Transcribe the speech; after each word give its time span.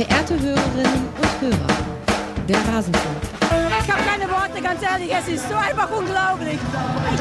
Verehrte 0.00 0.32
Hörerinnen 0.40 1.08
und 1.20 1.40
Hörer, 1.42 1.76
der 2.48 2.56
Rasenfunk. 2.72 3.16
Ich 3.84 3.92
habe 3.92 4.02
keine 4.02 4.30
Worte, 4.30 4.62
ganz 4.62 4.82
ehrlich, 4.82 5.10
es 5.12 5.28
ist 5.28 5.46
so 5.46 5.54
einfach 5.54 5.90
unglaublich. 5.90 6.58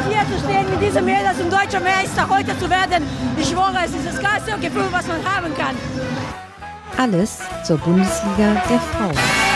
Hier 0.07 0.37
zu 0.37 0.45
stehen 0.45 0.69
mit 0.69 0.81
diesem 0.81 1.03
Mädels 1.03 1.41
um 1.41 1.49
deutscher 1.49 1.81
Meister 1.81 2.29
heute 2.29 2.57
zu 2.57 2.69
werden, 2.69 3.03
ich 3.37 3.49
schwöre, 3.49 3.79
es 3.83 3.91
ist 3.91 4.07
das 4.07 4.21
geilste 4.21 4.57
Gefühl, 4.61 4.87
was 4.91 5.05
man 5.07 5.17
haben 5.25 5.53
kann. 5.57 5.75
Alles 6.97 7.39
zur 7.65 7.77
Bundesliga 7.79 8.61
der 8.69 8.79
Frauen. 8.79 9.48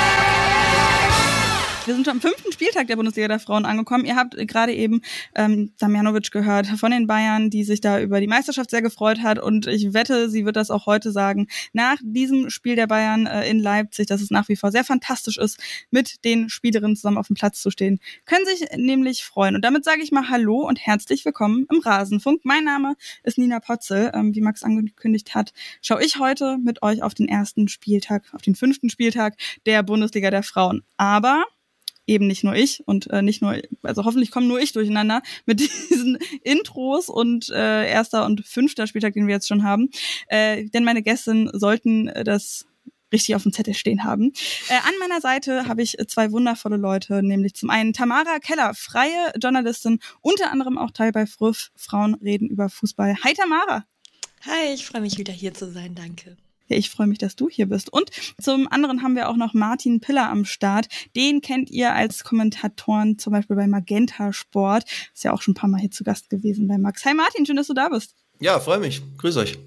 Wir 1.85 1.95
sind 1.95 2.05
schon 2.05 2.13
am 2.13 2.21
fünften 2.21 2.53
Spieltag 2.53 2.87
der 2.87 2.95
Bundesliga 2.95 3.27
der 3.27 3.41
Frauen 3.41 3.65
angekommen. 3.65 4.05
Ihr 4.05 4.15
habt 4.15 4.37
gerade 4.47 4.73
eben 4.73 5.01
ähm, 5.35 5.73
Damjanovic 5.79 6.31
gehört 6.31 6.65
von 6.67 6.91
den 6.91 7.07
Bayern, 7.07 7.49
die 7.49 7.65
sich 7.65 7.81
da 7.81 7.99
über 7.99 8.21
die 8.21 8.27
Meisterschaft 8.27 8.69
sehr 8.69 8.81
gefreut 8.81 9.21
hat. 9.21 9.37
Und 9.37 9.67
ich 9.67 9.93
wette, 9.93 10.29
sie 10.29 10.45
wird 10.45 10.55
das 10.55 10.71
auch 10.71 10.85
heute 10.85 11.11
sagen. 11.11 11.47
Nach 11.73 11.97
diesem 12.01 12.49
Spiel 12.49 12.77
der 12.77 12.87
Bayern 12.87 13.25
äh, 13.25 13.49
in 13.49 13.59
Leipzig, 13.59 14.07
dass 14.07 14.21
es 14.21 14.31
nach 14.31 14.47
wie 14.47 14.55
vor 14.55 14.71
sehr 14.71 14.85
fantastisch 14.85 15.37
ist, 15.37 15.59
mit 15.91 16.23
den 16.23 16.47
Spielerinnen 16.47 16.95
zusammen 16.95 17.17
auf 17.17 17.27
dem 17.27 17.35
Platz 17.35 17.61
zu 17.61 17.69
stehen, 17.69 17.99
können 18.25 18.45
sich 18.45 18.65
nämlich 18.77 19.25
freuen. 19.25 19.55
Und 19.55 19.65
damit 19.65 19.83
sage 19.83 20.03
ich 20.03 20.13
mal 20.13 20.29
Hallo 20.29 20.65
und 20.65 20.79
herzlich 20.79 21.25
willkommen 21.25 21.67
im 21.69 21.81
Rasenfunk. 21.81 22.45
Mein 22.45 22.63
Name 22.63 22.95
ist 23.23 23.37
Nina 23.37 23.59
Potzel. 23.59 24.09
Ähm, 24.13 24.33
wie 24.33 24.41
Max 24.41 24.63
angekündigt 24.63 25.35
hat, 25.35 25.51
schaue 25.81 26.01
ich 26.01 26.17
heute 26.17 26.57
mit 26.59 26.81
euch 26.81 27.03
auf 27.03 27.13
den 27.13 27.27
ersten 27.27 27.67
Spieltag, 27.67 28.33
auf 28.33 28.41
den 28.41 28.55
fünften 28.55 28.89
Spieltag 28.89 29.35
der 29.65 29.83
Bundesliga 29.83 30.31
der 30.31 30.43
Frauen. 30.43 30.83
Aber 30.95 31.43
eben 32.05 32.27
nicht 32.27 32.43
nur 32.43 32.55
ich 32.55 32.83
und 32.85 33.09
äh, 33.09 33.21
nicht 33.21 33.41
nur, 33.41 33.61
also 33.81 34.05
hoffentlich 34.05 34.31
kommen 34.31 34.47
nur 34.47 34.59
ich 34.59 34.73
durcheinander 34.73 35.21
mit 35.45 35.59
diesen 35.89 36.17
Intros 36.43 37.09
und 37.09 37.49
äh, 37.49 37.89
erster 37.89 38.25
und 38.25 38.45
fünfter 38.45 38.87
Spieltag, 38.87 39.13
den 39.13 39.27
wir 39.27 39.35
jetzt 39.35 39.47
schon 39.47 39.63
haben. 39.63 39.89
Äh, 40.27 40.65
denn 40.69 40.83
meine 40.83 41.03
Gäste 41.03 41.49
sollten 41.53 42.07
äh, 42.07 42.23
das 42.23 42.65
richtig 43.11 43.35
auf 43.35 43.43
dem 43.43 43.53
Zettel 43.53 43.75
stehen 43.75 44.03
haben. 44.03 44.33
Äh, 44.69 44.75
an 44.75 44.93
meiner 44.99 45.21
Seite 45.21 45.67
habe 45.67 45.83
ich 45.83 45.97
zwei 46.07 46.31
wundervolle 46.31 46.77
Leute, 46.77 47.21
nämlich 47.21 47.53
zum 47.53 47.69
einen 47.69 47.93
Tamara 47.93 48.39
Keller, 48.39 48.73
freie 48.73 49.31
Journalistin, 49.41 49.99
unter 50.21 50.51
anderem 50.51 50.77
auch 50.77 50.91
Teil 50.91 51.11
bei 51.11 51.27
Früff, 51.27 51.71
Frauen 51.75 52.15
reden 52.15 52.49
über 52.49 52.69
Fußball. 52.69 53.15
Hi 53.23 53.33
Tamara! 53.33 53.85
Hi, 54.45 54.73
ich 54.73 54.85
freue 54.85 55.01
mich 55.01 55.17
wieder 55.17 55.31
hier 55.31 55.53
zu 55.53 55.71
sein, 55.71 55.95
danke. 55.95 56.35
Ja, 56.73 56.79
ich 56.79 56.89
freue 56.89 57.05
mich, 57.05 57.19
dass 57.19 57.35
du 57.35 57.49
hier 57.49 57.67
bist. 57.67 57.93
Und 57.93 58.09
zum 58.41 58.67
anderen 58.67 59.03
haben 59.03 59.15
wir 59.15 59.29
auch 59.29 59.35
noch 59.35 59.53
Martin 59.53 59.99
Piller 59.99 60.27
am 60.27 60.43
Start. 60.43 60.87
Den 61.15 61.39
kennt 61.39 61.69
ihr 61.69 61.93
als 61.93 62.23
Kommentatoren 62.23 63.19
zum 63.19 63.31
Beispiel 63.31 63.55
bei 63.55 63.67
Magenta 63.67 64.33
Sport. 64.33 64.85
Ist 65.13 65.23
ja 65.23 65.33
auch 65.33 65.43
schon 65.43 65.51
ein 65.51 65.55
paar 65.55 65.69
Mal 65.69 65.79
hier 65.79 65.91
zu 65.91 66.03
Gast 66.03 66.31
gewesen 66.31 66.67
bei 66.67 66.79
Max. 66.79 67.05
Hi 67.05 67.13
Martin, 67.13 67.45
schön, 67.45 67.57
dass 67.57 67.67
du 67.67 67.75
da 67.75 67.89
bist. 67.89 68.15
Ja, 68.39 68.59
freue 68.59 68.79
mich. 68.79 69.03
Grüß 69.19 69.37
euch. 69.37 69.59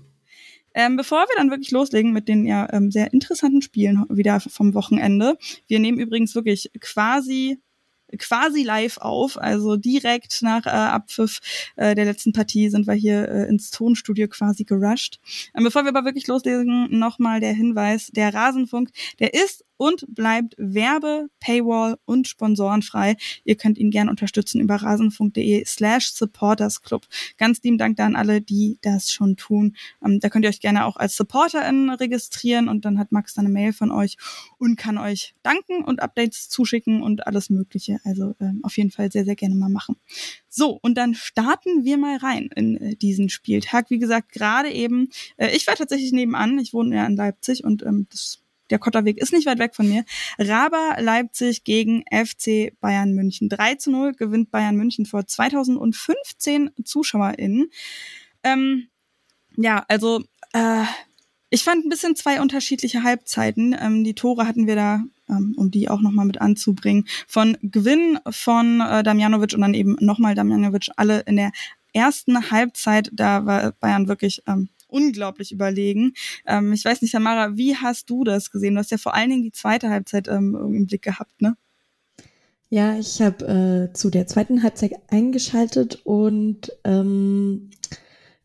Ähm, 0.75 0.97
bevor 0.97 1.21
wir 1.21 1.37
dann 1.37 1.51
wirklich 1.51 1.71
loslegen 1.71 2.13
mit 2.13 2.27
den 2.27 2.45
ja 2.45 2.69
ähm, 2.73 2.91
sehr 2.91 3.13
interessanten 3.13 3.63
Spielen 3.63 4.05
wieder 4.09 4.41
vom 4.41 4.75
Wochenende. 4.75 5.39
Wir 5.69 5.79
nehmen 5.79 6.01
übrigens 6.01 6.35
wirklich 6.35 6.73
quasi 6.81 7.59
quasi 8.19 8.63
live 8.63 8.99
auf. 8.99 9.37
Also 9.39 9.77
direkt 9.77 10.43
nach 10.43 10.67
äh, 10.67 10.71
Abpfiff 10.71 11.41
äh, 11.77 11.95
der 11.95 12.05
letzten 12.05 12.33
Partie 12.33 12.71
sind 12.71 12.87
wir 12.87 12.95
hier 12.95 13.29
äh, 13.29 13.49
ins 13.49 13.71
Tonstudio 13.71 14.29
quasi 14.29 14.65
gerusht. 14.65 15.21
Ähm, 15.55 15.65
bevor 15.65 15.83
wir 15.85 15.91
aber 15.91 16.05
wirklich 16.05 16.27
loslegen, 16.27 16.89
nochmal 16.99 17.41
der 17.41 17.53
Hinweis, 17.53 18.09
der 18.09 18.33
Rasenfunk, 18.33 18.91
der 19.19 19.35
ist 19.35 19.66
und 19.77 20.07
bleibt 20.09 20.55
Werbe, 20.59 21.29
Paywall 21.41 21.97
und 22.05 22.29
sponsorenfrei. 22.29 23.17
Ihr 23.45 23.57
könnt 23.57 23.79
ihn 23.79 23.91
gerne 23.91 24.11
unterstützen 24.11 24.61
über 24.61 24.77
rasenfunk.de 24.77 25.65
slash 25.67 26.13
supportersclub. 26.13 27.07
Ganz 27.39 27.63
lieben 27.63 27.79
Dank 27.79 27.97
da 27.97 28.07
an 28.07 28.17
alle, 28.17 28.41
die 28.41 28.79
das 28.83 29.13
schon 29.13 29.37
tun. 29.37 29.77
Ähm, 30.05 30.21
da 30.21 30.29
könnt 30.29 30.45
ihr 30.45 30.49
euch 30.49 30.61
gerne 30.61 30.85
auch 30.85 30.97
als 30.97 31.17
SupporterInnen 31.17 31.91
registrieren 31.91 32.69
und 32.69 32.85
dann 32.85 32.99
hat 32.99 33.13
Max 33.13 33.35
dann 33.35 33.47
eine 33.47 33.53
Mail 33.53 33.73
von 33.73 33.91
euch 33.91 34.17
und 34.59 34.77
kann 34.77 34.99
euch 34.99 35.35
danken 35.43 35.85
und 35.85 36.03
Updates 36.03 36.49
zuschicken 36.49 37.03
und 37.03 37.27
alles 37.27 37.51
mögliche. 37.51 37.99
Also 38.05 38.35
ähm, 38.41 38.61
auf 38.63 38.77
jeden 38.77 38.91
Fall 38.91 39.11
sehr, 39.13 39.25
sehr 39.25 39.37
gerne 39.37 39.55
mal 39.55 39.69
machen. 39.69 39.97
So, 40.49 40.79
und 40.81 40.97
dann 40.97 41.15
starten 41.15 41.85
wir 41.85 41.99
mal 41.99 42.17
rein 42.17 42.49
in 42.55 42.77
äh, 42.77 42.97
diesen 42.97 43.29
Spieltag. 43.29 43.91
Wie 43.91 43.99
gesagt, 43.99 44.33
gerade 44.33 44.71
eben, 44.71 45.09
äh, 45.37 45.55
ich 45.55 45.67
war 45.67 45.75
tatsächlich 45.75 46.13
nebenan, 46.13 46.59
ich 46.59 46.73
wohne 46.73 46.97
ja 46.97 47.07
in 47.07 47.17
Leipzig 47.17 47.63
und 47.63 47.83
ähm, 47.83 48.07
das 48.11 48.43
der 48.71 48.79
Kotterweg 48.79 49.19
ist 49.19 49.33
nicht 49.33 49.47
weit 49.47 49.59
weg 49.59 49.75
von 49.75 49.89
mir. 49.89 50.05
Raber 50.39 50.97
Leipzig 51.01 51.65
gegen 51.65 52.03
FC 52.11 52.73
Bayern 52.81 53.13
München. 53.13 53.49
3 53.49 53.77
zu 53.77 53.91
0 53.91 54.15
gewinnt 54.15 54.51
Bayern 54.51 54.77
München 54.77 55.07
vor 55.07 55.27
2015 55.27 56.71
ZuschauerInnen. 56.85 57.71
Ähm, 58.43 58.89
ja, 59.57 59.85
also 59.89 60.23
äh, 60.53 60.85
ich 61.51 61.63
fand 61.63 61.85
ein 61.85 61.89
bisschen 61.89 62.17
zwei 62.17 62.41
unterschiedliche 62.41 63.03
Halbzeiten. 63.03 63.75
Ähm, 63.79 64.05
die 64.05 64.15
Tore 64.15 64.47
hatten 64.47 64.67
wir 64.67 64.75
da, 64.75 65.05
ähm, 65.29 65.55
um 65.57 65.71
die 65.71 65.89
auch 65.89 66.01
nochmal 66.01 66.27
mit 66.27 66.41
anzubringen, 66.41 67.07
von 67.27 67.57
Gewinn 67.63 68.19
von 68.29 68.81
äh, 68.81 69.03
Damjanovic 69.03 69.55
und 69.55 69.61
dann 69.61 69.75
eben 69.75 69.97
nochmal 70.01 70.35
Damjanovic, 70.35 70.91
alle 70.97 71.21
in 71.21 71.37
der 71.37 71.53
ersten 71.93 72.51
Halbzeit. 72.51 73.11
Da 73.13 73.47
war 73.47 73.73
Bayern 73.73 74.09
wirklich 74.09 74.43
ähm, 74.47 74.69
unglaublich 74.89 75.53
überlegen. 75.53 76.13
Ähm, 76.47 76.73
ich 76.73 76.85
weiß 76.85 77.03
nicht, 77.03 77.13
Tamara, 77.13 77.57
wie 77.57 77.77
hast 77.77 78.11
du 78.11 78.25
das 78.25 78.51
gesehen? 78.51 78.75
Du 78.75 78.81
hast 78.81 78.91
ja 78.91 78.99
vor 78.99 79.15
allen 79.15 79.31
Dingen 79.31 79.43
die 79.43 79.53
zweite 79.53 79.91
Halbzeit 79.91 80.29
ähm, 80.29 80.55
im 80.55 80.87
Blick 80.87 81.03
gehabt, 81.03 81.41
ne? 81.41 81.57
Ja, 82.69 82.99
ich 82.99 83.23
habe 83.23 83.91
äh, 83.91 83.93
zu 83.93 84.11
der 84.11 84.27
zweiten 84.27 84.63
Halbzeit 84.63 84.93
eingeschaltet 85.09 86.01
und 86.05 86.73
ähm, 86.83 87.71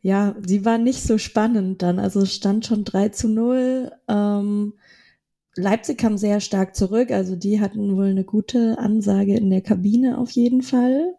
ja, 0.02 0.36
sie 0.46 0.64
war 0.64 0.78
nicht 0.78 1.02
so 1.02 1.18
spannend 1.18 1.82
dann. 1.82 2.00
Also 2.00 2.22
es 2.22 2.36
stand 2.36 2.66
schon 2.66 2.84
3 2.84 3.10
zu 3.10 3.30
0. 3.30 3.92
Ähm, 4.08 4.74
Leipzig 5.56 5.98
kam 5.98 6.18
sehr 6.18 6.40
stark 6.40 6.76
zurück, 6.76 7.12
also 7.12 7.36
die 7.36 7.60
hatten 7.60 7.96
wohl 7.98 8.08
eine 8.08 8.24
gute 8.24 8.78
Ansage 8.78 9.36
in 9.36 9.50
der 9.50 9.62
Kabine 9.62 10.18
auf 10.18 10.32
jeden 10.32 10.62
Fall. 10.62 11.16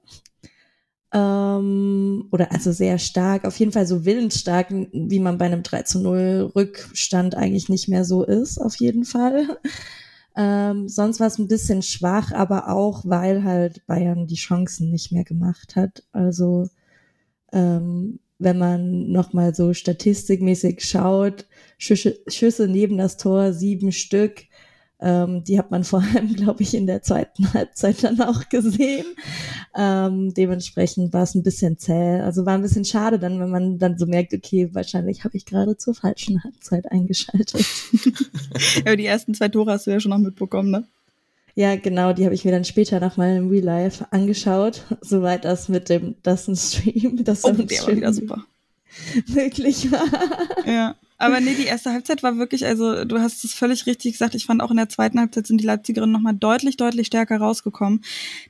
Ähm, 1.12 2.28
oder 2.30 2.52
also 2.52 2.72
sehr 2.72 2.98
stark, 2.98 3.44
auf 3.44 3.58
jeden 3.58 3.72
Fall 3.72 3.86
so 3.86 4.04
willensstark, 4.04 4.68
wie 4.70 5.20
man 5.20 5.38
bei 5.38 5.46
einem 5.46 5.62
3 5.62 5.82
zu 5.82 6.00
0 6.00 6.52
Rückstand 6.56 7.34
eigentlich 7.34 7.68
nicht 7.68 7.88
mehr 7.88 8.04
so 8.04 8.24
ist, 8.24 8.58
auf 8.58 8.76
jeden 8.76 9.04
Fall. 9.04 9.58
Ähm, 10.34 10.88
sonst 10.88 11.20
war 11.20 11.26
es 11.26 11.38
ein 11.38 11.46
bisschen 11.46 11.82
schwach, 11.82 12.32
aber 12.32 12.70
auch, 12.70 13.02
weil 13.04 13.44
halt 13.44 13.86
Bayern 13.86 14.26
die 14.26 14.36
Chancen 14.36 14.90
nicht 14.90 15.12
mehr 15.12 15.24
gemacht 15.24 15.76
hat. 15.76 16.04
Also 16.12 16.70
ähm, 17.52 18.18
wenn 18.38 18.58
man 18.58 19.10
nochmal 19.10 19.54
so 19.54 19.72
statistikmäßig 19.74 20.84
schaut, 20.84 21.46
Schüsse, 21.78 22.18
Schüsse 22.28 22.66
neben 22.66 22.98
das 22.98 23.16
Tor, 23.16 23.52
sieben 23.52 23.92
Stück, 23.92 24.44
ähm, 25.02 25.42
die 25.44 25.58
hat 25.58 25.70
man 25.70 25.82
vor 25.84 26.02
allem, 26.02 26.34
glaube 26.36 26.62
ich, 26.62 26.74
in 26.74 26.86
der 26.86 27.02
zweiten 27.02 27.52
Halbzeit 27.52 28.04
dann 28.04 28.20
auch 28.20 28.48
gesehen. 28.48 29.04
Ähm, 29.76 30.32
dementsprechend 30.32 31.12
war 31.12 31.24
es 31.24 31.34
ein 31.34 31.42
bisschen 31.42 31.76
zäh. 31.76 32.20
Also 32.20 32.46
war 32.46 32.54
ein 32.54 32.62
bisschen 32.62 32.84
schade 32.84 33.18
dann, 33.18 33.40
wenn 33.40 33.50
man 33.50 33.78
dann 33.78 33.98
so 33.98 34.06
merkt, 34.06 34.32
okay, 34.32 34.70
wahrscheinlich 34.72 35.24
habe 35.24 35.36
ich 35.36 35.44
gerade 35.44 35.76
zur 35.76 35.94
falschen 35.94 36.42
Halbzeit 36.44 36.90
eingeschaltet. 36.90 37.64
ja, 38.76 38.82
aber 38.82 38.96
die 38.96 39.06
ersten 39.06 39.34
zwei 39.34 39.48
Tore 39.48 39.72
hast 39.72 39.86
du 39.86 39.90
ja 39.90 40.00
schon 40.00 40.10
noch 40.10 40.18
mitbekommen, 40.18 40.70
ne? 40.70 40.84
Ja, 41.54 41.76
genau, 41.76 42.14
die 42.14 42.24
habe 42.24 42.34
ich 42.34 42.44
mir 42.46 42.52
dann 42.52 42.64
später 42.64 42.98
nach 42.98 43.18
meinem 43.18 43.50
Real 43.50 43.64
Life 43.64 44.06
angeschaut, 44.10 44.84
soweit 45.02 45.44
das 45.44 45.68
mit 45.68 45.90
dem 45.90 46.14
das 46.22 46.48
ein 46.48 46.56
Stream, 46.56 47.24
das 47.24 47.44
oh, 47.44 47.52
der 47.52 47.82
war 47.82 47.96
wieder 47.96 48.12
super. 48.14 48.44
Wirklich 49.26 49.90
war. 49.90 50.04
Ja. 50.66 50.94
Aber 51.22 51.38
nee, 51.38 51.54
die 51.54 51.66
erste 51.66 51.92
Halbzeit 51.92 52.24
war 52.24 52.36
wirklich, 52.36 52.66
also 52.66 53.04
du 53.04 53.20
hast 53.20 53.44
es 53.44 53.54
völlig 53.54 53.86
richtig 53.86 54.14
gesagt. 54.14 54.34
Ich 54.34 54.44
fand 54.44 54.60
auch 54.60 54.72
in 54.72 54.76
der 54.76 54.88
zweiten 54.88 55.20
Halbzeit 55.20 55.46
sind 55.46 55.60
die 55.60 55.64
Leipzigerinnen 55.64 56.10
nochmal 56.10 56.34
deutlich, 56.34 56.76
deutlich 56.76 57.06
stärker 57.06 57.36
rausgekommen. 57.36 58.02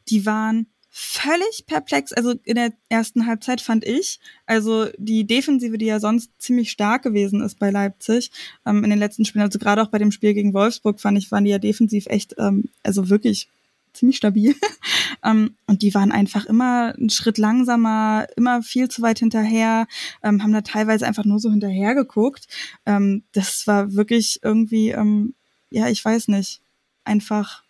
Die 0.08 0.24
waren 0.24 0.66
völlig 0.88 1.66
perplex. 1.66 2.14
Also 2.14 2.32
in 2.44 2.54
der 2.54 2.72
ersten 2.88 3.26
Halbzeit 3.26 3.60
fand 3.60 3.84
ich, 3.84 4.20
also 4.46 4.86
die 4.96 5.26
Defensive, 5.26 5.76
die 5.76 5.84
ja 5.84 6.00
sonst 6.00 6.30
ziemlich 6.38 6.70
stark 6.70 7.02
gewesen 7.02 7.42
ist 7.42 7.58
bei 7.58 7.70
Leipzig 7.70 8.30
ähm, 8.64 8.84
in 8.84 8.88
den 8.88 8.98
letzten 8.98 9.26
Spielen, 9.26 9.44
also 9.44 9.58
gerade 9.58 9.82
auch 9.82 9.88
bei 9.88 9.98
dem 9.98 10.10
Spiel 10.10 10.32
gegen 10.32 10.54
Wolfsburg 10.54 10.98
fand 10.98 11.18
ich, 11.18 11.30
waren 11.30 11.44
die 11.44 11.50
ja 11.50 11.58
defensiv 11.58 12.06
echt, 12.06 12.36
ähm, 12.38 12.70
also 12.82 13.10
wirklich 13.10 13.48
ziemlich 13.92 14.16
stabil. 14.16 14.54
ähm, 15.24 15.56
und 15.66 15.82
die 15.82 15.94
waren 15.94 16.12
einfach 16.12 16.46
immer 16.46 16.94
einen 16.96 17.10
Schritt 17.10 17.38
langsamer, 17.38 18.26
immer 18.36 18.62
viel 18.62 18.88
zu 18.88 19.02
weit 19.02 19.18
hinterher, 19.18 19.86
ähm, 20.22 20.42
haben 20.42 20.52
da 20.52 20.62
teilweise 20.62 21.06
einfach 21.06 21.24
nur 21.24 21.38
so 21.38 21.50
hinterher 21.50 21.94
geguckt. 21.94 22.46
Ähm, 22.86 23.22
das 23.32 23.66
war 23.66 23.94
wirklich 23.94 24.40
irgendwie, 24.42 24.90
ähm, 24.90 25.34
ja, 25.70 25.88
ich 25.88 26.04
weiß 26.04 26.28
nicht, 26.28 26.60
einfach 27.04 27.64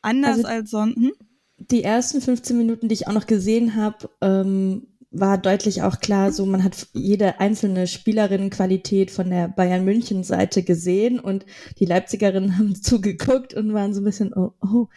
anders 0.00 0.38
also, 0.38 0.48
als 0.48 0.70
sonst. 0.70 0.96
Hm? 0.96 1.12
Die 1.58 1.84
ersten 1.84 2.20
15 2.20 2.56
Minuten, 2.56 2.88
die 2.88 2.94
ich 2.94 3.06
auch 3.06 3.12
noch 3.12 3.26
gesehen 3.26 3.76
habe, 3.76 4.10
ähm, 4.20 4.88
war 5.12 5.36
deutlich 5.36 5.82
auch 5.82 6.00
klar, 6.00 6.32
so 6.32 6.46
man 6.46 6.64
hat 6.64 6.88
jede 6.94 7.38
einzelne 7.38 7.86
Spielerinnenqualität 7.86 9.10
von 9.10 9.28
der 9.28 9.48
Bayern 9.48 9.84
München 9.84 10.24
Seite 10.24 10.62
gesehen 10.62 11.20
und 11.20 11.44
die 11.78 11.84
Leipzigerinnen 11.84 12.58
haben 12.58 12.74
zugeguckt 12.74 13.54
und 13.54 13.74
waren 13.74 13.94
so 13.94 14.00
ein 14.00 14.04
bisschen, 14.04 14.32
oh, 14.34 14.54
oh 14.62 14.88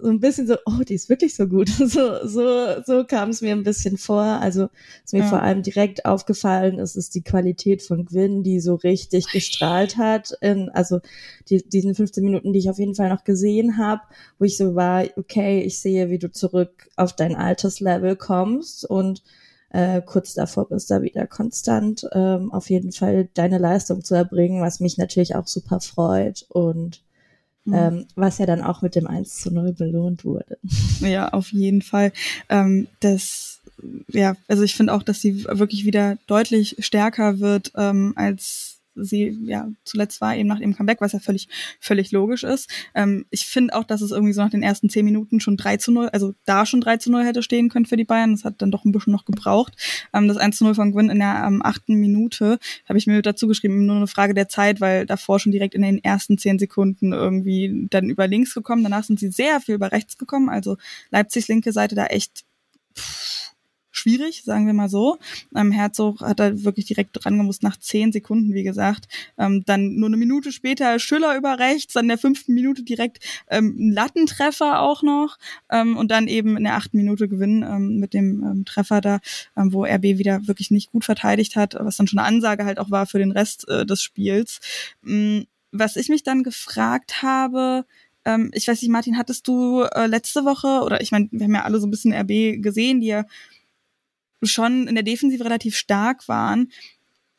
so 0.00 0.08
ein 0.08 0.20
bisschen 0.20 0.46
so, 0.46 0.56
oh, 0.66 0.82
die 0.86 0.94
ist 0.94 1.08
wirklich 1.08 1.34
so 1.34 1.46
gut. 1.46 1.70
So, 1.86 2.26
so, 2.26 2.82
so 2.84 3.04
kam 3.04 3.30
es 3.30 3.40
mir 3.40 3.52
ein 3.52 3.62
bisschen 3.62 3.96
vor. 3.96 4.22
Also, 4.22 4.68
was 5.02 5.12
mir 5.12 5.20
ja. 5.20 5.28
vor 5.28 5.42
allem 5.42 5.62
direkt 5.62 6.04
aufgefallen 6.04 6.78
ist, 6.78 6.96
ist 6.96 7.14
die 7.14 7.22
Qualität 7.22 7.82
von 7.82 8.04
Gwyn, 8.04 8.42
die 8.42 8.60
so 8.60 8.74
richtig 8.74 9.30
gestrahlt 9.30 9.96
hat. 9.96 10.32
In, 10.40 10.68
also, 10.70 11.00
die, 11.48 11.62
diesen 11.66 11.94
15 11.94 12.24
Minuten, 12.24 12.52
die 12.52 12.58
ich 12.58 12.70
auf 12.70 12.78
jeden 12.78 12.94
Fall 12.94 13.08
noch 13.08 13.24
gesehen 13.24 13.78
habe, 13.78 14.02
wo 14.38 14.44
ich 14.44 14.56
so 14.56 14.74
war, 14.74 15.04
okay, 15.16 15.62
ich 15.62 15.78
sehe, 15.78 16.10
wie 16.10 16.18
du 16.18 16.30
zurück 16.30 16.88
auf 16.96 17.14
dein 17.14 17.34
altes 17.34 17.80
Level 17.80 18.16
kommst 18.16 18.84
und 18.88 19.22
äh, 19.70 20.02
kurz 20.02 20.34
davor 20.34 20.68
bist, 20.68 20.90
da 20.90 21.02
wieder 21.02 21.26
konstant 21.26 22.06
ähm, 22.12 22.52
auf 22.52 22.70
jeden 22.70 22.92
Fall 22.92 23.28
deine 23.34 23.58
Leistung 23.58 24.04
zu 24.04 24.14
erbringen, 24.14 24.62
was 24.62 24.80
mich 24.80 24.96
natürlich 24.98 25.34
auch 25.34 25.46
super 25.46 25.80
freut 25.80 26.46
und 26.48 27.02
mhm. 27.66 27.74
ähm, 27.74 28.06
was 28.14 28.38
ja 28.38 28.46
dann 28.46 28.62
auch 28.62 28.82
mit 28.82 28.94
dem 28.94 29.06
1 29.06 29.36
zu 29.36 29.52
0 29.52 29.72
belohnt 29.72 30.24
wurde. 30.24 30.58
Ja, 31.00 31.28
auf 31.28 31.52
jeden 31.52 31.82
Fall. 31.82 32.12
Ähm, 32.48 32.86
das, 33.00 33.60
ja, 34.08 34.34
also 34.48 34.62
ich 34.62 34.74
finde 34.74 34.94
auch, 34.94 35.02
dass 35.02 35.20
sie 35.20 35.44
wirklich 35.44 35.84
wieder 35.84 36.16
deutlich 36.26 36.76
stärker 36.78 37.38
wird 37.38 37.72
ähm, 37.76 38.14
als 38.16 38.75
sie 38.96 39.38
ja 39.44 39.68
zuletzt 39.84 40.20
war, 40.20 40.34
eben 40.36 40.48
nach 40.48 40.60
ihrem 40.60 40.74
Comeback, 40.74 41.00
was 41.00 41.12
ja 41.12 41.18
völlig, 41.18 41.48
völlig 41.80 42.12
logisch 42.12 42.44
ist. 42.44 42.70
Ähm, 42.94 43.26
ich 43.30 43.46
finde 43.46 43.74
auch, 43.74 43.84
dass 43.84 44.00
es 44.00 44.10
irgendwie 44.10 44.32
so 44.32 44.42
nach 44.42 44.50
den 44.50 44.62
ersten 44.62 44.88
zehn 44.88 45.04
Minuten 45.04 45.40
schon 45.40 45.56
3 45.56 45.76
zu 45.76 45.92
0, 45.92 46.08
also 46.08 46.34
da 46.44 46.66
schon 46.66 46.80
3 46.80 46.96
zu 46.98 47.10
0 47.10 47.24
hätte 47.24 47.42
stehen 47.42 47.68
können 47.68 47.86
für 47.86 47.96
die 47.96 48.04
Bayern. 48.04 48.32
Das 48.32 48.44
hat 48.44 48.62
dann 48.62 48.70
doch 48.70 48.84
ein 48.84 48.92
bisschen 48.92 49.12
noch 49.12 49.24
gebraucht. 49.24 49.74
Ähm, 50.12 50.28
das 50.28 50.36
1 50.36 50.58
zu 50.58 50.64
0 50.64 50.74
von 50.74 50.92
Gwyn 50.92 51.10
in 51.10 51.18
der 51.18 51.44
ähm, 51.46 51.62
achten 51.62 51.94
Minute 51.94 52.58
habe 52.88 52.98
ich 52.98 53.06
mir 53.06 53.22
dazu 53.22 53.46
geschrieben, 53.46 53.86
nur 53.86 53.96
eine 53.96 54.06
Frage 54.06 54.34
der 54.34 54.48
Zeit, 54.48 54.80
weil 54.80 55.06
davor 55.06 55.38
schon 55.38 55.52
direkt 55.52 55.74
in 55.74 55.82
den 55.82 56.02
ersten 56.02 56.38
zehn 56.38 56.58
Sekunden 56.58 57.12
irgendwie 57.12 57.86
dann 57.90 58.10
über 58.10 58.26
links 58.26 58.54
gekommen. 58.54 58.82
Danach 58.82 59.04
sind 59.04 59.20
sie 59.20 59.30
sehr 59.30 59.60
viel 59.60 59.74
über 59.74 59.92
rechts 59.92 60.18
gekommen. 60.18 60.48
Also 60.48 60.76
Leipzigs 61.10 61.48
linke 61.48 61.72
Seite 61.72 61.94
da 61.94 62.06
echt 62.06 62.44
pff, 62.96 63.25
schwierig, 64.06 64.44
sagen 64.44 64.66
wir 64.66 64.72
mal 64.72 64.88
so. 64.88 65.18
Ähm, 65.54 65.72
Herzog 65.72 66.20
hat 66.20 66.38
da 66.38 66.64
wirklich 66.64 66.86
direkt 66.86 67.10
dran 67.12 67.38
gemusst, 67.38 67.64
nach 67.64 67.76
zehn 67.76 68.12
Sekunden, 68.12 68.54
wie 68.54 68.62
gesagt. 68.62 69.08
Ähm, 69.36 69.64
dann 69.66 69.96
nur 69.96 70.08
eine 70.08 70.16
Minute 70.16 70.52
später 70.52 71.00
Schüller 71.00 71.36
über 71.36 71.58
rechts, 71.58 71.94
dann 71.94 72.04
in 72.04 72.10
der 72.10 72.18
fünften 72.18 72.54
Minute 72.54 72.84
direkt 72.84 73.18
ähm, 73.50 73.74
ein 73.76 73.92
Lattentreffer 73.92 74.80
auch 74.80 75.02
noch 75.02 75.38
ähm, 75.70 75.96
und 75.96 76.10
dann 76.12 76.28
eben 76.28 76.56
in 76.56 76.62
der 76.62 76.76
achten 76.76 76.96
Minute 76.96 77.28
Gewinn 77.28 77.64
ähm, 77.68 77.98
mit 77.98 78.14
dem 78.14 78.44
ähm, 78.44 78.64
Treffer 78.64 79.00
da, 79.00 79.18
ähm, 79.56 79.72
wo 79.72 79.84
RB 79.84 80.02
wieder 80.02 80.46
wirklich 80.46 80.70
nicht 80.70 80.92
gut 80.92 81.04
verteidigt 81.04 81.56
hat, 81.56 81.74
was 81.78 81.96
dann 81.96 82.06
schon 82.06 82.20
eine 82.20 82.28
Ansage 82.28 82.64
halt 82.64 82.78
auch 82.78 82.92
war 82.92 83.06
für 83.06 83.18
den 83.18 83.32
Rest 83.32 83.68
äh, 83.68 83.84
des 83.84 84.02
Spiels. 84.02 84.60
Ähm, 85.04 85.46
was 85.72 85.96
ich 85.96 86.08
mich 86.08 86.22
dann 86.22 86.44
gefragt 86.44 87.22
habe, 87.22 87.84
ähm, 88.24 88.50
ich 88.54 88.68
weiß 88.68 88.80
nicht, 88.80 88.90
Martin, 88.90 89.18
hattest 89.18 89.48
du 89.48 89.82
äh, 89.82 90.06
letzte 90.06 90.44
Woche, 90.44 90.84
oder 90.84 91.00
ich 91.00 91.10
meine, 91.10 91.28
wir 91.32 91.44
haben 91.44 91.54
ja 91.54 91.64
alle 91.64 91.80
so 91.80 91.86
ein 91.86 91.90
bisschen 91.90 92.14
RB 92.14 92.62
gesehen, 92.62 93.00
die 93.00 93.08
ja 93.08 93.24
schon 94.42 94.86
in 94.86 94.94
der 94.94 95.04
Defensive 95.04 95.44
relativ 95.44 95.76
stark 95.76 96.28
waren. 96.28 96.70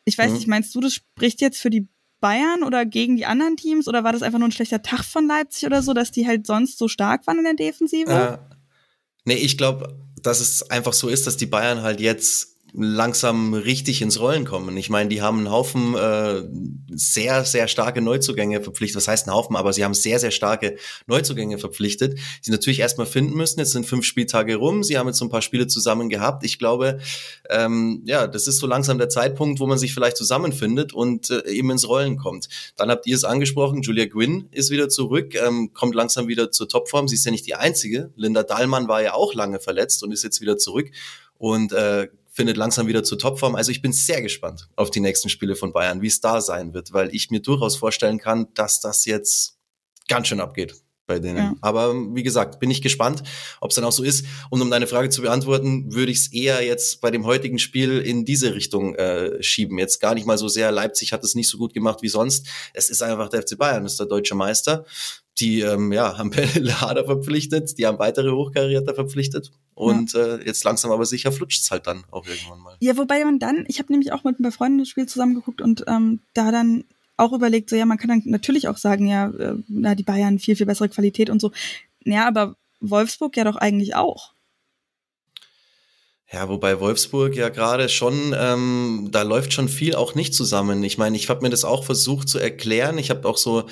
Ich 0.06 0.18
weiß 0.18 0.32
mhm. 0.32 0.36
nicht, 0.38 0.48
meinst 0.48 0.74
du, 0.76 0.80
das 0.80 0.94
spricht 0.94 1.42
jetzt 1.42 1.60
für 1.60 1.70
die 1.70 1.88
Bayern 2.20 2.64
oder 2.64 2.86
gegen 2.86 3.16
die 3.16 3.26
anderen 3.26 3.58
Teams 3.58 3.88
oder 3.88 4.04
war 4.04 4.12
das 4.12 4.24
einfach 4.24 4.40
nur 4.40 4.48
ein 4.48 4.54
schlechter 4.54 4.82
Tag 4.82 5.04
von 5.04 5.28
Leipzig 5.28 5.66
oder 5.66 5.84
so, 5.84 5.94
dass 5.94 6.12
die 6.12 6.26
halt 6.26 6.48
sonst 6.48 6.78
so 6.78 6.88
stark 6.88 7.28
waren 7.28 7.38
in 7.38 7.44
der 7.44 7.54
Defensive? 7.54 8.12
Äh, 8.12 8.38
nee, 9.26 9.36
ich 9.36 9.58
glaube, 9.58 10.00
dass 10.22 10.40
es 10.40 10.70
einfach 10.70 10.94
so 10.94 11.10
ist, 11.10 11.28
dass 11.28 11.38
die 11.38 11.46
Bayern 11.46 11.82
halt 11.84 12.00
jetzt 12.00 12.57
langsam 12.74 13.54
richtig 13.54 14.02
ins 14.02 14.20
Rollen 14.20 14.46
kommen. 14.46 14.76
Ich 14.78 14.90
meine, 14.90 15.10
die 15.10 15.22
haben 15.22 15.40
einen 15.40 15.52
Haufen 15.52 15.96
äh, 15.96 16.44
sehr, 16.90 17.46
sehr 17.46 17.68
starke 17.68 18.02
Neuzugänge 18.02 18.62
verpflichtet. 18.62 18.98
Was 18.98 19.08
heißt 19.08 19.28
ein 19.28 19.34
Haufen? 19.34 19.56
Aber 19.56 19.74
sie 19.74 19.84
haben 19.84 19.94
sehr, 19.94 20.20
sehr 20.20 20.32
starke 20.32 20.78
Neuzugänge 21.08 21.58
verpflichtet, 21.58 22.20
die 22.46 22.52
natürlich 22.52 22.80
erstmal 22.80 23.08
finden 23.08 23.36
müssen. 23.36 23.60
Jetzt 23.60 23.72
sind 23.72 23.86
fünf 23.86 24.06
Spieltage 24.06 24.56
rum. 24.58 24.84
Sie 24.84 24.98
haben 24.98 25.08
jetzt 25.08 25.18
so 25.18 25.26
ein 25.26 25.30
paar 25.30 25.42
Spiele 25.42 25.68
zusammen 25.68 26.10
gehabt. 26.10 26.44
Ich 26.44 26.60
glaube, 26.60 27.00
ähm, 27.50 28.04
ja, 28.06 28.28
das 28.28 28.48
ist 28.48 28.60
so 28.60 28.68
langsam 28.68 28.98
der 28.98 29.10
Zeitpunkt, 29.10 29.60
wo 29.60 29.68
man 29.68 29.78
sich 29.78 29.94
vielleicht 29.94 30.18
zusammenfindet 30.18 30.94
und 30.94 31.30
äh, 31.30 31.50
eben 31.50 31.72
ins 31.72 31.88
Rollen 31.88 32.18
kommt. 32.18 32.48
Dann 32.76 32.90
habt 32.90 33.08
ihr 33.08 33.16
es 33.16 33.24
angesprochen, 33.24 33.82
Julia 33.82 34.06
Gwynn 34.06 34.50
ist 34.52 34.70
wieder 34.70 34.90
zurück, 34.90 35.36
ähm, 35.36 35.74
kommt 35.74 35.96
langsam 35.96 36.28
wieder 36.28 36.52
zur 36.52 36.68
Topform. 36.68 37.08
Sie 37.08 37.16
ist 37.16 37.26
ja 37.26 37.32
nicht 37.32 37.48
die 37.48 37.56
Einzige. 37.56 38.12
Linda 38.16 38.44
Dahlmann 38.44 38.88
war 38.88 39.02
ja 39.02 39.14
auch 39.14 39.34
lange 39.34 39.60
verletzt 39.60 40.04
und 40.04 40.12
ist 40.12 40.24
jetzt 40.24 40.42
wieder 40.42 40.58
zurück. 40.58 40.92
Und 41.38 41.72
äh, 41.72 42.08
findet 42.38 42.56
langsam 42.56 42.86
wieder 42.86 43.04
zur 43.04 43.18
Topform. 43.18 43.56
Also 43.56 43.72
ich 43.72 43.82
bin 43.82 43.92
sehr 43.92 44.22
gespannt 44.22 44.70
auf 44.76 44.92
die 44.92 45.00
nächsten 45.00 45.28
Spiele 45.28 45.56
von 45.56 45.74
Bayern, 45.74 46.04
wie 46.04 46.08
es 46.08 46.22
da 46.22 46.40
sein 46.40 46.72
wird, 46.76 46.94
weil 46.94 47.14
ich 47.14 47.32
mir 47.32 47.42
durchaus 47.42 47.76
vorstellen 47.76 48.20
kann, 48.20 48.54
dass 48.54 48.80
das 48.80 49.06
jetzt 49.06 49.58
ganz 50.08 50.28
schön 50.28 50.40
abgeht 50.40 50.76
bei 51.08 51.18
denen. 51.18 51.38
Ja. 51.38 51.56
Aber 51.62 51.96
wie 52.14 52.22
gesagt, 52.22 52.60
bin 52.60 52.70
ich 52.70 52.84
gespannt, 52.84 53.24
ob 53.60 53.72
es 53.72 53.76
dann 53.76 53.86
auch 53.86 53.92
so 53.92 54.04
ist. 54.04 54.26
Und 54.52 54.62
um 54.62 54.70
deine 54.70 54.86
Frage 54.86 55.10
zu 55.10 55.24
beantworten, 55.24 55.96
würde 55.96 56.12
ich 56.12 56.20
es 56.20 56.32
eher 56.32 56.64
jetzt 56.64 57.02
bei 57.02 57.10
dem 57.10 57.26
heutigen 57.26 57.58
Spiel 57.58 58.02
in 58.02 58.24
diese 58.24 58.54
Richtung 58.54 58.94
äh, 58.94 59.42
schieben. 59.42 59.80
Jetzt 59.80 60.00
gar 60.00 60.14
nicht 60.14 60.28
mal 60.28 60.38
so 60.38 60.48
sehr. 60.48 60.72
Leipzig 60.72 61.14
hat 61.14 61.24
es 61.24 61.34
nicht 61.34 61.50
so 61.50 61.58
gut 61.58 61.74
gemacht 61.74 62.04
wie 62.04 62.10
sonst. 62.10 62.46
Es 62.74 62.92
ist 62.92 63.02
einfach 63.02 63.30
der 63.30 63.42
FC 63.42 63.58
Bayern, 63.58 63.86
ist 63.86 64.00
der 64.00 64.06
deutsche 64.06 64.36
Meister. 64.36 64.86
Die 65.40 65.62
ähm, 65.62 65.92
ja, 65.92 66.18
haben 66.18 66.32
Lader 66.56 67.06
verpflichtet, 67.06 67.78
die 67.78 67.86
haben 67.86 68.00
weitere 68.00 68.32
Hochkaräter 68.32 68.94
verpflichtet 68.96 69.52
und 69.76 70.14
ja. 70.14 70.36
äh, 70.36 70.46
jetzt 70.46 70.64
langsam 70.64 70.92
aber 70.92 71.06
sicher 71.06 71.32
flutscht's 71.32 71.70
halt 71.72 71.88
dann 71.88 72.04
auch 72.12 72.26
irgendwann 72.26 72.60
mal. 72.60 72.76
Ja, 72.80 72.98
wobei 72.98 73.24
man 73.24 73.40
dann, 73.40 73.66
ich 73.68 73.80
habe 73.80 73.92
nämlich 73.92 74.12
auch 74.12 74.24
mit 74.24 74.40
ein 74.40 74.44
paar 74.44 74.52
Freunden 74.52 74.80
das 74.80 74.90
Spiel 74.90 75.06
zusammengeguckt 75.06 75.62
und 75.62 75.84
ähm, 75.88 76.22
da 76.34 76.52
dann 76.52 76.86
auch 77.18 77.34
überlegt, 77.34 77.70
so 77.70 77.76
ja, 77.76 77.86
man 77.86 77.98
kann 77.98 78.10
dann 78.10 78.24
natürlich 78.26 78.68
auch 78.68 78.78
sagen, 78.78 79.08
ja, 79.08 79.30
äh, 79.30 79.56
na, 79.68 79.96
die 79.96 80.04
Bayern 80.04 80.40
viel, 80.40 80.56
viel 80.56 80.66
bessere 80.66 80.90
Qualität 80.90 81.30
und 81.30 81.42
so. 81.42 81.52
Ja, 82.04 82.28
aber 82.28 82.56
Wolfsburg 82.80 83.36
ja 83.38 83.44
doch 83.44 83.56
eigentlich 83.56 83.96
auch. 83.96 84.34
Ja, 86.30 86.50
wobei 86.50 86.82
Wolfsburg 86.82 87.38
ja 87.38 87.48
gerade 87.48 87.88
schon, 87.88 88.36
ähm, 88.38 89.08
da 89.12 89.22
läuft 89.22 89.54
schon 89.54 89.70
viel 89.70 89.96
auch 89.96 90.14
nicht 90.14 90.34
zusammen. 90.34 90.84
Ich 90.84 90.98
meine, 90.98 91.16
ich 91.16 91.30
habe 91.30 91.42
mir 91.42 91.50
das 91.50 91.64
auch 91.64 91.86
versucht 91.86 92.28
zu 92.28 92.38
erklären. 92.38 92.98
Ich 92.98 93.10
habe 93.10 93.26
auch 93.26 93.38
so 93.38 93.64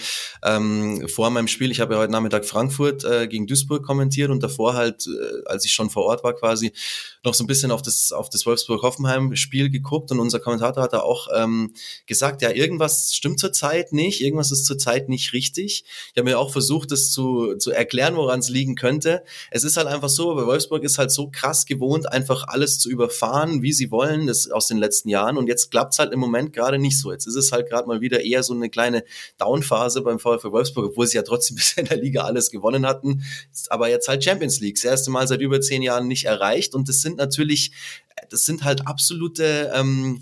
ähm, 0.41 1.05
vor 1.09 1.29
meinem 1.31 1.49
Spiel, 1.49 1.69
ich 1.69 1.81
habe 1.81 1.95
ja 1.95 1.99
heute 1.99 2.13
Nachmittag 2.13 2.45
Frankfurt 2.45 3.03
äh, 3.03 3.27
gegen 3.27 3.45
Duisburg 3.45 3.83
kommentiert 3.83 4.29
und 4.29 4.41
davor 4.41 4.73
halt, 4.73 5.05
äh, 5.05 5.41
als 5.47 5.65
ich 5.65 5.73
schon 5.73 5.89
vor 5.89 6.05
Ort 6.05 6.23
war 6.23 6.33
quasi, 6.33 6.71
noch 7.25 7.33
so 7.33 7.43
ein 7.43 7.47
bisschen 7.47 7.71
auf 7.71 7.81
das, 7.81 8.11
auf 8.11 8.29
das 8.29 8.45
Wolfsburg-Hoffenheim-Spiel 8.45 9.69
geguckt 9.69 10.11
und 10.11 10.19
unser 10.19 10.39
Kommentator 10.39 10.83
hat 10.83 10.93
da 10.93 10.99
auch 10.99 11.27
ähm, 11.35 11.73
gesagt, 12.05 12.41
ja, 12.41 12.51
irgendwas 12.51 13.13
stimmt 13.13 13.39
zurzeit 13.39 13.91
nicht, 13.91 14.21
irgendwas 14.21 14.51
ist 14.51 14.65
zurzeit 14.65 15.09
nicht 15.09 15.33
richtig. 15.33 15.85
Ich 16.13 16.17
habe 16.17 16.29
mir 16.29 16.39
auch 16.39 16.51
versucht, 16.51 16.91
das 16.91 17.11
zu, 17.11 17.55
zu 17.55 17.71
erklären, 17.71 18.15
woran 18.15 18.39
es 18.39 18.49
liegen 18.49 18.75
könnte. 18.75 19.23
Es 19.51 19.63
ist 19.63 19.77
halt 19.77 19.87
einfach 19.87 20.09
so, 20.09 20.35
bei 20.35 20.45
Wolfsburg 20.45 20.83
ist 20.83 20.97
halt 20.97 21.11
so 21.11 21.29
krass 21.29 21.65
gewohnt, 21.65 22.11
einfach 22.11 22.47
alles 22.47 22.79
zu 22.79 22.89
überfahren, 22.89 23.61
wie 23.61 23.73
sie 23.73 23.91
wollen, 23.91 24.27
das 24.27 24.49
aus 24.49 24.67
den 24.67 24.77
letzten 24.77 25.09
Jahren. 25.09 25.37
Und 25.37 25.47
jetzt 25.47 25.71
klappt's 25.71 25.99
halt 25.99 26.13
im 26.13 26.19
Moment 26.19 26.53
gerade 26.53 26.79
nicht 26.79 26.99
so. 26.99 27.11
Jetzt 27.11 27.27
ist 27.27 27.35
es 27.35 27.51
halt 27.51 27.69
gerade 27.69 27.87
mal 27.87 28.01
wieder 28.01 28.21
eher 28.21 28.43
so 28.43 28.53
eine 28.53 28.69
kleine 28.69 29.03
Downphase 29.37 30.01
beim 30.01 30.19
VfL 30.19 30.51
Wolfsburg, 30.51 30.91
obwohl 30.91 31.07
sie 31.07 31.17
ja 31.17 31.23
trotzdem 31.23 31.55
bisher 31.57 31.83
in 31.83 31.89
der 31.89 31.97
Liga 31.97 32.23
alles 32.23 32.51
gewonnen 32.51 32.85
hatten. 32.85 33.23
Aber 33.69 33.89
jetzt 33.89 34.07
halt 34.07 34.23
Champions 34.23 34.59
League, 34.59 34.75
das 34.75 34.85
erste 34.85 35.11
Mal 35.11 35.27
seit 35.27 35.41
über 35.41 35.61
zehn 35.61 35.81
Jahren 35.81 36.07
nicht 36.07 36.25
erreicht. 36.25 36.75
Und 36.75 36.89
das 36.89 37.01
sind 37.01 37.14
natürlich, 37.17 37.71
das 38.29 38.45
sind 38.45 38.63
halt 38.63 38.87
absolute 38.87 39.71
ähm, 39.73 40.21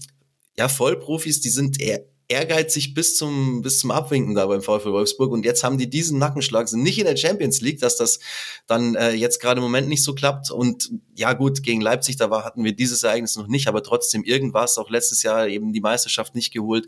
ja, 0.57 0.67
Vollprofis, 0.67 1.41
die 1.41 1.50
sind 1.50 1.81
eher 1.81 2.05
ehrgeizig 2.29 2.93
bis 2.93 3.15
zum, 3.15 3.62
bis 3.62 3.79
zum 3.79 3.91
Abwinken 3.91 4.33
da 4.33 4.45
beim 4.45 4.62
VfL 4.62 4.91
Wolfsburg. 4.91 5.31
Und 5.31 5.45
jetzt 5.45 5.63
haben 5.63 5.77
die 5.77 5.89
diesen 5.89 6.19
Nackenschlag, 6.19 6.67
sind 6.67 6.83
nicht 6.83 6.97
in 6.97 7.05
der 7.05 7.17
Champions 7.17 7.62
League, 7.62 7.79
dass 7.79 7.97
das 7.97 8.19
dann 8.65 8.95
äh, 8.95 9.12
jetzt 9.12 9.39
gerade 9.39 9.59
im 9.59 9.63
Moment 9.63 9.88
nicht 9.88 10.03
so 10.03 10.15
klappt. 10.15 10.50
Und 10.50 10.91
ja 11.15 11.33
gut, 11.33 11.63
gegen 11.63 11.81
Leipzig, 11.81 12.15
da 12.15 12.29
war, 12.29 12.43
hatten 12.43 12.63
wir 12.63 12.75
dieses 12.75 13.03
Ereignis 13.03 13.35
noch 13.35 13.47
nicht, 13.47 13.67
aber 13.67 13.83
trotzdem 13.83 14.23
irgendwas, 14.23 14.77
auch 14.77 14.89
letztes 14.89 15.23
Jahr 15.23 15.47
eben 15.47 15.73
die 15.73 15.81
Meisterschaft 15.81 16.33
nicht 16.33 16.51
geholt. 16.51 16.88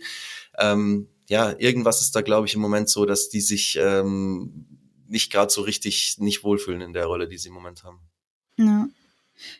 Ähm, 0.58 1.10
ja, 1.28 1.54
irgendwas 1.58 2.02
ist 2.02 2.16
da, 2.16 2.22
glaube 2.22 2.48
ich, 2.48 2.56
im 2.56 2.62
Moment 2.62 2.90
so, 2.90 3.06
dass 3.06 3.30
die 3.30 3.42
sich 3.42 3.78
ähm, 3.80 4.66
nicht 5.08 5.32
gerade 5.32 5.52
so 5.52 5.62
richtig 5.62 6.18
nicht 6.20 6.44
wohlfühlen 6.44 6.82
in 6.82 6.94
der 6.94 7.06
Rolle, 7.06 7.28
die 7.28 7.38
sie 7.38 7.50
im 7.50 7.56
Moment 7.56 7.84
haben. 7.84 8.00
Ja. 8.58 8.88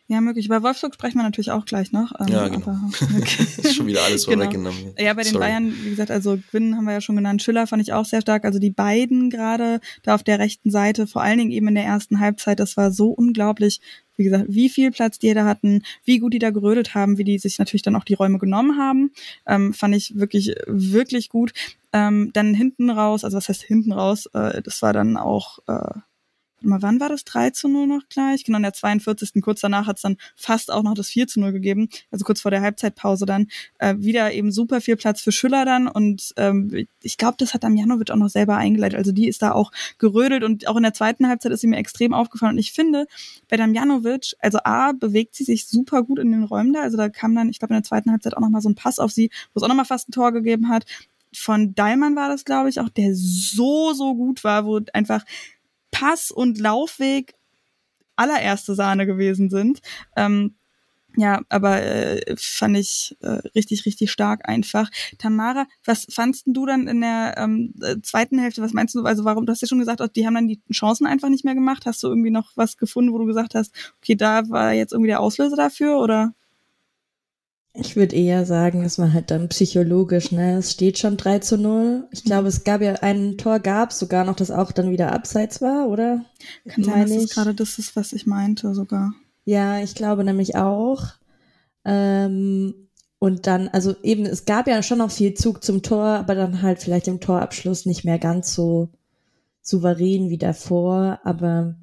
Ja, 0.08 0.22
möglich. 0.22 0.48
Bei 0.50 0.62
Wolfsburg 0.62 0.94
sprechen 0.94 1.18
wir 1.18 1.24
natürlich 1.24 1.52
auch 1.52 1.66
gleich 1.66 1.92
noch. 1.92 2.12
Ähm, 2.20 2.28
ja, 2.28 2.48
genau. 2.48 2.68
Aber, 2.68 2.90
okay. 3.18 3.44
ist 3.58 3.76
schon 3.76 3.88
wieder 3.88 4.04
alles 4.04 4.26
genau. 4.28 4.38
vorweggenommen. 4.38 4.94
Ja, 4.98 5.14
bei 5.14 5.24
den 5.24 5.34
Sorry. 5.34 5.46
Bayern, 5.46 5.74
wie 5.84 5.90
gesagt, 5.90 6.12
also 6.12 6.38
Gwyn 6.52 6.76
haben 6.76 6.86
wir 6.86 6.94
ja 6.94 7.02
schon 7.02 7.16
genannt. 7.16 7.42
Schiller 7.42 7.68
fand 7.68 7.82
ich 7.82 7.94
auch 7.94 8.06
sehr 8.06 8.22
stark. 8.22 8.46
Also 8.46 8.60
die 8.60 8.72
beiden 8.72 9.30
gerade 9.30 9.80
da 10.04 10.16
auf 10.16 10.24
der 10.24 10.40
rechten 10.40 10.72
Seite, 10.72 11.08
vor 11.08 11.22
allen 11.22 11.38
Dingen 11.38 11.52
eben 11.52 11.68
in 11.68 11.76
der 11.76 11.86
ersten 11.86 12.20
Halbzeit, 12.20 12.60
das 12.60 12.78
war 12.78 12.92
so 12.92 13.10
unglaublich, 13.10 13.82
wie 14.18 14.24
gesagt, 14.24 14.46
wie 14.48 14.70
viel 14.70 14.92
Platz 14.92 15.20
die 15.20 15.34
da 15.34 15.46
hatten, 15.46 15.84
wie 16.04 16.20
gut 16.20 16.34
die 16.34 16.40
da 16.40 16.52
gerödelt 16.52 16.96
haben, 16.96 17.18
wie 17.18 17.24
die 17.24 17.38
sich 17.38 17.60
natürlich 17.60 17.82
dann 17.82 17.96
auch 17.96 18.06
die 18.06 18.14
Räume 18.14 18.40
genommen 18.40 18.78
haben, 18.78 19.12
ähm, 19.46 19.74
fand 19.74 19.96
ich 19.96 20.18
wirklich, 20.18 20.56
wirklich 20.68 21.30
gut. 21.30 21.54
Ähm, 21.92 22.32
dann 22.34 22.54
hinten 22.54 22.90
raus, 22.90 23.24
also 23.24 23.38
was 23.38 23.50
heißt 23.50 23.64
hinten 23.64 23.92
raus, 23.92 24.28
äh, 24.34 24.62
das 24.62 24.82
war 24.82 24.94
dann 24.94 25.18
auch, 25.18 25.60
äh, 25.68 26.00
mal, 26.66 26.82
wann 26.82 27.00
war 27.00 27.10
das 27.10 27.24
3 27.24 27.52
zu 27.52 27.68
0 27.68 27.88
noch 27.88 28.02
gleich? 28.10 28.44
Genau, 28.44 28.58
in 28.58 28.64
der 28.64 28.74
42. 28.74 29.42
Kurz 29.42 29.62
danach 29.62 29.88
hat 29.88 29.98
es 29.98 30.02
dann 30.02 30.18
fast 30.36 30.72
auch 30.72 30.84
noch 30.84 30.94
das 30.94 31.10
4 31.10 31.28
zu 31.28 31.40
0 31.40 31.52
gegeben, 31.52 31.90
also 32.12 32.26
kurz 32.26 32.42
vor 32.42 32.52
der 32.52 32.62
Halbzeitpause 32.62 33.26
dann. 33.26 33.48
Äh, 33.80 33.96
wieder 33.98 34.34
eben 34.34 34.52
super 34.52 34.82
viel 34.82 34.96
Platz 34.96 35.22
für 35.22 35.32
Schüller 35.32 35.66
dann 35.66 35.88
und 35.88 36.34
ähm, 36.38 36.88
ich 37.02 37.18
glaube, 37.18 37.36
das 37.38 37.54
hat 37.54 37.64
Damjanovic 37.64 38.12
auch 38.12 38.16
noch 38.16 38.30
selber 38.30 38.58
eingeleitet. 38.58 38.98
Also 38.98 39.12
die 39.12 39.28
ist 39.28 39.42
da 39.42 39.52
auch 39.52 39.72
gerödelt 39.98 40.44
und 40.44 40.68
auch 40.68 40.76
in 40.76 40.84
der 40.84 40.94
zweiten 40.94 41.28
Halbzeit 41.28 41.52
ist 41.52 41.62
sie 41.62 41.68
mir 41.68 41.78
extrem 41.78 42.14
aufgefallen. 42.14 42.54
Und 42.54 42.60
ich 42.60 42.74
finde, 42.74 43.06
bei 43.50 43.58
Damjanovic, 43.58 44.36
also 44.40 44.60
A, 44.64 44.92
bewegt 44.92 45.36
sie 45.36 45.44
sich 45.44 45.68
super 45.68 46.04
gut 46.04 46.20
in 46.20 46.32
den 46.32 46.44
Räumen 46.44 46.74
da. 46.74 46.82
Also 46.82 46.98
da 46.98 47.10
kam 47.10 47.36
dann, 47.36 47.50
ich 47.50 47.60
glaube, 47.60 47.74
in 47.74 47.80
der 47.80 47.84
zweiten 47.84 48.12
Halbzeit 48.12 48.36
auch 48.36 48.42
nochmal 48.42 48.62
so 48.62 48.70
ein 48.70 48.76
Pass 48.76 49.00
auf 49.00 49.12
sie, 49.12 49.30
wo 49.54 49.60
es 49.60 49.64
auch 49.64 49.68
nochmal 49.68 49.86
fast 49.86 50.10
ein 50.10 50.12
Tor 50.12 50.32
gegeben 50.32 50.70
hat 50.70 50.86
von 51.38 51.76
Daimann 51.76 52.16
war 52.16 52.30
das, 52.30 52.46
glaube 52.46 52.70
ich, 52.70 52.80
auch, 52.80 52.90
der 52.90 53.12
so, 53.14 53.94
so 53.94 54.16
gut 54.16 54.44
war, 54.44 54.66
wo 54.66 54.80
einfach 54.94 55.24
Pass 55.96 56.30
und 56.30 56.60
Laufweg 56.60 57.36
allererste 58.18 58.76
Sahne 58.76 59.06
gewesen 59.06 59.50
sind. 59.50 59.80
Ähm, 60.18 60.56
ja, 61.16 61.40
aber 61.48 61.82
äh, 61.82 62.36
fand 62.38 62.76
ich 62.76 63.16
äh, 63.22 63.40
richtig, 63.56 63.86
richtig 63.86 64.12
stark 64.12 64.50
einfach. 64.50 64.90
Tamara, 65.18 65.68
was 65.86 66.06
fandst 66.10 66.44
du 66.48 66.66
dann 66.66 66.90
in 66.90 67.00
der 67.00 67.36
ähm, 67.38 67.74
äh, 67.82 67.96
zweiten 68.02 68.38
Hälfte? 68.38 68.62
Was 68.62 68.74
meinst 68.74 68.94
du? 68.96 69.06
Also 69.06 69.24
warum, 69.24 69.46
du 69.46 69.54
hast 69.54 69.62
ja 69.62 69.70
schon 69.70 69.80
gesagt, 69.80 70.02
die 70.18 70.28
haben 70.28 70.34
dann 70.34 70.50
die 70.50 70.62
Chancen 70.70 71.08
einfach 71.08 71.30
nicht 71.30 71.46
mehr 71.46 71.56
gemacht. 71.56 71.86
Hast 71.86 72.04
du 72.04 72.08
irgendwie 72.10 72.32
noch 72.32 72.52
was 72.56 72.76
gefunden, 72.76 73.14
wo 73.14 73.18
du 73.18 73.26
gesagt 73.26 73.56
hast, 73.56 73.74
okay, 74.02 74.16
da 74.16 74.50
war 74.50 74.74
jetzt 74.74 74.92
irgendwie 74.92 75.08
der 75.08 75.22
Auslöser 75.22 75.56
dafür 75.56 76.00
oder? 76.00 76.34
Ich 77.78 77.96
würde 77.96 78.16
eher 78.16 78.46
sagen, 78.46 78.84
es 78.84 78.98
war 78.98 79.12
halt 79.12 79.32
dann 79.32 79.50
psychologisch, 79.50 80.32
ne? 80.32 80.58
Es 80.58 80.72
steht 80.72 80.98
schon 80.98 81.18
3 81.18 81.40
zu 81.40 81.58
0. 81.58 82.08
Ich 82.12 82.24
glaube, 82.24 82.48
es 82.48 82.64
gab 82.64 82.82
ja 82.82 82.94
ein 82.96 83.38
Tor, 83.38 83.60
gab 83.60 83.92
sogar 83.92 84.24
noch, 84.24 84.36
das 84.36 84.52
auch 84.52 84.72
dann 84.72 84.92
wieder 84.92 85.12
abseits 85.12 85.62
war, 85.62 85.90
oder? 85.90 86.24
Kann 86.68 86.84
sein, 86.84 87.10
dass 87.10 87.24
es 87.24 87.34
gerade 87.34 87.54
das 87.54 87.78
ist, 87.78 87.96
was 87.96 88.14
ich 88.14 88.26
meinte, 88.26 88.74
sogar. 88.74 89.14
Ja, 89.44 89.80
ich 89.80 89.94
glaube 89.94 90.24
nämlich 90.24 90.56
auch. 90.56 91.04
Ähm, 91.84 92.74
und 93.20 93.48
dann, 93.48 93.68
also 93.70 93.96
eben, 94.04 94.26
es 94.26 94.46
gab 94.46 94.68
ja 94.68 94.82
schon 94.84 95.00
noch 95.00 95.12
viel 95.12 95.34
Zug 95.34 95.64
zum 95.64 95.82
Tor, 95.82 96.06
aber 96.06 96.36
dann 96.36 96.62
halt 96.62 96.80
vielleicht 96.80 97.08
im 97.08 97.20
Torabschluss 97.20 97.86
nicht 97.86 98.06
mehr 98.06 98.20
ganz 98.20 98.54
so 98.54 98.90
souverän 99.62 100.30
wie 100.30 100.38
davor. 100.38 101.20
Aber 101.24 101.76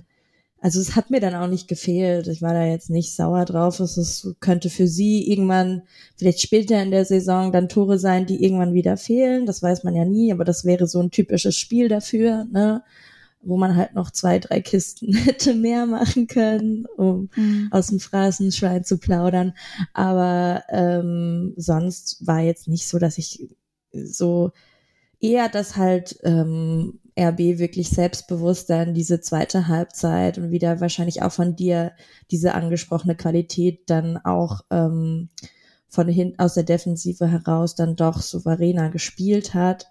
also 0.63 0.81
es 0.81 0.95
hat 0.95 1.11
mir 1.11 1.19
dann 1.19 1.35
auch 1.35 1.49
nicht 1.49 1.67
gefehlt. 1.67 2.29
Ich 2.29 2.41
war 2.41 2.55
da 2.55 2.65
jetzt 2.65 2.89
nicht 2.89 3.17
sauer 3.17 3.45
drauf. 3.45 3.81
Es 3.81 3.99
ist, 3.99 4.37
könnte 4.39 4.71
für 4.71 4.87
sie 4.87 5.29
irgendwann, 5.29 5.83
vielleicht 6.17 6.41
später 6.41 6.81
in 6.81 6.93
der 6.93 7.05
Saison, 7.05 7.51
dann 7.51 7.69
Tore 7.69 7.99
sein, 7.99 8.27
die 8.27 8.45
irgendwann 8.45 8.73
wieder 8.73 8.97
fehlen. 8.97 9.45
Das 9.45 9.61
weiß 9.61 9.83
man 9.83 9.97
ja 9.97 10.05
nie, 10.05 10.33
aber 10.33 10.45
das 10.45 10.65
wäre 10.65 10.87
so 10.87 11.01
ein 11.01 11.11
typisches 11.11 11.57
Spiel 11.57 11.89
dafür, 11.89 12.47
ne? 12.53 12.85
Wo 13.43 13.57
man 13.57 13.75
halt 13.75 13.95
noch 13.95 14.13
zwei, 14.13 14.39
drei 14.39 14.61
Kisten 14.61 15.13
hätte 15.25 15.53
mehr 15.55 15.85
machen 15.87 16.29
können, 16.29 16.87
um 16.97 17.29
mhm. 17.35 17.67
aus 17.73 17.89
dem 17.89 17.99
Phrasenschwein 17.99 18.85
zu 18.85 18.99
plaudern. 18.99 19.55
Aber 19.95 20.63
ähm, 20.69 21.55
sonst 21.57 22.25
war 22.25 22.39
jetzt 22.39 22.69
nicht 22.69 22.87
so, 22.87 23.01
dass 23.01 23.19
ich 23.19 23.49
so 23.91 24.53
eher 25.19 25.49
das 25.49 25.77
halt 25.77 26.21
ähm, 26.23 27.01
RB 27.19 27.59
wirklich 27.59 27.91
selbstbewusster 27.91 28.83
in 28.83 28.95
diese 28.95 29.21
zweite 29.21 29.69
Halbzeit 29.69 30.39
und 30.39 30.51
wieder 30.51 30.81
wahrscheinlich 30.81 31.23
auch 31.23 31.33
von 31.33 31.57
dir 31.57 31.93
diese 32.31 32.55
angesprochene 32.55 33.17
Qualität 33.17 33.91
dann 33.91 34.17
auch 34.17 34.63
ähm, 34.71 35.29
von 35.89 36.09
hinten 36.09 36.39
aus 36.39 36.55
der 36.55 36.63
Defensive 36.63 37.27
heraus 37.27 37.75
dann 37.75 37.97
doch 37.97 38.23
souveräner 38.23 38.89
gespielt 38.89 39.53
hat, 39.53 39.89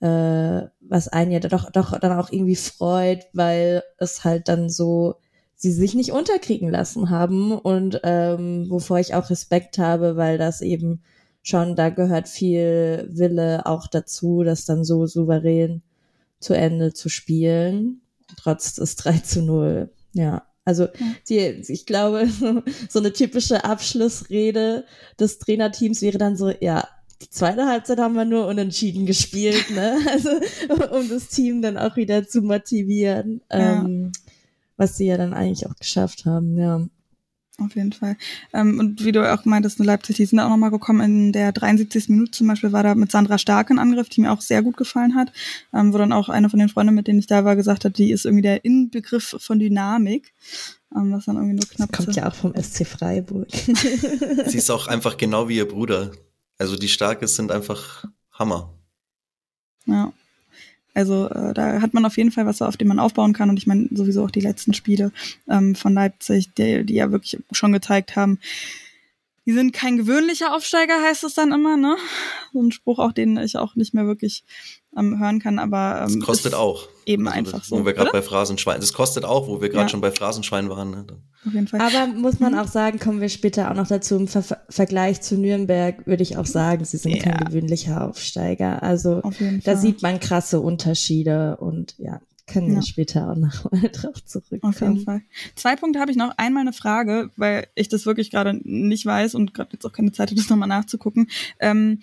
äh, 0.00 0.62
was 0.80 1.08
einen 1.08 1.30
ja 1.32 1.40
doch, 1.40 1.70
doch 1.70 1.98
dann 1.98 2.18
auch 2.18 2.30
irgendwie 2.30 2.56
freut, 2.56 3.26
weil 3.32 3.82
es 3.98 4.24
halt 4.24 4.48
dann 4.48 4.68
so 4.68 5.16
sie 5.56 5.72
sich 5.72 5.94
nicht 5.94 6.12
unterkriegen 6.12 6.70
lassen 6.70 7.10
haben 7.10 7.52
und 7.52 8.00
ähm, 8.02 8.66
wovor 8.70 8.98
ich 8.98 9.14
auch 9.14 9.28
Respekt 9.28 9.78
habe, 9.78 10.16
weil 10.16 10.38
das 10.38 10.62
eben 10.62 11.02
schon, 11.42 11.76
da 11.76 11.90
gehört 11.90 12.28
viel 12.28 13.06
Wille 13.10 13.66
auch 13.66 13.86
dazu, 13.86 14.42
das 14.42 14.64
dann 14.64 14.84
so 14.84 15.06
souverän 15.06 15.82
zu 16.40 16.54
Ende 16.54 16.92
zu 16.92 17.08
spielen, 17.08 18.02
trotz 18.36 18.74
des 18.74 18.96
3 18.96 19.18
zu 19.18 19.42
0. 19.42 19.90
Ja, 20.12 20.46
also 20.64 20.88
die, 21.28 21.38
ich 21.38 21.86
glaube, 21.86 22.28
so 22.88 22.98
eine 22.98 23.12
typische 23.12 23.64
Abschlussrede 23.64 24.84
des 25.18 25.38
Trainerteams 25.38 26.02
wäre 26.02 26.18
dann 26.18 26.36
so, 26.36 26.50
ja, 26.60 26.88
die 27.22 27.28
zweite 27.28 27.66
Halbzeit 27.66 27.98
haben 27.98 28.14
wir 28.14 28.24
nur 28.24 28.46
unentschieden 28.46 29.04
gespielt, 29.04 29.70
ne? 29.70 29.98
Also 30.10 30.30
um 30.96 31.08
das 31.08 31.28
Team 31.28 31.60
dann 31.60 31.76
auch 31.76 31.96
wieder 31.96 32.26
zu 32.26 32.40
motivieren, 32.40 33.42
ja. 33.50 33.82
ähm, 33.82 34.12
was 34.76 34.96
sie 34.96 35.06
ja 35.06 35.18
dann 35.18 35.34
eigentlich 35.34 35.66
auch 35.66 35.76
geschafft 35.76 36.24
haben, 36.24 36.56
ja. 36.58 36.86
Auf 37.60 37.76
jeden 37.76 37.92
Fall. 37.92 38.16
Ähm, 38.52 38.78
und 38.78 39.04
wie 39.04 39.12
du 39.12 39.32
auch 39.32 39.44
meintest, 39.44 39.80
in 39.80 39.86
Leipzig, 39.86 40.16
die 40.16 40.24
sind 40.24 40.40
auch 40.40 40.48
nochmal 40.48 40.70
gekommen. 40.70 41.00
In 41.00 41.32
der 41.32 41.52
73. 41.52 42.08
Minute 42.08 42.30
zum 42.30 42.46
Beispiel 42.46 42.72
war 42.72 42.82
da 42.82 42.94
mit 42.94 43.12
Sandra 43.12 43.36
Stark 43.38 43.70
ein 43.70 43.78
Angriff, 43.78 44.08
die 44.08 44.22
mir 44.22 44.32
auch 44.32 44.40
sehr 44.40 44.62
gut 44.62 44.76
gefallen 44.76 45.14
hat. 45.14 45.30
Ähm, 45.74 45.92
wo 45.92 45.98
dann 45.98 46.12
auch 46.12 46.28
eine 46.28 46.48
von 46.48 46.58
den 46.58 46.70
Freunden, 46.70 46.94
mit 46.94 47.06
denen 47.06 47.18
ich 47.18 47.26
da 47.26 47.44
war, 47.44 47.56
gesagt 47.56 47.84
hat, 47.84 47.98
die 47.98 48.12
ist 48.12 48.24
irgendwie 48.24 48.42
der 48.42 48.64
Inbegriff 48.64 49.36
von 49.38 49.58
Dynamik. 49.58 50.32
Ähm, 50.96 51.12
was 51.12 51.26
dann 51.26 51.36
irgendwie 51.36 51.56
nur 51.56 51.68
knapp 51.68 51.92
das 51.92 52.06
kommt 52.06 52.16
ja 52.16 52.28
auch 52.28 52.34
vom 52.34 52.54
SC 52.54 52.86
Freiburg. 52.86 53.48
Sie 53.52 54.58
ist 54.58 54.70
auch 54.70 54.86
einfach 54.88 55.16
genau 55.16 55.48
wie 55.48 55.56
ihr 55.56 55.68
Bruder. 55.68 56.12
Also 56.58 56.76
die 56.76 56.88
Starke 56.88 57.28
sind 57.28 57.52
einfach 57.52 58.06
Hammer. 58.32 58.74
Ja. 59.86 60.12
Also 60.94 61.28
äh, 61.28 61.54
da 61.54 61.80
hat 61.80 61.94
man 61.94 62.04
auf 62.04 62.16
jeden 62.16 62.30
Fall 62.30 62.46
was, 62.46 62.62
auf 62.62 62.76
dem 62.76 62.88
man 62.88 62.98
aufbauen 62.98 63.32
kann. 63.32 63.50
Und 63.50 63.56
ich 63.56 63.66
meine 63.66 63.88
sowieso 63.92 64.24
auch 64.24 64.30
die 64.30 64.40
letzten 64.40 64.74
Spiele 64.74 65.12
ähm, 65.48 65.74
von 65.74 65.94
Leipzig, 65.94 66.52
die, 66.54 66.84
die 66.84 66.94
ja 66.94 67.10
wirklich 67.10 67.40
schon 67.52 67.72
gezeigt 67.72 68.16
haben, 68.16 68.38
die 69.46 69.52
sind 69.52 69.72
kein 69.72 69.96
gewöhnlicher 69.96 70.54
Aufsteiger, 70.54 71.02
heißt 71.02 71.24
es 71.24 71.34
dann 71.34 71.52
immer, 71.52 71.76
ne? 71.76 71.96
So 72.52 72.62
ein 72.62 72.72
Spruch, 72.72 72.98
auch 72.98 73.12
den 73.12 73.36
ich 73.38 73.56
auch 73.56 73.74
nicht 73.74 73.94
mehr 73.94 74.06
wirklich 74.06 74.44
ähm, 74.96 75.18
hören 75.18 75.40
kann, 75.40 75.58
aber 75.58 76.06
ähm, 76.06 76.18
das 76.18 76.26
kostet 76.26 76.54
auch. 76.54 76.88
Eben 77.06 77.26
also, 77.26 77.38
einfach 77.38 77.64
so. 77.64 77.80
Wo 77.80 77.86
wir 77.86 77.94
gerade 77.94 78.10
bei 78.12 78.22
Phrasenschwein, 78.22 78.80
das 78.80 78.92
kostet 78.92 79.24
auch, 79.24 79.48
wo 79.48 79.60
wir 79.60 79.68
gerade 79.68 79.84
ja. 79.84 79.88
schon 79.88 80.00
bei 80.00 80.10
Phrasenschwein 80.10 80.68
waren. 80.68 80.90
Ne? 80.90 81.06
Auf 81.46 81.54
jeden 81.54 81.68
Fall. 81.68 81.80
Aber 81.80 82.06
muss 82.08 82.38
man 82.38 82.52
mhm. 82.52 82.58
auch 82.58 82.68
sagen, 82.68 82.98
kommen 82.98 83.20
wir 83.20 83.28
später 83.28 83.70
auch 83.70 83.74
noch 83.74 83.88
dazu 83.88 84.16
im 84.16 84.28
Ver 84.28 84.44
Vergleich 84.68 85.22
zu 85.22 85.36
Nürnberg, 85.36 86.06
würde 86.06 86.22
ich 86.22 86.36
auch 86.36 86.46
sagen, 86.46 86.84
sie 86.84 86.98
sind 86.98 87.16
ja. 87.16 87.22
kein 87.22 87.44
gewöhnlicher 87.44 88.06
Aufsteiger. 88.06 88.82
Also 88.82 89.22
da 89.64 89.76
sieht 89.76 90.02
man 90.02 90.20
krasse 90.20 90.60
Unterschiede 90.60 91.56
und 91.56 91.94
ja, 91.98 92.20
können 92.52 92.74
wir 92.74 92.82
später 92.82 93.30
auch 93.30 93.36
noch 93.36 93.70
mal 93.70 93.88
drauf 93.92 94.24
zurückkommen. 94.24 94.74
Auf 94.74 94.80
jeden 94.80 95.00
Fall. 95.00 95.22
Zwei 95.54 95.76
Punkte 95.76 96.00
habe 96.00 96.10
ich 96.10 96.16
noch. 96.16 96.36
Einmal 96.36 96.62
eine 96.62 96.72
Frage, 96.72 97.30
weil 97.36 97.68
ich 97.74 97.88
das 97.88 98.06
wirklich 98.06 98.30
gerade 98.30 98.60
nicht 98.62 99.06
weiß 99.06 99.34
und 99.34 99.54
gerade 99.54 99.70
jetzt 99.72 99.86
auch 99.86 99.92
keine 99.92 100.12
Zeit 100.12 100.30
habe, 100.30 100.40
das 100.40 100.50
nochmal 100.50 100.68
nachzugucken. 100.68 101.28
Ähm, 101.58 102.00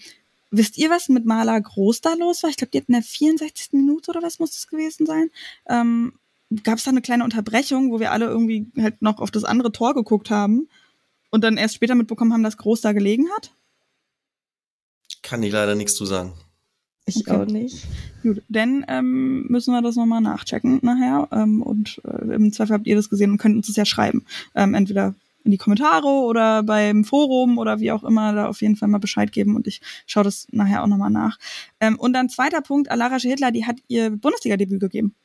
Wisst 0.49 0.77
ihr, 0.77 0.89
was 0.89 1.09
mit 1.09 1.25
Maler 1.25 1.59
Groß 1.59 1.99
da 1.99 2.13
los 2.13 2.41
war? 2.41 2.49
Ich 2.49 2.55
glaube, 2.55 2.71
die 2.71 2.77
hat 2.77 2.87
in 2.87 2.93
der 2.93 3.03
64. 3.03 3.73
Minute 3.73 4.11
oder 4.11 4.21
was 4.21 4.39
muss 4.39 4.51
das 4.51 4.67
gewesen 4.67 5.05
sein? 5.05 5.29
Ähm, 5.67 6.13
Gab 6.63 6.77
es 6.77 6.85
da 6.85 6.91
eine 6.91 7.01
kleine 7.01 7.25
Unterbrechung, 7.25 7.91
wo 7.91 7.99
wir 7.99 8.13
alle 8.13 8.27
irgendwie 8.27 8.71
halt 8.77 9.01
noch 9.01 9.19
auf 9.19 9.31
das 9.31 9.43
andere 9.43 9.73
Tor 9.73 9.93
geguckt 9.93 10.29
haben 10.29 10.69
und 11.29 11.43
dann 11.43 11.57
erst 11.57 11.75
später 11.75 11.95
mitbekommen 11.95 12.31
haben, 12.31 12.43
dass 12.43 12.55
Groß 12.55 12.79
da 12.79 12.93
gelegen 12.93 13.27
hat? 13.35 13.51
Kann 15.21 15.43
ich 15.43 15.51
leider 15.51 15.75
nichts 15.75 15.95
zu 15.95 16.05
sagen. 16.05 16.33
Ich 17.07 17.25
okay. 17.25 17.31
auch 17.31 17.45
nicht. 17.45 17.87
Gut, 18.21 18.43
dann 18.49 18.85
ähm, 18.89 19.47
müssen 19.47 19.73
wir 19.73 19.81
das 19.81 19.95
nochmal 19.95 20.19
nachchecken 20.19 20.79
nachher. 20.81 21.29
Ähm, 21.31 21.61
und 21.63 22.01
äh, 22.03 22.35
im 22.35 22.51
Zweifel 22.51 22.73
habt 22.73 22.85
ihr 22.85 22.97
das 22.97 23.09
gesehen 23.09 23.31
und 23.31 23.37
könnt 23.37 23.55
uns 23.55 23.67
das 23.67 23.77
ja 23.77 23.85
schreiben. 23.85 24.25
Ähm, 24.55 24.73
entweder 24.73 25.15
in 25.45 25.51
die 25.51 25.57
Kommentare 25.57 26.07
oder 26.07 26.61
beim 26.63 27.05
Forum 27.05 27.57
oder 27.57 27.79
wie 27.79 27.93
auch 27.93 28.03
immer 28.03 28.33
da 28.33 28.47
auf 28.47 28.61
jeden 28.61 28.75
Fall 28.75 28.89
mal 28.89 28.97
Bescheid 28.97 29.31
geben 29.31 29.55
und 29.55 29.65
ich 29.65 29.79
schaue 30.05 30.25
das 30.25 30.47
nachher 30.51 30.83
auch 30.83 30.87
nochmal 30.87 31.09
nach. 31.09 31.37
Ähm, 31.79 31.97
und 31.97 32.11
dann 32.11 32.27
zweiter 32.27 32.61
Punkt, 32.61 32.91
Alara 32.91 33.17
Hitler, 33.17 33.51
die 33.51 33.65
hat 33.65 33.77
ihr 33.87 34.09
Bundesliga-Debüt 34.09 34.81
gegeben. 34.81 35.15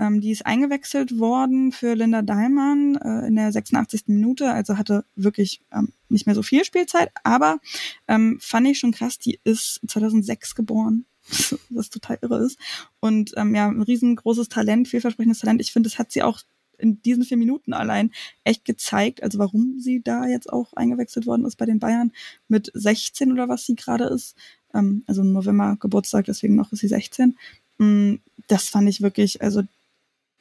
Ähm, 0.00 0.20
die 0.20 0.32
ist 0.32 0.44
eingewechselt 0.44 1.20
worden 1.20 1.70
für 1.70 1.94
Linda 1.94 2.22
Dahlmann 2.22 2.96
äh, 2.96 3.28
in 3.28 3.36
der 3.36 3.52
86. 3.52 4.04
Minute, 4.08 4.50
also 4.50 4.76
hatte 4.76 5.04
wirklich 5.14 5.60
ähm, 5.72 5.92
nicht 6.08 6.26
mehr 6.26 6.34
so 6.34 6.42
viel 6.42 6.64
Spielzeit, 6.64 7.10
aber 7.22 7.60
ähm, 8.08 8.38
fand 8.40 8.66
ich 8.66 8.80
schon 8.80 8.90
krass, 8.90 9.20
die 9.20 9.38
ist 9.44 9.80
2006 9.86 10.56
geboren 10.56 11.04
was 11.70 11.90
total 11.90 12.18
irre 12.22 12.44
ist. 12.44 12.58
Und 13.00 13.32
ähm, 13.36 13.54
ja, 13.54 13.68
ein 13.68 13.82
riesengroßes 13.82 14.48
Talent, 14.48 14.88
vielversprechendes 14.88 15.40
Talent. 15.40 15.60
Ich 15.60 15.72
finde, 15.72 15.88
das 15.88 15.98
hat 15.98 16.12
sie 16.12 16.22
auch 16.22 16.40
in 16.80 17.02
diesen 17.02 17.24
vier 17.24 17.36
Minuten 17.36 17.72
allein 17.72 18.10
echt 18.44 18.64
gezeigt, 18.64 19.22
also 19.22 19.38
warum 19.38 19.78
sie 19.78 20.02
da 20.02 20.26
jetzt 20.26 20.50
auch 20.50 20.72
eingewechselt 20.72 21.26
worden 21.26 21.44
ist 21.44 21.56
bei 21.56 21.66
den 21.66 21.78
Bayern 21.78 22.12
mit 22.48 22.70
16 22.74 23.32
oder 23.32 23.48
was 23.48 23.66
sie 23.66 23.76
gerade 23.76 24.04
ist. 24.04 24.34
Ähm, 24.74 25.04
also 25.06 25.22
im 25.22 25.32
November 25.32 25.76
Geburtstag, 25.78 26.24
deswegen 26.26 26.56
noch 26.56 26.72
ist 26.72 26.80
sie 26.80 26.88
16. 26.88 27.36
Mm, 27.78 28.14
das 28.48 28.68
fand 28.68 28.88
ich 28.88 29.00
wirklich, 29.02 29.42
also 29.42 29.62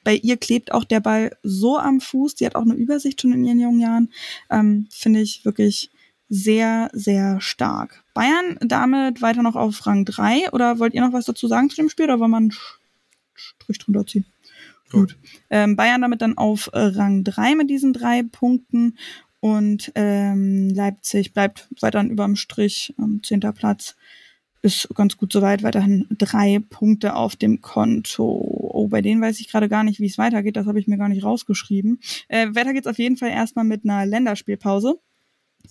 bei 0.03 0.15
ihr 0.15 0.37
klebt 0.37 0.71
auch 0.71 0.85
der 0.85 1.01
Ball 1.01 1.35
so 1.43 1.77
am 1.77 1.99
Fuß, 1.99 2.35
die 2.35 2.45
hat 2.45 2.55
auch 2.55 2.63
eine 2.63 2.73
Übersicht 2.73 3.21
schon 3.21 3.33
in 3.33 3.45
ihren 3.45 3.59
jungen 3.59 3.79
Jahren. 3.79 4.13
Ähm, 4.49 4.87
Finde 4.89 5.21
ich 5.21 5.43
wirklich 5.45 5.91
sehr, 6.29 6.89
sehr 6.93 7.41
stark. 7.41 8.03
Bayern 8.13 8.57
damit 8.61 9.21
weiter 9.21 9.41
noch 9.41 9.55
auf 9.55 9.85
Rang 9.85 10.05
3 10.05 10.51
oder 10.51 10.79
wollt 10.79 10.93
ihr 10.93 11.01
noch 11.01 11.13
was 11.13 11.25
dazu 11.25 11.47
sagen 11.47 11.69
zu 11.69 11.75
dem 11.75 11.89
Spiel 11.89 12.05
oder 12.05 12.19
wollen 12.19 12.31
wir 12.31 12.37
einen 12.37 12.53
Strich 13.33 13.79
drunter 13.79 14.05
ziehen? 14.05 14.25
Gut. 14.91 15.17
Ähm, 15.49 15.75
Bayern 15.75 16.01
damit 16.01 16.21
dann 16.21 16.37
auf 16.37 16.69
äh, 16.73 16.79
Rang 16.79 17.23
3 17.23 17.55
mit 17.55 17.69
diesen 17.69 17.93
drei 17.93 18.23
Punkten 18.23 18.97
und 19.39 19.91
ähm, 19.95 20.69
Leipzig 20.69 21.33
bleibt 21.33 21.67
weiterhin 21.79 22.09
überm 22.09 22.35
Strich, 22.35 22.93
ähm, 22.99 23.21
zehnter 23.23 23.53
Platz. 23.53 23.95
Ist 24.61 24.89
ganz 24.93 25.15
gut 25.15 25.31
soweit, 25.31 25.63
weiterhin 25.63 26.05
drei 26.09 26.59
Punkte 26.69 27.15
auf 27.15 27.37
dem 27.37 27.61
Konto. 27.61 28.25
Oh, 28.25 28.89
bei 28.89 29.01
denen 29.01 29.21
weiß 29.21 29.39
ich 29.39 29.49
gerade 29.49 29.69
gar 29.69 29.85
nicht, 29.85 30.01
wie 30.01 30.07
es 30.07 30.17
weitergeht. 30.17 30.57
Das 30.57 30.67
habe 30.67 30.79
ich 30.79 30.87
mir 30.87 30.97
gar 30.97 31.07
nicht 31.07 31.23
rausgeschrieben. 31.23 32.01
Äh, 32.27 32.53
weiter 32.55 32.73
geht's 32.73 32.87
auf 32.87 32.99
jeden 32.99 33.15
Fall 33.15 33.29
erstmal 33.29 33.63
mit 33.63 33.85
einer 33.85 34.05
Länderspielpause 34.05 34.99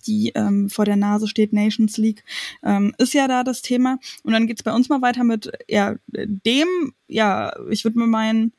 die 0.07 0.31
ähm, 0.35 0.69
vor 0.69 0.85
der 0.85 0.95
Nase 0.95 1.27
steht, 1.27 1.53
Nations 1.53 1.97
League, 1.97 2.23
ähm, 2.63 2.93
ist 2.97 3.13
ja 3.13 3.27
da 3.27 3.43
das 3.43 3.61
Thema. 3.61 3.99
Und 4.23 4.33
dann 4.33 4.47
geht's 4.47 4.63
bei 4.63 4.73
uns 4.73 4.89
mal 4.89 5.01
weiter 5.01 5.23
mit 5.23 5.51
ja, 5.67 5.95
dem, 6.07 6.93
ja, 7.07 7.53
ich 7.69 7.83
würde 7.83 7.99
mir 7.99 8.07
meinen, 8.07 8.53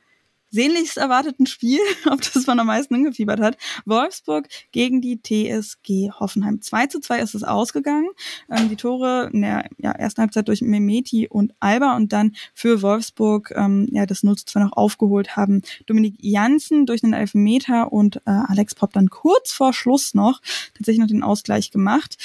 sehnlichst 0.51 0.97
erwarteten 0.97 1.47
Spiel, 1.47 1.81
auf 2.07 2.21
das 2.21 2.47
man 2.47 2.59
am 2.59 2.67
meisten 2.67 2.95
hingefiebert 2.95 3.41
hat. 3.41 3.57
Wolfsburg 3.85 4.49
gegen 4.73 5.01
die 5.01 5.21
TSG 5.21 6.11
Hoffenheim. 6.19 6.61
2 6.61 6.87
zu 6.87 7.01
2 7.01 7.21
ist 7.21 7.35
es 7.35 7.45
ausgegangen. 7.45 8.09
Ähm, 8.51 8.69
die 8.69 8.77
Tore 8.77 9.31
in 9.33 9.43
der 9.43 9.69
ja, 9.79 9.93
ersten 9.93 10.23
Halbzeit 10.23 10.49
durch 10.49 10.63
Memeti 10.63 11.29
und 11.29 11.55
Alba 11.61 11.97
und 11.97 12.13
dann 12.13 12.35
für 12.55 12.83
Wolfsburg 12.83 13.53
ähm, 13.57 13.89
ja 13.91 14.07
das 14.07 14.23
0 14.23 14.37
zu 14.37 14.47
2 14.47 14.61
noch 14.61 14.73
aufgeholt 14.73 15.37
haben. 15.37 15.63
Dominik 15.87 16.17
Janssen 16.19 16.87
durch 16.87 17.01
den 17.01 17.13
Elfmeter 17.13 17.93
und 17.93 18.17
äh, 18.27 18.31
Alex 18.31 18.75
Popp 18.75 18.93
dann 18.93 19.11
kurz 19.11 19.53
vor 19.53 19.73
Schluss 19.73 20.15
noch 20.15 20.41
tatsächlich 20.75 21.01
noch 21.01 21.09
den 21.09 21.23
Ausgleich 21.23 21.71
gemacht. 21.71 22.17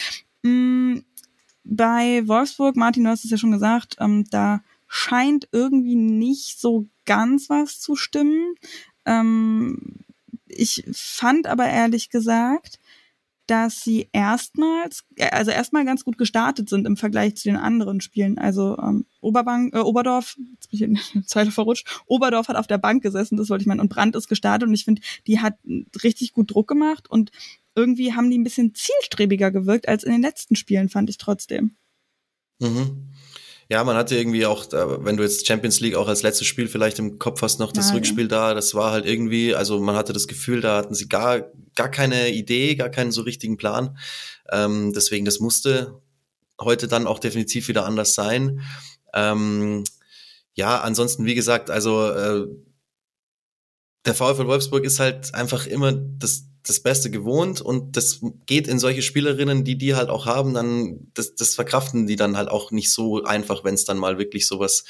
Mhm. 0.44 1.04
Bei 1.68 2.22
Wolfsburg, 2.28 2.76
Martin, 2.76 3.06
du 3.06 3.10
hast 3.10 3.26
es 3.26 3.32
ja 3.32 3.38
schon 3.38 3.52
gesagt, 3.52 3.96
ähm, 4.00 4.26
da 4.30 4.62
scheint 4.88 5.48
irgendwie 5.52 5.96
nicht 5.96 6.60
so 6.60 6.88
ganz 7.06 7.50
was 7.50 7.80
zu 7.80 7.96
stimmen. 7.96 8.56
Ähm, 9.06 10.06
ich 10.48 10.84
fand 10.94 11.48
aber 11.48 11.68
ehrlich 11.68 12.10
gesagt, 12.10 12.80
dass 13.48 13.82
sie 13.82 14.10
erstmals, 14.12 15.04
äh, 15.16 15.30
also 15.30 15.52
erstmal 15.52 15.86
ganz 15.86 16.04
gut 16.04 16.18
gestartet 16.18 16.70
sind 16.70 16.88
im 16.88 16.98
Vergleich 16.98 17.36
zu 17.36 17.44
den 17.50 17.58
anderen 17.58 18.02
Spielen. 18.02 18.38
Also 18.38 18.78
ähm, 18.80 19.06
Oberbank, 19.22 19.76
äh, 19.76 19.80
Oberdorf, 19.80 20.38
jetzt 20.54 20.72
bin 20.72 20.78
ich 20.78 20.82
in 20.82 20.94
der 21.14 21.28
Zeile 21.28 21.52
verrutscht, 21.52 22.02
Oberdorf 22.08 22.48
hat 22.48 22.56
auf 22.56 22.68
der 22.68 22.78
Bank 22.78 23.04
gesessen, 23.04 23.38
das 23.38 23.50
wollte 23.50 23.62
ich 23.62 23.68
meinen, 23.68 23.80
und 23.80 23.90
Brand 23.90 24.16
ist 24.16 24.28
gestartet 24.28 24.68
und 24.68 24.74
ich 24.74 24.86
finde, 24.86 25.02
die 25.28 25.40
hat 25.40 25.58
richtig 26.04 26.34
gut 26.34 26.52
Druck 26.52 26.68
gemacht 26.68 27.10
und 27.10 27.32
irgendwie 27.76 28.14
haben 28.14 28.32
die 28.32 28.38
ein 28.38 28.44
bisschen 28.44 28.74
zielstrebiger 28.74 29.52
gewirkt 29.52 29.88
als 29.88 30.04
in 30.04 30.12
den 30.12 30.22
letzten 30.22 30.56
Spielen, 30.56 30.90
fand 30.90 31.10
ich 31.10 31.18
trotzdem. 31.18 31.76
Mhm. 32.60 33.10
Ja, 33.68 33.84
man 33.84 33.96
hatte 33.96 34.16
irgendwie 34.16 34.46
auch, 34.46 34.68
wenn 34.72 35.18
du 35.18 35.24
jetzt 35.24 35.48
Champions 35.48 35.80
League 35.80 35.96
auch 35.96 36.08
als 36.08 36.22
letztes 36.22 36.46
Spiel 36.46 36.68
vielleicht 36.68 37.00
im 37.00 37.18
Kopf 37.18 37.42
hast, 37.42 37.60
noch 37.60 37.72
das 37.72 37.90
ja, 37.90 37.96
Rückspiel 37.96 38.28
da, 38.28 38.54
das 38.54 38.76
war 38.76 38.92
halt 38.92 39.08
irgendwie, 39.08 39.56
also 39.56 39.80
man 39.80 39.96
hatte 39.96 40.14
das 40.14 40.28
Gefühl, 40.28 40.62
da 40.62 40.78
hatten 40.78 40.94
sie 40.94 41.10
gar, 41.10 41.52
gar 41.76 41.90
keine 41.90 42.30
Idee, 42.30 42.76
gar 42.76 42.90
keinen 42.90 43.12
so 43.12 43.24
richtigen 43.24 43.58
Plan. 43.58 43.98
Ähm, 44.52 44.94
deswegen, 44.94 45.26
das 45.26 45.40
musste 45.40 46.00
heute 46.62 46.88
dann 46.88 47.08
auch 47.08 47.18
definitiv 47.18 47.68
wieder 47.68 47.86
anders 47.86 48.14
sein. 48.14 48.62
Ähm, 49.14 49.84
ja, 50.54 50.80
ansonsten, 50.82 51.26
wie 51.26 51.36
gesagt, 51.36 51.72
also 51.72 52.10
äh, 52.12 52.48
der 54.06 54.14
VfL 54.14 54.46
Wolfsburg 54.46 54.84
ist 54.84 55.00
halt 55.00 55.34
einfach 55.34 55.66
immer 55.66 55.92
das 55.92 56.46
das 56.66 56.80
Beste 56.80 57.12
gewohnt 57.12 57.62
und 57.62 57.96
das 57.96 58.22
geht 58.46 58.68
in 58.68 58.80
solche 58.80 59.02
Spielerinnen, 59.02 59.64
die 59.64 59.78
die 59.78 59.96
halt 59.96 60.10
auch 60.10 60.26
haben, 60.26 60.54
dann 60.54 61.12
das, 61.14 61.36
das 61.36 61.56
verkraften 61.56 62.08
die 62.08 62.16
dann 62.16 62.38
halt 62.38 62.50
auch 62.50 62.72
nicht 62.72 62.92
so 62.92 63.24
einfach, 63.24 63.64
wenn 63.64 63.76
es 63.76 63.86
dann 63.86 63.98
mal 63.98 64.18
wirklich 64.18 64.48
sowas 64.48 64.84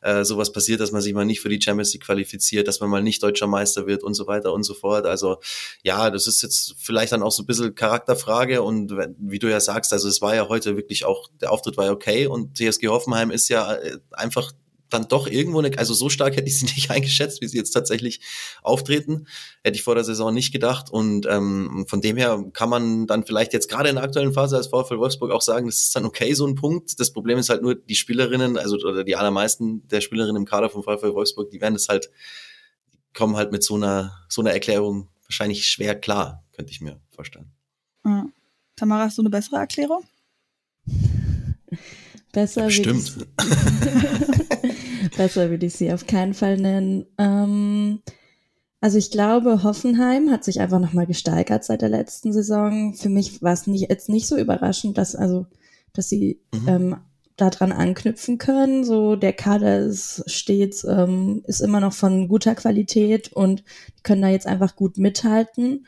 äh, 0.00 0.24
sowas 0.24 0.52
passiert, 0.52 0.80
dass 0.80 0.92
man 0.92 1.02
sich 1.02 1.12
mal 1.12 1.24
nicht 1.24 1.40
für 1.40 1.48
die 1.48 1.60
Champions 1.60 1.92
League 1.92 2.04
qualifiziert, 2.04 2.68
dass 2.68 2.80
man 2.80 2.88
mal 2.88 3.02
nicht 3.02 3.22
deutscher 3.22 3.46
Meister 3.46 3.86
wird 3.86 4.02
und 4.02 4.14
so 4.14 4.26
weiter 4.26 4.52
und 4.52 4.62
so 4.62 4.74
fort. 4.74 5.06
Also 5.06 5.38
ja, 5.82 6.10
das 6.10 6.26
ist 6.26 6.42
jetzt 6.42 6.74
vielleicht 6.78 7.12
dann 7.12 7.22
auch 7.22 7.32
so 7.32 7.42
ein 7.42 7.46
bisschen 7.46 7.74
Charakterfrage 7.74 8.62
und 8.62 8.92
wie 9.18 9.38
du 9.38 9.48
ja 9.48 9.60
sagst, 9.60 9.92
also 9.92 10.08
es 10.08 10.22
war 10.22 10.34
ja 10.34 10.48
heute 10.48 10.76
wirklich 10.76 11.04
auch 11.04 11.28
der 11.40 11.52
Auftritt 11.52 11.76
war 11.76 11.90
okay 11.90 12.26
und 12.26 12.56
TSG 12.56 12.88
Hoffenheim 12.88 13.30
ist 13.30 13.48
ja 13.48 13.74
äh, 13.74 13.98
einfach 14.12 14.52
dann 14.90 15.08
doch 15.08 15.26
irgendwo 15.26 15.58
eine, 15.58 15.76
also 15.78 15.94
so 15.94 16.08
stark 16.08 16.36
hätte 16.36 16.48
ich 16.48 16.58
sie 16.58 16.64
nicht 16.74 16.90
eingeschätzt, 16.90 17.40
wie 17.40 17.48
sie 17.48 17.56
jetzt 17.56 17.72
tatsächlich 17.72 18.20
auftreten. 18.62 19.26
Hätte 19.62 19.76
ich 19.76 19.82
vor 19.82 19.94
der 19.94 20.04
Saison 20.04 20.32
nicht 20.32 20.52
gedacht. 20.52 20.90
Und 20.90 21.26
ähm, 21.26 21.86
von 21.88 22.00
dem 22.00 22.16
her 22.16 22.44
kann 22.52 22.68
man 22.68 23.06
dann 23.06 23.24
vielleicht 23.24 23.52
jetzt 23.52 23.68
gerade 23.68 23.88
in 23.88 23.96
der 23.96 24.04
aktuellen 24.04 24.32
Phase 24.32 24.56
als 24.56 24.68
VfL 24.68 24.98
Wolfsburg 24.98 25.30
auch 25.30 25.42
sagen, 25.42 25.66
das 25.66 25.80
ist 25.80 25.96
dann 25.96 26.04
okay, 26.04 26.32
so 26.34 26.46
ein 26.46 26.54
Punkt. 26.54 26.98
Das 27.00 27.12
Problem 27.12 27.38
ist 27.38 27.50
halt 27.50 27.62
nur, 27.62 27.74
die 27.74 27.94
Spielerinnen, 27.94 28.58
also 28.58 28.76
oder 28.76 29.04
die 29.04 29.16
allermeisten 29.16 29.86
der 29.88 30.00
Spielerinnen 30.00 30.36
im 30.36 30.46
Kader 30.46 30.70
vom 30.70 30.82
VfL 30.82 31.14
Wolfsburg, 31.14 31.50
die 31.50 31.60
werden 31.60 31.74
es 31.74 31.88
halt, 31.88 32.10
kommen 33.14 33.36
halt 33.36 33.52
mit 33.52 33.62
so 33.62 33.74
einer, 33.74 34.24
so 34.28 34.42
einer 34.42 34.52
Erklärung 34.52 35.08
wahrscheinlich 35.24 35.68
schwer 35.68 35.94
klar, 35.94 36.44
könnte 36.52 36.72
ich 36.72 36.80
mir 36.80 37.00
vorstellen. 37.10 37.50
Ja. 38.04 38.26
Tamara, 38.76 39.04
hast 39.04 39.18
du 39.18 39.22
eine 39.22 39.30
bessere 39.30 39.56
Erklärung? 39.56 40.04
Besser. 42.32 42.70
Stimmt. 42.70 43.26
Besser 45.18 45.50
würde 45.50 45.66
ich 45.66 45.74
sie 45.74 45.92
auf 45.92 46.06
keinen 46.06 46.32
Fall 46.32 46.56
nennen. 46.56 47.04
Ähm, 47.18 48.00
also 48.80 48.96
ich 48.96 49.10
glaube, 49.10 49.64
Hoffenheim 49.64 50.30
hat 50.30 50.44
sich 50.44 50.60
einfach 50.60 50.78
nochmal 50.78 51.06
gesteigert 51.06 51.64
seit 51.64 51.82
der 51.82 51.88
letzten 51.88 52.32
Saison. 52.32 52.94
Für 52.94 53.08
mich 53.08 53.42
war 53.42 53.52
es 53.52 53.66
nicht, 53.66 53.90
jetzt 53.90 54.08
nicht 54.08 54.28
so 54.28 54.38
überraschend, 54.38 54.96
dass, 54.96 55.16
also, 55.16 55.46
dass 55.92 56.08
sie 56.08 56.40
mhm. 56.54 56.68
ähm, 56.68 56.96
daran 57.36 57.72
anknüpfen 57.72 58.38
können. 58.38 58.84
So 58.84 59.16
der 59.16 59.32
Kader 59.32 59.80
ist 59.80 60.22
stets, 60.26 60.84
ähm, 60.84 61.42
ist 61.46 61.60
immer 61.60 61.80
noch 61.80 61.92
von 61.92 62.28
guter 62.28 62.54
Qualität 62.54 63.32
und 63.32 63.64
können 64.04 64.22
da 64.22 64.28
jetzt 64.28 64.46
einfach 64.46 64.76
gut 64.76 64.98
mithalten. 64.98 65.86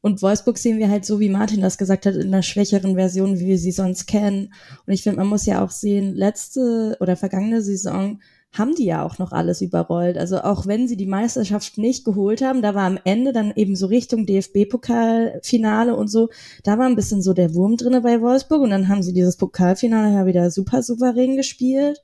Und 0.00 0.20
Wolfsburg 0.20 0.58
sehen 0.58 0.78
wir 0.78 0.90
halt 0.90 1.04
so, 1.04 1.20
wie 1.20 1.28
Martin 1.28 1.60
das 1.60 1.78
gesagt 1.78 2.06
hat, 2.06 2.16
in 2.16 2.26
einer 2.26 2.42
schwächeren 2.42 2.96
Version, 2.96 3.38
wie 3.38 3.46
wir 3.46 3.58
sie 3.58 3.70
sonst 3.70 4.06
kennen. 4.06 4.52
Und 4.84 4.92
ich 4.92 5.04
finde, 5.04 5.18
man 5.18 5.28
muss 5.28 5.46
ja 5.46 5.64
auch 5.64 5.70
sehen, 5.70 6.16
letzte 6.16 6.96
oder 6.98 7.14
vergangene 7.14 7.62
Saison 7.62 8.18
haben 8.52 8.74
die 8.74 8.84
ja 8.84 9.02
auch 9.02 9.18
noch 9.18 9.32
alles 9.32 9.62
überrollt. 9.62 10.18
Also 10.18 10.42
auch 10.42 10.66
wenn 10.66 10.86
sie 10.86 10.96
die 10.96 11.06
Meisterschaft 11.06 11.78
nicht 11.78 12.04
geholt 12.04 12.42
haben, 12.42 12.60
da 12.60 12.74
war 12.74 12.84
am 12.84 12.98
Ende 13.02 13.32
dann 13.32 13.52
eben 13.56 13.76
so 13.76 13.86
Richtung 13.86 14.26
DFB-Pokalfinale 14.26 15.96
und 15.96 16.08
so, 16.08 16.28
da 16.62 16.78
war 16.78 16.86
ein 16.86 16.96
bisschen 16.96 17.22
so 17.22 17.32
der 17.32 17.54
Wurm 17.54 17.78
drinne 17.78 18.02
bei 18.02 18.20
Wolfsburg 18.20 18.60
und 18.60 18.70
dann 18.70 18.88
haben 18.88 19.02
sie 19.02 19.14
dieses 19.14 19.38
Pokalfinale 19.38 20.12
ja 20.12 20.26
wieder 20.26 20.50
super 20.50 20.82
souverän 20.82 21.36
gespielt. 21.36 22.02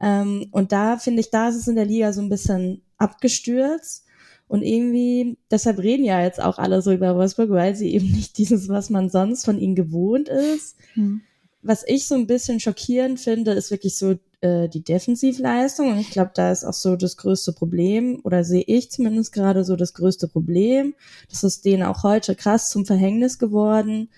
Ähm, 0.00 0.48
und 0.52 0.72
da 0.72 0.98
finde 0.98 1.20
ich, 1.20 1.30
da 1.30 1.48
ist 1.48 1.56
es 1.56 1.68
in 1.68 1.76
der 1.76 1.86
Liga 1.86 2.12
so 2.12 2.20
ein 2.20 2.28
bisschen 2.28 2.82
abgestürzt. 2.98 4.04
Und 4.46 4.62
irgendwie, 4.62 5.36
deshalb 5.50 5.78
reden 5.78 6.04
ja 6.04 6.22
jetzt 6.22 6.40
auch 6.40 6.58
alle 6.58 6.80
so 6.80 6.90
über 6.92 7.14
Wolfsburg, 7.16 7.50
weil 7.50 7.76
sie 7.76 7.92
eben 7.94 8.10
nicht 8.10 8.38
dieses, 8.38 8.68
was 8.68 8.88
man 8.90 9.10
sonst 9.10 9.44
von 9.44 9.58
ihnen 9.58 9.74
gewohnt 9.74 10.28
ist. 10.28 10.76
Hm. 10.94 11.22
Was 11.60 11.84
ich 11.86 12.06
so 12.06 12.14
ein 12.14 12.26
bisschen 12.26 12.60
schockierend 12.60 13.20
finde, 13.20 13.52
ist 13.52 13.70
wirklich 13.70 13.96
so 13.96 14.14
äh, 14.40 14.68
die 14.68 14.84
Defensivleistung. 14.84 15.90
Und 15.92 15.98
ich 15.98 16.10
glaube, 16.10 16.32
da 16.34 16.52
ist 16.52 16.64
auch 16.64 16.72
so 16.72 16.96
das 16.96 17.16
größte 17.16 17.52
Problem, 17.52 18.20
oder 18.24 18.44
sehe 18.44 18.64
ich 18.66 18.90
zumindest 18.90 19.32
gerade 19.32 19.64
so 19.64 19.76
das 19.76 19.94
größte 19.94 20.28
Problem. 20.28 20.94
Das 21.30 21.44
ist 21.44 21.64
denen 21.64 21.82
auch 21.82 22.02
heute 22.02 22.34
krass 22.34 22.70
zum 22.70 22.86
Verhängnis 22.86 23.38
geworden. 23.38 24.10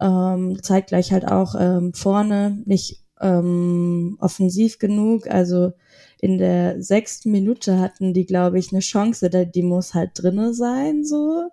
Ähm, 0.00 0.62
zeigt 0.62 0.88
gleich 0.88 1.12
halt 1.12 1.26
auch 1.26 1.54
ähm, 1.58 1.94
vorne 1.94 2.62
nicht 2.66 3.02
ähm, 3.20 4.16
offensiv 4.20 4.78
genug. 4.78 5.26
Also 5.28 5.72
in 6.20 6.38
der 6.38 6.82
sechsten 6.82 7.30
Minute 7.30 7.78
hatten 7.78 8.14
die, 8.14 8.26
glaube 8.26 8.58
ich, 8.58 8.72
eine 8.72 8.80
Chance, 8.80 9.30
die 9.30 9.62
muss 9.62 9.94
halt 9.94 10.10
drinne 10.14 10.54
sein, 10.54 11.04
so. 11.04 11.50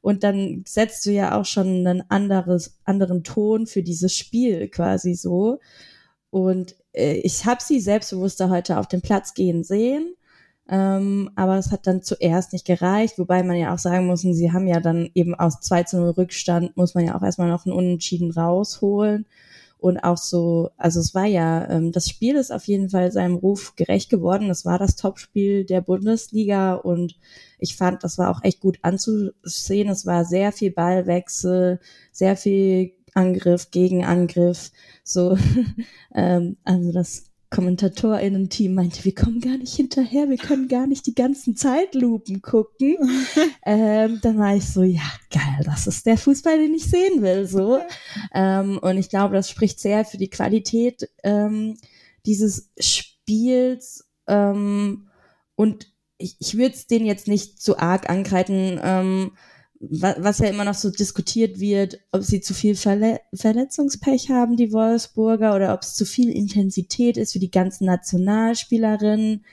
Und 0.00 0.22
dann 0.22 0.62
setzt 0.66 1.04
du 1.06 1.10
ja 1.10 1.36
auch 1.38 1.44
schon 1.44 1.66
einen 1.66 2.02
anderes, 2.10 2.78
anderen 2.84 3.24
Ton 3.24 3.66
für 3.66 3.82
dieses 3.82 4.14
Spiel 4.14 4.68
quasi 4.68 5.14
so. 5.14 5.58
Und 6.30 6.76
ich 6.96 7.44
habe 7.44 7.62
sie 7.62 7.80
selbstbewusster 7.80 8.50
heute 8.50 8.78
auf 8.78 8.88
den 8.88 9.02
Platz 9.02 9.34
gehen 9.34 9.64
sehen. 9.64 10.14
Ähm, 10.68 11.30
aber 11.36 11.58
es 11.58 11.70
hat 11.70 11.86
dann 11.86 12.02
zuerst 12.02 12.52
nicht 12.52 12.66
gereicht, 12.66 13.18
wobei 13.18 13.44
man 13.44 13.56
ja 13.56 13.72
auch 13.72 13.78
sagen 13.78 14.06
muss, 14.06 14.22
sie 14.22 14.52
haben 14.52 14.66
ja 14.66 14.80
dann 14.80 15.10
eben 15.14 15.34
aus 15.34 15.60
2 15.60 15.84
zu 15.84 15.98
0 15.98 16.10
Rückstand, 16.10 16.76
muss 16.76 16.94
man 16.94 17.06
ja 17.06 17.16
auch 17.16 17.22
erstmal 17.22 17.48
noch 17.48 17.66
einen 17.66 17.74
Unentschieden 17.74 18.32
rausholen. 18.32 19.26
Und 19.78 19.98
auch 19.98 20.16
so, 20.16 20.70
also 20.78 21.00
es 21.00 21.14
war 21.14 21.26
ja, 21.26 21.68
ähm, 21.70 21.92
das 21.92 22.08
Spiel 22.08 22.34
ist 22.36 22.50
auf 22.50 22.64
jeden 22.64 22.88
Fall 22.88 23.12
seinem 23.12 23.36
Ruf 23.36 23.76
gerecht 23.76 24.10
geworden. 24.10 24.48
Das 24.48 24.64
war 24.64 24.78
das 24.78 24.96
Topspiel 24.96 25.64
der 25.64 25.82
Bundesliga 25.82 26.74
und 26.74 27.16
ich 27.58 27.76
fand, 27.76 28.02
das 28.02 28.18
war 28.18 28.30
auch 28.30 28.42
echt 28.42 28.60
gut 28.60 28.78
anzusehen. 28.82 29.88
Es 29.88 30.06
war 30.06 30.24
sehr 30.24 30.50
viel 30.52 30.72
Ballwechsel, 30.72 31.78
sehr 32.10 32.36
viel 32.36 32.95
Angriff, 33.16 33.70
Gegenangriff. 33.70 34.70
So, 35.02 35.36
ähm, 36.14 36.56
also 36.64 36.92
das 36.92 37.24
KommentatorInnen-Team 37.50 38.74
meinte, 38.74 39.04
wir 39.04 39.14
kommen 39.14 39.40
gar 39.40 39.56
nicht 39.56 39.74
hinterher, 39.74 40.28
wir 40.28 40.36
können 40.36 40.68
gar 40.68 40.86
nicht 40.86 41.06
die 41.06 41.14
ganzen 41.14 41.56
Zeitlupen 41.56 42.42
gucken. 42.42 42.96
ähm, 43.64 44.18
dann 44.22 44.38
war 44.38 44.56
ich 44.56 44.68
so, 44.68 44.82
ja, 44.82 45.08
geil, 45.30 45.64
das 45.64 45.86
ist 45.86 46.06
der 46.06 46.18
Fußball, 46.18 46.58
den 46.58 46.74
ich 46.74 46.84
sehen 46.84 47.22
will, 47.22 47.46
so. 47.46 47.80
Ähm, 48.34 48.78
und 48.78 48.98
ich 48.98 49.08
glaube, 49.08 49.34
das 49.34 49.48
spricht 49.48 49.80
sehr 49.80 50.04
für 50.04 50.18
die 50.18 50.30
Qualität 50.30 51.08
ähm, 51.22 51.78
dieses 52.26 52.70
Spiels 52.78 54.08
ähm, 54.26 55.08
und 55.54 55.92
ich, 56.18 56.36
ich 56.40 56.56
würde 56.56 56.74
es 56.74 56.86
denen 56.86 57.06
jetzt 57.06 57.28
nicht 57.28 57.62
so 57.62 57.76
arg 57.76 58.10
angreifen, 58.10 58.80
ähm, 58.82 59.32
was 59.80 60.38
ja 60.38 60.48
immer 60.48 60.64
noch 60.64 60.74
so 60.74 60.90
diskutiert 60.90 61.60
wird, 61.60 61.98
ob 62.12 62.22
sie 62.22 62.40
zu 62.40 62.54
viel 62.54 62.76
Verle 62.76 63.20
Verletzungspech 63.34 64.30
haben, 64.30 64.56
die 64.56 64.72
Wolfsburger, 64.72 65.54
oder 65.54 65.74
ob 65.74 65.82
es 65.82 65.94
zu 65.94 66.06
viel 66.06 66.30
Intensität 66.30 67.16
ist 67.16 67.32
für 67.32 67.38
die 67.38 67.50
ganzen 67.50 67.84
Nationalspielerinnen. 67.84 69.44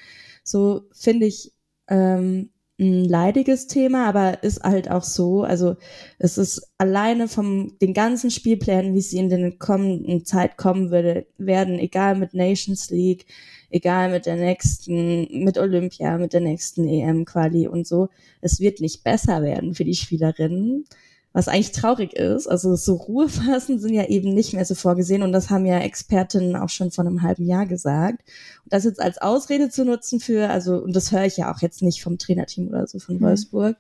So 0.44 0.84
finde 0.94 1.26
ich 1.26 1.54
ähm, 1.88 2.53
ein 2.80 3.06
leidiges 3.06 3.68
Thema, 3.68 4.08
aber 4.08 4.44
ist 4.44 4.64
halt 4.64 4.90
auch 4.90 5.04
so. 5.04 5.44
Also 5.44 5.76
es 6.18 6.38
ist 6.38 6.72
alleine 6.78 7.28
vom 7.28 7.78
den 7.80 7.94
ganzen 7.94 8.32
Spielplänen, 8.32 8.96
wie 8.96 9.02
sie 9.02 9.20
in 9.20 9.30
den 9.30 9.60
kommenden 9.60 10.26
Zeit 10.26 10.58
kommen 10.58 10.90
würde, 10.90 11.28
werden, 11.38 11.78
egal 11.78 12.16
mit 12.16 12.34
Nations 12.34 12.90
League, 12.90 13.26
egal 13.70 14.12
mit 14.12 14.26
der 14.26 14.38
nächsten, 14.38 15.44
mit 15.44 15.58
Olympia, 15.58 16.18
mit 16.18 16.34
der 16.34 16.42
nächsten 16.42 16.88
EM-Quali 16.88 17.68
und 17.68 17.88
so, 17.88 18.10
es 18.42 18.60
wird 18.60 18.82
nicht 18.82 19.04
besser 19.04 19.44
werden 19.44 19.76
für 19.76 19.86
die 19.86 19.96
Spielerinnen, 19.96 20.86
was 21.34 21.48
eigentlich 21.48 21.72
traurig 21.72 22.14
ist. 22.14 22.48
Also 22.48 22.76
so 22.76 22.94
Ruhephasen 22.94 23.80
sind 23.80 23.94
ja 23.94 24.06
eben 24.06 24.34
nicht 24.34 24.54
mehr 24.54 24.66
so 24.66 24.76
vorgesehen 24.76 25.24
und 25.24 25.32
das 25.32 25.50
haben 25.50 25.66
ja 25.66 25.80
Expertinnen 25.80 26.56
auch 26.56 26.70
schon 26.70 26.92
vor 26.92 27.06
einem 27.06 27.24
halben 27.24 27.46
Jahr 27.46 27.66
gesagt. 27.66 28.24
Und 28.64 28.72
das 28.72 28.84
jetzt 28.84 29.02
als 29.02 29.18
Ausrede 29.18 29.70
zu 29.70 29.84
nutzen 29.84 30.20
für, 30.20 30.50
also, 30.50 30.78
und 30.78 30.96
das 30.96 31.12
höre 31.12 31.26
ich 31.26 31.38
ja 31.38 31.52
auch 31.52 31.62
jetzt 31.62 31.82
nicht 31.82 32.04
vom 32.04 32.20
Trainerteam 32.20 32.68
oder 32.68 32.86
so 32.86 33.00
von 33.00 33.16
mhm. 33.18 33.22
Wolfsburg, 33.22 33.78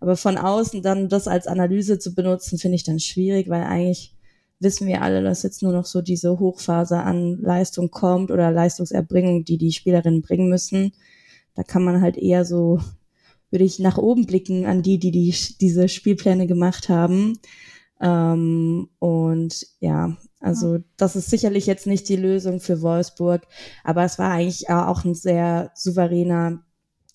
aber 0.00 0.16
von 0.16 0.36
außen 0.36 0.82
dann 0.82 1.08
das 1.08 1.28
als 1.28 1.46
Analyse 1.46 2.00
zu 2.00 2.12
benutzen, 2.12 2.58
finde 2.58 2.74
ich 2.74 2.84
dann 2.84 2.98
schwierig, 2.98 3.48
weil 3.48 3.62
eigentlich 3.62 4.12
wissen 4.58 4.88
wir 4.88 5.02
alle, 5.02 5.22
dass 5.22 5.44
jetzt 5.44 5.62
nur 5.62 5.72
noch 5.72 5.86
so 5.86 6.02
diese 6.02 6.40
Hochphase 6.40 6.98
an 6.98 7.38
Leistung 7.40 7.90
kommt 7.90 8.30
oder 8.32 8.50
Leistungserbringung, 8.50 9.44
die 9.44 9.58
die 9.58 9.72
Spielerinnen 9.72 10.22
bringen 10.22 10.48
müssen. 10.48 10.92
Da 11.54 11.62
kann 11.62 11.84
man 11.84 12.00
halt 12.00 12.16
eher 12.16 12.44
so, 12.44 12.80
würde 13.50 13.64
ich 13.64 13.78
nach 13.78 13.98
oben 13.98 14.26
blicken 14.26 14.66
an 14.66 14.82
die, 14.82 14.98
die, 14.98 15.10
die 15.10 15.34
diese 15.60 15.88
Spielpläne 15.88 16.46
gemacht 16.46 16.88
haben. 16.88 17.38
Ähm, 18.00 18.88
und 18.98 19.66
ja, 19.80 20.16
also 20.40 20.78
das 20.96 21.16
ist 21.16 21.30
sicherlich 21.30 21.66
jetzt 21.66 21.86
nicht 21.86 22.08
die 22.08 22.16
Lösung 22.16 22.60
für 22.60 22.82
Wolfsburg, 22.82 23.46
aber 23.84 24.04
es 24.04 24.18
war 24.18 24.30
eigentlich 24.30 24.68
auch 24.68 25.04
ein 25.04 25.14
sehr 25.14 25.70
souveräner 25.74 26.62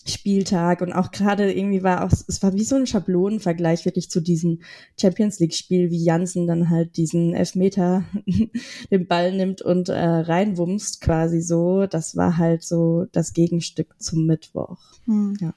Spieltag 0.05 0.81
und 0.81 0.93
auch 0.93 1.11
gerade 1.11 1.51
irgendwie 1.51 1.83
war 1.83 2.03
auch, 2.03 2.11
es 2.11 2.41
war 2.41 2.53
wie 2.53 2.63
so 2.63 2.75
ein 2.75 2.87
Schablonenvergleich 2.87 3.85
wirklich 3.85 4.09
zu 4.09 4.19
diesem 4.19 4.61
Champions 4.99 5.39
League 5.39 5.53
Spiel, 5.53 5.91
wie 5.91 6.03
Jansen 6.03 6.47
dann 6.47 6.69
halt 6.69 6.97
diesen 6.97 7.35
Elfmeter 7.35 8.03
den 8.91 9.07
Ball 9.07 9.31
nimmt 9.31 9.61
und 9.61 9.89
äh, 9.89 9.99
reinwumst 9.99 11.01
quasi 11.01 11.41
so. 11.41 11.85
Das 11.85 12.15
war 12.15 12.37
halt 12.37 12.63
so 12.63 13.05
das 13.11 13.33
Gegenstück 13.33 13.93
zum 13.99 14.25
Mittwoch. 14.25 14.79
Hm. 15.05 15.37
Ja. 15.39 15.53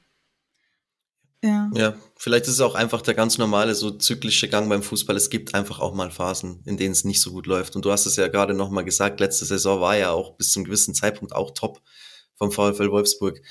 Ja. 1.45 1.71
ja, 1.75 1.95
vielleicht 2.17 2.47
ist 2.47 2.55
es 2.55 2.61
auch 2.63 2.75
einfach 2.75 3.03
der 3.03 3.13
ganz 3.13 3.37
normale, 3.37 3.75
so 3.75 3.91
zyklische 3.91 4.49
Gang 4.49 4.71
beim 4.71 4.83
Fußball. 4.83 5.15
Es 5.15 5.29
gibt 5.29 5.55
einfach 5.55 5.79
auch 5.79 5.93
mal 5.93 6.11
Phasen, 6.11 6.63
in 6.65 6.79
denen 6.79 6.93
es 6.93 7.05
nicht 7.05 7.21
so 7.21 7.33
gut 7.33 7.47
läuft. 7.47 7.77
Und 7.77 7.85
du 7.85 7.93
hast 7.93 8.07
es 8.07 8.17
ja 8.17 8.29
gerade 8.29 8.55
nochmal 8.55 8.83
gesagt, 8.83 9.21
letzte 9.21 9.45
Saison 9.45 9.79
war 9.79 9.95
ja 9.95 10.11
auch 10.11 10.37
bis 10.37 10.53
zum 10.53 10.65
gewissen 10.65 10.95
Zeitpunkt 10.95 11.35
auch 11.35 11.51
top 11.53 11.83
vom 12.37 12.51
VfL 12.51 12.91
Wolfsburg 12.91 13.43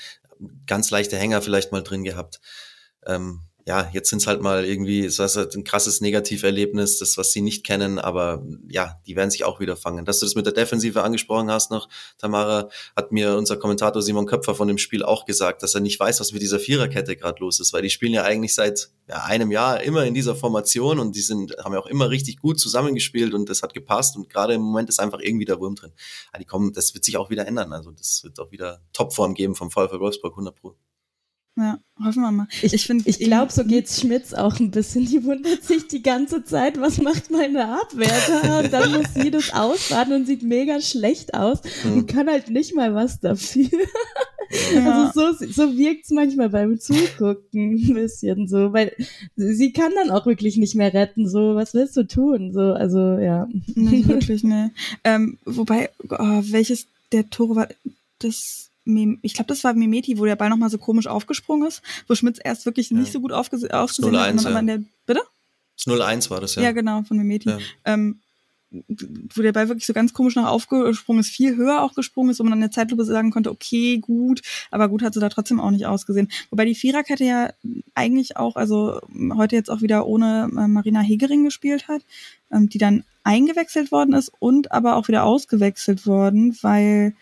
ganz 0.66 0.90
leichte 0.90 1.16
Hänger 1.16 1.40
vielleicht 1.40 1.70
mal 1.70 1.84
drin 1.84 2.02
gehabt. 2.02 2.40
Ähm, 3.06 3.42
ja, 3.66 3.88
jetzt 3.94 4.10
sind 4.10 4.20
es 4.20 4.26
halt 4.26 4.42
mal 4.42 4.66
irgendwie, 4.66 5.06
es 5.06 5.18
war 5.18 5.28
halt 5.28 5.54
ein 5.54 5.64
krasses 5.64 6.02
Negativerlebnis, 6.02 6.98
das, 6.98 7.16
was 7.16 7.32
sie 7.32 7.40
nicht 7.40 7.64
kennen, 7.64 7.98
aber 7.98 8.44
ja, 8.68 9.00
die 9.06 9.16
werden 9.16 9.30
sich 9.30 9.44
auch 9.44 9.58
wieder 9.58 9.74
fangen. 9.74 10.04
Dass 10.04 10.20
du 10.20 10.26
das 10.26 10.34
mit 10.34 10.44
der 10.44 10.52
Defensive 10.52 11.02
angesprochen 11.02 11.50
hast 11.50 11.70
noch, 11.70 11.88
Tamara, 12.18 12.68
hat 12.94 13.10
mir 13.10 13.36
unser 13.36 13.56
Kommentator 13.56 14.02
Simon 14.02 14.26
Köpfer 14.26 14.54
von 14.54 14.68
dem 14.68 14.76
Spiel 14.76 15.02
auch 15.02 15.24
gesagt, 15.24 15.62
dass 15.62 15.74
er 15.74 15.80
nicht 15.80 15.98
weiß, 15.98 16.20
was 16.20 16.32
mit 16.32 16.42
dieser 16.42 16.60
Viererkette 16.60 17.16
gerade 17.16 17.40
los 17.40 17.58
ist, 17.58 17.72
weil 17.72 17.80
die 17.80 17.88
spielen 17.88 18.12
ja 18.12 18.24
eigentlich 18.24 18.54
seit 18.54 18.90
ja, 19.08 19.24
einem 19.24 19.50
Jahr 19.50 19.82
immer 19.82 20.04
in 20.04 20.12
dieser 20.12 20.36
Formation 20.36 20.98
und 20.98 21.16
die 21.16 21.22
sind, 21.22 21.56
haben 21.64 21.72
ja 21.72 21.80
auch 21.80 21.86
immer 21.86 22.10
richtig 22.10 22.40
gut 22.40 22.60
zusammengespielt 22.60 23.32
und 23.32 23.48
das 23.48 23.62
hat 23.62 23.72
gepasst 23.72 24.16
und 24.16 24.28
gerade 24.28 24.52
im 24.54 24.60
Moment 24.60 24.90
ist 24.90 25.00
einfach 25.00 25.20
irgendwie 25.20 25.46
der 25.46 25.58
Wurm 25.58 25.74
drin. 25.74 25.92
Ja, 26.34 26.38
die 26.38 26.44
kommen, 26.44 26.74
das 26.74 26.92
wird 26.92 27.04
sich 27.04 27.16
auch 27.16 27.30
wieder 27.30 27.46
ändern, 27.46 27.72
also 27.72 27.92
das 27.92 28.24
wird 28.24 28.38
auch 28.40 28.52
wieder 28.52 28.82
Topform 28.92 29.32
geben 29.32 29.54
vom 29.54 29.70
VfL 29.70 30.00
Wolfsburg, 30.00 30.34
100 30.34 30.54
Pro. 30.54 30.76
Ja, 31.56 31.78
hoffen 32.04 32.22
wir 32.22 32.32
mal. 32.32 32.48
Ich, 32.62 32.72
ich, 32.72 32.90
ich 32.90 33.18
glaube, 33.20 33.52
so 33.52 33.64
geht's 33.64 34.00
Schmitz 34.00 34.34
auch 34.34 34.58
ein 34.58 34.72
bisschen. 34.72 35.06
Die 35.06 35.22
wundert 35.22 35.62
sich 35.62 35.86
die 35.86 36.02
ganze 36.02 36.42
Zeit, 36.42 36.80
was 36.80 37.00
macht 37.00 37.30
meine 37.30 37.80
Abwehr 37.80 38.12
da? 38.26 38.58
Und 38.58 38.72
dann 38.72 38.92
muss 38.92 39.14
sie 39.14 39.30
das 39.30 39.52
ausbaden 39.52 40.14
und 40.14 40.26
sieht 40.26 40.42
mega 40.42 40.80
schlecht 40.80 41.34
aus 41.34 41.60
mhm. 41.84 41.92
und 41.92 42.06
kann 42.08 42.28
halt 42.28 42.50
nicht 42.50 42.74
mal 42.74 42.94
was 42.94 43.20
dafür. 43.20 43.68
Ja. 44.74 45.04
Also 45.06 45.32
so, 45.32 45.46
so 45.46 45.76
wirkt's 45.76 46.10
manchmal 46.10 46.48
beim 46.48 46.78
Zugucken 46.78 47.76
ein 47.76 47.94
bisschen 47.94 48.46
so, 48.46 48.72
weil 48.72 48.92
sie 49.36 49.72
kann 49.72 49.92
dann 49.94 50.10
auch 50.10 50.26
wirklich 50.26 50.56
nicht 50.56 50.74
mehr 50.74 50.92
retten. 50.92 51.28
So, 51.28 51.54
was 51.54 51.74
willst 51.74 51.96
du 51.96 52.06
tun? 52.06 52.52
So, 52.52 52.60
also 52.72 53.18
ja. 53.18 53.48
Nicht 53.74 54.08
wirklich, 54.08 54.44
ne. 54.44 54.72
Ähm, 55.02 55.38
wobei, 55.44 55.90
oh, 56.08 56.42
welches 56.50 56.86
der 57.12 57.30
Tore 57.30 57.56
war 57.56 57.68
das? 58.18 58.70
Ich 58.84 59.34
glaube, 59.34 59.48
das 59.48 59.64
war 59.64 59.74
Mimeti, 59.74 60.18
wo 60.18 60.24
der 60.24 60.36
Ball 60.36 60.50
nochmal 60.50 60.70
so 60.70 60.78
komisch 60.78 61.06
aufgesprungen 61.06 61.68
ist, 61.68 61.82
wo 62.06 62.14
Schmitz 62.14 62.38
erst 62.42 62.66
wirklich 62.66 62.90
ja. 62.90 62.98
nicht 62.98 63.12
so 63.12 63.20
gut 63.20 63.32
aufgesehen 63.32 63.72
hat. 63.72 63.90
01, 63.98 64.44
ja. 64.44 64.62
der, 64.62 64.82
bitte? 65.06 65.22
Das 65.76 66.00
01 66.00 66.30
war 66.30 66.40
das, 66.40 66.54
ja. 66.54 66.62
Ja, 66.62 66.72
genau, 66.72 67.02
von 67.02 67.16
Mimeti. 67.16 67.48
Ja. 67.48 67.58
Ähm, 67.84 68.20
wo 69.34 69.42
der 69.42 69.52
Ball 69.52 69.68
wirklich 69.68 69.86
so 69.86 69.92
ganz 69.92 70.12
komisch 70.12 70.36
nach 70.36 70.48
aufgesprungen 70.48 71.20
ist, 71.20 71.30
viel 71.30 71.56
höher 71.56 71.82
auch 71.82 71.94
gesprungen 71.94 72.30
ist, 72.30 72.40
wo 72.40 72.44
man 72.44 72.54
in 72.54 72.60
der 72.60 72.70
Zeitlupe 72.70 73.04
sagen 73.04 73.30
konnte, 73.30 73.50
okay, 73.50 73.98
gut, 73.98 74.42
aber 74.70 74.88
gut 74.88 75.02
hat 75.02 75.14
sie 75.14 75.20
da 75.20 75.28
trotzdem 75.28 75.60
auch 75.60 75.70
nicht 75.70 75.86
ausgesehen. 75.86 76.28
Wobei 76.50 76.64
die 76.64 76.74
Viererkette 76.74 77.24
ja 77.24 77.52
eigentlich 77.94 78.36
auch, 78.36 78.56
also 78.56 79.00
heute 79.36 79.56
jetzt 79.56 79.70
auch 79.70 79.80
wieder 79.80 80.06
ohne 80.06 80.50
äh, 80.56 80.66
Marina 80.66 81.00
Hegering 81.00 81.44
gespielt 81.44 81.88
hat, 81.88 82.02
ähm, 82.50 82.68
die 82.68 82.78
dann 82.78 83.04
eingewechselt 83.22 83.92
worden 83.92 84.14
ist 84.14 84.32
und 84.38 84.72
aber 84.72 84.96
auch 84.96 85.08
wieder 85.08 85.24
ausgewechselt 85.24 86.06
worden, 86.06 86.56
weil 86.62 87.14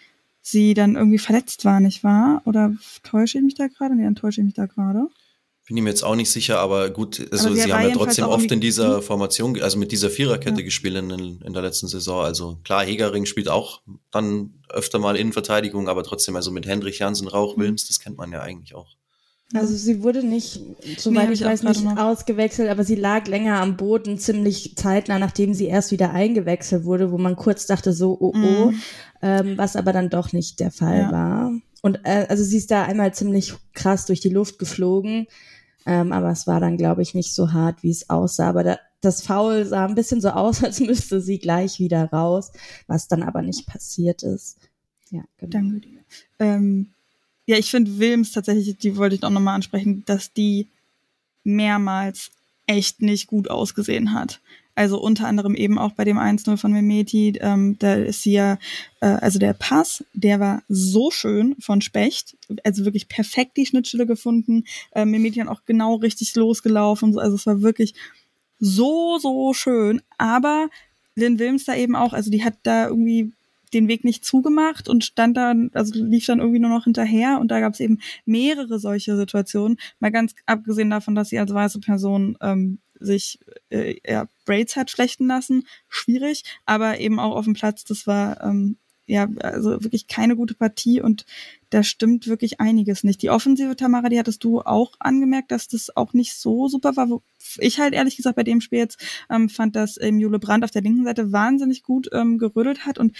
sie 0.42 0.74
dann 0.74 0.96
irgendwie 0.96 1.18
verletzt 1.18 1.64
war, 1.64 1.80
nicht 1.80 2.04
wahr? 2.04 2.42
Oder 2.44 2.74
täusche 3.02 3.38
ich 3.38 3.44
mich 3.44 3.54
da 3.54 3.68
gerade? 3.68 3.94
Nee, 3.94 4.04
dann 4.04 4.16
täusche 4.16 4.40
ich 4.40 4.44
mich 4.44 4.54
da 4.54 4.66
gerade. 4.66 5.06
Bin 5.68 5.76
ich 5.76 5.82
mir 5.84 5.90
jetzt 5.90 6.02
auch 6.02 6.16
nicht 6.16 6.30
sicher, 6.30 6.58
aber 6.58 6.90
gut, 6.90 7.28
also 7.30 7.46
aber 7.46 7.56
sie 7.56 7.72
haben 7.72 7.88
ja 7.88 7.94
trotzdem 7.94 8.24
oft 8.24 8.50
in 8.50 8.60
dieser 8.60 9.00
Formation, 9.00 9.60
also 9.62 9.78
mit 9.78 9.92
dieser 9.92 10.10
Viererkette 10.10 10.58
ja. 10.58 10.64
gespielt 10.64 10.96
in, 10.96 11.40
in, 11.40 11.52
der 11.52 11.62
letzten 11.62 11.86
Saison. 11.86 12.24
Also 12.24 12.58
klar, 12.64 12.84
Hegering 12.84 13.26
spielt 13.26 13.48
auch 13.48 13.80
dann 14.10 14.60
öfter 14.68 14.98
mal 14.98 15.16
Innenverteidigung, 15.16 15.88
aber 15.88 16.02
trotzdem, 16.02 16.34
also 16.34 16.50
mit 16.50 16.66
Hendrik 16.66 16.98
Jansen, 16.98 17.28
Rauch, 17.28 17.56
mhm. 17.56 17.62
Wilms, 17.62 17.86
das 17.86 18.00
kennt 18.00 18.18
man 18.18 18.32
ja 18.32 18.40
eigentlich 18.40 18.74
auch. 18.74 18.96
Also 19.54 19.74
sie 19.76 20.02
wurde 20.02 20.24
nicht, 20.24 20.60
soweit 20.98 21.28
nee, 21.28 21.34
ich, 21.34 21.40
ich 21.40 21.46
weiß, 21.46 21.62
nicht 21.62 21.84
noch. 21.84 21.96
ausgewechselt, 21.96 22.70
aber 22.70 22.84
sie 22.84 22.94
lag 22.94 23.26
länger 23.26 23.60
am 23.60 23.76
Boden, 23.76 24.18
ziemlich 24.18 24.76
zeitnah, 24.76 25.18
nachdem 25.18 25.52
sie 25.54 25.66
erst 25.66 25.90
wieder 25.90 26.12
eingewechselt 26.12 26.84
wurde, 26.84 27.12
wo 27.12 27.18
man 27.18 27.36
kurz 27.36 27.66
dachte 27.66 27.92
so, 27.92 28.16
oh 28.18 28.32
oh, 28.34 28.70
mm. 28.70 28.82
ähm, 29.22 29.58
was 29.58 29.76
aber 29.76 29.92
dann 29.92 30.10
doch 30.10 30.32
nicht 30.32 30.60
der 30.60 30.70
Fall 30.70 31.00
ja. 31.00 31.12
war. 31.12 31.52
Und 31.82 32.00
äh, 32.04 32.26
also 32.28 32.44
sie 32.44 32.56
ist 32.56 32.70
da 32.70 32.84
einmal 32.84 33.12
ziemlich 33.12 33.54
krass 33.74 34.06
durch 34.06 34.20
die 34.20 34.30
Luft 34.30 34.58
geflogen, 34.58 35.26
ähm, 35.84 36.12
aber 36.12 36.30
es 36.30 36.46
war 36.46 36.60
dann, 36.60 36.76
glaube 36.76 37.02
ich, 37.02 37.14
nicht 37.14 37.34
so 37.34 37.52
hart, 37.52 37.82
wie 37.82 37.90
es 37.90 38.08
aussah. 38.08 38.48
Aber 38.48 38.62
da, 38.62 38.78
das 39.00 39.22
Foul 39.22 39.66
sah 39.66 39.84
ein 39.84 39.94
bisschen 39.94 40.20
so 40.20 40.30
aus, 40.30 40.62
als 40.64 40.80
müsste 40.80 41.20
sie 41.20 41.38
gleich 41.38 41.78
wieder 41.78 42.04
raus, 42.10 42.52
was 42.86 43.08
dann 43.08 43.22
aber 43.22 43.42
nicht 43.42 43.66
passiert 43.66 44.22
ist. 44.22 44.58
Ja, 45.10 45.22
genau. 45.36 45.50
Danke 45.50 45.80
dir. 45.80 45.98
Ähm 46.38 46.94
ja, 47.46 47.56
ich 47.56 47.70
finde 47.70 47.98
Wilms 47.98 48.32
tatsächlich, 48.32 48.76
die 48.78 48.96
wollte 48.96 49.16
ich 49.16 49.22
auch 49.22 49.30
nochmal 49.30 49.54
ansprechen, 49.54 50.04
dass 50.06 50.32
die 50.32 50.68
mehrmals 51.44 52.30
echt 52.66 53.02
nicht 53.02 53.26
gut 53.26 53.50
ausgesehen 53.50 54.12
hat. 54.12 54.40
Also 54.74 54.98
unter 54.98 55.26
anderem 55.26 55.54
eben 55.54 55.78
auch 55.78 55.92
bei 55.92 56.04
dem 56.04 56.18
1-0 56.18 56.56
von 56.56 56.72
Mimeti, 56.72 57.34
ähm, 57.40 57.76
da 57.78 57.94
ist 57.94 58.22
sie 58.22 58.32
ja, 58.32 58.58
äh, 59.00 59.06
also 59.06 59.38
der 59.38 59.52
Pass, 59.52 60.02
der 60.14 60.40
war 60.40 60.62
so 60.68 61.10
schön 61.10 61.56
von 61.60 61.82
Specht, 61.82 62.36
also 62.64 62.86
wirklich 62.86 63.08
perfekt 63.08 63.58
die 63.58 63.66
Schnittstelle 63.66 64.06
gefunden. 64.06 64.64
Äh, 64.92 65.04
Mimeti 65.04 65.40
hat 65.40 65.48
auch 65.48 65.66
genau 65.66 65.96
richtig 65.96 66.34
losgelaufen, 66.36 67.18
also 67.18 67.36
es 67.36 67.46
war 67.46 67.60
wirklich 67.60 67.94
so, 68.60 69.18
so 69.18 69.52
schön. 69.52 70.00
Aber 70.16 70.70
Lynn 71.16 71.38
Wilms 71.38 71.64
da 71.64 71.74
eben 71.74 71.94
auch, 71.94 72.14
also 72.14 72.30
die 72.30 72.42
hat 72.42 72.54
da 72.62 72.88
irgendwie 72.88 73.32
den 73.74 73.88
Weg 73.88 74.04
nicht 74.04 74.24
zugemacht 74.24 74.88
und 74.88 75.04
stand 75.04 75.36
dann, 75.36 75.70
also 75.74 75.92
lief 75.94 76.26
dann 76.26 76.40
irgendwie 76.40 76.60
nur 76.60 76.70
noch 76.70 76.84
hinterher 76.84 77.38
und 77.40 77.50
da 77.50 77.60
gab 77.60 77.74
es 77.74 77.80
eben 77.80 77.98
mehrere 78.24 78.78
solche 78.78 79.16
Situationen. 79.16 79.78
Mal 79.98 80.12
ganz 80.12 80.34
abgesehen 80.46 80.90
davon, 80.90 81.14
dass 81.14 81.28
sie 81.28 81.38
als 81.38 81.52
weiße 81.52 81.80
Person 81.80 82.36
ähm, 82.40 82.78
sich 83.00 83.38
äh, 83.70 83.96
ja, 84.06 84.28
Braids 84.44 84.76
hat 84.76 84.90
flechten 84.90 85.26
lassen, 85.26 85.66
schwierig, 85.88 86.44
aber 86.66 87.00
eben 87.00 87.18
auch 87.18 87.36
auf 87.36 87.44
dem 87.44 87.54
Platz, 87.54 87.84
das 87.84 88.06
war 88.06 88.42
ähm, 88.42 88.76
ja 89.06 89.28
also 89.40 89.82
wirklich 89.82 90.06
keine 90.06 90.36
gute 90.36 90.54
Partie 90.54 91.00
und 91.00 91.26
da 91.70 91.82
stimmt 91.82 92.26
wirklich 92.28 92.60
einiges 92.60 93.04
nicht. 93.04 93.22
Die 93.22 93.30
offensive 93.30 93.76
Tamara, 93.76 94.08
die 94.08 94.18
hattest 94.18 94.44
du 94.44 94.60
auch 94.60 94.92
angemerkt, 95.00 95.50
dass 95.50 95.68
das 95.68 95.94
auch 95.96 96.12
nicht 96.12 96.34
so 96.34 96.68
super 96.68 96.96
war. 96.96 97.22
Ich 97.58 97.80
halt 97.80 97.94
ehrlich 97.94 98.16
gesagt 98.16 98.36
bei 98.36 98.44
dem 98.44 98.60
Spiel 98.60 98.78
jetzt 98.78 99.04
ähm, 99.30 99.48
fand, 99.48 99.74
dass 99.76 100.00
ähm, 100.00 100.18
Jule 100.18 100.38
Brandt 100.38 100.64
auf 100.64 100.70
der 100.70 100.82
linken 100.82 101.04
Seite 101.04 101.32
wahnsinnig 101.32 101.82
gut 101.82 102.08
ähm, 102.12 102.38
gerödelt 102.38 102.86
hat 102.86 102.98
und 102.98 103.16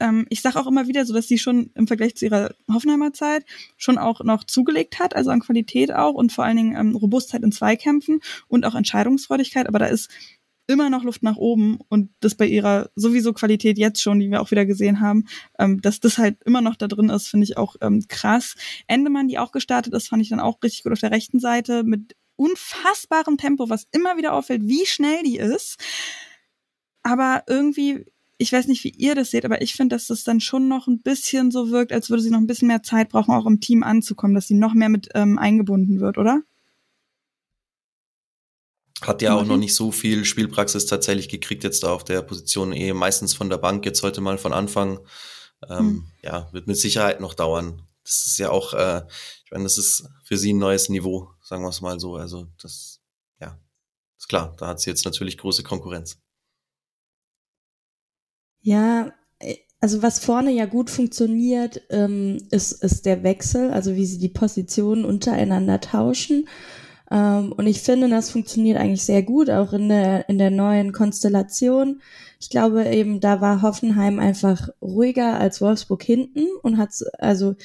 ähm, 0.00 0.26
ich 0.30 0.42
sage 0.42 0.58
auch 0.58 0.66
immer 0.66 0.88
wieder 0.88 1.04
so, 1.04 1.14
dass 1.14 1.28
sie 1.28 1.38
schon 1.38 1.70
im 1.74 1.86
Vergleich 1.86 2.16
zu 2.16 2.26
ihrer 2.26 2.54
Hoffenheimer 2.72 3.12
Zeit 3.12 3.44
schon 3.76 3.98
auch 3.98 4.22
noch 4.24 4.44
zugelegt 4.44 4.98
hat, 4.98 5.14
also 5.14 5.30
an 5.30 5.40
Qualität 5.40 5.92
auch 5.92 6.14
und 6.14 6.32
vor 6.32 6.44
allen 6.44 6.56
Dingen 6.56 6.76
ähm, 6.76 6.96
Robustheit 6.96 7.42
in 7.42 7.52
Zweikämpfen 7.52 8.20
und 8.48 8.66
auch 8.66 8.74
Entscheidungsfreudigkeit. 8.74 9.68
Aber 9.68 9.78
da 9.78 9.86
ist 9.86 10.10
immer 10.66 10.88
noch 10.88 11.02
Luft 11.02 11.22
nach 11.22 11.36
oben 11.36 11.78
und 11.88 12.10
das 12.20 12.36
bei 12.36 12.46
ihrer 12.46 12.90
sowieso 12.94 13.32
Qualität 13.32 13.76
jetzt 13.76 14.00
schon, 14.00 14.20
die 14.20 14.30
wir 14.30 14.40
auch 14.40 14.50
wieder 14.50 14.66
gesehen 14.66 15.00
haben, 15.00 15.26
ähm, 15.58 15.80
dass 15.80 16.00
das 16.00 16.16
halt 16.16 16.42
immer 16.44 16.60
noch 16.60 16.76
da 16.76 16.86
drin 16.86 17.10
ist, 17.10 17.28
finde 17.28 17.44
ich 17.44 17.56
auch 17.56 17.76
ähm, 17.80 18.04
krass. 18.08 18.54
Endemann, 18.86 19.28
die 19.28 19.38
auch 19.38 19.52
gestartet 19.52 19.92
ist, 19.94 20.08
fand 20.08 20.22
ich 20.22 20.28
dann 20.28 20.40
auch 20.40 20.62
richtig 20.62 20.84
gut 20.84 20.92
auf 20.92 21.00
der 21.00 21.10
rechten 21.10 21.40
Seite 21.40 21.82
mit 21.82 22.14
unfassbarem 22.36 23.36
Tempo, 23.36 23.68
was 23.68 23.86
immer 23.90 24.16
wieder 24.16 24.32
auffällt, 24.32 24.62
wie 24.64 24.86
schnell 24.86 25.22
die 25.24 25.38
ist. 25.38 25.76
Aber 27.02 27.42
irgendwie, 27.48 28.06
ich 28.40 28.52
weiß 28.52 28.68
nicht, 28.68 28.82
wie 28.84 28.94
ihr 28.96 29.14
das 29.14 29.30
seht, 29.30 29.44
aber 29.44 29.60
ich 29.60 29.74
finde, 29.74 29.94
dass 29.94 30.06
das 30.06 30.24
dann 30.24 30.40
schon 30.40 30.66
noch 30.66 30.86
ein 30.86 31.02
bisschen 31.02 31.50
so 31.50 31.70
wirkt, 31.70 31.92
als 31.92 32.08
würde 32.08 32.22
sie 32.22 32.30
noch 32.30 32.38
ein 32.38 32.46
bisschen 32.46 32.68
mehr 32.68 32.82
Zeit 32.82 33.10
brauchen, 33.10 33.34
auch 33.34 33.44
im 33.44 33.60
Team 33.60 33.82
anzukommen, 33.82 34.34
dass 34.34 34.46
sie 34.46 34.54
noch 34.54 34.72
mehr 34.72 34.88
mit 34.88 35.10
ähm, 35.14 35.38
eingebunden 35.38 36.00
wird, 36.00 36.16
oder? 36.16 36.40
Hat 39.02 39.20
ja 39.20 39.34
auch 39.34 39.44
noch 39.44 39.58
nicht 39.58 39.74
so 39.74 39.92
viel 39.92 40.24
Spielpraxis 40.24 40.86
tatsächlich 40.86 41.28
gekriegt 41.28 41.64
jetzt 41.64 41.82
da 41.82 41.92
auf 41.92 42.02
der 42.02 42.22
Position, 42.22 42.72
eh 42.72 42.94
meistens 42.94 43.34
von 43.34 43.50
der 43.50 43.58
Bank, 43.58 43.84
jetzt 43.84 44.02
heute 44.02 44.22
mal 44.22 44.38
von 44.38 44.54
Anfang. 44.54 45.00
Ähm, 45.68 45.78
hm. 45.78 46.06
Ja, 46.22 46.48
wird 46.52 46.66
mit 46.66 46.78
Sicherheit 46.78 47.20
noch 47.20 47.34
dauern. 47.34 47.82
Das 48.04 48.26
ist 48.26 48.38
ja 48.38 48.50
auch, 48.50 48.72
äh, 48.72 49.02
ich 49.44 49.50
meine, 49.50 49.64
das 49.64 49.76
ist 49.76 50.08
für 50.24 50.38
sie 50.38 50.54
ein 50.54 50.58
neues 50.58 50.88
Niveau, 50.88 51.28
sagen 51.42 51.62
wir 51.62 51.68
es 51.68 51.82
mal 51.82 52.00
so. 52.00 52.16
Also 52.16 52.46
das, 52.60 53.00
ja, 53.38 53.58
ist 54.18 54.28
klar, 54.28 54.54
da 54.56 54.68
hat 54.68 54.80
sie 54.80 54.88
jetzt 54.88 55.04
natürlich 55.04 55.36
große 55.36 55.62
Konkurrenz. 55.62 56.18
Ja, 58.62 59.12
äh, 59.38 59.56
also 59.80 60.02
was 60.02 60.18
vorne 60.18 60.50
ja 60.52 60.66
gut 60.66 60.90
funktioniert, 60.90 61.82
ähm, 61.90 62.38
ist, 62.50 62.72
ist 62.84 63.06
der 63.06 63.22
Wechsel, 63.22 63.70
also 63.70 63.96
wie 63.96 64.06
sie 64.06 64.18
die 64.18 64.28
Positionen 64.28 65.04
untereinander 65.04 65.80
tauschen. 65.80 66.46
Ähm, 67.10 67.52
und 67.52 67.66
ich 67.66 67.80
finde, 67.80 68.08
das 68.08 68.30
funktioniert 68.30 68.78
eigentlich 68.78 69.04
sehr 69.04 69.22
gut, 69.22 69.50
auch 69.50 69.72
in 69.72 69.88
der, 69.88 70.28
in 70.28 70.38
der 70.38 70.50
neuen 70.50 70.92
Konstellation. 70.92 72.00
Ich 72.40 72.50
glaube 72.50 72.84
eben, 72.88 73.20
da 73.20 73.40
war 73.40 73.62
Hoffenheim 73.62 74.18
einfach 74.18 74.68
ruhiger 74.80 75.38
als 75.40 75.60
Wolfsburg 75.60 76.02
hinten 76.02 76.46
und 76.62 76.78
hat, 76.78 76.90
also 77.18 77.56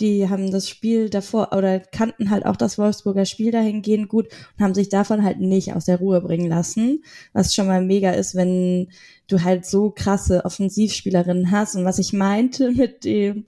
die 0.00 0.28
haben 0.28 0.50
das 0.50 0.68
Spiel 0.68 1.08
davor 1.08 1.52
oder 1.52 1.78
kannten 1.78 2.30
halt 2.30 2.44
auch 2.46 2.56
das 2.56 2.78
Wolfsburger 2.78 3.26
Spiel 3.26 3.52
dahingehend 3.52 4.08
gut 4.08 4.28
und 4.56 4.64
haben 4.64 4.74
sich 4.74 4.88
davon 4.88 5.22
halt 5.22 5.40
nicht 5.40 5.72
aus 5.72 5.84
der 5.84 5.98
Ruhe 5.98 6.20
bringen 6.20 6.48
lassen, 6.48 7.04
was 7.32 7.54
schon 7.54 7.66
mal 7.66 7.84
mega 7.84 8.10
ist, 8.10 8.34
wenn 8.34 8.88
du 9.28 9.42
halt 9.42 9.66
so 9.66 9.90
krasse 9.90 10.44
Offensivspielerinnen 10.44 11.50
hast. 11.50 11.76
Und 11.76 11.84
was 11.84 11.98
ich 11.98 12.12
meinte 12.12 12.70
mit 12.76 13.04
dem 13.04 13.46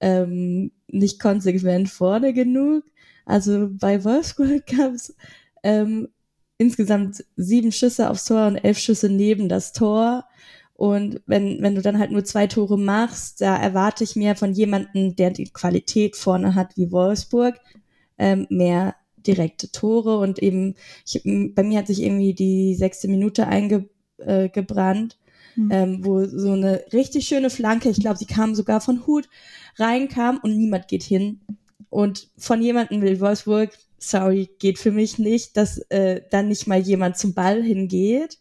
ähm, 0.00 0.72
nicht 0.88 1.20
konsequent 1.20 1.90
vorne 1.90 2.32
genug, 2.32 2.84
also 3.26 3.68
bei 3.70 4.02
Wolfsburg 4.04 4.66
gab 4.76 4.94
es 4.94 5.14
ähm, 5.62 6.08
insgesamt 6.58 7.24
sieben 7.36 7.72
Schüsse 7.72 8.08
aufs 8.08 8.24
Tor 8.24 8.46
und 8.46 8.56
elf 8.56 8.78
Schüsse 8.78 9.08
neben 9.08 9.48
das 9.48 9.72
Tor. 9.72 10.24
Und 10.82 11.20
wenn, 11.26 11.62
wenn 11.62 11.76
du 11.76 11.80
dann 11.80 12.00
halt 12.00 12.10
nur 12.10 12.24
zwei 12.24 12.48
Tore 12.48 12.76
machst, 12.76 13.40
da 13.40 13.56
erwarte 13.56 14.02
ich 14.02 14.16
mir 14.16 14.34
von 14.34 14.52
jemandem, 14.52 15.14
der 15.14 15.30
die 15.30 15.44
Qualität 15.44 16.16
vorne 16.16 16.56
hat 16.56 16.76
wie 16.76 16.90
Wolfsburg, 16.90 17.54
ähm, 18.18 18.48
mehr 18.50 18.96
direkte 19.16 19.70
Tore. 19.70 20.18
Und 20.18 20.40
eben, 20.40 20.74
ich, 21.06 21.22
bei 21.54 21.62
mir 21.62 21.78
hat 21.78 21.86
sich 21.86 22.02
irgendwie 22.02 22.34
die 22.34 22.74
sechste 22.74 23.06
Minute 23.06 23.46
eingebrannt, 23.46 25.18
äh, 25.56 25.60
mhm. 25.60 25.70
ähm, 25.70 26.04
wo 26.04 26.24
so 26.24 26.50
eine 26.50 26.82
richtig 26.92 27.28
schöne 27.28 27.50
Flanke, 27.50 27.88
ich 27.88 28.00
glaube, 28.00 28.18
sie 28.18 28.26
kam 28.26 28.56
sogar 28.56 28.80
von 28.80 29.06
Hut, 29.06 29.28
reinkam 29.76 30.40
und 30.42 30.58
niemand 30.58 30.88
geht 30.88 31.04
hin 31.04 31.42
und 31.90 32.28
von 32.36 32.60
jemandem 32.60 33.02
will 33.02 33.20
Wolfsburg, 33.20 33.70
sorry, 33.98 34.50
geht 34.58 34.80
für 34.80 34.90
mich 34.90 35.20
nicht, 35.20 35.56
dass 35.56 35.78
äh, 35.90 36.22
dann 36.32 36.48
nicht 36.48 36.66
mal 36.66 36.80
jemand 36.80 37.18
zum 37.18 37.34
Ball 37.34 37.62
hingeht. 37.62 38.40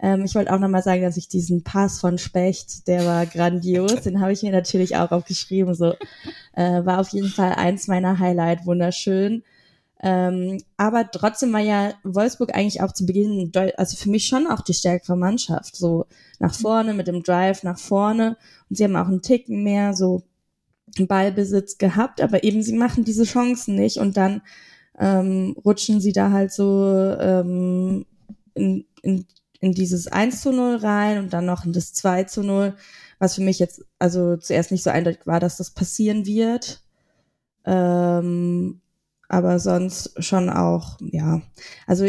Ähm, 0.00 0.24
ich 0.24 0.34
wollte 0.34 0.52
auch 0.52 0.58
nochmal 0.58 0.82
sagen, 0.82 1.02
dass 1.02 1.16
ich 1.16 1.28
diesen 1.28 1.62
Pass 1.62 2.00
von 2.00 2.18
Specht, 2.18 2.88
der 2.88 3.04
war 3.04 3.26
grandios, 3.26 4.02
den 4.02 4.20
habe 4.20 4.32
ich 4.32 4.42
mir 4.42 4.52
natürlich 4.52 4.96
auch 4.96 5.10
aufgeschrieben. 5.10 5.74
So 5.74 5.94
äh, 6.54 6.84
war 6.84 7.00
auf 7.00 7.10
jeden 7.10 7.28
Fall 7.28 7.52
eins 7.52 7.86
meiner 7.86 8.18
Highlight, 8.18 8.66
wunderschön. 8.66 9.42
Ähm, 10.02 10.62
aber 10.78 11.10
trotzdem 11.10 11.52
war 11.52 11.60
ja 11.60 11.92
Wolfsburg 12.04 12.54
eigentlich 12.54 12.80
auch 12.80 12.92
zu 12.92 13.04
Beginn, 13.04 13.52
also 13.76 13.96
für 13.96 14.08
mich 14.08 14.26
schon 14.26 14.46
auch 14.46 14.62
die 14.62 14.72
stärkere 14.72 15.16
Mannschaft. 15.16 15.76
So 15.76 16.06
nach 16.38 16.54
vorne 16.54 16.94
mit 16.94 17.06
dem 17.06 17.22
Drive 17.22 17.62
nach 17.62 17.78
vorne. 17.78 18.38
Und 18.70 18.76
sie 18.76 18.84
haben 18.84 18.96
auch 18.96 19.08
einen 19.08 19.20
Ticken 19.20 19.62
mehr 19.62 19.92
so 19.92 20.22
Ballbesitz 20.98 21.76
gehabt, 21.78 22.20
aber 22.22 22.42
eben 22.42 22.62
sie 22.62 22.72
machen 22.72 23.04
diese 23.04 23.24
Chancen 23.24 23.74
nicht 23.74 23.98
und 23.98 24.16
dann 24.16 24.42
ähm, 24.98 25.56
rutschen 25.64 26.00
sie 26.00 26.12
da 26.12 26.30
halt 26.30 26.52
so 26.52 27.16
ähm, 27.20 28.06
in, 28.54 28.86
in, 29.02 29.26
in 29.60 29.72
dieses 29.72 30.06
1 30.08 30.42
zu 30.42 30.52
0 30.52 30.76
rein 30.76 31.18
und 31.18 31.32
dann 31.32 31.46
noch 31.46 31.64
in 31.64 31.72
das 31.72 31.92
2 31.92 32.24
zu 32.24 32.42
0, 32.42 32.74
was 33.18 33.34
für 33.34 33.42
mich 33.42 33.58
jetzt 33.58 33.84
also 33.98 34.36
zuerst 34.36 34.72
nicht 34.72 34.82
so 34.82 34.90
eindeutig 34.90 35.26
war, 35.26 35.40
dass 35.40 35.56
das 35.56 35.70
passieren 35.70 36.26
wird. 36.26 36.82
Ähm, 37.64 38.80
aber 39.28 39.58
sonst 39.60 40.12
schon 40.24 40.50
auch, 40.50 40.98
ja. 41.00 41.42
Also 41.86 42.06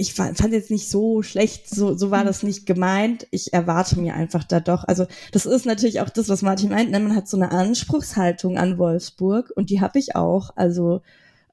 ich 0.00 0.14
fand, 0.14 0.40
jetzt 0.52 0.70
nicht 0.70 0.88
so 0.88 1.22
schlecht, 1.22 1.68
so, 1.68 1.94
so 1.94 2.10
war 2.10 2.24
das 2.24 2.42
nicht 2.42 2.64
gemeint. 2.64 3.26
Ich 3.30 3.52
erwarte 3.52 4.00
mir 4.00 4.14
einfach 4.14 4.44
da 4.44 4.58
doch. 4.58 4.84
Also 4.84 5.06
das 5.32 5.44
ist 5.44 5.66
natürlich 5.66 6.00
auch 6.00 6.08
das, 6.08 6.30
was 6.30 6.40
Martin 6.40 6.70
meint. 6.70 6.90
Ne? 6.90 6.98
Man 7.00 7.14
hat 7.14 7.28
so 7.28 7.36
eine 7.36 7.52
Anspruchshaltung 7.52 8.56
an 8.56 8.78
Wolfsburg 8.78 9.52
und 9.54 9.68
die 9.68 9.82
habe 9.82 9.98
ich 9.98 10.16
auch. 10.16 10.50
Also 10.56 11.02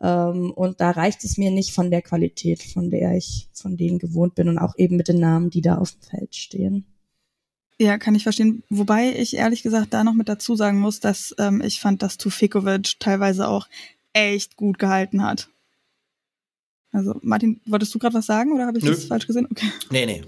ähm, 0.02 0.52
und 0.52 0.80
da 0.80 0.92
reicht 0.92 1.24
es 1.24 1.38
mir 1.38 1.52
nicht 1.52 1.72
von 1.72 1.90
der 1.90 2.02
Qualität, 2.02 2.62
von 2.62 2.90
der 2.90 3.16
ich 3.16 3.50
von 3.54 3.78
denen 3.78 4.00
gewohnt 4.00 4.36
bin 4.36 4.50
und 4.50 4.60
auch 4.60 4.76
eben 4.78 4.96
mit 4.96 5.08
den 5.08 5.20
Namen, 5.20 5.50
die 5.50 5.62
da 5.62 5.78
auf 5.78 5.92
dem 5.92 6.02
Feld 6.02 6.36
stehen. 6.36 6.86
Ja, 7.80 7.98
kann 7.98 8.16
ich 8.16 8.24
verstehen. 8.24 8.64
Wobei 8.70 9.14
ich 9.16 9.36
ehrlich 9.36 9.62
gesagt 9.62 9.94
da 9.94 10.04
noch 10.04 10.14
mit 10.14 10.30
dazu 10.30 10.56
sagen 10.56 10.80
muss, 10.80 11.00
dass 11.00 11.36
ähm, 11.38 11.62
ich 11.62 11.80
fand, 11.80 12.02
dass 12.02 12.18
Tufikovic 12.18 13.00
teilweise 13.00 13.48
auch 13.48 13.68
echt 14.14 14.56
gut 14.56 14.80
gehalten 14.80 15.24
hat. 15.24 15.50
Also, 16.92 17.20
Martin, 17.22 17.62
wolltest 17.66 17.94
du 17.94 18.00
gerade 18.00 18.16
was 18.16 18.26
sagen 18.26 18.52
oder 18.52 18.66
habe 18.66 18.80
ich 18.80 18.84
Nö. 18.84 18.92
das 18.92 19.06
falsch 19.06 19.28
gesehen? 19.28 19.48
Okay. 19.52 19.68
Nee, 19.92 20.06
nee. 20.06 20.24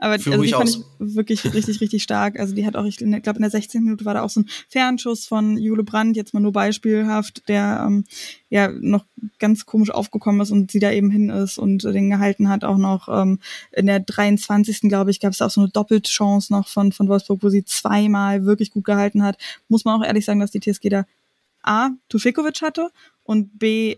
Aber 0.00 0.12
also 0.12 0.30
die 0.42 0.48
fand 0.50 0.68
aus. 0.68 0.76
ich 0.76 0.84
wirklich 0.98 1.44
richtig, 1.52 1.80
richtig 1.80 2.04
stark. 2.04 2.38
Also 2.38 2.54
die 2.54 2.64
hat 2.64 2.76
auch, 2.76 2.84
ich 2.84 2.98
glaube, 2.98 3.36
in 3.36 3.42
der 3.42 3.50
16. 3.50 3.82
Minute 3.82 4.04
war 4.04 4.14
da 4.14 4.22
auch 4.22 4.30
so 4.30 4.40
ein 4.40 4.48
Fernschuss 4.68 5.26
von 5.26 5.58
Jule 5.58 5.82
Brandt, 5.82 6.16
jetzt 6.16 6.32
mal 6.34 6.40
nur 6.40 6.52
beispielhaft, 6.52 7.48
der 7.48 7.84
ähm, 7.84 8.04
ja 8.48 8.68
noch 8.68 9.04
ganz 9.40 9.66
komisch 9.66 9.90
aufgekommen 9.90 10.40
ist 10.40 10.52
und 10.52 10.70
sie 10.70 10.78
da 10.78 10.92
eben 10.92 11.10
hin 11.10 11.30
ist 11.30 11.58
und 11.58 11.82
den 11.82 12.10
gehalten 12.10 12.48
hat. 12.48 12.62
Auch 12.62 12.78
noch 12.78 13.08
ähm, 13.08 13.40
in 13.72 13.86
der 13.86 13.98
23. 13.98 14.82
glaube 14.82 15.10
ich, 15.10 15.18
gab 15.18 15.32
es 15.32 15.42
auch 15.42 15.50
so 15.50 15.62
eine 15.62 15.70
Doppelchance 15.70 16.52
noch 16.52 16.68
von, 16.68 16.92
von 16.92 17.08
Wolfsburg, 17.08 17.42
wo 17.42 17.48
sie 17.48 17.64
zweimal 17.64 18.44
wirklich 18.44 18.70
gut 18.70 18.84
gehalten 18.84 19.24
hat. 19.24 19.36
Muss 19.68 19.84
man 19.84 20.00
auch 20.00 20.06
ehrlich 20.06 20.24
sagen, 20.24 20.38
dass 20.38 20.52
die 20.52 20.60
TSG 20.60 20.90
da 20.90 21.06
A, 21.62 21.90
Tufikovic 22.08 22.62
hatte 22.62 22.90
und 23.24 23.58
B, 23.58 23.96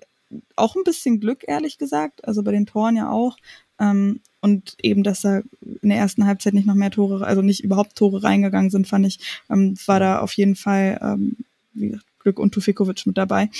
auch 0.56 0.76
ein 0.76 0.84
bisschen 0.84 1.20
Glück, 1.20 1.44
ehrlich 1.46 1.76
gesagt. 1.76 2.24
Also 2.26 2.42
bei 2.42 2.52
den 2.52 2.64
Toren 2.64 2.96
ja 2.96 3.10
auch. 3.10 3.36
Ähm, 3.78 4.20
und 4.40 4.76
eben, 4.83 5.03
dass 5.03 5.20
da 5.20 5.42
in 5.83 5.88
der 5.88 5.98
ersten 5.98 6.26
Halbzeit 6.26 6.55
nicht 6.55 6.66
noch 6.66 6.74
mehr 6.74 6.90
Tore, 6.90 7.26
also 7.26 7.42
nicht 7.42 7.62
überhaupt 7.62 7.96
Tore 7.96 8.22
reingegangen 8.22 8.70
sind, 8.70 8.88
fand 8.88 9.07
ich, 9.07 9.20
ähm, 9.50 9.76
war 9.87 10.00
da 10.00 10.20
auf 10.20 10.33
jeden 10.35 10.57
Fall 10.57 10.98
ähm, 11.03 11.37
wie 11.74 11.88
gesagt, 11.88 12.07
Glück 12.18 12.38
und 12.38 12.53
Tufikovic 12.53 13.07
mit 13.07 13.18
dabei. 13.18 13.50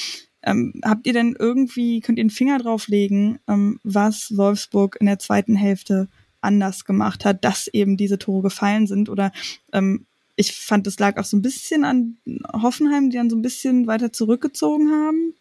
Ähm, 0.43 0.81
habt 0.85 1.07
ihr 1.07 1.13
denn 1.13 1.37
irgendwie, 1.39 2.01
könnt 2.01 2.19
ihr 2.19 2.23
einen 2.23 2.31
Finger 2.31 2.59
drauflegen, 2.59 3.39
ähm, 3.49 3.79
was 3.83 4.37
Wolfsburg 4.37 4.97
in 5.01 5.07
der 5.07 5.19
zweiten 5.19 5.55
Hälfte 5.55 6.09
anders 6.41 6.85
gemacht 6.85 7.25
hat, 7.25 7.45
dass 7.45 7.69
eben 7.69 7.97
diese 7.97 8.19
Tore 8.19 8.43
gefallen 8.43 8.87
sind? 8.87 9.09
Oder 9.09 9.33
ähm, 9.73 10.07
ich 10.37 10.53
fand, 10.53 10.87
es 10.87 10.99
lag 10.99 11.19
auch 11.19 11.25
so 11.25 11.37
ein 11.37 11.43
bisschen 11.43 11.85
an 11.85 12.17
Hoffenheim, 12.53 13.11
die 13.11 13.17
dann 13.17 13.29
so 13.29 13.37
ein 13.37 13.43
bisschen 13.43 13.87
weiter 13.87 14.13
zurückgezogen 14.13 14.91
haben. 14.91 15.35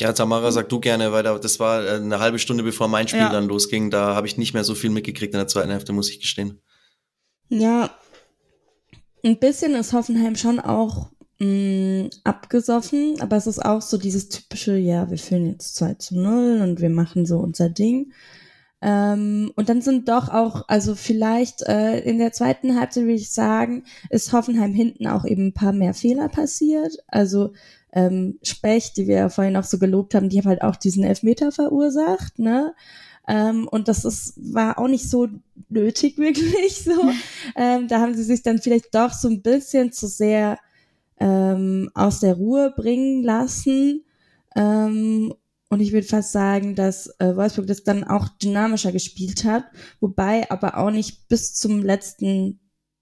Ja, 0.00 0.14
Tamara, 0.14 0.50
sag 0.50 0.70
du 0.70 0.80
gerne, 0.80 1.12
weil 1.12 1.22
das 1.22 1.60
war 1.60 1.84
äh, 1.84 1.90
eine 1.96 2.20
halbe 2.20 2.38
Stunde 2.38 2.64
bevor 2.64 2.88
mein 2.88 3.06
Spiel 3.06 3.20
ja. 3.20 3.30
dann 3.30 3.46
losging. 3.46 3.90
Da 3.90 4.14
habe 4.14 4.26
ich 4.26 4.38
nicht 4.38 4.54
mehr 4.54 4.64
so 4.64 4.74
viel 4.74 4.88
mitgekriegt 4.88 5.34
in 5.34 5.38
der 5.38 5.46
zweiten 5.46 5.70
Hälfte, 5.70 5.92
muss 5.92 6.08
ich 6.08 6.20
gestehen. 6.20 6.62
Ja, 7.50 7.90
ein 9.22 9.38
bisschen 9.38 9.74
ist 9.74 9.92
Hoffenheim 9.92 10.36
schon 10.36 10.58
auch 10.58 11.10
mh, 11.38 11.46
mm, 11.46 12.10
abgesoffen, 12.24 13.20
aber 13.20 13.36
es 13.36 13.46
ist 13.46 13.62
auch 13.62 13.82
so 13.82 13.98
dieses 13.98 14.30
typische, 14.30 14.74
ja, 14.74 15.10
wir 15.10 15.18
führen 15.18 15.50
jetzt 15.50 15.76
2 15.76 15.94
zu 15.94 16.18
0 16.18 16.62
und 16.62 16.80
wir 16.80 16.90
machen 16.90 17.26
so 17.26 17.36
unser 17.36 17.68
Ding. 17.68 18.12
Ähm, 18.80 19.52
und 19.56 19.68
dann 19.68 19.82
sind 19.82 20.08
doch 20.08 20.30
auch, 20.30 20.64
also 20.68 20.94
vielleicht 20.94 21.60
äh, 21.68 22.00
in 22.00 22.18
der 22.18 22.32
zweiten 22.32 22.80
Halbzeit 22.80 23.02
würde 23.02 23.16
ich 23.16 23.32
sagen, 23.32 23.84
ist 24.08 24.32
Hoffenheim 24.32 24.72
hinten 24.72 25.06
auch 25.06 25.26
eben 25.26 25.48
ein 25.48 25.52
paar 25.52 25.74
mehr 25.74 25.92
Fehler 25.92 26.30
passiert. 26.30 26.96
Also 27.06 27.52
ähm, 27.92 28.38
Specht, 28.42 28.96
die 28.96 29.06
wir 29.06 29.16
ja 29.16 29.28
vorhin 29.28 29.56
auch 29.56 29.64
so 29.64 29.78
gelobt 29.78 30.14
haben, 30.14 30.28
die 30.28 30.38
haben 30.38 30.48
halt 30.48 30.62
auch 30.62 30.76
diesen 30.76 31.04
Elfmeter 31.04 31.52
verursacht, 31.52 32.38
ne? 32.38 32.74
Ähm, 33.28 33.68
und 33.68 33.88
das 33.88 34.04
ist, 34.04 34.34
war 34.36 34.78
auch 34.78 34.88
nicht 34.88 35.08
so 35.08 35.28
nötig 35.68 36.18
wirklich 36.18 36.82
so. 36.82 37.10
ähm, 37.56 37.88
da 37.88 38.00
haben 38.00 38.14
sie 38.14 38.24
sich 38.24 38.42
dann 38.42 38.60
vielleicht 38.60 38.94
doch 38.94 39.12
so 39.12 39.28
ein 39.28 39.42
bisschen 39.42 39.92
zu 39.92 40.08
sehr 40.08 40.58
ähm, 41.18 41.90
aus 41.94 42.20
der 42.20 42.34
Ruhe 42.34 42.72
bringen 42.76 43.22
lassen. 43.22 44.04
Ähm, 44.56 45.34
und 45.68 45.80
ich 45.80 45.92
würde 45.92 46.06
fast 46.06 46.32
sagen, 46.32 46.74
dass 46.74 47.14
äh, 47.20 47.36
Wolfsburg 47.36 47.68
das 47.68 47.84
dann 47.84 48.02
auch 48.02 48.28
dynamischer 48.28 48.90
gespielt 48.90 49.44
hat, 49.44 49.64
wobei 50.00 50.50
aber 50.50 50.78
auch 50.78 50.90
nicht 50.90 51.28
bis 51.28 51.54
zum 51.54 51.84
letzten 51.84 52.58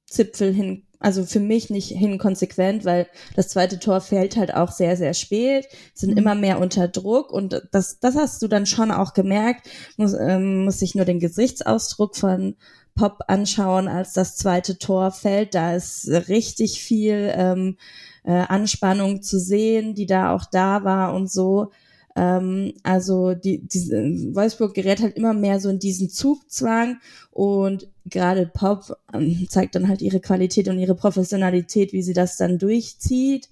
Zipfel 0.06 0.52
hin, 0.52 0.86
also 1.00 1.24
für 1.24 1.40
mich 1.40 1.70
nicht 1.70 1.88
hinkonsequent, 1.88 2.84
weil 2.84 3.06
das 3.36 3.48
zweite 3.48 3.78
Tor 3.78 4.00
fällt 4.00 4.36
halt 4.36 4.54
auch 4.54 4.72
sehr, 4.72 4.96
sehr 4.96 5.14
spät, 5.14 5.66
sind 5.94 6.12
mhm. 6.12 6.18
immer 6.18 6.34
mehr 6.34 6.60
unter 6.60 6.88
Druck 6.88 7.32
und 7.32 7.62
das, 7.70 8.00
das 8.00 8.16
hast 8.16 8.42
du 8.42 8.48
dann 8.48 8.66
schon 8.66 8.90
auch 8.90 9.14
gemerkt, 9.14 9.68
muss, 9.96 10.14
ähm, 10.14 10.64
muss 10.64 10.82
ich 10.82 10.94
nur 10.94 11.04
den 11.04 11.20
Gesichtsausdruck 11.20 12.16
von 12.16 12.56
Pop 12.98 13.20
anschauen, 13.28 13.86
als 13.88 14.12
das 14.12 14.36
zweite 14.36 14.76
Tor 14.76 15.12
fällt. 15.12 15.54
Da 15.54 15.74
ist 15.74 16.08
richtig 16.28 16.82
viel 16.82 17.32
ähm, 17.32 17.76
äh, 18.24 18.32
Anspannung 18.32 19.22
zu 19.22 19.38
sehen, 19.38 19.94
die 19.94 20.06
da 20.06 20.34
auch 20.34 20.44
da 20.44 20.84
war 20.84 21.14
und 21.14 21.30
so. 21.30 21.70
Ähm, 22.16 22.74
also 22.82 23.34
die, 23.34 23.66
die 23.66 24.34
Wolfsburg 24.34 24.74
gerät 24.74 25.00
halt 25.00 25.16
immer 25.16 25.32
mehr 25.32 25.60
so 25.60 25.68
in 25.68 25.78
diesen 25.78 26.10
Zugzwang 26.10 26.98
und 27.30 27.88
gerade 28.10 28.46
Pop 28.46 28.96
ähm, 29.12 29.46
zeigt 29.48 29.74
dann 29.74 29.88
halt 29.88 30.02
ihre 30.02 30.20
Qualität 30.20 30.68
und 30.68 30.78
ihre 30.78 30.94
Professionalität, 30.94 31.92
wie 31.92 32.02
sie 32.02 32.14
das 32.14 32.36
dann 32.36 32.58
durchzieht. 32.58 33.48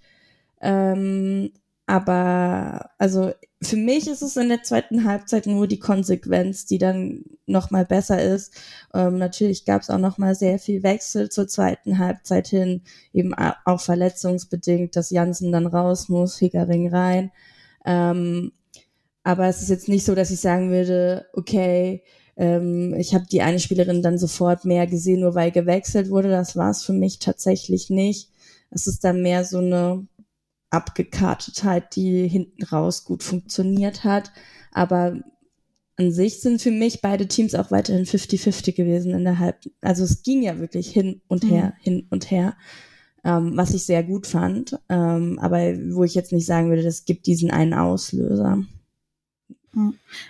Ähm, 0.61 1.53
aber 1.87 2.91
also 2.99 3.33
für 3.63 3.77
mich 3.77 4.09
ist 4.09 4.23
es 4.23 4.37
in 4.37 4.49
der 4.49 4.63
zweiten 4.63 5.05
Halbzeit 5.05 5.47
nur 5.47 5.67
die 5.67 5.79
Konsequenz, 5.79 6.67
die 6.67 6.79
dann 6.79 7.25
noch 7.47 7.71
mal 7.71 7.85
besser 7.85 8.21
ist. 8.23 8.55
Ähm, 8.93 9.19
natürlich 9.19 9.65
gab 9.65 9.83
es 9.83 9.91
auch 9.91 9.99
noch 9.99 10.19
mal 10.19 10.35
sehr 10.35 10.59
viel 10.59 10.83
Wechsel 10.83 11.31
zur 11.31 11.49
zweiten 11.49 11.99
Halbzeit 11.99 12.49
hin, 12.49 12.83
eben 13.13 13.35
auch 13.35 13.81
verletzungsbedingt, 13.81 14.97
dass 14.97 15.11
Jansen 15.11 15.53
dann 15.53 15.67
raus 15.67 16.09
muss, 16.09 16.39
Hickering 16.39 16.89
rein. 16.93 17.31
Ähm, 17.85 18.53
aber 19.23 19.47
es 19.47 19.63
ist 19.63 19.71
jetzt 19.71 19.89
nicht 19.89 20.05
so, 20.05 20.15
dass 20.15 20.31
ich 20.31 20.41
sagen 20.41 20.71
würde, 20.71 21.27
okay, 21.33 22.03
ähm, 22.37 22.95
ich 22.95 23.15
habe 23.15 23.27
die 23.31 23.43
eine 23.43 23.61
Spielerin 23.61 24.03
dann 24.03 24.19
sofort 24.19 24.65
mehr 24.65 24.87
gesehen, 24.87 25.21
nur 25.21 25.35
weil 25.35 25.51
gewechselt 25.51 26.11
wurde. 26.11 26.29
Das 26.29 26.57
war 26.57 26.71
es 26.71 26.83
für 26.83 26.93
mich 26.93 27.19
tatsächlich 27.19 27.91
nicht. 27.91 28.31
Es 28.71 28.87
ist 28.87 29.05
dann 29.05 29.23
mehr 29.23 29.45
so 29.45 29.59
eine 29.59 30.07
Abgekartetheit, 30.71 31.97
die 31.97 32.29
hinten 32.29 32.65
raus 32.65 33.05
gut 33.05 33.23
funktioniert 33.23 34.05
hat. 34.05 34.33
Aber 34.73 35.19
an 35.97 36.13
sich 36.13 36.41
sind 36.41 36.61
für 36.61 36.71
mich 36.71 37.01
beide 37.01 37.27
Teams 37.27 37.55
auch 37.55 37.71
weiterhin 37.71 38.05
50-50 38.05 38.75
gewesen 38.75 39.13
in 39.13 39.25
der 39.25 39.39
Halb. 39.39 39.61
Also 39.81 40.05
es 40.05 40.23
ging 40.23 40.43
ja 40.43 40.59
wirklich 40.59 40.89
hin 40.91 41.23
und 41.29 41.45
her, 41.45 41.75
mhm. 41.79 41.83
hin 41.83 42.07
und 42.11 42.31
her 42.31 42.57
ähm, 43.27 43.57
was 43.57 43.75
ich 43.75 43.85
sehr 43.85 44.05
gut 44.05 44.25
fand, 44.27 44.79
ähm, 44.89 45.39
aber 45.41 45.59
wo 45.91 46.05
ich 46.05 46.15
jetzt 46.15 46.33
nicht 46.33 46.47
sagen 46.47 46.69
würde, 46.69 46.85
das 46.85 47.05
gibt 47.05 47.27
diesen 47.27 47.51
einen 47.51 47.75
Auslöser. 47.75 48.63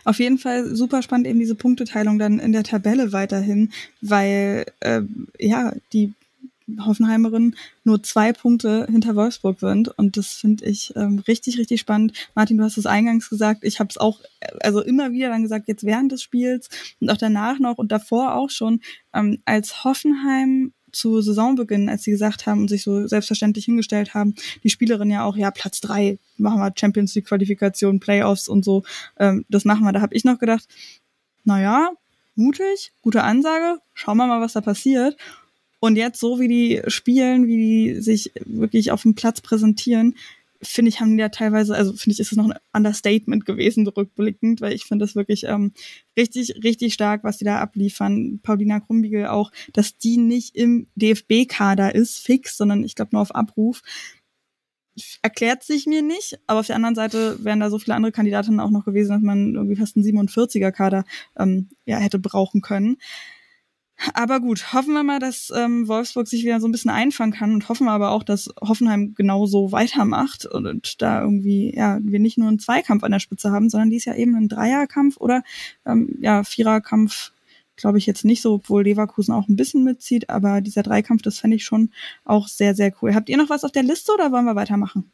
Auf 0.04 0.18
jeden 0.18 0.38
Fall 0.38 0.74
super 0.74 1.02
spannend 1.02 1.26
eben 1.26 1.38
diese 1.38 1.54
Punkteteilung 1.54 2.18
dann 2.18 2.38
in 2.38 2.52
der 2.52 2.64
Tabelle 2.64 3.12
weiterhin, 3.12 3.72
weil 4.00 4.66
äh, 4.80 5.02
ja 5.38 5.72
die 5.92 6.12
Hoffenheimerinnen 6.80 7.54
nur 7.85 8.02
zwei 8.02 8.32
Punkte 8.32 8.87
hinter 8.90 9.14
Wolfsburg 9.14 9.61
sind 9.61 9.88
und 9.98 10.16
das 10.16 10.32
finde 10.32 10.64
ich 10.64 10.92
ähm, 10.96 11.22
richtig 11.28 11.59
richtig 11.59 11.80
spannend. 11.80 12.12
Martin, 12.35 12.59
du 12.59 12.64
hast 12.64 12.76
es 12.76 12.87
eingangs 12.87 13.30
gesagt, 13.30 13.62
ich 13.62 13.78
habe 13.78 13.88
es 13.90 13.98
auch 13.98 14.20
also 14.61 14.80
immer 14.80 15.12
wieder 15.12 15.28
dann 15.28 15.42
gesagt, 15.42 15.68
jetzt 15.68 15.85
während 15.85 16.11
des 16.11 16.22
Spiels 16.22 16.68
und 17.00 17.11
auch 17.11 17.16
danach 17.16 17.61
noch 17.61 17.78
und 17.78 17.92
davor 17.92 18.35
auch 18.35 18.50
schon, 18.50 18.80
ähm, 19.14 19.38
als 19.44 19.85
Hoffenheim 19.85 20.72
zu 20.96 21.20
Saisonbeginn, 21.20 21.88
als 21.88 22.02
sie 22.02 22.11
gesagt 22.11 22.46
haben 22.46 22.62
und 22.62 22.68
sich 22.68 22.82
so 22.82 23.06
selbstverständlich 23.06 23.66
hingestellt 23.66 24.14
haben, 24.14 24.35
die 24.64 24.70
Spielerin 24.70 25.11
ja 25.11 25.24
auch, 25.24 25.37
ja, 25.37 25.50
Platz 25.50 25.80
drei, 25.80 26.18
machen 26.38 26.59
wir 26.59 26.72
Champions 26.74 27.14
League 27.14 27.26
Qualifikation, 27.26 28.00
Playoffs 28.00 28.48
und 28.48 28.64
so, 28.64 28.82
ähm, 29.18 29.44
das 29.48 29.64
machen 29.64 29.85
wir. 29.85 29.92
Da 29.92 30.00
habe 30.00 30.14
ich 30.14 30.24
noch 30.24 30.38
gedacht, 30.38 30.66
naja, 31.44 31.90
mutig, 32.35 32.92
gute 33.02 33.22
Ansage, 33.22 33.80
schauen 33.94 34.16
wir 34.16 34.26
mal, 34.26 34.40
was 34.40 34.54
da 34.54 34.61
passiert. 34.61 35.16
Und 35.78 35.96
jetzt, 35.96 36.18
so 36.18 36.40
wie 36.40 36.48
die 36.48 36.82
spielen, 36.88 37.46
wie 37.46 37.56
die 37.56 38.00
sich 38.00 38.32
wirklich 38.44 38.90
auf 38.90 39.02
dem 39.02 39.14
Platz 39.14 39.40
präsentieren, 39.40 40.14
finde 40.62 40.88
ich, 40.88 41.00
haben 41.00 41.16
die 41.16 41.20
ja 41.20 41.28
teilweise, 41.28 41.74
also 41.74 41.92
finde 41.92 42.14
ich, 42.14 42.20
ist 42.20 42.32
es 42.32 42.36
noch 42.36 42.48
ein 42.48 42.58
Understatement 42.72 43.44
gewesen, 43.46 43.86
rückblickend, 43.86 44.60
weil 44.60 44.72
ich 44.72 44.84
finde 44.84 45.04
das 45.04 45.14
wirklich 45.14 45.44
ähm, 45.44 45.72
richtig, 46.16 46.62
richtig 46.64 46.94
stark, 46.94 47.24
was 47.24 47.38
die 47.38 47.44
da 47.44 47.58
abliefern. 47.58 48.40
Paulina 48.42 48.80
Krumbiegel 48.80 49.26
auch, 49.26 49.52
dass 49.72 49.96
die 49.98 50.16
nicht 50.16 50.56
im 50.56 50.86
DFB-Kader 50.94 51.94
ist, 51.94 52.18
fix, 52.18 52.56
sondern 52.56 52.84
ich 52.84 52.94
glaube 52.94 53.10
nur 53.12 53.22
auf 53.22 53.34
Abruf. 53.34 53.82
Erklärt 55.20 55.62
sich 55.62 55.86
mir 55.86 56.00
nicht, 56.00 56.38
aber 56.46 56.60
auf 56.60 56.66
der 56.66 56.76
anderen 56.76 56.94
Seite 56.94 57.44
wären 57.44 57.60
da 57.60 57.68
so 57.68 57.78
viele 57.78 57.94
andere 57.94 58.12
Kandidatinnen 58.12 58.60
auch 58.60 58.70
noch 58.70 58.86
gewesen, 58.86 59.10
dass 59.10 59.22
man 59.22 59.54
irgendwie 59.54 59.76
fast 59.76 59.96
einen 59.96 60.06
47er-Kader 60.06 61.04
ähm, 61.38 61.68
ja, 61.84 61.98
hätte 61.98 62.18
brauchen 62.18 62.62
können. 62.62 62.96
Aber 64.14 64.40
gut, 64.40 64.72
hoffen 64.72 64.92
wir 64.92 65.02
mal, 65.02 65.18
dass 65.18 65.50
ähm, 65.56 65.88
Wolfsburg 65.88 66.28
sich 66.28 66.42
wieder 66.44 66.61
so 66.61 66.68
ein 66.68 66.72
bisschen 66.72 66.90
einfangen 66.90 67.32
kann 67.32 67.54
und 67.54 67.68
hoffen 67.68 67.87
wir 67.87 67.92
aber 67.92 68.11
auch, 68.11 68.22
dass 68.22 68.50
Hoffenheim 68.61 69.14
genauso 69.14 69.72
weitermacht 69.72 70.44
und, 70.44 70.66
und 70.66 71.00
da 71.00 71.22
irgendwie, 71.22 71.74
ja, 71.74 71.98
wir 72.02 72.18
nicht 72.18 72.37
nur 72.38 72.48
einen 72.48 72.59
Zweikampf 72.59 73.04
an 73.04 73.12
der 73.12 73.20
Spitze 73.20 73.50
haben, 73.50 73.70
sondern 73.70 73.90
dies 73.90 74.04
ja 74.04 74.14
eben 74.14 74.37
einen 74.37 74.48
Dreierkampf 74.48 75.16
oder 75.16 75.42
ähm, 75.87 76.16
ja, 76.20 76.44
Viererkampf, 76.44 77.32
glaube 77.76 77.98
ich 77.98 78.06
jetzt 78.06 78.24
nicht 78.24 78.42
so, 78.42 78.54
obwohl 78.54 78.85
Leverkusen 78.85 79.35
auch 79.35 79.48
ein 79.48 79.56
bisschen 79.56 79.85
mitzieht, 79.85 80.30
aber 80.30 80.61
dieser 80.61 80.82
Dreikampf, 80.82 81.22
das 81.22 81.38
fände 81.38 81.56
ich 81.56 81.64
schon 81.64 81.90
auch 82.24 82.48
sehr, 82.48 82.74
sehr 82.74 82.92
cool. 83.00 83.14
Habt 83.14 83.28
ihr 83.28 83.37
noch 83.37 83.50
was 83.50 83.64
auf 83.64 83.72
der 83.72 83.82
Liste 83.82 84.12
oder 84.12 84.32
wollen 84.32 84.44
wir 84.44 84.56
weitermachen? 84.56 85.11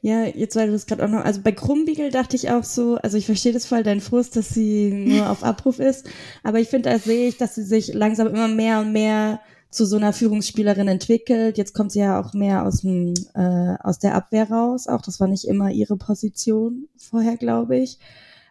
Ja, 0.00 0.24
jetzt 0.24 0.54
weil 0.54 0.68
du 0.68 0.72
das 0.72 0.86
gerade 0.86 1.04
auch 1.04 1.08
noch, 1.08 1.24
also 1.24 1.40
bei 1.42 1.50
Krumbiegel 1.50 2.10
dachte 2.10 2.36
ich 2.36 2.50
auch 2.50 2.62
so, 2.62 2.96
also 2.96 3.16
ich 3.18 3.26
verstehe 3.26 3.52
das 3.52 3.66
voll, 3.66 3.82
dein 3.82 4.00
Frust, 4.00 4.36
dass 4.36 4.50
sie 4.50 4.90
nur 4.90 5.28
auf 5.28 5.42
Abruf 5.42 5.80
ist, 5.80 6.08
aber 6.44 6.60
ich 6.60 6.68
finde, 6.68 6.90
da 6.90 6.98
sehe 6.98 7.28
ich, 7.28 7.36
dass 7.36 7.56
sie 7.56 7.64
sich 7.64 7.92
langsam 7.94 8.28
immer 8.28 8.46
mehr 8.46 8.80
und 8.80 8.92
mehr 8.92 9.40
zu 9.70 9.84
so 9.84 9.96
einer 9.96 10.12
Führungsspielerin 10.12 10.88
entwickelt. 10.88 11.58
Jetzt 11.58 11.74
kommt 11.74 11.92
sie 11.92 12.00
ja 12.00 12.20
auch 12.20 12.32
mehr 12.32 12.64
aus 12.64 12.82
dem 12.82 13.14
äh, 13.34 13.76
aus 13.82 13.98
der 13.98 14.14
Abwehr 14.14 14.50
raus. 14.50 14.86
Auch 14.86 15.02
das 15.02 15.20
war 15.20 15.28
nicht 15.28 15.46
immer 15.46 15.70
ihre 15.70 15.96
Position 15.96 16.88
vorher, 16.96 17.36
glaube 17.36 17.76
ich. 17.76 17.98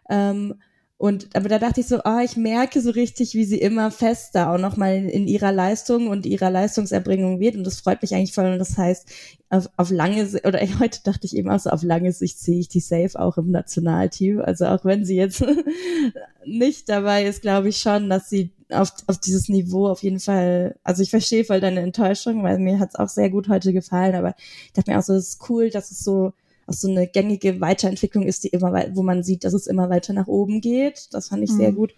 Ähm, 0.08 0.54
und 1.00 1.28
aber 1.36 1.48
da 1.48 1.60
dachte 1.60 1.80
ich 1.80 1.86
so, 1.86 2.00
oh, 2.04 2.18
ich 2.24 2.36
merke 2.36 2.80
so 2.80 2.90
richtig, 2.90 3.34
wie 3.34 3.44
sie 3.44 3.60
immer 3.60 3.92
fester 3.92 4.50
auch 4.50 4.58
nochmal 4.58 4.96
in 4.96 5.28
ihrer 5.28 5.52
Leistung 5.52 6.08
und 6.08 6.26
ihrer 6.26 6.50
Leistungserbringung 6.50 7.38
wird. 7.38 7.54
Und 7.54 7.62
das 7.62 7.78
freut 7.78 8.02
mich 8.02 8.16
eigentlich 8.16 8.34
voll. 8.34 8.46
Und 8.46 8.58
das 8.58 8.76
heißt, 8.76 9.08
auf, 9.48 9.70
auf 9.76 9.90
lange 9.90 10.28
oder 10.44 10.58
heute 10.80 10.98
dachte 11.04 11.24
ich 11.24 11.36
eben 11.36 11.50
auch 11.50 11.60
so, 11.60 11.70
auf 11.70 11.84
lange 11.84 12.10
Sicht 12.12 12.40
sehe 12.40 12.58
ich 12.58 12.68
die 12.68 12.80
safe 12.80 13.12
auch 13.14 13.38
im 13.38 13.52
Nationalteam. 13.52 14.40
Also 14.40 14.66
auch 14.66 14.84
wenn 14.84 15.04
sie 15.04 15.14
jetzt 15.14 15.44
nicht 16.44 16.88
dabei 16.88 17.26
ist, 17.26 17.42
glaube 17.42 17.68
ich 17.68 17.76
schon, 17.76 18.10
dass 18.10 18.28
sie 18.28 18.50
auf, 18.68 18.92
auf 19.06 19.18
dieses 19.18 19.48
Niveau 19.48 19.86
auf 19.86 20.02
jeden 20.02 20.18
Fall, 20.18 20.74
also 20.82 21.04
ich 21.04 21.10
verstehe 21.10 21.44
voll 21.44 21.60
deine 21.60 21.80
Enttäuschung, 21.80 22.42
weil 22.42 22.58
mir 22.58 22.80
hat 22.80 22.88
es 22.88 22.96
auch 22.96 23.08
sehr 23.08 23.30
gut 23.30 23.48
heute 23.48 23.72
gefallen, 23.72 24.16
aber 24.16 24.34
ich 24.66 24.72
dachte 24.72 24.90
mir 24.90 24.98
auch 24.98 25.04
so, 25.04 25.14
es 25.14 25.28
ist 25.28 25.48
cool, 25.48 25.70
dass 25.70 25.92
es 25.92 26.02
so 26.02 26.32
auch 26.68 26.74
so 26.74 26.88
eine 26.88 27.06
gängige 27.06 27.60
Weiterentwicklung 27.60 28.24
ist, 28.24 28.44
die 28.44 28.48
immer, 28.48 28.72
wo 28.94 29.02
man 29.02 29.22
sieht, 29.22 29.44
dass 29.44 29.54
es 29.54 29.66
immer 29.66 29.90
weiter 29.90 30.12
nach 30.12 30.26
oben 30.26 30.60
geht. 30.60 31.08
Das 31.12 31.28
fand 31.28 31.42
ich 31.42 31.50
mhm. 31.50 31.56
sehr 31.56 31.72
gut. 31.72 31.94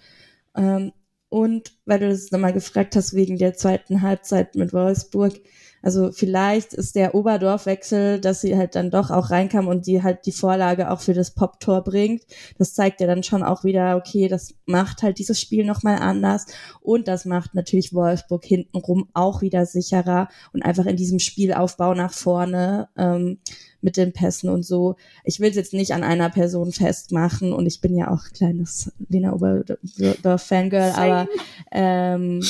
Ähm, 0.56 0.92
und 1.28 1.72
weil 1.84 2.00
du 2.00 2.08
das 2.08 2.30
nochmal 2.30 2.52
gefragt 2.52 2.96
hast 2.96 3.14
wegen 3.14 3.38
der 3.38 3.54
zweiten 3.54 4.02
Halbzeit 4.02 4.54
mit 4.56 4.72
Wolfsburg, 4.72 5.34
also 5.82 6.12
vielleicht 6.12 6.74
ist 6.74 6.94
der 6.94 7.14
Oberdorfwechsel, 7.14 8.20
dass 8.20 8.40
sie 8.40 8.56
halt 8.56 8.74
dann 8.74 8.90
doch 8.90 9.10
auch 9.10 9.30
reinkam 9.30 9.68
und 9.68 9.86
die 9.86 10.02
halt 10.02 10.26
die 10.26 10.32
Vorlage 10.32 10.90
auch 10.90 11.00
für 11.00 11.14
das 11.14 11.30
Pop-Tor 11.32 11.82
bringt. 11.82 12.22
Das 12.58 12.74
zeigt 12.74 13.00
ja 13.00 13.06
dann 13.06 13.22
schon 13.22 13.42
auch 13.42 13.64
wieder, 13.64 13.96
okay, 13.96 14.28
das 14.28 14.54
macht 14.66 15.02
halt 15.02 15.18
dieses 15.18 15.40
Spiel 15.40 15.64
nochmal 15.64 15.98
anders 15.98 16.46
und 16.80 17.08
das 17.08 17.24
macht 17.24 17.54
natürlich 17.54 17.94
Wolfsburg 17.94 18.44
hintenrum 18.44 19.08
auch 19.14 19.42
wieder 19.42 19.66
sicherer 19.66 20.28
und 20.52 20.62
einfach 20.62 20.86
in 20.86 20.96
diesem 20.96 21.18
Spielaufbau 21.18 21.94
nach 21.94 22.12
vorne. 22.12 22.88
Ähm, 22.96 23.38
mit 23.82 23.96
den 23.96 24.12
Pässen 24.12 24.50
und 24.50 24.62
so. 24.62 24.96
Ich 25.24 25.40
will 25.40 25.50
es 25.50 25.56
jetzt 25.56 25.72
nicht 25.72 25.92
an 25.92 26.02
einer 26.02 26.30
Person 26.30 26.72
festmachen 26.72 27.52
und 27.52 27.66
ich 27.66 27.80
bin 27.80 27.96
ja 27.96 28.10
auch 28.10 28.24
kleines 28.34 28.92
Lena 29.08 29.32
Oberdorf-Fangirl, 29.32 30.92
aber 30.92 31.28
ähm, 31.72 32.42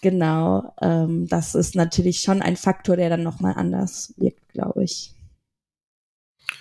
Genau, 0.00 0.72
ähm, 0.80 1.26
das 1.28 1.54
ist 1.54 1.74
natürlich 1.74 2.20
schon 2.20 2.42
ein 2.42 2.56
Faktor, 2.56 2.96
der 2.96 3.10
dann 3.10 3.22
nochmal 3.22 3.54
anders 3.56 4.14
wirkt, 4.16 4.52
glaube 4.52 4.84
ich. 4.84 5.12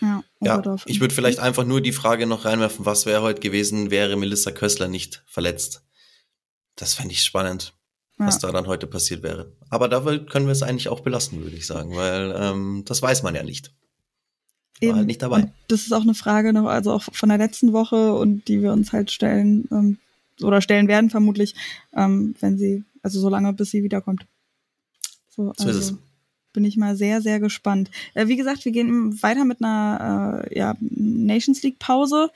Ja, 0.02 0.23
ja 0.42 0.75
ich 0.85 1.00
würde 1.00 1.13
vielleicht 1.13 1.40
einfach 1.40 1.65
nur 1.65 1.81
die 1.81 1.92
Frage 1.92 2.27
noch 2.27 2.46
reinwerfen, 2.46 2.85
was 2.85 3.06
wäre 3.06 3.21
heute 3.21 3.40
gewesen, 3.40 3.92
wäre 3.92 4.15
Melissa 4.17 4.52
Kössler 4.52 4.88
nicht 4.88 5.23
verletzt? 5.27 5.83
Das 6.75 6.94
fände 6.94 7.13
ich 7.13 7.23
spannend, 7.23 7.73
ja. 8.19 8.27
was 8.27 8.40
da 8.40 8.52
dann 8.52 8.67
heute 8.67 8.88
passiert 8.88 9.23
wäre. 9.23 9.54
Aber 9.69 9.88
da 9.88 10.02
können 10.02 10.48
wir 10.48 10.52
es 10.52 10.63
eigentlich 10.63 10.90
auch 10.90 11.00
belassen, 11.00 11.42
würde 11.42 11.56
ich 11.56 11.67
sagen, 11.67 11.96
weil 11.96 12.35
ähm, 12.38 12.83
das 12.85 13.02
weiß 13.02 13.23
man 13.23 13.35
ja 13.35 13.44
nicht. 13.44 13.73
War 14.79 14.90
Eben. 14.90 14.98
halt 14.98 15.08
nicht 15.08 15.21
dabei. 15.21 15.44
Und 15.44 15.52
das 15.69 15.81
ist 15.81 15.94
auch 15.94 16.02
eine 16.02 16.13
Frage 16.13 16.54
noch, 16.54 16.65
also 16.65 16.92
auch 16.92 17.04
von 17.04 17.29
der 17.29 17.38
letzten 17.38 17.73
Woche 17.73 18.13
und 18.13 18.48
die 18.48 18.62
wir 18.62 18.73
uns 18.73 18.94
halt 18.94 19.12
stellen. 19.12 19.67
Ähm, 19.71 19.98
oder 20.44 20.62
stellen 20.62 20.88
werden, 20.88 21.10
vermutlich, 21.10 21.56
ähm, 21.96 22.35
wenn 22.40 22.58
sie, 22.58 22.83
also 23.08 23.19
so 23.21 23.29
lange, 23.29 23.53
bis 23.53 23.71
sie 23.71 23.83
wiederkommt. 23.83 24.25
So, 25.29 25.53
So 25.58 25.69
ist 25.69 25.75
also 25.75 25.79
es. 25.79 25.97
bin 26.53 26.65
ich 26.65 26.77
mal 26.77 26.95
sehr, 26.95 27.21
sehr 27.21 27.39
gespannt. 27.39 27.89
Äh, 28.13 28.27
wie 28.27 28.35
gesagt, 28.35 28.65
wir 28.65 28.71
gehen 28.71 29.21
weiter 29.21 29.45
mit 29.45 29.62
einer 29.63 30.43
äh, 30.45 30.58
ja, 30.58 30.75
Nations 30.79 31.62
League 31.63 31.79
Pause. 31.79 32.31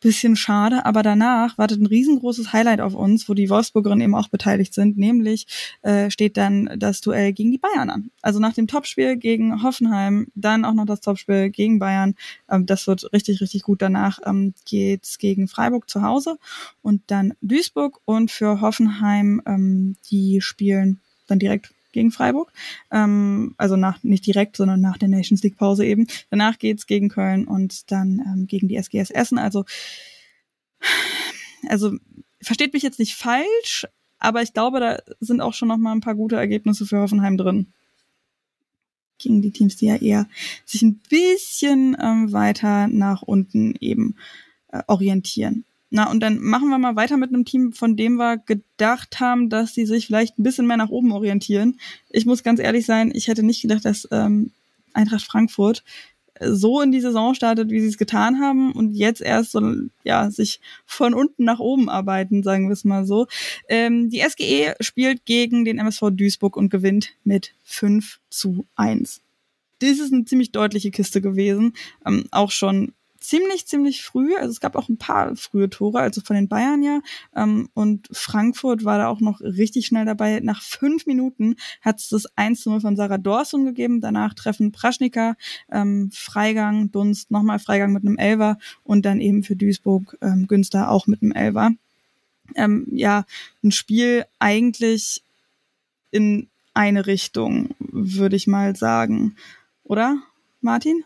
Bisschen 0.00 0.36
schade, 0.36 0.86
aber 0.86 1.02
danach 1.02 1.58
wartet 1.58 1.80
ein 1.80 1.86
riesengroßes 1.86 2.52
Highlight 2.52 2.80
auf 2.80 2.94
uns, 2.94 3.28
wo 3.28 3.34
die 3.34 3.50
Wolfsburgerinnen 3.50 4.04
eben 4.04 4.14
auch 4.14 4.28
beteiligt 4.28 4.72
sind. 4.72 4.96
Nämlich 4.96 5.46
äh, 5.82 6.08
steht 6.10 6.36
dann 6.36 6.70
das 6.76 7.00
Duell 7.00 7.32
gegen 7.32 7.50
die 7.50 7.58
Bayern 7.58 7.90
an. 7.90 8.10
Also 8.22 8.38
nach 8.38 8.52
dem 8.52 8.68
Topspiel 8.68 9.16
gegen 9.16 9.62
Hoffenheim, 9.62 10.28
dann 10.36 10.64
auch 10.64 10.74
noch 10.74 10.86
das 10.86 11.00
Topspiel 11.00 11.50
gegen 11.50 11.80
Bayern. 11.80 12.14
Ähm, 12.48 12.64
das 12.64 12.86
wird 12.86 13.12
richtig, 13.12 13.40
richtig 13.40 13.62
gut. 13.64 13.82
Danach 13.82 14.20
ähm, 14.24 14.54
geht's 14.64 15.18
gegen 15.18 15.48
Freiburg 15.48 15.90
zu 15.90 16.02
Hause 16.02 16.38
und 16.82 17.02
dann 17.08 17.34
Duisburg 17.40 18.00
und 18.04 18.30
für 18.30 18.60
Hoffenheim, 18.60 19.42
ähm, 19.46 19.96
die 20.10 20.40
spielen 20.40 21.00
dann 21.26 21.40
direkt 21.40 21.72
gegen 21.98 22.12
Freiburg. 22.12 22.52
Ähm, 22.92 23.54
also 23.58 23.76
nach, 23.76 24.02
nicht 24.04 24.24
direkt, 24.24 24.56
sondern 24.56 24.80
nach 24.80 24.98
der 24.98 25.08
Nations 25.08 25.42
League 25.42 25.56
Pause 25.56 25.84
eben. 25.84 26.06
Danach 26.30 26.58
geht's 26.58 26.86
gegen 26.86 27.08
Köln 27.08 27.46
und 27.46 27.90
dann 27.90 28.22
ähm, 28.24 28.46
gegen 28.46 28.68
die 28.68 28.76
SGS 28.76 29.10
Essen. 29.10 29.38
Also, 29.38 29.64
also 31.68 31.96
versteht 32.40 32.72
mich 32.72 32.84
jetzt 32.84 33.00
nicht 33.00 33.16
falsch, 33.16 33.86
aber 34.18 34.42
ich 34.42 34.52
glaube, 34.52 34.78
da 34.78 34.98
sind 35.18 35.40
auch 35.40 35.54
schon 35.54 35.68
noch 35.68 35.76
mal 35.76 35.92
ein 35.92 36.00
paar 36.00 36.14
gute 36.14 36.36
Ergebnisse 36.36 36.86
für 36.86 37.00
Hoffenheim 37.00 37.36
drin. 37.36 37.72
Gegen 39.18 39.42
die 39.42 39.50
Teams, 39.50 39.76
die 39.76 39.86
ja 39.86 39.96
eher 39.96 40.28
sich 40.64 40.82
ein 40.82 41.00
bisschen 41.10 41.96
ähm, 42.00 42.32
weiter 42.32 42.86
nach 42.86 43.22
unten 43.22 43.74
eben 43.80 44.14
äh, 44.68 44.82
orientieren. 44.86 45.64
Na, 45.90 46.10
und 46.10 46.20
dann 46.20 46.38
machen 46.38 46.68
wir 46.68 46.78
mal 46.78 46.96
weiter 46.96 47.16
mit 47.16 47.30
einem 47.30 47.44
Team, 47.46 47.72
von 47.72 47.96
dem 47.96 48.16
wir 48.16 48.36
gedacht 48.36 49.20
haben, 49.20 49.48
dass 49.48 49.74
sie 49.74 49.86
sich 49.86 50.06
vielleicht 50.06 50.38
ein 50.38 50.42
bisschen 50.42 50.66
mehr 50.66 50.76
nach 50.76 50.90
oben 50.90 51.12
orientieren. 51.12 51.78
Ich 52.10 52.26
muss 52.26 52.42
ganz 52.42 52.60
ehrlich 52.60 52.84
sein, 52.84 53.10
ich 53.14 53.28
hätte 53.28 53.42
nicht 53.42 53.62
gedacht, 53.62 53.84
dass 53.84 54.06
ähm, 54.10 54.52
Eintracht 54.92 55.24
Frankfurt 55.24 55.82
so 56.40 56.80
in 56.80 56.92
die 56.92 57.00
Saison 57.00 57.34
startet, 57.34 57.70
wie 57.70 57.80
sie 57.80 57.88
es 57.88 57.98
getan 57.98 58.40
haben 58.40 58.72
und 58.72 58.94
jetzt 58.94 59.20
erst 59.20 59.52
so, 59.52 59.60
ja, 60.04 60.30
sich 60.30 60.60
von 60.86 61.14
unten 61.14 61.44
nach 61.44 61.58
oben 61.58 61.88
arbeiten, 61.88 62.42
sagen 62.42 62.68
wir 62.68 62.72
es 62.72 62.84
mal 62.84 63.04
so. 63.04 63.26
Ähm, 63.68 64.10
die 64.10 64.20
SGE 64.20 64.74
spielt 64.80 65.24
gegen 65.24 65.64
den 65.64 65.78
MSV 65.78 66.10
Duisburg 66.12 66.56
und 66.56 66.70
gewinnt 66.70 67.14
mit 67.24 67.54
5 67.64 68.20
zu 68.30 68.66
1. 68.76 69.20
Das 69.80 69.98
ist 69.98 70.12
eine 70.12 70.24
ziemlich 70.24 70.52
deutliche 70.52 70.90
Kiste 70.90 71.20
gewesen. 71.20 71.74
Ähm, 72.06 72.24
auch 72.30 72.50
schon 72.50 72.92
ziemlich, 73.28 73.66
ziemlich 73.66 74.02
früh. 74.02 74.34
Also 74.36 74.50
es 74.52 74.60
gab 74.60 74.74
auch 74.74 74.88
ein 74.88 74.96
paar 74.96 75.36
frühe 75.36 75.68
Tore, 75.68 76.00
also 76.00 76.22
von 76.22 76.34
den 76.34 76.48
Bayern 76.48 76.82
ja. 76.82 77.00
Ähm, 77.36 77.68
und 77.74 78.08
Frankfurt 78.10 78.84
war 78.86 78.96
da 78.96 79.08
auch 79.08 79.20
noch 79.20 79.42
richtig 79.42 79.86
schnell 79.86 80.06
dabei. 80.06 80.40
Nach 80.40 80.62
fünf 80.62 81.04
Minuten 81.04 81.56
hat 81.82 82.00
es 82.00 82.08
das 82.08 82.24
1 82.36 82.62
zu 82.62 82.70
0 82.70 82.80
von 82.80 82.96
Sarah 82.96 83.18
Dorsun 83.18 83.66
gegeben. 83.66 84.00
Danach 84.00 84.32
treffen 84.32 84.72
Praschnika, 84.72 85.36
ähm, 85.70 86.10
Freigang, 86.10 86.90
Dunst, 86.90 87.30
nochmal 87.30 87.58
Freigang 87.58 87.92
mit 87.92 88.04
einem 88.06 88.16
Elver 88.16 88.58
und 88.82 89.04
dann 89.04 89.20
eben 89.20 89.42
für 89.42 89.56
Duisburg 89.56 90.16
ähm, 90.22 90.46
Günster 90.46 90.90
auch 90.90 91.06
mit 91.06 91.20
einem 91.20 91.32
Elver. 91.32 91.72
Ähm, 92.54 92.86
ja, 92.92 93.26
ein 93.62 93.72
Spiel 93.72 94.24
eigentlich 94.38 95.22
in 96.10 96.48
eine 96.72 97.06
Richtung, 97.06 97.74
würde 97.78 98.36
ich 98.36 98.46
mal 98.46 98.74
sagen. 98.74 99.36
Oder, 99.84 100.16
Martin? 100.62 101.04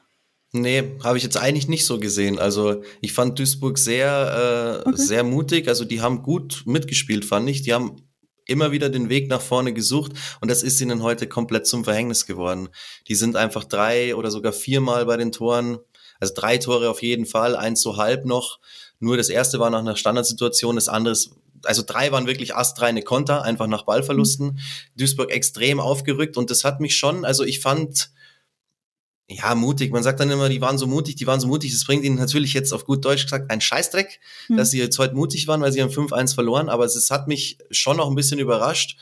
Nee, 0.55 0.99
habe 1.03 1.17
ich 1.17 1.25
jetzt 1.25 1.39
eigentlich 1.39 1.69
nicht 1.69 1.87
so 1.87 1.99
gesehen. 1.99 2.39
Also 2.39 2.83
ich 3.01 3.15
fand 3.15 3.39
Duisburg 3.39 3.79
sehr, 3.79 4.83
äh, 4.85 4.89
Okay. 4.89 4.97
sehr 4.97 5.25
mutig. 5.25 5.67
Also 5.67 5.85
die 5.87 6.03
haben 6.03 6.23
gut 6.23 6.63
mitgespielt, 6.67 7.25
fand 7.25 7.49
ich. 7.49 7.63
Die 7.63 7.73
haben 7.73 7.97
immer 8.47 8.71
wieder 8.71 8.91
den 8.91 9.09
Weg 9.09 9.29
nach 9.29 9.41
vorne 9.41 9.73
gesucht 9.73 10.13
und 10.41 10.51
das 10.51 10.63
ist 10.63 10.81
ihnen 10.81 11.03
heute 11.03 11.27
komplett 11.27 11.67
zum 11.67 11.85
Verhängnis 11.85 12.27
geworden. 12.27 12.69
Die 13.09 13.15
sind 13.15 13.37
einfach 13.37 13.65
drei 13.65 14.15
oder 14.15 14.31
sogar 14.31 14.53
viermal 14.53 15.07
bei 15.07 15.17
den 15.17 15.33
Toren, 15.33 15.79
also 16.21 16.35
drei 16.37 16.59
Tore 16.59 16.91
auf 16.91 17.03
jeden 17.03 17.25
Fall, 17.25 17.57
eins 17.57 17.81
so 17.81 17.97
halb 17.97 18.27
noch. 18.27 18.59
Nur 18.99 19.17
das 19.17 19.29
erste 19.29 19.59
war 19.59 19.71
nach 19.71 19.79
einer 19.79 19.97
Standardsituation, 19.97 20.75
das 20.75 20.89
andere 20.89 21.17
also 21.65 21.85
drei 21.87 22.11
waren 22.11 22.27
wirklich 22.27 22.57
astreine 22.57 23.03
Konter, 23.03 23.43
einfach 23.43 23.69
nach 23.69 23.85
Ballverlusten. 23.85 24.59
Duisburg 24.97 25.31
extrem 25.31 25.79
aufgerückt 25.79 26.37
und 26.37 26.51
das 26.51 26.65
hat 26.65 26.81
mich 26.81 26.97
schon, 26.97 27.25
also 27.25 27.45
ich 27.45 27.61
fand, 27.61 28.11
ja, 29.29 29.55
mutig. 29.55 29.93
Man 29.93 30.03
sagt 30.03 30.21
dann 30.21 30.31
immer, 30.31 30.49
die 30.49 30.61
waren 30.61 30.79
so 30.79 30.87
mutig, 30.87 31.17
die 31.17 31.27
waren 31.27 31.41
so 31.41 31.47
mutig. 31.47 31.73
Das 31.73 31.85
bringt 31.85 32.05
ihnen 32.05 32.17
natürlich 32.17 32.53
jetzt 32.53 32.73
auf 32.73 32.85
gut 32.85 33.05
Deutsch 33.05 33.25
gesagt 33.25 33.51
einen 33.51 33.61
Scheißdreck, 33.61 34.21
Hm. 34.49 34.57
dass 34.57 34.71
sie 34.71 34.79
jetzt 34.79 34.99
heute 34.99 35.15
mutig 35.15 35.47
waren, 35.49 35.61
weil 35.61 35.73
sie 35.73 35.83
haben 35.83 35.91
5-1 35.91 36.35
verloren. 36.35 36.69
Aber 36.69 36.85
es 36.85 37.11
hat 37.11 37.29
mich 37.29 37.59
schon 37.71 37.97
noch 37.97 38.09
ein 38.09 38.15
bisschen 38.15 38.39
überrascht, 38.39 38.99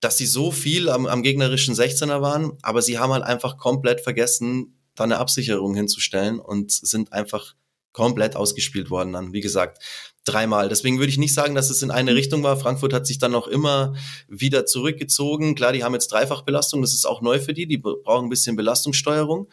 dass 0.00 0.18
sie 0.18 0.26
so 0.26 0.50
viel 0.50 0.88
am, 0.88 1.06
am 1.06 1.22
gegnerischen 1.22 1.74
16er 1.74 2.20
waren. 2.20 2.52
Aber 2.62 2.82
sie 2.82 2.98
haben 2.98 3.12
halt 3.12 3.24
einfach 3.24 3.56
komplett 3.56 4.00
vergessen, 4.00 4.78
da 4.94 5.04
eine 5.04 5.18
Absicherung 5.18 5.74
hinzustellen 5.74 6.38
und 6.38 6.70
sind 6.72 7.12
einfach 7.12 7.54
komplett 7.92 8.36
ausgespielt 8.36 8.90
worden 8.90 9.12
dann. 9.12 9.32
Wie 9.32 9.40
gesagt, 9.40 9.82
dreimal. 10.24 10.68
Deswegen 10.68 10.98
würde 10.98 11.10
ich 11.10 11.18
nicht 11.18 11.34
sagen, 11.34 11.54
dass 11.54 11.70
es 11.70 11.82
in 11.82 11.90
eine 11.90 12.14
Richtung 12.14 12.42
war. 12.42 12.56
Frankfurt 12.56 12.92
hat 12.92 13.06
sich 13.06 13.18
dann 13.18 13.32
noch 13.32 13.48
immer 13.48 13.94
wieder 14.28 14.66
zurückgezogen. 14.66 15.54
Klar, 15.54 15.72
die 15.72 15.82
haben 15.82 15.94
jetzt 15.94 16.12
Dreifachbelastung, 16.12 16.80
das 16.80 16.94
ist 16.94 17.06
auch 17.06 17.22
neu 17.22 17.40
für 17.40 17.54
die, 17.54 17.66
die 17.66 17.78
brauchen 17.78 18.26
ein 18.26 18.30
bisschen 18.30 18.54
Belastungssteuerung. 18.54 19.48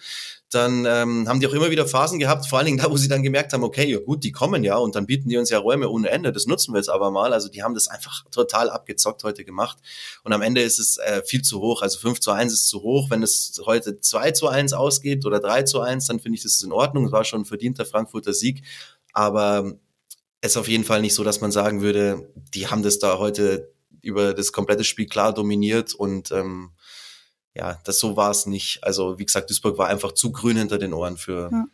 Dann 0.51 0.85
ähm, 0.87 1.27
haben 1.27 1.39
die 1.39 1.47
auch 1.47 1.53
immer 1.53 1.69
wieder 1.69 1.85
Phasen 1.85 2.17
gehabt, 2.17 2.47
vor 2.47 2.57
allen 2.57 2.65
Dingen 2.65 2.79
da, 2.79 2.89
wo 2.89 2.97
sie 2.97 3.07
dann 3.07 3.21
gemerkt 3.21 3.53
haben, 3.53 3.63
okay, 3.63 3.85
ja 3.85 3.99
gut, 3.99 4.23
die 4.23 4.31
kommen 4.31 4.63
ja 4.63 4.77
und 4.77 4.95
dann 4.95 5.05
bieten 5.05 5.29
die 5.29 5.37
uns 5.37 5.51
ja 5.51 5.59
Räume 5.59 5.89
ohne 5.89 6.09
Ende, 6.09 6.31
das 6.31 6.47
nutzen 6.47 6.73
wir 6.73 6.79
jetzt 6.79 6.89
aber 6.89 7.11
mal. 7.11 7.33
Also 7.33 7.49
die 7.49 7.61
haben 7.61 7.75
das 7.75 7.87
einfach 7.87 8.25
total 8.31 8.71
abgezockt 8.71 9.23
heute 9.23 9.45
gemacht 9.45 9.77
und 10.23 10.33
am 10.33 10.41
Ende 10.41 10.61
ist 10.61 10.79
es 10.79 10.97
äh, 10.97 11.21
viel 11.23 11.43
zu 11.43 11.61
hoch, 11.61 11.83
also 11.83 11.99
5 11.99 12.19
zu 12.19 12.31
1 12.31 12.51
ist 12.51 12.67
zu 12.67 12.81
hoch. 12.81 13.11
Wenn 13.11 13.21
es 13.21 13.61
heute 13.63 13.99
2 14.01 14.31
zu 14.31 14.47
1 14.47 14.73
ausgeht 14.73 15.25
oder 15.25 15.39
3 15.39 15.63
zu 15.63 15.81
1, 15.81 16.07
dann 16.07 16.19
finde 16.19 16.37
ich 16.37 16.43
das 16.43 16.63
in 16.63 16.71
Ordnung. 16.71 17.05
Es 17.05 17.11
war 17.11 17.25
schon 17.25 17.41
ein 17.41 17.45
verdienter 17.45 17.85
Frankfurter 17.85 18.33
Sieg, 18.33 18.63
aber 19.13 19.75
es 20.41 20.51
ist 20.51 20.57
auf 20.57 20.67
jeden 20.67 20.83
Fall 20.83 21.01
nicht 21.01 21.13
so, 21.13 21.23
dass 21.23 21.41
man 21.41 21.51
sagen 21.51 21.81
würde, 21.81 22.31
die 22.53 22.67
haben 22.67 22.83
das 22.83 22.99
da 22.99 23.17
heute 23.19 23.73
über 24.01 24.33
das 24.33 24.51
komplette 24.51 24.83
Spiel 24.83 25.05
klar 25.07 25.33
dominiert 25.33 25.93
und 25.93 26.31
ähm, 26.31 26.71
ja, 27.55 27.77
das 27.83 27.99
so 27.99 28.15
war 28.15 28.31
es 28.31 28.45
nicht. 28.45 28.83
Also 28.83 29.19
wie 29.19 29.25
gesagt, 29.25 29.49
Duisburg 29.49 29.77
war 29.77 29.87
einfach 29.87 30.13
zu 30.13 30.31
grün 30.31 30.55
hinter 30.57 30.77
den 30.77 30.93
Ohren 30.93 31.17
für 31.17 31.49
Ja. 31.51 31.65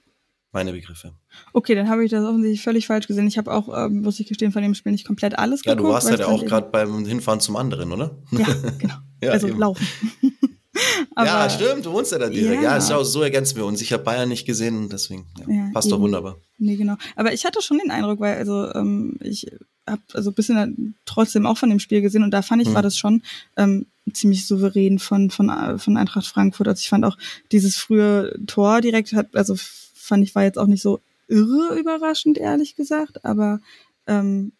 meine 0.51 0.71
Begriffe. 0.73 1.13
Okay, 1.53 1.75
dann 1.75 1.89
habe 1.89 2.03
ich 2.03 2.09
das 2.11 2.23
offensichtlich 2.25 2.63
völlig 2.63 2.87
falsch 2.87 3.05
gesehen. 3.07 3.27
Ich 3.27 3.37
habe 3.37 3.53
auch, 3.53 3.67
ähm, 3.85 4.01
muss 4.01 4.19
ich 4.19 4.27
gestehen, 4.27 4.51
von 4.51 4.63
dem 4.63 4.73
Spiel 4.73 4.93
nicht 4.93 5.05
komplett 5.05 5.37
alles 5.37 5.61
Ja, 5.65 5.73
geguckt. 5.75 5.89
du 5.89 5.93
warst 5.93 6.09
ja 6.09 6.25
auch 6.25 6.39
halt 6.39 6.49
gerade 6.49 6.69
beim 6.71 7.05
Hinfahren 7.05 7.39
zum 7.41 7.55
anderen, 7.57 7.91
oder? 7.91 8.17
Ja, 8.31 8.47
genau. 8.79 8.95
Ja, 9.21 9.31
also 9.33 9.47
eben. 9.49 9.59
laufen. 9.59 9.85
Aber, 11.15 11.25
ja, 11.27 11.49
stimmt, 11.49 11.85
du 11.85 11.91
wohnst 11.91 12.11
ja 12.11 12.17
da 12.19 12.29
direkt. 12.29 12.61
Ja, 12.63 12.75
Ja. 12.75 12.81
so, 12.81 13.03
so 13.03 13.21
ergänzen 13.21 13.55
wir 13.57 13.65
uns. 13.65 13.81
Ich 13.81 13.93
habe 13.93 14.03
Bayern 14.03 14.29
nicht 14.29 14.45
gesehen, 14.45 14.89
deswegen 14.89 15.25
ja, 15.39 15.53
Ja, 15.53 15.69
passt 15.73 15.89
doch 15.91 15.95
eben. 15.97 16.03
wunderbar. 16.03 16.37
Nee, 16.57 16.75
genau. 16.75 16.95
Aber 17.15 17.33
ich 17.33 17.45
hatte 17.45 17.61
schon 17.61 17.77
den 17.79 17.91
Eindruck, 17.91 18.19
weil 18.19 18.37
also 18.37 18.73
ähm, 18.73 19.17
ich 19.21 19.47
habe 19.87 20.01
also 20.13 20.31
ein 20.31 20.33
bisschen 20.33 20.95
trotzdem 21.05 21.45
auch 21.45 21.57
von 21.57 21.69
dem 21.69 21.79
Spiel 21.79 22.01
gesehen 22.01 22.23
und 22.23 22.31
da 22.31 22.41
fand 22.41 22.61
ich, 22.61 22.69
Mhm. 22.69 22.73
war 22.73 22.81
das 22.81 22.97
schon 22.97 23.21
ähm, 23.57 23.85
ziemlich 24.13 24.45
souverän 24.47 24.99
von, 24.99 25.29
von, 25.31 25.79
von 25.79 25.97
Eintracht 25.97 26.27
Frankfurt. 26.27 26.67
Also 26.67 26.79
ich 26.79 26.89
fand 26.89 27.05
auch 27.05 27.17
dieses 27.51 27.77
frühe 27.77 28.35
Tor 28.47 28.81
direkt 28.81 29.13
hat, 29.13 29.35
also 29.35 29.55
fand 29.57 30.23
ich, 30.23 30.35
war 30.35 30.43
jetzt 30.43 30.57
auch 30.57 30.67
nicht 30.67 30.81
so 30.81 30.99
irre 31.27 31.77
überraschend, 31.79 32.37
ehrlich 32.37 32.75
gesagt, 32.75 33.25
aber 33.25 33.59
ähm, 34.07 34.51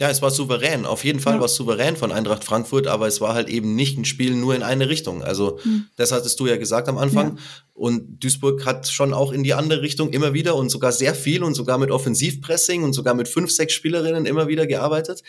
Ja, 0.00 0.08
es 0.10 0.22
war 0.22 0.30
souverän. 0.30 0.86
Auf 0.86 1.04
jeden 1.04 1.20
Fall 1.20 1.34
Ja. 1.34 1.38
war 1.40 1.46
es 1.46 1.54
souverän 1.54 1.96
von 1.96 2.10
Eintracht 2.12 2.44
Frankfurt, 2.44 2.86
aber 2.86 3.06
es 3.06 3.20
war 3.20 3.34
halt 3.34 3.48
eben 3.48 3.74
nicht 3.76 3.98
ein 3.98 4.04
Spiel 4.06 4.34
nur 4.34 4.54
in 4.54 4.62
eine 4.62 4.88
Richtung. 4.88 5.22
Also, 5.22 5.58
Hm. 5.62 5.86
das 5.96 6.10
hattest 6.12 6.40
du 6.40 6.46
ja 6.46 6.56
gesagt 6.56 6.88
am 6.88 6.96
Anfang. 6.98 7.38
Und 7.74 8.18
Duisburg 8.24 8.64
hat 8.64 8.88
schon 8.88 9.12
auch 9.12 9.32
in 9.32 9.42
die 9.44 9.54
andere 9.54 9.82
Richtung 9.82 10.10
immer 10.10 10.32
wieder 10.32 10.56
und 10.56 10.70
sogar 10.70 10.92
sehr 10.92 11.14
viel 11.14 11.42
und 11.44 11.54
sogar 11.54 11.76
mit 11.78 11.90
Offensivpressing 11.90 12.82
und 12.84 12.94
sogar 12.94 13.14
mit 13.14 13.28
fünf, 13.28 13.50
sechs 13.52 13.74
Spielerinnen 13.74 14.24
immer 14.26 14.48
wieder 14.48 14.66
gearbeitet. 14.66 15.22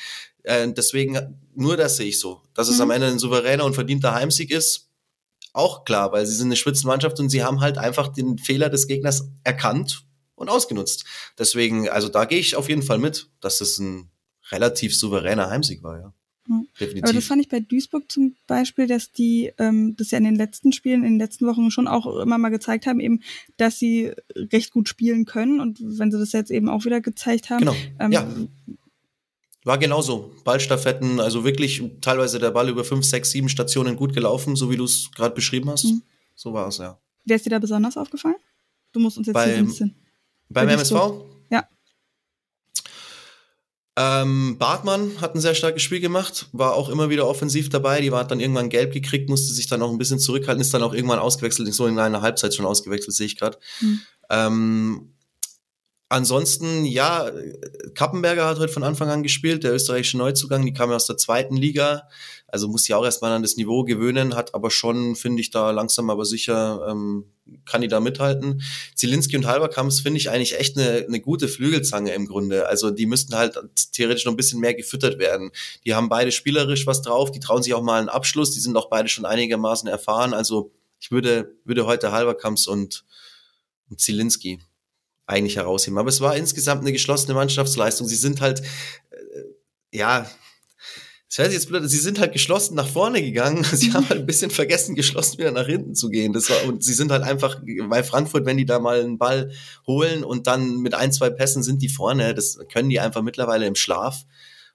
Äh, 0.44 0.72
deswegen, 0.72 1.38
nur 1.56 1.76
das 1.78 1.98
sehe 1.98 2.08
ich 2.08 2.20
so. 2.20 2.42
Dass 2.54 2.70
es 2.70 2.78
Mhm. 2.78 2.82
am 2.84 2.92
Ende 2.92 3.08
ein 3.08 3.20
souveräner 3.20 3.66
und 3.66 3.74
verdienter 3.76 4.16
Heimsieg 4.16 4.50
ist, 4.50 4.90
auch 5.52 5.84
klar, 5.86 6.12
weil 6.14 6.26
sie 6.26 6.36
sind 6.36 6.48
eine 6.48 6.56
Spitzenmannschaft 6.56 7.20
und 7.20 7.30
sie 7.30 7.44
haben 7.44 7.60
halt 7.62 7.78
einfach 7.78 8.08
den 8.08 8.38
Fehler 8.40 8.70
des 8.70 8.88
Gegners 8.88 9.28
erkannt 9.44 10.04
und 10.36 10.50
ausgenutzt. 10.50 11.04
Deswegen, 11.38 11.90
also 11.90 12.08
da 12.10 12.26
gehe 12.26 12.40
ich 12.40 12.56
auf 12.56 12.70
jeden 12.70 12.82
Fall 12.82 12.98
mit, 12.98 13.28
dass 13.40 13.62
es 13.62 13.78
ein 13.78 14.10
relativ 14.54 14.96
souveräner 14.96 15.50
Heimsieg 15.50 15.84
war, 15.84 16.00
ja. 16.00 16.14
Mhm. 16.48 16.68
Definitiv. 16.80 17.04
Aber 17.04 17.14
das 17.14 17.26
fand 17.26 17.42
ich 17.42 17.50
bei 17.50 17.60
Duisburg 17.62 18.12
zum 18.12 18.36
Beispiel, 18.48 18.88
dass 18.88 19.12
die 19.12 19.52
ähm, 19.58 19.96
das 19.96 20.12
ja 20.12 20.18
in 20.18 20.26
den 20.26 20.36
letzten 20.36 20.74
Spielen, 20.74 21.04
in 21.04 21.14
den 21.14 21.20
letzten 21.20 21.46
Wochen 21.48 21.72
schon 21.72 21.88
auch 21.88 22.20
immer 22.20 22.38
mal 22.38 22.50
gezeigt 22.50 22.86
haben, 22.86 23.00
eben, 23.00 23.22
dass 23.58 23.80
sie 23.80 24.12
recht 24.36 24.72
gut 24.72 24.90
spielen 24.90 25.26
können. 25.26 25.60
Und 25.60 25.80
wenn 25.82 26.12
sie 26.12 26.20
das 26.20 26.34
jetzt 26.34 26.52
eben 26.52 26.68
auch 26.70 26.86
wieder 26.86 27.00
gezeigt 27.02 27.50
haben, 27.50 27.60
genau. 27.60 27.76
ähm, 28.00 28.12
ja, 28.12 28.28
war 29.64 29.78
genauso. 29.78 30.34
Ballstaffetten, 30.44 31.22
also 31.22 31.46
wirklich 31.46 31.82
teilweise 32.02 32.40
der 32.40 32.52
Ball 32.52 32.68
über 32.70 32.84
fünf, 32.84 33.06
sechs, 33.06 33.32
sieben 33.32 33.48
Stationen 33.48 33.96
gut 33.96 34.14
gelaufen, 34.14 34.58
so 34.58 34.70
wie 34.70 34.76
du 34.76 34.84
es 34.84 35.10
gerade 35.16 35.34
beschrieben 35.34 35.70
hast. 35.70 35.86
Mhm. 35.86 36.02
So 36.36 36.52
war 36.54 36.68
es, 36.68 36.78
ja. 36.80 37.00
wer 37.24 37.38
ist 37.38 37.46
dir 37.46 37.52
da 37.52 37.60
besonders 37.60 37.96
aufgefallen? 37.96 38.36
Du 38.92 39.00
musst 39.00 39.18
uns 39.18 39.28
jetzt 39.28 39.38
hier 39.38 39.46
so 39.46 39.50
ein 39.52 39.56
Beim- 39.56 39.66
bisschen. 39.68 39.96
Beim 40.50 40.68
Bei 40.68 40.74
MSV? 40.74 40.94
Ähm, 43.96 44.58
Bartmann 44.58 45.22
hat 45.22 45.36
ein 45.36 45.40
sehr 45.42 45.54
starkes 45.54 45.84
Spiel 45.84 46.00
gemacht, 46.00 46.48
war 46.52 46.74
auch 46.74 46.90
immer 46.90 47.12
wieder 47.12 47.28
offensiv 47.28 47.70
dabei. 47.70 48.02
Die 48.02 48.12
war 48.12 48.26
dann 48.26 48.40
irgendwann 48.40 48.70
gelb 48.70 48.92
gekriegt, 48.92 49.30
musste 49.30 49.54
sich 49.54 49.68
dann 49.68 49.84
auch 49.84 49.92
ein 49.92 50.00
bisschen 50.00 50.20
zurückhalten, 50.20 50.62
ist 50.62 50.74
dann 50.74 50.82
auch 50.82 50.94
irgendwann 50.94 51.20
ausgewechselt, 51.20 51.72
so 51.74 51.86
in 51.86 52.00
einer 52.00 52.22
Halbzeit 52.22 52.56
schon 52.56 52.66
ausgewechselt, 52.66 53.16
sehe 53.16 53.28
ich 53.28 53.38
gerade. 53.38 53.60
Mhm. 53.82 54.02
Ähm, 54.32 55.14
ansonsten, 56.10 56.86
ja, 56.86 57.30
Kappenberger 57.94 58.48
hat 58.48 58.58
heute 58.58 58.74
von 58.74 58.84
Anfang 58.84 59.10
an 59.10 59.22
gespielt, 59.22 59.64
der 59.64 59.74
österreichische 59.74 60.18
Neuzugang, 60.18 60.66
die 60.66 60.74
kam 60.74 60.90
ja 60.90 60.96
aus 60.96 61.06
der 61.06 61.18
zweiten 61.18 61.56
Liga, 61.56 62.08
also 62.54 62.68
muss 62.68 62.84
sich 62.84 62.94
auch 62.94 63.04
erstmal 63.04 63.32
an 63.32 63.42
das 63.42 63.56
Niveau 63.58 63.84
gewöhnen, 63.84 64.36
hat 64.36 64.54
aber 64.54 64.70
schon, 64.70 65.16
finde 65.16 65.42
ich, 65.42 65.50
da 65.50 65.72
langsam 65.72 66.12
aber 66.12 66.24
sicher, 66.24 66.86
ähm, 66.88 67.26
kann 67.66 67.82
die 67.82 67.88
da 67.88 68.00
mithalten. 68.00 68.62
Zielinski 68.94 69.36
und 69.36 69.48
Halberkamps 69.48 70.02
finde 70.02 70.20
ich 70.20 70.30
eigentlich 70.30 70.60
echt 70.60 70.78
eine, 70.78 71.04
eine 71.08 71.20
gute 71.20 71.48
Flügelzange 71.48 72.14
im 72.14 72.28
Grunde. 72.28 72.68
Also 72.68 72.92
die 72.92 73.08
müssten 73.08 73.34
halt 73.34 73.60
theoretisch 73.94 74.26
noch 74.26 74.34
ein 74.34 74.38
bisschen 74.38 74.60
mehr 74.60 74.76
gefüttert 74.76 75.18
werden. 75.18 75.50
Die 75.84 75.96
haben 75.96 76.10
beide 76.10 76.32
spielerisch 76.32 76.86
was 76.86 77.02
drauf, 77.02 77.32
die 77.32 77.40
trauen 77.40 77.64
sich 77.64 77.74
auch 77.74 77.82
mal 77.82 78.00
einen 78.00 78.10
Abschluss, 78.10 78.52
die 78.52 78.60
sind 78.60 78.78
auch 78.78 78.88
beide 78.88 79.10
schon 79.10 79.26
einigermaßen 79.26 79.90
erfahren. 79.90 80.36
Also 80.36 80.72
ich 81.00 81.10
würde, 81.10 81.56
würde 81.66 81.88
heute 81.88 82.12
Halberkamps 82.12 82.68
und, 82.68 83.04
und 83.90 84.00
Zielinski 84.00 84.60
eigentlich 85.26 85.56
herausheben. 85.56 85.98
Aber 85.98 86.10
es 86.10 86.22
war 86.22 86.36
insgesamt 86.36 86.82
eine 86.82 86.92
geschlossene 86.92 87.34
Mannschaftsleistung. 87.34 88.08
Sie 88.08 88.16
sind 88.16 88.42
halt, 88.42 88.62
äh, 89.10 89.98
ja, 89.98 90.30
ich 91.34 91.40
weiß 91.40 91.52
jetzt 91.52 91.68
blöd, 91.68 91.90
sie 91.90 91.98
sind 91.98 92.20
halt 92.20 92.32
geschlossen 92.32 92.76
nach 92.76 92.88
vorne 92.88 93.20
gegangen. 93.20 93.64
Sie 93.74 93.92
haben 93.92 94.08
halt 94.08 94.20
ein 94.20 94.26
bisschen 94.28 94.52
vergessen, 94.52 94.94
geschlossen 94.94 95.40
wieder 95.40 95.50
nach 95.50 95.66
hinten 95.66 95.96
zu 95.96 96.10
gehen. 96.10 96.32
Das 96.32 96.48
war, 96.52 96.64
und 96.66 96.84
sie 96.84 96.94
sind 96.94 97.12
halt 97.12 97.24
einfach, 97.24 97.60
bei 97.90 98.04
Frankfurt, 98.04 98.46
wenn 98.46 98.58
die 98.58 98.66
da 98.66 98.78
mal 98.78 99.00
einen 99.00 99.18
Ball 99.18 99.52
holen 99.88 100.24
und 100.24 100.46
dann 100.46 100.78
mit 100.78 100.94
ein, 100.94 101.12
zwei 101.12 101.32
Pässen 101.32 101.64
sind 101.64 101.82
die 101.82 101.90
vorne, 101.90 102.36
das 102.36 102.60
können 102.72 102.90
die 102.90 103.00
einfach 103.00 103.24
mittlerweile 103.24 103.66
im 103.66 103.74
Schlaf. 103.74 104.26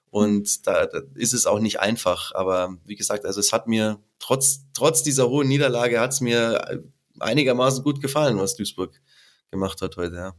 Und 0.09 0.67
da, 0.67 0.85
da 0.85 0.99
ist 1.15 1.33
es 1.33 1.45
auch 1.45 1.61
nicht 1.61 1.79
einfach. 1.79 2.33
Aber 2.35 2.75
wie 2.83 2.97
gesagt, 2.97 3.25
also 3.25 3.39
es 3.39 3.53
hat 3.53 3.67
mir 3.67 3.97
trotz, 4.19 4.65
trotz 4.73 5.01
dieser 5.01 5.29
hohen 5.29 5.47
Niederlage 5.47 6.01
hat 6.01 6.11
es 6.11 6.19
mir 6.19 6.83
einigermaßen 7.19 7.85
gut 7.85 8.01
gefallen, 8.01 8.37
was 8.37 8.57
Duisburg 8.57 8.99
gemacht 9.49 9.81
hat 9.81 9.95
heute, 9.95 10.15
ja. 10.15 10.33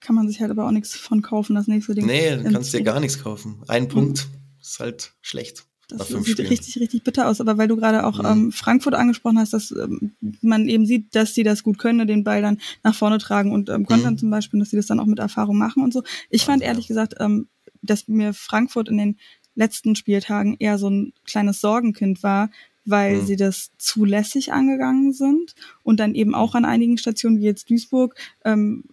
Kann 0.00 0.16
man 0.16 0.26
sich 0.26 0.40
halt 0.40 0.50
aber 0.50 0.66
auch 0.66 0.72
nichts 0.72 0.96
von 0.96 1.22
kaufen, 1.22 1.54
das 1.54 1.68
nächste 1.68 1.94
Ding. 1.94 2.06
Nee, 2.06 2.36
du 2.36 2.50
kannst 2.50 2.72
dir 2.72 2.82
gar 2.82 2.98
nichts 2.98 3.22
kaufen. 3.22 3.62
Ein 3.68 3.86
Punkt 3.86 4.26
ist 4.62 4.80
halt 4.80 5.12
schlecht. 5.20 5.66
Das 5.88 6.08
sieht 6.08 6.26
Spielen. 6.26 6.48
richtig, 6.48 6.80
richtig 6.80 7.04
bitter 7.04 7.28
aus. 7.28 7.40
Aber 7.40 7.58
weil 7.58 7.68
du 7.68 7.76
gerade 7.76 8.06
auch 8.06 8.18
mhm. 8.18 8.26
ähm, 8.26 8.52
Frankfurt 8.52 8.94
angesprochen 8.94 9.38
hast, 9.38 9.52
dass 9.52 9.72
ähm, 9.72 10.12
man 10.40 10.68
eben 10.68 10.86
sieht, 10.86 11.14
dass 11.14 11.34
sie 11.34 11.42
das 11.42 11.62
gut 11.62 11.78
können, 11.78 12.06
den 12.06 12.24
Ball 12.24 12.42
dann 12.42 12.58
nach 12.82 12.94
vorne 12.94 13.18
tragen 13.18 13.52
und 13.52 13.68
ähm, 13.68 13.86
kontern 13.86 14.14
mhm. 14.14 14.18
zum 14.18 14.30
Beispiel, 14.30 14.60
dass 14.60 14.70
sie 14.70 14.76
das 14.76 14.86
dann 14.86 15.00
auch 15.00 15.06
mit 15.06 15.18
Erfahrung 15.18 15.58
machen 15.58 15.82
und 15.82 15.92
so. 15.92 16.02
Ich 16.30 16.44
fand 16.44 16.62
ehrlich 16.62 16.86
gesagt, 16.86 17.14
ähm, 17.18 17.48
dass 17.82 18.08
mir 18.08 18.32
Frankfurt 18.32 18.88
in 18.88 18.98
den 18.98 19.18
letzten 19.54 19.96
Spieltagen 19.96 20.56
eher 20.58 20.78
so 20.78 20.88
ein 20.88 21.12
kleines 21.26 21.60
Sorgenkind 21.60 22.22
war, 22.22 22.50
weil 22.84 23.16
mhm. 23.16 23.26
sie 23.26 23.36
das 23.36 23.70
zulässig 23.78 24.52
angegangen 24.52 25.12
sind 25.12 25.54
und 25.82 26.00
dann 26.00 26.14
eben 26.14 26.34
auch 26.34 26.54
an 26.54 26.64
einigen 26.64 26.96
Stationen 26.96 27.38
wie 27.38 27.44
jetzt 27.44 27.68
Duisburg 27.68 28.14
ähm, 28.44 28.84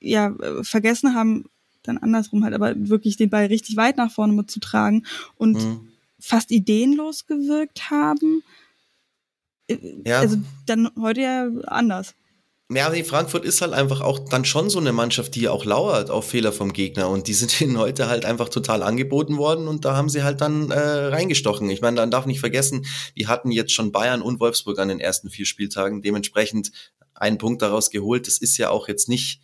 ja 0.00 0.34
vergessen 0.62 1.14
haben, 1.14 1.44
dann 1.82 1.98
andersrum 1.98 2.44
halt, 2.44 2.54
aber 2.54 2.74
wirklich 2.76 3.16
den 3.16 3.30
Ball 3.30 3.46
richtig 3.46 3.76
weit 3.76 3.96
nach 3.96 4.10
vorne 4.10 4.32
mitzutragen 4.32 5.06
und 5.36 5.54
mhm. 5.54 5.88
fast 6.18 6.50
ideenlos 6.50 7.26
gewirkt 7.26 7.90
haben. 7.90 8.42
Äh, 9.68 9.78
ja. 10.04 10.20
Also 10.20 10.36
dann 10.66 10.90
heute 10.96 11.20
ja 11.22 11.48
anders. 11.66 12.14
Ja, 12.72 12.88
die 12.88 13.02
Frankfurt 13.02 13.44
ist 13.44 13.62
halt 13.62 13.72
einfach 13.72 14.00
auch 14.00 14.20
dann 14.20 14.44
schon 14.44 14.70
so 14.70 14.78
eine 14.78 14.92
Mannschaft, 14.92 15.34
die 15.34 15.48
auch 15.48 15.64
lauert 15.64 16.08
auf 16.08 16.28
Fehler 16.28 16.52
vom 16.52 16.72
Gegner 16.72 17.08
und 17.08 17.26
die 17.26 17.34
sind 17.34 17.60
ihnen 17.60 17.78
heute 17.78 18.08
halt 18.08 18.24
einfach 18.24 18.48
total 18.48 18.84
angeboten 18.84 19.38
worden 19.38 19.66
und 19.66 19.84
da 19.84 19.96
haben 19.96 20.08
sie 20.08 20.22
halt 20.22 20.40
dann 20.40 20.70
äh, 20.70 20.78
reingestochen. 20.78 21.68
Ich 21.68 21.80
meine, 21.80 21.96
dann 21.96 22.12
darf 22.12 22.26
nicht 22.26 22.38
vergessen, 22.38 22.86
die 23.16 23.26
hatten 23.26 23.50
jetzt 23.50 23.72
schon 23.72 23.90
Bayern 23.90 24.22
und 24.22 24.38
Wolfsburg 24.38 24.78
an 24.78 24.86
den 24.86 25.00
ersten 25.00 25.30
vier 25.30 25.46
Spieltagen, 25.46 26.00
dementsprechend 26.00 26.70
einen 27.12 27.38
Punkt 27.38 27.60
daraus 27.60 27.90
geholt. 27.90 28.28
Das 28.28 28.38
ist 28.38 28.56
ja 28.56 28.70
auch 28.70 28.86
jetzt 28.86 29.08
nicht 29.08 29.40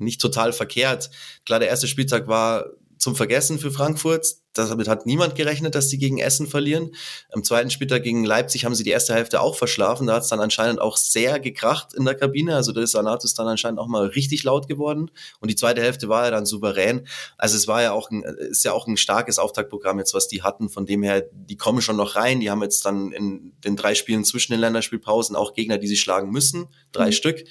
nicht 0.00 0.20
total 0.20 0.52
verkehrt. 0.52 1.10
Klar, 1.44 1.58
der 1.60 1.68
erste 1.68 1.88
Spieltag 1.88 2.26
war 2.28 2.66
zum 3.00 3.16
Vergessen 3.16 3.58
für 3.58 3.72
Frankfurt. 3.72 4.36
Damit 4.52 4.88
hat 4.88 5.06
niemand 5.06 5.36
gerechnet, 5.36 5.74
dass 5.74 5.88
sie 5.88 5.96
gegen 5.96 6.18
Essen 6.18 6.46
verlieren. 6.46 6.94
Am 7.32 7.42
zweiten 7.42 7.70
Spieltag 7.70 8.02
gegen 8.02 8.24
Leipzig 8.24 8.64
haben 8.64 8.74
sie 8.74 8.84
die 8.84 8.90
erste 8.90 9.14
Hälfte 9.14 9.40
auch 9.40 9.56
verschlafen. 9.56 10.06
Da 10.06 10.14
hat 10.14 10.24
es 10.24 10.28
dann 10.28 10.40
anscheinend 10.40 10.80
auch 10.80 10.98
sehr 10.98 11.40
gekracht 11.40 11.94
in 11.94 12.04
der 12.04 12.14
Kabine. 12.14 12.56
Also 12.56 12.72
da 12.72 12.82
ist 12.82 12.94
Anatus 12.94 13.32
dann 13.32 13.46
anscheinend 13.46 13.78
auch 13.80 13.86
mal 13.86 14.06
richtig 14.06 14.42
laut 14.42 14.68
geworden. 14.68 15.10
Und 15.40 15.50
die 15.50 15.56
zweite 15.56 15.80
Hälfte 15.80 16.10
war 16.10 16.24
ja 16.26 16.30
dann 16.30 16.44
souverän. 16.44 17.06
Also 17.38 17.56
es 17.56 17.68
war 17.68 17.80
ja 17.80 17.92
auch 17.92 18.10
ein, 18.10 18.22
ist 18.22 18.64
ja 18.64 18.72
auch 18.72 18.86
ein 18.86 18.98
starkes 18.98 19.38
Auftaktprogramm 19.38 19.98
jetzt, 19.98 20.12
was 20.12 20.28
die 20.28 20.42
hatten. 20.42 20.68
Von 20.68 20.84
dem 20.84 21.02
her, 21.02 21.24
die 21.32 21.56
kommen 21.56 21.80
schon 21.80 21.96
noch 21.96 22.16
rein. 22.16 22.40
Die 22.40 22.50
haben 22.50 22.62
jetzt 22.62 22.84
dann 22.84 23.12
in 23.12 23.54
den 23.64 23.76
drei 23.76 23.94
Spielen 23.94 24.24
zwischen 24.24 24.52
den 24.52 24.60
Länderspielpausen 24.60 25.36
auch 25.36 25.54
Gegner, 25.54 25.78
die 25.78 25.88
sie 25.88 25.96
schlagen 25.96 26.30
müssen. 26.30 26.66
Drei 26.92 27.06
mhm. 27.06 27.12
Stück. 27.12 27.44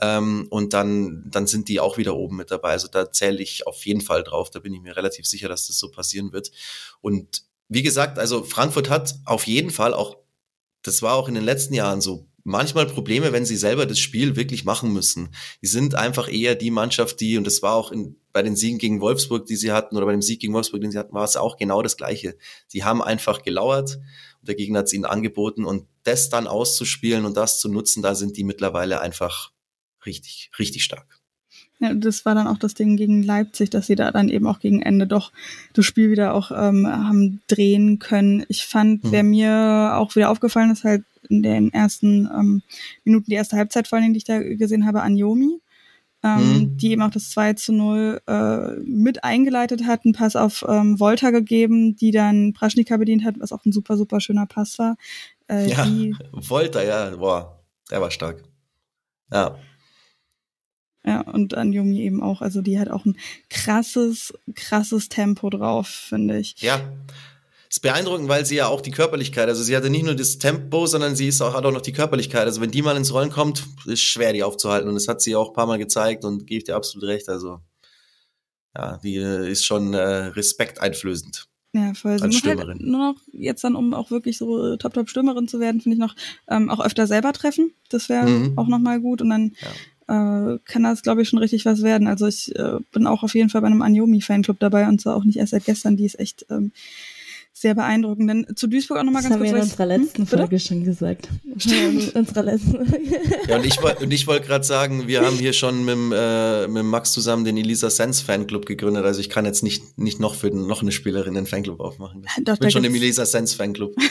Ähm, 0.00 0.46
und 0.50 0.72
dann, 0.72 1.24
dann 1.30 1.46
sind 1.46 1.68
die 1.68 1.80
auch 1.80 1.98
wieder 1.98 2.16
oben 2.16 2.36
mit 2.36 2.50
dabei. 2.50 2.70
Also 2.70 2.88
da 2.88 3.10
zähle 3.10 3.42
ich 3.42 3.66
auf 3.66 3.84
jeden 3.86 4.00
Fall 4.00 4.22
drauf. 4.22 4.50
Da 4.50 4.60
bin 4.60 4.74
ich 4.74 4.80
mir 4.80 4.96
relativ 4.96 5.26
sicher, 5.26 5.48
dass 5.48 5.66
das 5.66 5.78
so 5.78 5.90
passieren 5.90 6.32
wird. 6.32 6.50
Und 7.00 7.42
wie 7.68 7.82
gesagt, 7.82 8.18
also 8.18 8.44
Frankfurt 8.44 8.90
hat 8.90 9.14
auf 9.24 9.46
jeden 9.46 9.70
Fall 9.70 9.94
auch, 9.94 10.16
das 10.82 11.02
war 11.02 11.14
auch 11.14 11.28
in 11.28 11.34
den 11.34 11.44
letzten 11.44 11.74
Jahren 11.74 12.00
so, 12.00 12.26
manchmal 12.44 12.86
Probleme, 12.86 13.32
wenn 13.32 13.46
sie 13.46 13.56
selber 13.56 13.86
das 13.86 13.98
Spiel 13.98 14.36
wirklich 14.36 14.64
machen 14.64 14.92
müssen. 14.92 15.30
Die 15.62 15.66
sind 15.66 15.94
einfach 15.94 16.30
eher 16.30 16.54
die 16.54 16.70
Mannschaft, 16.70 17.20
die, 17.20 17.38
und 17.38 17.46
das 17.46 17.62
war 17.62 17.74
auch 17.74 17.90
in, 17.90 18.16
bei 18.32 18.42
den 18.42 18.54
Siegen 18.54 18.78
gegen 18.78 19.00
Wolfsburg, 19.00 19.46
die 19.46 19.56
sie 19.56 19.72
hatten, 19.72 19.96
oder 19.96 20.06
bei 20.06 20.12
dem 20.12 20.22
Sieg 20.22 20.40
gegen 20.40 20.52
Wolfsburg, 20.52 20.82
den 20.82 20.92
sie 20.92 20.98
hatten, 20.98 21.14
war 21.14 21.24
es 21.24 21.36
auch 21.36 21.56
genau 21.56 21.82
das 21.82 21.96
Gleiche. 21.96 22.36
Sie 22.68 22.84
haben 22.84 23.02
einfach 23.02 23.42
gelauert 23.42 23.96
und 24.40 24.48
der 24.48 24.54
Gegner 24.54 24.80
hat 24.80 24.86
es 24.86 24.92
ihnen 24.92 25.06
angeboten 25.06 25.64
und 25.64 25.86
das 26.02 26.28
dann 26.28 26.46
auszuspielen 26.46 27.24
und 27.24 27.36
das 27.36 27.60
zu 27.60 27.68
nutzen, 27.68 28.02
da 28.02 28.14
sind 28.14 28.36
die 28.36 28.44
mittlerweile 28.44 29.00
einfach 29.00 29.53
richtig, 30.06 30.50
richtig 30.58 30.84
stark. 30.84 31.20
Ja, 31.80 31.92
das 31.92 32.24
war 32.24 32.34
dann 32.34 32.46
auch 32.46 32.58
das 32.58 32.74
Ding 32.74 32.96
gegen 32.96 33.22
Leipzig, 33.22 33.70
dass 33.70 33.86
sie 33.86 33.96
da 33.96 34.10
dann 34.12 34.28
eben 34.28 34.46
auch 34.46 34.60
gegen 34.60 34.80
Ende 34.80 35.06
doch 35.06 35.32
das 35.72 35.84
Spiel 35.84 36.10
wieder 36.10 36.34
auch 36.34 36.50
ähm, 36.50 36.86
haben 36.86 37.42
drehen 37.48 37.98
können. 37.98 38.44
Ich 38.48 38.64
fand, 38.64 39.02
hm. 39.02 39.12
wer 39.12 39.22
mir 39.22 39.94
auch 39.96 40.14
wieder 40.14 40.30
aufgefallen 40.30 40.70
ist, 40.70 40.84
halt 40.84 41.04
in 41.28 41.42
den 41.42 41.72
ersten 41.72 42.28
ähm, 42.32 42.62
Minuten, 43.04 43.30
die 43.30 43.34
erste 43.34 43.56
Halbzeit 43.56 43.88
vor 43.88 43.98
allem, 43.98 44.12
die 44.12 44.18
ich 44.18 44.24
da 44.24 44.38
gesehen 44.38 44.86
habe, 44.86 45.02
Anjomi, 45.02 45.60
ähm, 46.22 46.38
hm. 46.38 46.76
die 46.76 46.92
eben 46.92 47.02
auch 47.02 47.10
das 47.10 47.30
2 47.30 47.54
zu 47.54 47.72
0 47.72 48.20
äh, 48.26 48.80
mit 48.84 49.24
eingeleitet 49.24 49.84
hat, 49.84 50.04
einen 50.04 50.14
Pass 50.14 50.36
auf 50.36 50.64
ähm, 50.68 51.00
Volta 51.00 51.30
gegeben, 51.30 51.96
die 51.96 52.12
dann 52.12 52.52
Praschnika 52.52 52.96
bedient 52.96 53.24
hat, 53.24 53.34
was 53.40 53.52
auch 53.52 53.64
ein 53.64 53.72
super, 53.72 53.96
super 53.96 54.20
schöner 54.20 54.46
Pass 54.46 54.78
war. 54.78 54.96
Äh, 55.48 55.70
ja, 55.70 55.86
Volta, 56.32 56.82
ja, 56.84 57.10
boah, 57.16 57.64
der 57.90 58.00
war 58.00 58.10
stark. 58.10 58.42
Ja. 59.32 59.58
Ja, 61.06 61.20
und 61.20 61.54
an 61.54 61.72
Yumi 61.72 62.00
eben 62.00 62.22
auch. 62.22 62.40
Also 62.40 62.62
die 62.62 62.78
hat 62.78 62.88
auch 62.88 63.04
ein 63.04 63.16
krasses, 63.50 64.32
krasses 64.54 65.08
Tempo 65.10 65.50
drauf, 65.50 65.86
finde 65.86 66.38
ich. 66.38 66.54
Ja. 66.60 66.80
Ist 67.68 67.82
beeindruckend, 67.82 68.28
weil 68.28 68.46
sie 68.46 68.56
ja 68.56 68.68
auch 68.68 68.80
die 68.80 68.92
Körperlichkeit, 68.92 69.48
also 69.48 69.62
sie 69.62 69.76
hatte 69.76 69.90
nicht 69.90 70.04
nur 70.04 70.14
das 70.14 70.38
Tempo, 70.38 70.86
sondern 70.86 71.16
sie 71.16 71.26
ist 71.26 71.42
auch, 71.42 71.54
hat 71.54 71.66
auch 71.66 71.72
noch 71.72 71.82
die 71.82 71.92
Körperlichkeit. 71.92 72.46
Also 72.46 72.60
wenn 72.60 72.70
die 72.70 72.82
mal 72.82 72.96
ins 72.96 73.12
Rollen 73.12 73.30
kommt, 73.30 73.64
ist 73.84 74.00
schwer, 74.00 74.32
die 74.32 74.44
aufzuhalten. 74.44 74.88
Und 74.88 74.94
das 74.94 75.08
hat 75.08 75.20
sie 75.20 75.34
auch 75.36 75.48
ein 75.48 75.54
paar 75.54 75.66
Mal 75.66 75.78
gezeigt 75.78 76.24
und 76.24 76.46
gebe 76.46 76.58
ich 76.58 76.64
dir 76.64 76.76
absolut 76.76 77.08
recht. 77.08 77.28
Also 77.28 77.60
ja, 78.76 78.98
die 78.98 79.16
äh, 79.16 79.50
ist 79.50 79.66
schon 79.66 79.92
äh, 79.92 79.98
respekteinflößend. 79.98 81.48
Ja, 81.72 81.92
voll. 81.94 82.18
Sie 82.20 82.26
muss 82.26 82.44
halt 82.44 82.80
nur 82.80 83.12
noch 83.12 83.20
jetzt 83.32 83.64
dann, 83.64 83.74
um 83.74 83.92
auch 83.92 84.12
wirklich 84.12 84.38
so 84.38 84.76
Top-Top-Stürmerin 84.76 85.48
zu 85.48 85.58
werden, 85.58 85.80
finde 85.80 85.96
ich 85.96 86.00
noch, 86.00 86.14
ähm, 86.48 86.70
auch 86.70 86.78
öfter 86.78 87.08
selber 87.08 87.32
treffen. 87.32 87.74
Das 87.88 88.08
wäre 88.08 88.28
mhm. 88.28 88.56
auch 88.56 88.68
nochmal 88.68 89.00
gut. 89.00 89.20
Und 89.20 89.30
dann 89.30 89.56
ja 89.60 89.68
äh, 90.08 90.58
kann 90.64 90.82
das, 90.82 91.02
glaube 91.02 91.22
ich, 91.22 91.28
schon 91.28 91.38
richtig 91.38 91.64
was 91.64 91.82
werden. 91.82 92.06
Also 92.06 92.26
ich 92.26 92.54
äh, 92.56 92.78
bin 92.92 93.06
auch 93.06 93.22
auf 93.22 93.34
jeden 93.34 93.50
Fall 93.50 93.60
bei 93.60 93.66
einem 93.66 93.82
Anjomi-Fanclub 93.82 94.58
dabei 94.58 94.88
und 94.88 95.00
zwar 95.00 95.16
auch 95.16 95.24
nicht 95.24 95.38
erst 95.38 95.52
seit 95.52 95.64
gestern. 95.64 95.96
Die 95.96 96.04
ist 96.04 96.18
echt 96.18 96.46
ähm, 96.50 96.72
sehr 97.54 97.74
beeindruckend. 97.74 98.28
Denn 98.28 98.46
zu 98.56 98.66
Duisburg 98.66 98.98
auch 98.98 99.04
nochmal 99.04 99.22
ganz 99.22 99.36
kurz. 99.36 99.50
Das 99.50 99.50
haben 99.50 99.56
wir 99.56 99.62
in 99.62 99.70
unserer 99.70 99.86
letzten 99.86 100.18
hm, 100.18 100.26
Folge 100.26 100.58
schon 100.58 100.84
gesagt. 100.84 101.28
in 101.44 102.10
unserer 102.10 102.42
letzten. 102.42 102.78
ja, 103.48 103.56
und 103.56 103.64
ich, 103.64 103.80
und 103.80 104.12
ich 104.12 104.26
wollte 104.26 104.46
gerade 104.46 104.64
sagen, 104.64 105.06
wir 105.06 105.22
haben 105.22 105.36
hier 105.36 105.52
schon 105.52 105.84
mit, 105.84 105.96
äh, 106.14 106.66
mit 106.68 106.84
Max 106.84 107.12
zusammen 107.12 107.44
den 107.44 107.56
Elisa 107.56 107.88
Sense 107.90 108.24
Fanclub 108.24 108.66
gegründet. 108.66 109.04
Also 109.04 109.20
ich 109.20 109.30
kann 109.30 109.44
jetzt 109.44 109.62
nicht, 109.62 109.98
nicht 109.98 110.20
noch 110.20 110.34
für 110.34 110.50
noch 110.50 110.82
eine 110.82 110.92
Spielerin 110.92 111.34
den 111.34 111.46
Fanclub 111.46 111.80
aufmachen. 111.80 112.26
Doch, 112.42 112.54
ich 112.54 112.60
bin 112.60 112.70
schon 112.70 112.84
im 112.84 112.94
Elisa 112.94 113.24
Sense 113.24 113.56
Fanclub. 113.56 113.94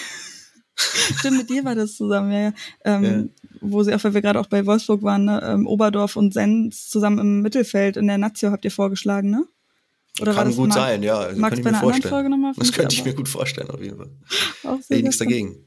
Stimmt, 1.17 1.37
mit 1.37 1.49
dir 1.49 1.63
war 1.65 1.75
das 1.75 1.95
zusammen, 1.95 2.31
ja. 2.31 2.53
Ähm, 2.83 3.03
ja. 3.03 3.47
Wo 3.61 3.83
sie 3.83 3.93
auch, 3.93 4.03
weil 4.03 4.13
wir 4.13 4.21
gerade 4.21 4.39
auch 4.39 4.47
bei 4.47 4.65
Wolfsburg 4.65 5.03
waren, 5.03 5.25
ne? 5.25 5.41
ähm, 5.45 5.67
Oberdorf 5.67 6.15
und 6.15 6.33
Sens 6.33 6.89
zusammen 6.89 7.19
im 7.19 7.41
Mittelfeld 7.41 7.97
in 7.97 8.07
der 8.07 8.17
Nazio 8.17 8.51
habt 8.51 8.65
ihr 8.65 8.71
vorgeschlagen, 8.71 9.29
ne? 9.29 9.45
Oder 10.21 10.33
Kann 10.33 10.55
gut 10.55 10.73
sein, 10.73 11.01
ja. 11.01 11.17
Also 11.17 11.39
Max, 11.39 11.55
kann 11.55 11.59
ich 11.59 11.71
mir 11.71 11.79
vorstellen. 11.79 12.09
Folge 12.09 12.29
nochmal? 12.29 12.53
Das 12.55 12.71
könnte 12.71 12.93
ich 12.93 13.03
mir 13.03 13.13
gut 13.15 13.27
vorstellen, 13.27 13.69
auf 13.69 13.81
jeden 13.81 13.97
Fall. 13.97 14.11
Auch 14.63 14.81
sehr 14.81 15.01
nichts 15.01 15.17
dagegen. 15.17 15.65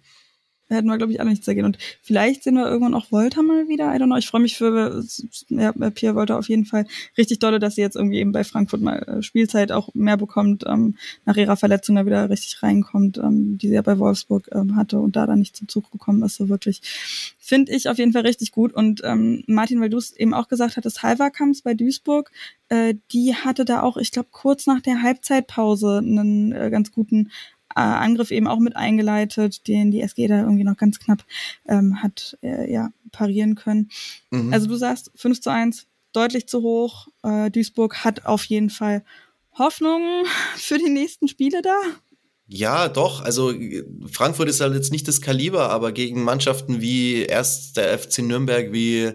Hätten 0.69 0.89
wir, 0.89 0.97
glaube 0.97 1.13
ich, 1.13 1.21
alle 1.21 1.31
nichts 1.31 1.47
dagegen. 1.47 1.67
Und 1.67 1.79
vielleicht 2.03 2.43
sehen 2.43 2.55
wir 2.55 2.67
irgendwann 2.67 2.95
auch 2.95 3.13
Volta 3.13 3.43
mal 3.43 3.69
wieder. 3.69 3.95
I 3.95 3.99
don't 3.99 4.07
know. 4.07 4.17
Ich 4.17 4.27
freue 4.27 4.41
mich 4.41 4.57
für 4.57 5.05
ja, 5.49 5.73
Pierre 5.91 6.15
Volta 6.15 6.39
auf 6.39 6.49
jeden 6.49 6.65
Fall 6.65 6.87
richtig 7.17 7.39
dolle, 7.39 7.59
dass 7.59 7.77
sie 7.77 7.81
jetzt 7.83 7.97
irgendwie 7.97 8.19
eben 8.19 8.33
bei 8.33 8.45
Frankfurt 8.45 8.81
mal 8.81 8.99
äh, 9.03 9.23
Spielzeit 9.23 9.73
auch 9.73 9.95
mehr 9.95 10.17
bekommt, 10.17 10.65
ähm, 10.67 10.97
nach 11.25 11.37
ihrer 11.37 11.57
Verletzung 11.57 11.97
da 11.97 12.07
wieder 12.07 12.29
richtig 12.31 12.63
reinkommt, 12.63 13.19
ähm, 13.19 13.59
die 13.59 13.69
sie 13.69 13.75
ja 13.75 13.83
bei 13.83 13.99
Wolfsburg 13.99 14.49
ähm, 14.53 14.77
hatte 14.77 14.99
und 14.99 15.17
da 15.17 15.27
dann 15.27 15.39
nicht 15.39 15.57
zum 15.57 15.69
Zug 15.69 15.91
gekommen 15.91 16.23
ist. 16.23 16.37
So 16.37 16.49
wirklich. 16.49 16.83
Finde 17.39 17.73
ich 17.73 17.89
auf 17.89 17.99
jeden 17.99 18.13
Fall 18.13 18.23
richtig 18.23 18.51
gut. 18.51 18.73
Und 18.73 19.03
ähm, 19.05 19.45
Martin, 19.47 19.81
weil 19.81 19.91
du 19.91 19.99
es 19.99 20.17
eben 20.17 20.35
auch 20.35 20.49
gesagt 20.49 20.77
hattest, 20.77 21.03
Halverkamps 21.03 21.63
bei 21.63 21.75
Duisburg, 21.75 22.33
äh, 22.69 22.95
die 23.13 23.35
hatte 23.35 23.65
da 23.65 23.83
auch, 23.83 23.97
ich 23.97 24.11
glaube, 24.11 24.29
kurz 24.33 24.67
nach 24.67 24.81
der 24.81 25.03
Halbzeitpause 25.03 25.99
einen 25.99 26.51
äh, 26.53 26.71
ganz 26.71 26.91
guten 26.91 27.31
äh, 27.77 27.81
Angriff 27.81 28.31
eben 28.31 28.47
auch 28.49 28.59
mit 28.59 28.75
eingeleitet, 28.75 29.69
den 29.69 29.91
die 29.91 30.01
SG 30.01 30.27
da 30.29 30.41
irgendwie 30.41 30.65
noch 30.65 30.79
ganz 30.79 30.99
knapp 30.99 31.25
ähm, 31.69 32.03
hat 32.03 32.39
äh, 32.43 32.73
ja, 32.73 32.89
parieren 33.13 33.55
können. 33.55 33.91
Mhm. 34.31 34.53
Also 34.53 34.67
du 34.67 34.77
sagst 34.77 35.13
5 35.15 35.41
zu 35.41 35.51
1, 35.51 35.87
deutlich 36.13 36.49
zu 36.49 36.63
hoch. 36.63 37.09
Äh, 37.23 37.51
Duisburg 37.51 38.03
hat 38.03 38.25
auf 38.25 38.45
jeden 38.47 38.71
Fall 38.71 39.05
Hoffnung 39.59 40.25
für 40.57 40.79
die 40.79 40.91
nächsten 40.91 41.29
Spiele 41.29 41.61
da. 41.61 41.77
Ja, 42.49 42.89
doch. 42.89 43.23
Also 43.23 43.53
Frankfurt 44.11 44.49
ist 44.49 44.61
halt 44.61 44.75
jetzt 44.75 44.93
nicht 44.93 45.07
das 45.09 45.21
Kaliber, 45.21 45.71
aber 45.71 45.93
gegen 45.93 46.23
Mannschaften 46.23 46.81
wie 46.81 47.23
erst 47.23 47.77
der 47.77 47.99
FC 47.99 48.21
Nürnberg, 48.21 48.73
wie 48.73 49.13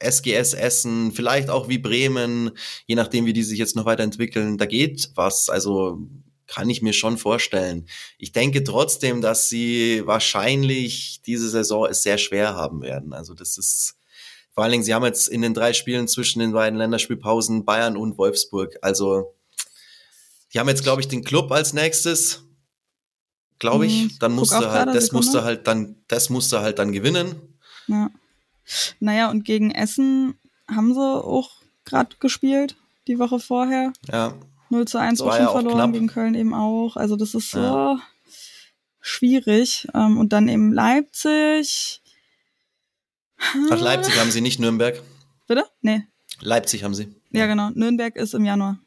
SGS 0.00 0.54
äh, 0.54 0.58
Essen, 0.58 1.12
vielleicht 1.12 1.50
auch 1.50 1.68
wie 1.68 1.78
Bremen, 1.78 2.52
je 2.86 2.96
nachdem, 2.96 3.26
wie 3.26 3.34
die 3.34 3.42
sich 3.42 3.58
jetzt 3.58 3.76
noch 3.76 3.84
weiterentwickeln, 3.84 4.58
da 4.58 4.66
geht 4.66 5.10
was. 5.14 5.50
Also 5.50 6.00
kann 6.46 6.70
ich 6.70 6.82
mir 6.82 6.92
schon 6.92 7.18
vorstellen. 7.18 7.88
Ich 8.18 8.32
denke 8.32 8.62
trotzdem, 8.64 9.20
dass 9.20 9.48
sie 9.48 10.02
wahrscheinlich 10.06 11.20
diese 11.26 11.48
Saison 11.48 11.86
es 11.86 12.02
sehr 12.02 12.18
schwer 12.18 12.54
haben 12.54 12.82
werden. 12.82 13.12
Also 13.12 13.34
das 13.34 13.58
ist 13.58 13.96
vor 14.56 14.64
allen 14.64 14.72
Dingen, 14.72 14.84
sie 14.84 14.94
haben 14.94 15.04
jetzt 15.04 15.28
in 15.28 15.42
den 15.42 15.52
drei 15.52 15.74
Spielen 15.74 16.08
zwischen 16.08 16.38
den 16.38 16.52
beiden 16.52 16.78
Länderspielpausen 16.78 17.66
Bayern 17.66 17.96
und 17.96 18.16
Wolfsburg. 18.16 18.78
Also 18.80 19.34
die 20.54 20.58
haben 20.58 20.68
jetzt, 20.68 20.82
glaube 20.82 21.02
ich, 21.02 21.08
den 21.08 21.24
Club 21.24 21.52
als 21.52 21.74
nächstes. 21.74 22.42
Glaube 23.58 23.84
ich. 23.84 24.04
Mhm. 24.04 24.18
Dann 24.18 24.32
musste 24.32 24.70
halt, 24.70 24.94
das 24.94 25.12
musste 25.12 25.44
halt 25.44 25.66
dann, 25.66 25.96
das 26.08 26.30
musste 26.30 26.60
halt 26.62 26.78
dann 26.78 26.92
gewinnen. 26.92 27.34
Ja. 27.86 28.10
Naja, 28.98 29.30
und 29.30 29.44
gegen 29.44 29.70
Essen 29.70 30.38
haben 30.68 30.94
sie 30.94 31.00
auch 31.00 31.50
gerade 31.84 32.16
gespielt, 32.18 32.76
die 33.06 33.18
Woche 33.18 33.38
vorher. 33.38 33.92
Ja. 34.10 34.34
0 34.70 34.86
zu 34.86 34.98
1 34.98 35.20
auch 35.20 35.32
schon 35.32 35.42
ja 35.42 35.50
verloren, 35.50 35.74
knapp. 35.74 35.92
gegen 35.92 36.06
Köln 36.08 36.34
eben 36.34 36.54
auch. 36.54 36.96
Also 36.96 37.16
das 37.16 37.34
ist 37.34 37.50
so 37.50 37.60
ja. 37.60 37.98
schwierig. 39.00 39.88
Ähm, 39.94 40.18
und 40.18 40.32
dann 40.32 40.48
eben 40.48 40.72
Leipzig. 40.72 42.02
Ach, 43.70 43.80
Leipzig 43.80 44.18
haben 44.18 44.30
sie 44.30 44.40
nicht, 44.40 44.58
Nürnberg. 44.58 45.02
Bitte? 45.46 45.64
Nee. 45.80 46.02
Leipzig 46.40 46.84
haben 46.84 46.94
sie. 46.94 47.14
Ja, 47.30 47.40
ja 47.40 47.46
genau. 47.46 47.70
Nürnberg 47.70 48.16
ist 48.16 48.34
im 48.34 48.44
Januar. 48.44 48.78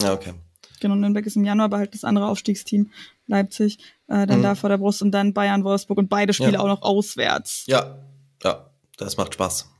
Ja, 0.00 0.12
okay. 0.12 0.34
Genau, 0.80 0.94
Nürnberg 0.94 1.26
ist 1.26 1.36
im 1.36 1.44
Januar, 1.44 1.66
aber 1.66 1.78
halt 1.78 1.94
das 1.94 2.04
andere 2.04 2.26
Aufstiegsteam, 2.26 2.90
Leipzig, 3.26 3.78
äh, 4.08 4.26
dann 4.26 4.38
mhm. 4.38 4.42
da 4.42 4.54
vor 4.54 4.68
der 4.68 4.78
Brust 4.78 5.02
und 5.02 5.10
dann 5.10 5.32
Bayern, 5.32 5.64
Wolfsburg 5.64 5.98
und 5.98 6.08
beide 6.08 6.32
Spiele 6.32 6.52
ja. 6.52 6.60
auch 6.60 6.66
noch 6.66 6.82
auswärts. 6.82 7.64
Ja, 7.66 7.98
ja, 8.42 8.70
das 8.96 9.16
macht 9.16 9.34
Spaß. 9.34 9.70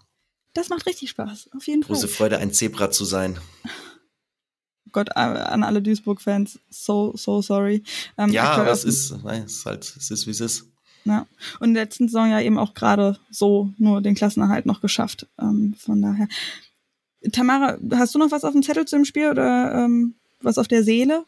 Das 0.54 0.70
macht 0.70 0.86
richtig 0.86 1.11
Spaß, 1.11 1.50
auf 1.54 1.66
jeden 1.66 1.82
Große 1.82 2.00
Fall. 2.00 2.09
Große 2.09 2.16
Freude, 2.16 2.38
ein 2.38 2.52
Zebra 2.52 2.90
zu 2.90 3.04
sein. 3.04 3.38
Gott, 4.97 5.14
an 5.14 5.62
alle 5.62 5.82
Duisburg-Fans, 5.82 6.59
so, 6.70 7.12
so 7.14 7.42
sorry. 7.42 7.82
Ähm, 8.16 8.30
ja, 8.30 8.53
aber 8.53 8.70
es 8.70 8.82
ist, 8.82 9.14
nein, 9.22 9.42
es 9.42 9.59
ist 9.59 9.66
halt, 9.66 9.94
es 9.94 10.11
ist, 10.11 10.26
wie 10.26 10.30
es 10.30 10.40
ist. 10.40 10.64
Ja, 11.05 11.26
und 11.61 11.68
in 11.68 11.74
der 11.74 11.82
letzten 11.82 12.09
Saison 12.09 12.30
ja 12.30 12.40
eben 12.40 12.59
auch 12.59 12.72
gerade 12.72 13.18
so 13.30 13.68
nur 13.76 14.01
den 14.01 14.14
Klassenerhalt 14.14 14.64
noch 14.64 14.80
geschafft. 14.80 15.26
Ähm, 15.38 15.74
von 15.78 16.01
daher. 16.01 16.28
Tamara, 17.30 17.76
hast 17.92 18.14
du 18.14 18.18
noch 18.18 18.30
was 18.30 18.42
auf 18.44 18.53
dem 18.53 18.62
Zettel 18.62 18.86
zu 18.86 18.97
dem 18.97 19.05
Spiel 19.05 19.28
oder 19.28 19.84
ähm, 19.84 20.14
was 20.40 20.57
auf 20.57 20.66
der 20.66 20.82
Seele? 20.82 21.24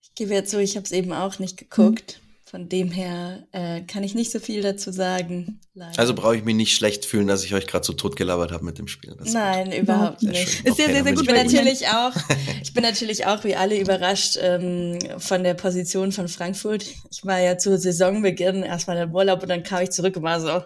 Ich 0.00 0.14
gebe 0.14 0.32
jetzt 0.32 0.50
so, 0.50 0.56
ich 0.56 0.76
habe 0.76 0.86
es 0.86 0.92
eben 0.92 1.12
auch 1.12 1.38
nicht 1.40 1.58
geguckt. 1.58 2.20
Mhm. 2.22 2.29
Von 2.50 2.68
dem 2.68 2.90
her 2.90 3.46
äh, 3.52 3.82
kann 3.82 4.02
ich 4.02 4.16
nicht 4.16 4.32
so 4.32 4.40
viel 4.40 4.60
dazu 4.60 4.90
sagen. 4.90 5.60
Leider. 5.72 5.96
Also 5.96 6.14
brauche 6.14 6.36
ich 6.36 6.42
mich 6.42 6.56
nicht 6.56 6.74
schlecht 6.74 7.04
fühlen, 7.04 7.28
dass 7.28 7.44
ich 7.44 7.54
euch 7.54 7.68
gerade 7.68 7.86
so 7.86 7.92
tot 7.92 8.16
gelabert 8.16 8.50
habe 8.50 8.64
mit 8.64 8.76
dem 8.76 8.88
Spiel. 8.88 9.14
Nein, 9.22 9.70
überhaupt 9.70 10.24
nicht. 10.24 10.64
Ist 10.64 10.72
okay, 10.72 10.72
sehr, 10.74 10.86
sehr, 10.92 11.04
sehr 11.04 11.12
gut. 11.12 11.22
Ich 11.22 11.28
bin 11.28 11.36
natürlich 11.36 11.86
auch, 11.86 12.12
ich 12.60 12.74
bin 12.74 12.82
natürlich 12.82 13.26
auch 13.26 13.44
wie 13.44 13.54
alle 13.54 13.78
überrascht 13.78 14.36
ähm, 14.42 14.98
von 15.18 15.44
der 15.44 15.54
Position 15.54 16.10
von 16.10 16.26
Frankfurt. 16.26 16.84
Ich 17.12 17.24
war 17.24 17.38
ja 17.38 17.56
zu 17.56 17.78
Saisonbeginn 17.78 18.64
erstmal 18.64 18.96
im 18.96 19.14
Urlaub 19.14 19.42
und 19.42 19.48
dann 19.48 19.62
kam 19.62 19.84
ich 19.84 19.90
zurück 19.90 20.16
und 20.16 20.24
war 20.24 20.40
so, 20.40 20.60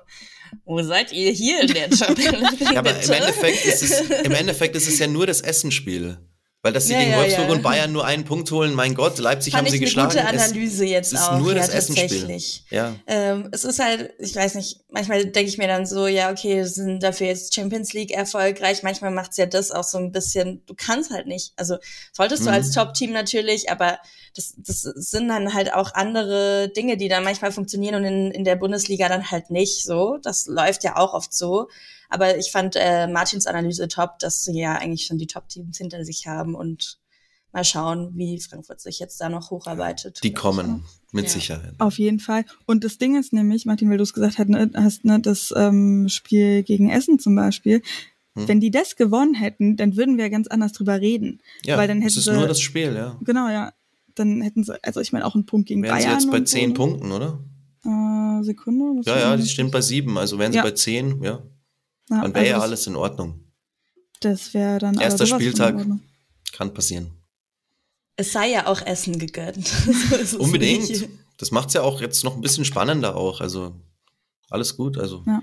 wo 0.64 0.82
seid 0.82 1.12
ihr 1.12 1.32
hier 1.32 1.60
in 1.60 1.74
der 1.74 1.90
Tabelle? 1.90 2.48
ja, 2.60 2.78
aber 2.78 2.92
im 2.92 3.12
Endeffekt, 3.12 3.66
ist 3.66 3.82
es, 3.82 4.00
im 4.24 4.32
Endeffekt 4.32 4.74
ist 4.74 4.88
es 4.88 4.98
ja 4.98 5.06
nur 5.06 5.26
das 5.26 5.42
Essenspiel. 5.42 6.16
Weil 6.64 6.72
dass 6.72 6.86
sie 6.86 6.94
ja, 6.94 7.00
gegen 7.00 7.10
ja, 7.10 7.18
Wolfsburg 7.18 7.48
ja. 7.48 7.52
und 7.52 7.62
Bayern 7.62 7.92
nur 7.92 8.06
einen 8.06 8.24
Punkt 8.24 8.50
holen, 8.50 8.72
mein 8.72 8.94
Gott, 8.94 9.18
Leipzig 9.18 9.52
Fand 9.52 9.66
haben 9.66 9.70
sie 9.70 9.80
geschlagen. 9.80 10.16
Eine 10.16 10.30
gute 10.30 10.42
Analyse 10.44 10.84
es, 10.84 10.90
jetzt 10.90 11.12
es 11.12 11.20
ist 11.20 11.28
auch. 11.28 11.38
nur 11.38 11.52
ja, 11.52 11.58
das 11.58 11.68
Essensspiel. 11.68 12.38
Ja. 12.70 12.94
Ähm, 13.06 13.50
es 13.52 13.64
ist 13.64 13.80
halt, 13.80 14.14
ich 14.18 14.34
weiß 14.34 14.54
nicht, 14.54 14.80
manchmal 14.88 15.26
denke 15.26 15.50
ich 15.50 15.58
mir 15.58 15.68
dann 15.68 15.84
so, 15.84 16.06
ja, 16.06 16.30
okay, 16.30 16.64
sind 16.64 17.02
dafür 17.02 17.26
jetzt 17.26 17.54
Champions 17.54 17.92
League 17.92 18.12
erfolgreich. 18.12 18.82
Manchmal 18.82 19.10
macht's 19.10 19.36
ja 19.36 19.44
das 19.44 19.72
auch 19.72 19.84
so 19.84 19.98
ein 19.98 20.10
bisschen, 20.10 20.62
du 20.64 20.72
kannst 20.74 21.10
halt 21.10 21.26
nicht. 21.26 21.52
Also 21.56 21.76
solltest 22.12 22.44
mhm. 22.44 22.46
du 22.46 22.52
als 22.52 22.70
Top-Team 22.70 23.12
natürlich, 23.12 23.70
aber 23.70 23.98
das, 24.34 24.54
das 24.56 24.80
sind 24.80 25.28
dann 25.28 25.52
halt 25.52 25.74
auch 25.74 25.92
andere 25.92 26.70
Dinge, 26.70 26.96
die 26.96 27.08
dann 27.08 27.24
manchmal 27.24 27.52
funktionieren 27.52 27.96
und 27.96 28.04
in, 28.06 28.30
in 28.30 28.44
der 28.44 28.56
Bundesliga 28.56 29.10
dann 29.10 29.30
halt 29.30 29.50
nicht 29.50 29.84
so. 29.84 30.16
Das 30.22 30.46
läuft 30.46 30.82
ja 30.82 30.96
auch 30.96 31.12
oft 31.12 31.34
so. 31.34 31.68
Aber 32.14 32.38
ich 32.38 32.52
fand 32.52 32.76
äh, 32.76 33.08
Martins 33.08 33.48
Analyse 33.48 33.88
top, 33.88 34.20
dass 34.20 34.44
sie 34.44 34.56
ja 34.56 34.76
eigentlich 34.76 35.04
schon 35.04 35.18
die 35.18 35.26
Top-Teams 35.26 35.76
hinter 35.76 36.04
sich 36.04 36.28
haben 36.28 36.54
und 36.54 37.00
mal 37.52 37.64
schauen, 37.64 38.12
wie 38.14 38.40
Frankfurt 38.40 38.80
sich 38.80 39.00
jetzt 39.00 39.20
da 39.20 39.28
noch 39.28 39.50
hocharbeitet. 39.50 40.22
Die 40.22 40.32
kommen, 40.32 40.84
mit 41.10 41.24
ja. 41.24 41.30
Sicherheit. 41.30 41.74
Auf 41.78 41.98
jeden 41.98 42.20
Fall. 42.20 42.44
Und 42.66 42.84
das 42.84 42.98
Ding 42.98 43.18
ist 43.18 43.32
nämlich, 43.32 43.66
Martin, 43.66 43.90
weil 43.90 43.96
du 43.96 44.04
es 44.04 44.12
gesagt 44.12 44.38
hast, 44.38 44.48
ne, 44.48 44.70
hast, 44.76 45.04
ne, 45.04 45.18
das 45.18 45.52
ähm, 45.56 46.08
Spiel 46.08 46.62
gegen 46.62 46.88
Essen 46.88 47.18
zum 47.18 47.34
Beispiel, 47.34 47.82
hm. 48.36 48.46
wenn 48.46 48.60
die 48.60 48.70
das 48.70 48.94
gewonnen 48.94 49.34
hätten, 49.34 49.76
dann 49.76 49.96
würden 49.96 50.16
wir 50.16 50.30
ganz 50.30 50.46
anders 50.46 50.70
drüber 50.70 51.00
reden. 51.00 51.40
Ja, 51.64 51.76
weil 51.76 51.88
dann 51.88 51.98
hätten 51.98 52.10
es 52.10 52.16
ist 52.16 52.26
sie, 52.26 52.32
nur 52.32 52.46
das 52.46 52.60
Spiel, 52.60 52.94
ja. 52.94 53.18
Genau, 53.22 53.48
ja. 53.48 53.72
Dann 54.14 54.40
hätten 54.40 54.62
sie, 54.62 54.80
also 54.84 55.00
ich 55.00 55.12
meine 55.12 55.26
auch 55.26 55.34
einen 55.34 55.46
Punkt 55.46 55.66
gegen 55.66 55.82
wären 55.82 55.96
Bayern. 55.96 56.10
Wären 56.10 56.20
sie 56.20 56.26
jetzt 56.26 56.32
bei 56.32 56.40
zehn 56.42 56.70
so. 56.70 56.74
Punkten, 56.74 57.10
oder? 57.10 57.42
Äh, 57.84 58.44
Sekunde. 58.44 59.02
Ja, 59.04 59.18
ja, 59.18 59.36
die 59.36 59.48
stehen 59.48 59.72
bei 59.72 59.80
sieben, 59.80 60.16
also 60.16 60.38
wären 60.38 60.52
sie 60.52 60.58
ja. 60.58 60.62
bei 60.62 60.70
zehn, 60.70 61.20
ja. 61.24 61.42
Ja 62.10 62.22
dann 62.22 62.34
wäre 62.34 62.44
also 62.44 62.50
ja 62.50 62.60
alles 62.60 62.86
in 62.86 62.96
Ordnung. 62.96 63.40
Das 64.20 64.54
wäre 64.54 64.78
dann 64.78 64.98
Erster 64.98 65.26
Spieltag 65.26 65.84
kann 66.52 66.72
passieren 66.72 67.10
es 68.16 68.32
sei 68.32 68.50
ja 68.50 68.66
auch 68.66 68.80
Essen 68.82 69.18
gegönnt. 69.18 69.66
so 70.24 70.38
Unbedingt. 70.38 70.88
Nicht. 70.88 71.08
Das 71.36 71.50
macht's 71.50 71.74
ja 71.74 71.82
auch 71.82 72.00
jetzt 72.00 72.22
noch 72.24 72.34
ein 72.36 72.40
bisschen 72.40 72.64
spannender 72.64 73.16
auch. 73.16 73.40
Also 73.40 73.74
alles 74.50 74.76
gut. 74.76 74.98
Also 74.98 75.24
ja. 75.26 75.42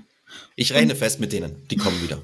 ich 0.56 0.72
rechne 0.72 0.96
fest 0.96 1.20
mit 1.20 1.32
denen. 1.32 1.68
Die 1.68 1.76
kommen 1.76 2.02
wieder. 2.02 2.20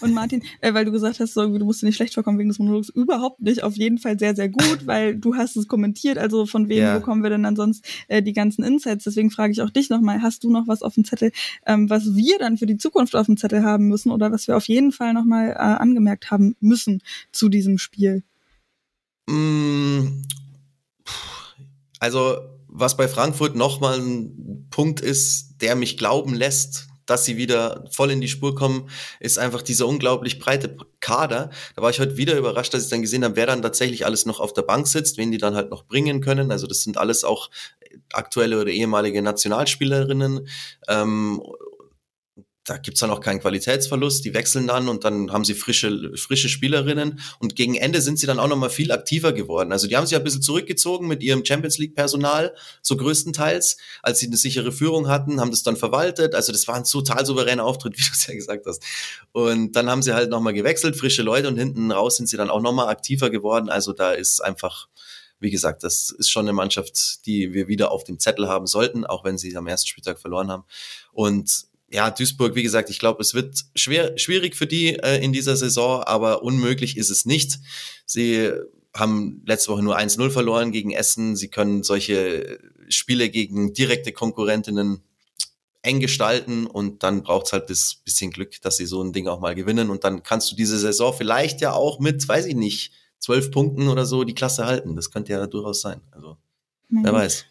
Und 0.00 0.14
Martin, 0.14 0.42
äh, 0.60 0.74
weil 0.74 0.84
du 0.84 0.92
gesagt 0.92 1.20
hast, 1.20 1.34
so, 1.34 1.46
du 1.46 1.64
musst 1.64 1.82
dir 1.82 1.86
nicht 1.86 1.96
schlecht 1.96 2.14
vorkommen 2.14 2.38
wegen 2.38 2.48
des 2.48 2.58
Monologs, 2.58 2.88
überhaupt 2.88 3.40
nicht. 3.40 3.62
Auf 3.62 3.76
jeden 3.76 3.98
Fall 3.98 4.18
sehr, 4.18 4.34
sehr 4.34 4.48
gut, 4.48 4.80
weil 4.86 5.16
du 5.16 5.34
hast 5.34 5.56
es 5.56 5.68
kommentiert. 5.68 6.18
Also 6.18 6.46
von 6.46 6.68
wem 6.68 6.78
ja. 6.78 6.98
bekommen 6.98 7.22
wir 7.22 7.30
denn 7.30 7.42
dann 7.42 7.56
sonst 7.56 7.84
äh, 8.08 8.22
die 8.22 8.32
ganzen 8.32 8.64
Insights? 8.64 9.04
Deswegen 9.04 9.30
frage 9.30 9.52
ich 9.52 9.62
auch 9.62 9.70
dich 9.70 9.90
nochmal, 9.90 10.22
hast 10.22 10.44
du 10.44 10.50
noch 10.50 10.68
was 10.68 10.82
auf 10.82 10.94
dem 10.94 11.04
Zettel, 11.04 11.32
ähm, 11.66 11.90
was 11.90 12.14
wir 12.14 12.38
dann 12.38 12.56
für 12.56 12.66
die 12.66 12.78
Zukunft 12.78 13.16
auf 13.16 13.26
dem 13.26 13.36
Zettel 13.36 13.64
haben 13.64 13.88
müssen 13.88 14.10
oder 14.10 14.32
was 14.32 14.48
wir 14.48 14.56
auf 14.56 14.68
jeden 14.68 14.92
Fall 14.92 15.12
nochmal 15.12 15.50
äh, 15.50 15.54
angemerkt 15.54 16.30
haben 16.30 16.56
müssen 16.60 17.02
zu 17.32 17.48
diesem 17.48 17.78
Spiel? 17.78 18.22
Mm, 19.28 20.24
also, 21.98 22.36
was 22.66 22.96
bei 22.96 23.08
Frankfurt 23.08 23.56
nochmal 23.56 24.00
ein 24.00 24.66
Punkt 24.70 25.00
ist, 25.00 25.56
der 25.60 25.76
mich 25.76 25.98
glauben 25.98 26.34
lässt, 26.34 26.89
dass 27.10 27.24
sie 27.24 27.36
wieder 27.36 27.84
voll 27.90 28.10
in 28.10 28.20
die 28.20 28.28
Spur 28.28 28.54
kommen, 28.54 28.88
ist 29.18 29.38
einfach 29.38 29.62
dieser 29.62 29.86
unglaublich 29.86 30.38
breite 30.38 30.76
Kader. 31.00 31.50
Da 31.74 31.82
war 31.82 31.90
ich 31.90 31.98
heute 31.98 32.16
wieder 32.16 32.36
überrascht, 32.36 32.72
dass 32.72 32.84
ich 32.84 32.90
dann 32.90 33.02
gesehen 33.02 33.24
habe, 33.24 33.36
wer 33.36 33.46
dann 33.46 33.62
tatsächlich 33.62 34.06
alles 34.06 34.26
noch 34.26 34.40
auf 34.40 34.52
der 34.52 34.62
Bank 34.62 34.86
sitzt, 34.86 35.18
wen 35.18 35.32
die 35.32 35.38
dann 35.38 35.56
halt 35.56 35.70
noch 35.70 35.84
bringen 35.84 36.20
können. 36.20 36.52
Also 36.52 36.66
das 36.66 36.82
sind 36.82 36.98
alles 36.98 37.24
auch 37.24 37.50
aktuelle 38.12 38.60
oder 38.60 38.70
ehemalige 38.70 39.22
Nationalspielerinnen. 39.22 40.46
Ähm, 40.88 41.42
da 42.70 42.76
gibt's 42.76 43.00
dann 43.00 43.10
auch 43.10 43.20
keinen 43.20 43.40
Qualitätsverlust, 43.40 44.24
die 44.24 44.32
wechseln 44.32 44.68
dann 44.68 44.88
und 44.88 45.02
dann 45.02 45.32
haben 45.32 45.44
sie 45.44 45.54
frische, 45.54 46.16
frische 46.16 46.48
Spielerinnen 46.48 47.18
und 47.40 47.56
gegen 47.56 47.74
Ende 47.74 48.00
sind 48.00 48.20
sie 48.20 48.28
dann 48.28 48.38
auch 48.38 48.46
nochmal 48.46 48.70
viel 48.70 48.92
aktiver 48.92 49.32
geworden. 49.32 49.72
Also 49.72 49.88
die 49.88 49.96
haben 49.96 50.06
sich 50.06 50.16
ein 50.16 50.22
bisschen 50.22 50.40
zurückgezogen 50.40 51.08
mit 51.08 51.20
ihrem 51.20 51.44
Champions 51.44 51.78
League 51.78 51.96
Personal, 51.96 52.54
so 52.80 52.96
größtenteils, 52.96 53.76
als 54.04 54.20
sie 54.20 54.28
eine 54.28 54.36
sichere 54.36 54.70
Führung 54.70 55.08
hatten, 55.08 55.40
haben 55.40 55.50
das 55.50 55.64
dann 55.64 55.76
verwaltet. 55.76 56.36
Also 56.36 56.52
das 56.52 56.68
war 56.68 56.76
ein 56.76 56.84
total 56.84 57.26
souveräner 57.26 57.64
Auftritt, 57.64 57.94
wie 57.98 58.02
du 58.02 58.10
es 58.12 58.28
ja 58.28 58.34
gesagt 58.34 58.64
hast. 58.66 58.84
Und 59.32 59.74
dann 59.74 59.90
haben 59.90 60.02
sie 60.02 60.14
halt 60.14 60.30
nochmal 60.30 60.52
gewechselt, 60.52 60.94
frische 60.96 61.22
Leute 61.22 61.48
und 61.48 61.56
hinten 61.56 61.90
raus 61.90 62.18
sind 62.18 62.28
sie 62.28 62.36
dann 62.36 62.50
auch 62.50 62.60
nochmal 62.62 62.86
aktiver 62.86 63.30
geworden. 63.30 63.68
Also 63.68 63.92
da 63.92 64.12
ist 64.12 64.38
einfach 64.44 64.86
wie 65.42 65.50
gesagt, 65.50 65.82
das 65.84 66.10
ist 66.10 66.30
schon 66.30 66.44
eine 66.44 66.52
Mannschaft, 66.52 67.24
die 67.24 67.54
wir 67.54 67.66
wieder 67.66 67.90
auf 67.90 68.04
dem 68.04 68.18
Zettel 68.18 68.46
haben 68.46 68.66
sollten, 68.66 69.06
auch 69.06 69.24
wenn 69.24 69.38
sie 69.38 69.56
am 69.56 69.66
ersten 69.66 69.88
Spieltag 69.88 70.18
verloren 70.18 70.50
haben. 70.50 70.64
Und 71.12 71.69
ja, 71.90 72.10
Duisburg, 72.10 72.54
wie 72.54 72.62
gesagt, 72.62 72.88
ich 72.88 73.00
glaube, 73.00 73.20
es 73.20 73.34
wird 73.34 73.64
schwer, 73.74 74.16
schwierig 74.16 74.54
für 74.54 74.66
die 74.66 74.94
äh, 74.94 75.22
in 75.22 75.32
dieser 75.32 75.56
Saison, 75.56 76.02
aber 76.04 76.42
unmöglich 76.42 76.96
ist 76.96 77.10
es 77.10 77.26
nicht. 77.26 77.58
Sie 78.06 78.50
haben 78.94 79.42
letzte 79.44 79.72
Woche 79.72 79.82
nur 79.82 79.98
1-0 79.98 80.30
verloren 80.30 80.72
gegen 80.72 80.92
Essen. 80.92 81.36
Sie 81.36 81.48
können 81.48 81.82
solche 81.82 82.58
Spiele 82.88 83.28
gegen 83.28 83.72
direkte 83.72 84.12
Konkurrentinnen 84.12 85.02
eng 85.82 86.00
gestalten 86.00 86.66
und 86.66 87.02
dann 87.02 87.22
braucht's 87.22 87.52
halt 87.52 87.70
das 87.70 87.96
bisschen 88.04 88.30
Glück, 88.30 88.60
dass 88.62 88.76
sie 88.76 88.86
so 88.86 89.02
ein 89.02 89.12
Ding 89.12 89.28
auch 89.28 89.40
mal 89.40 89.54
gewinnen 89.54 89.90
und 89.90 90.04
dann 90.04 90.22
kannst 90.22 90.52
du 90.52 90.56
diese 90.56 90.78
Saison 90.78 91.12
vielleicht 91.12 91.60
ja 91.60 91.72
auch 91.72 92.00
mit, 92.00 92.26
weiß 92.26 92.46
ich 92.46 92.54
nicht, 92.54 92.92
zwölf 93.18 93.50
Punkten 93.50 93.88
oder 93.88 94.06
so 94.06 94.24
die 94.24 94.34
Klasse 94.34 94.66
halten. 94.66 94.94
Das 94.94 95.10
könnte 95.10 95.32
ja 95.32 95.46
durchaus 95.46 95.80
sein. 95.80 96.00
Also, 96.10 96.36
wer 96.88 97.12
weiß. 97.12 97.46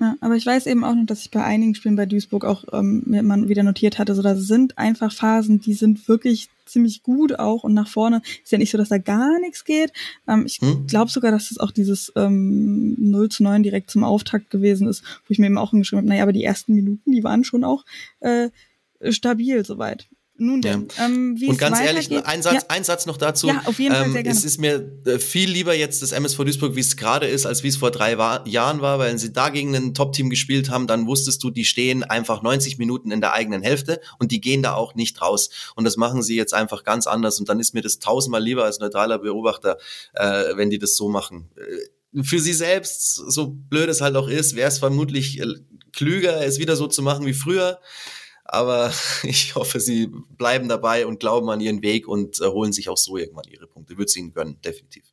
Ja, 0.00 0.16
aber 0.20 0.34
ich 0.34 0.44
weiß 0.44 0.66
eben 0.66 0.82
auch 0.82 0.94
noch, 0.94 1.06
dass 1.06 1.20
ich 1.20 1.30
bei 1.30 1.44
einigen 1.44 1.76
Spielen 1.76 1.94
bei 1.94 2.06
Duisburg 2.06 2.44
auch 2.44 2.64
ähm, 2.72 3.04
mir 3.06 3.22
man 3.22 3.48
wieder 3.48 3.62
notiert 3.62 3.98
hatte, 3.98 4.14
so 4.16 4.22
da 4.22 4.34
sind 4.34 4.76
einfach 4.76 5.12
Phasen, 5.12 5.60
die 5.60 5.74
sind 5.74 6.08
wirklich 6.08 6.48
ziemlich 6.66 7.04
gut 7.04 7.38
auch 7.38 7.62
und 7.62 7.74
nach 7.74 7.86
vorne 7.86 8.20
ist 8.42 8.50
ja 8.50 8.58
nicht 8.58 8.72
so, 8.72 8.78
dass 8.78 8.88
da 8.88 8.98
gar 8.98 9.38
nichts 9.38 9.64
geht. 9.64 9.92
Ähm, 10.26 10.46
ich 10.46 10.58
hm? 10.60 10.88
glaube 10.88 11.12
sogar, 11.12 11.30
dass 11.30 11.50
das 11.50 11.58
auch 11.58 11.70
dieses 11.70 12.12
ähm, 12.16 12.96
0 12.98 13.28
zu 13.28 13.44
9 13.44 13.62
direkt 13.62 13.88
zum 13.88 14.02
Auftakt 14.02 14.50
gewesen 14.50 14.88
ist, 14.88 15.04
wo 15.04 15.30
ich 15.30 15.38
mir 15.38 15.46
eben 15.46 15.58
auch 15.58 15.70
hingeschrieben 15.70 16.00
habe, 16.00 16.08
naja, 16.08 16.24
aber 16.24 16.32
die 16.32 16.44
ersten 16.44 16.74
Minuten, 16.74 17.12
die 17.12 17.22
waren 17.22 17.44
schon 17.44 17.62
auch 17.62 17.84
äh, 18.18 18.50
stabil 19.10 19.64
soweit. 19.64 20.08
Nun 20.36 20.60
denn, 20.62 20.88
ja. 20.96 21.06
ähm, 21.06 21.36
wie 21.38 21.48
Und 21.48 21.58
ganz 21.58 21.78
ehrlich, 21.78 22.10
ein 22.26 22.42
Satz, 22.42 22.54
ja. 22.54 22.60
ein 22.66 22.82
Satz 22.82 23.06
noch 23.06 23.16
dazu. 23.16 23.46
Ja, 23.46 23.62
auf 23.66 23.78
jeden 23.78 23.94
Fall 23.94 24.06
ähm, 24.06 24.12
sehr 24.12 24.24
gerne. 24.24 24.36
Es 24.36 24.44
ist 24.44 24.58
mir 24.58 24.90
äh, 25.06 25.20
viel 25.20 25.48
lieber 25.48 25.76
jetzt 25.76 26.02
das 26.02 26.10
MSV 26.10 26.38
Duisburg, 26.38 26.74
wie 26.74 26.80
es 26.80 26.96
gerade 26.96 27.28
ist, 27.28 27.46
als 27.46 27.62
wie 27.62 27.68
es 27.68 27.76
vor 27.76 27.92
drei 27.92 28.18
war, 28.18 28.44
Jahren 28.48 28.80
war, 28.80 28.98
weil 28.98 29.16
sie 29.16 29.32
da 29.32 29.50
gegen 29.50 29.76
ein 29.76 29.94
Top-Team 29.94 30.30
gespielt 30.30 30.70
haben, 30.70 30.88
dann 30.88 31.06
wusstest 31.06 31.40
du, 31.44 31.50
die 31.50 31.64
stehen 31.64 32.02
einfach 32.02 32.42
90 32.42 32.78
Minuten 32.78 33.12
in 33.12 33.20
der 33.20 33.32
eigenen 33.32 33.62
Hälfte 33.62 34.00
und 34.18 34.32
die 34.32 34.40
gehen 34.40 34.60
da 34.60 34.74
auch 34.74 34.96
nicht 34.96 35.22
raus. 35.22 35.50
Und 35.76 35.84
das 35.84 35.96
machen 35.96 36.20
sie 36.20 36.34
jetzt 36.34 36.52
einfach 36.52 36.82
ganz 36.82 37.06
anders. 37.06 37.38
Und 37.38 37.48
dann 37.48 37.60
ist 37.60 37.72
mir 37.72 37.82
das 37.82 38.00
tausendmal 38.00 38.42
lieber 38.42 38.64
als 38.64 38.80
neutraler 38.80 39.20
Beobachter, 39.20 39.78
äh, 40.14 40.56
wenn 40.56 40.68
die 40.68 40.80
das 40.80 40.96
so 40.96 41.08
machen. 41.08 41.48
Äh, 41.56 42.22
für 42.24 42.40
sie 42.40 42.54
selbst, 42.54 43.14
so 43.14 43.50
blöd 43.50 43.88
es 43.88 44.00
halt 44.00 44.16
auch 44.16 44.28
ist, 44.28 44.56
wäre 44.56 44.68
es 44.68 44.78
vermutlich 44.78 45.40
äh, 45.40 45.46
klüger, 45.92 46.44
es 46.44 46.58
wieder 46.58 46.74
so 46.74 46.88
zu 46.88 47.02
machen 47.02 47.24
wie 47.24 47.34
früher. 47.34 47.78
Aber 48.44 48.92
ich 49.22 49.54
hoffe, 49.54 49.80
sie 49.80 50.08
bleiben 50.36 50.68
dabei 50.68 51.06
und 51.06 51.20
glauben 51.20 51.48
an 51.50 51.60
ihren 51.60 51.82
Weg 51.82 52.06
und 52.06 52.40
äh, 52.40 52.46
holen 52.46 52.72
sich 52.72 52.88
auch 52.88 52.98
so 52.98 53.16
irgendwann 53.16 53.48
ihre 53.48 53.66
Punkte. 53.66 53.96
Würde 53.96 54.04
es 54.04 54.16
ihnen 54.16 54.32
gönnen, 54.32 54.60
definitiv. 54.60 55.04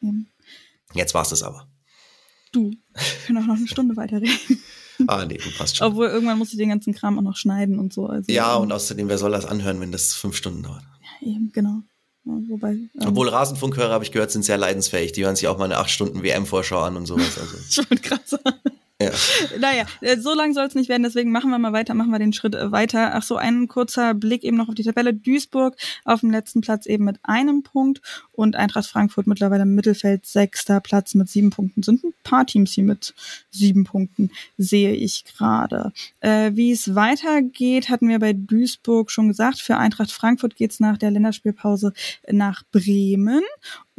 Ja. 0.00 0.12
Jetzt 0.94 1.14
war's 1.14 1.28
das 1.28 1.42
aber. 1.42 1.68
Du, 2.52 2.72
ich 2.96 3.26
kann 3.26 3.36
auch 3.38 3.46
noch 3.46 3.56
eine 3.56 3.68
Stunde 3.68 3.96
weiterreden. 3.96 4.60
Ah, 5.06 5.24
nee, 5.24 5.38
du 5.38 5.50
passt 5.56 5.78
schon. 5.78 5.86
Obwohl, 5.86 6.08
irgendwann 6.08 6.36
muss 6.36 6.52
ich 6.52 6.58
den 6.58 6.68
ganzen 6.68 6.92
Kram 6.94 7.18
auch 7.18 7.22
noch 7.22 7.36
schneiden 7.36 7.78
und 7.78 7.90
so. 7.90 8.04
Also, 8.04 8.30
ja, 8.30 8.54
und 8.56 8.70
außerdem, 8.70 9.08
wer 9.08 9.16
soll 9.16 9.30
das 9.30 9.46
anhören, 9.46 9.80
wenn 9.80 9.92
das 9.92 10.12
fünf 10.12 10.36
Stunden 10.36 10.62
dauert? 10.62 10.82
Ja, 11.22 11.28
eben, 11.28 11.50
genau. 11.52 11.80
Wobei, 12.24 12.72
ähm, 12.72 12.90
Obwohl 13.06 13.28
Rasenfunkhörer, 13.28 13.92
habe 13.92 14.04
ich 14.04 14.12
gehört, 14.12 14.30
sind 14.30 14.44
sehr 14.44 14.58
leidensfähig. 14.58 15.12
Die 15.12 15.24
hören 15.24 15.36
sich 15.36 15.48
auch 15.48 15.56
mal 15.56 15.64
eine 15.64 15.78
acht 15.78 15.90
Stunden 15.90 16.22
WM-Vorschau 16.22 16.80
an 16.80 16.96
und 16.96 17.06
sowas. 17.06 17.38
Also. 17.38 17.56
ich 17.68 17.90
wollte 17.90 18.02
Naja, 19.58 19.84
äh, 20.00 20.16
so 20.18 20.34
lang 20.34 20.54
soll 20.54 20.66
es 20.66 20.74
nicht 20.74 20.88
werden, 20.88 21.02
deswegen 21.02 21.32
machen 21.32 21.50
wir 21.50 21.58
mal 21.58 21.72
weiter, 21.72 21.94
machen 21.94 22.10
wir 22.10 22.18
den 22.18 22.32
Schritt 22.32 22.54
äh, 22.54 22.70
weiter. 22.72 23.14
Ach 23.14 23.22
so, 23.22 23.36
ein 23.36 23.68
kurzer 23.68 24.14
Blick 24.14 24.44
eben 24.44 24.56
noch 24.56 24.68
auf 24.68 24.74
die 24.74 24.84
Tabelle. 24.84 25.14
Duisburg 25.14 25.76
auf 26.04 26.20
dem 26.20 26.30
letzten 26.30 26.60
Platz 26.60 26.86
eben 26.86 27.04
mit 27.04 27.18
einem 27.22 27.62
Punkt 27.62 28.00
und 28.32 28.56
Eintracht 28.56 28.86
Frankfurt 28.86 29.26
mittlerweile 29.26 29.62
im 29.62 29.74
Mittelfeld 29.74 30.26
sechster 30.26 30.80
Platz 30.80 31.14
mit 31.14 31.28
sieben 31.28 31.50
Punkten. 31.50 31.82
Sind 31.82 32.04
ein 32.04 32.14
paar 32.24 32.46
Teams 32.46 32.72
hier 32.72 32.84
mit 32.84 33.14
sieben 33.50 33.84
Punkten, 33.84 34.30
sehe 34.56 34.92
ich 34.92 35.24
gerade. 35.24 35.92
Äh, 36.20 36.52
Wie 36.54 36.72
es 36.72 36.94
weitergeht, 36.94 37.88
hatten 37.88 38.08
wir 38.08 38.18
bei 38.18 38.32
Duisburg 38.32 39.10
schon 39.10 39.28
gesagt. 39.28 39.60
Für 39.60 39.76
Eintracht 39.76 40.10
Frankfurt 40.10 40.56
geht's 40.56 40.80
nach 40.80 40.98
der 40.98 41.10
Länderspielpause 41.10 41.92
nach 42.30 42.62
Bremen 42.72 43.42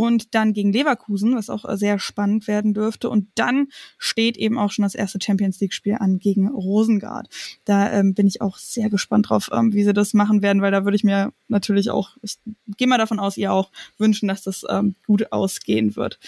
und 0.02 0.34
dann 0.34 0.54
gegen 0.54 0.74
Leverkusen, 0.74 1.36
was 1.36 1.50
auch 1.50 1.66
sehr 1.78 2.00
spannend 2.00 2.48
werden 2.48 2.74
dürfte. 2.74 3.10
Und 3.10 3.28
dann 3.36 3.68
steht 4.00 4.36
eben 4.36 4.58
auch 4.58 4.72
schon 4.72 4.84
das 4.84 4.96
erste 4.96 5.20
Champions 5.22 5.60
League-Spiel 5.60 5.98
an 6.00 6.18
gegen 6.18 6.48
Rosengard. 6.48 7.30
Da 7.66 7.92
ähm, 7.92 8.16
bin 8.16 8.26
ich 8.26 8.42
auch 8.42 8.58
sehr 8.58 8.90
gespannt 8.90 9.30
drauf, 9.30 9.50
ähm, 9.54 9.74
wie 9.74 9.84
sie 9.84 9.94
das 9.94 10.14
machen 10.14 10.42
werden, 10.42 10.62
weil 10.64 10.72
da 10.72 10.86
würde 10.86 10.96
ich 10.96 11.04
mir 11.04 11.34
natürlich 11.50 11.92
auch, 11.92 12.18
ich 12.24 12.40
gehe 12.78 12.88
mal 12.88 12.98
davon 12.98 13.20
aus, 13.20 13.38
ihr 13.38 13.54
auch 13.54 13.70
wünschen, 14.00 14.28
dass 14.28 14.42
das 14.42 14.66
ähm, 14.68 14.96
gut 15.06 15.32
ausgehen 15.32 15.96
wird. 15.96 16.20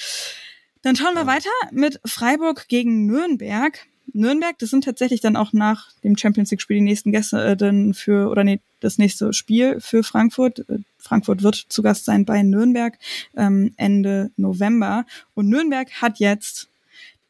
Dann 0.83 0.95
schauen 0.95 1.15
wir 1.15 1.25
weiter 1.25 1.49
mit 1.71 1.99
Freiburg 2.05 2.67
gegen 2.67 3.07
Nürnberg. 3.07 3.79
Nürnberg, 4.11 4.57
das 4.59 4.69
sind 4.69 4.83
tatsächlich 4.83 5.21
dann 5.21 5.35
auch 5.35 5.53
nach 5.53 5.91
dem 6.03 6.17
Champions 6.17 6.51
League 6.51 6.61
Spiel 6.61 6.77
die 6.77 6.83
nächsten 6.83 7.11
Gäste 7.11 7.43
äh, 7.43 7.57
dann 7.57 7.93
für 7.93 8.29
oder 8.29 8.43
nee, 8.43 8.59
das 8.79 8.97
nächste 8.97 9.33
Spiel 9.33 9.79
für 9.79 10.03
Frankfurt. 10.03 10.59
Äh, 10.69 10.79
Frankfurt 10.97 11.41
wird 11.41 11.55
zu 11.55 11.81
Gast 11.81 12.05
sein 12.05 12.25
bei 12.25 12.43
Nürnberg 12.43 12.97
ähm, 13.35 13.73
Ende 13.77 14.31
November 14.35 15.05
und 15.33 15.49
Nürnberg 15.49 15.89
hat 16.01 16.19
jetzt 16.19 16.67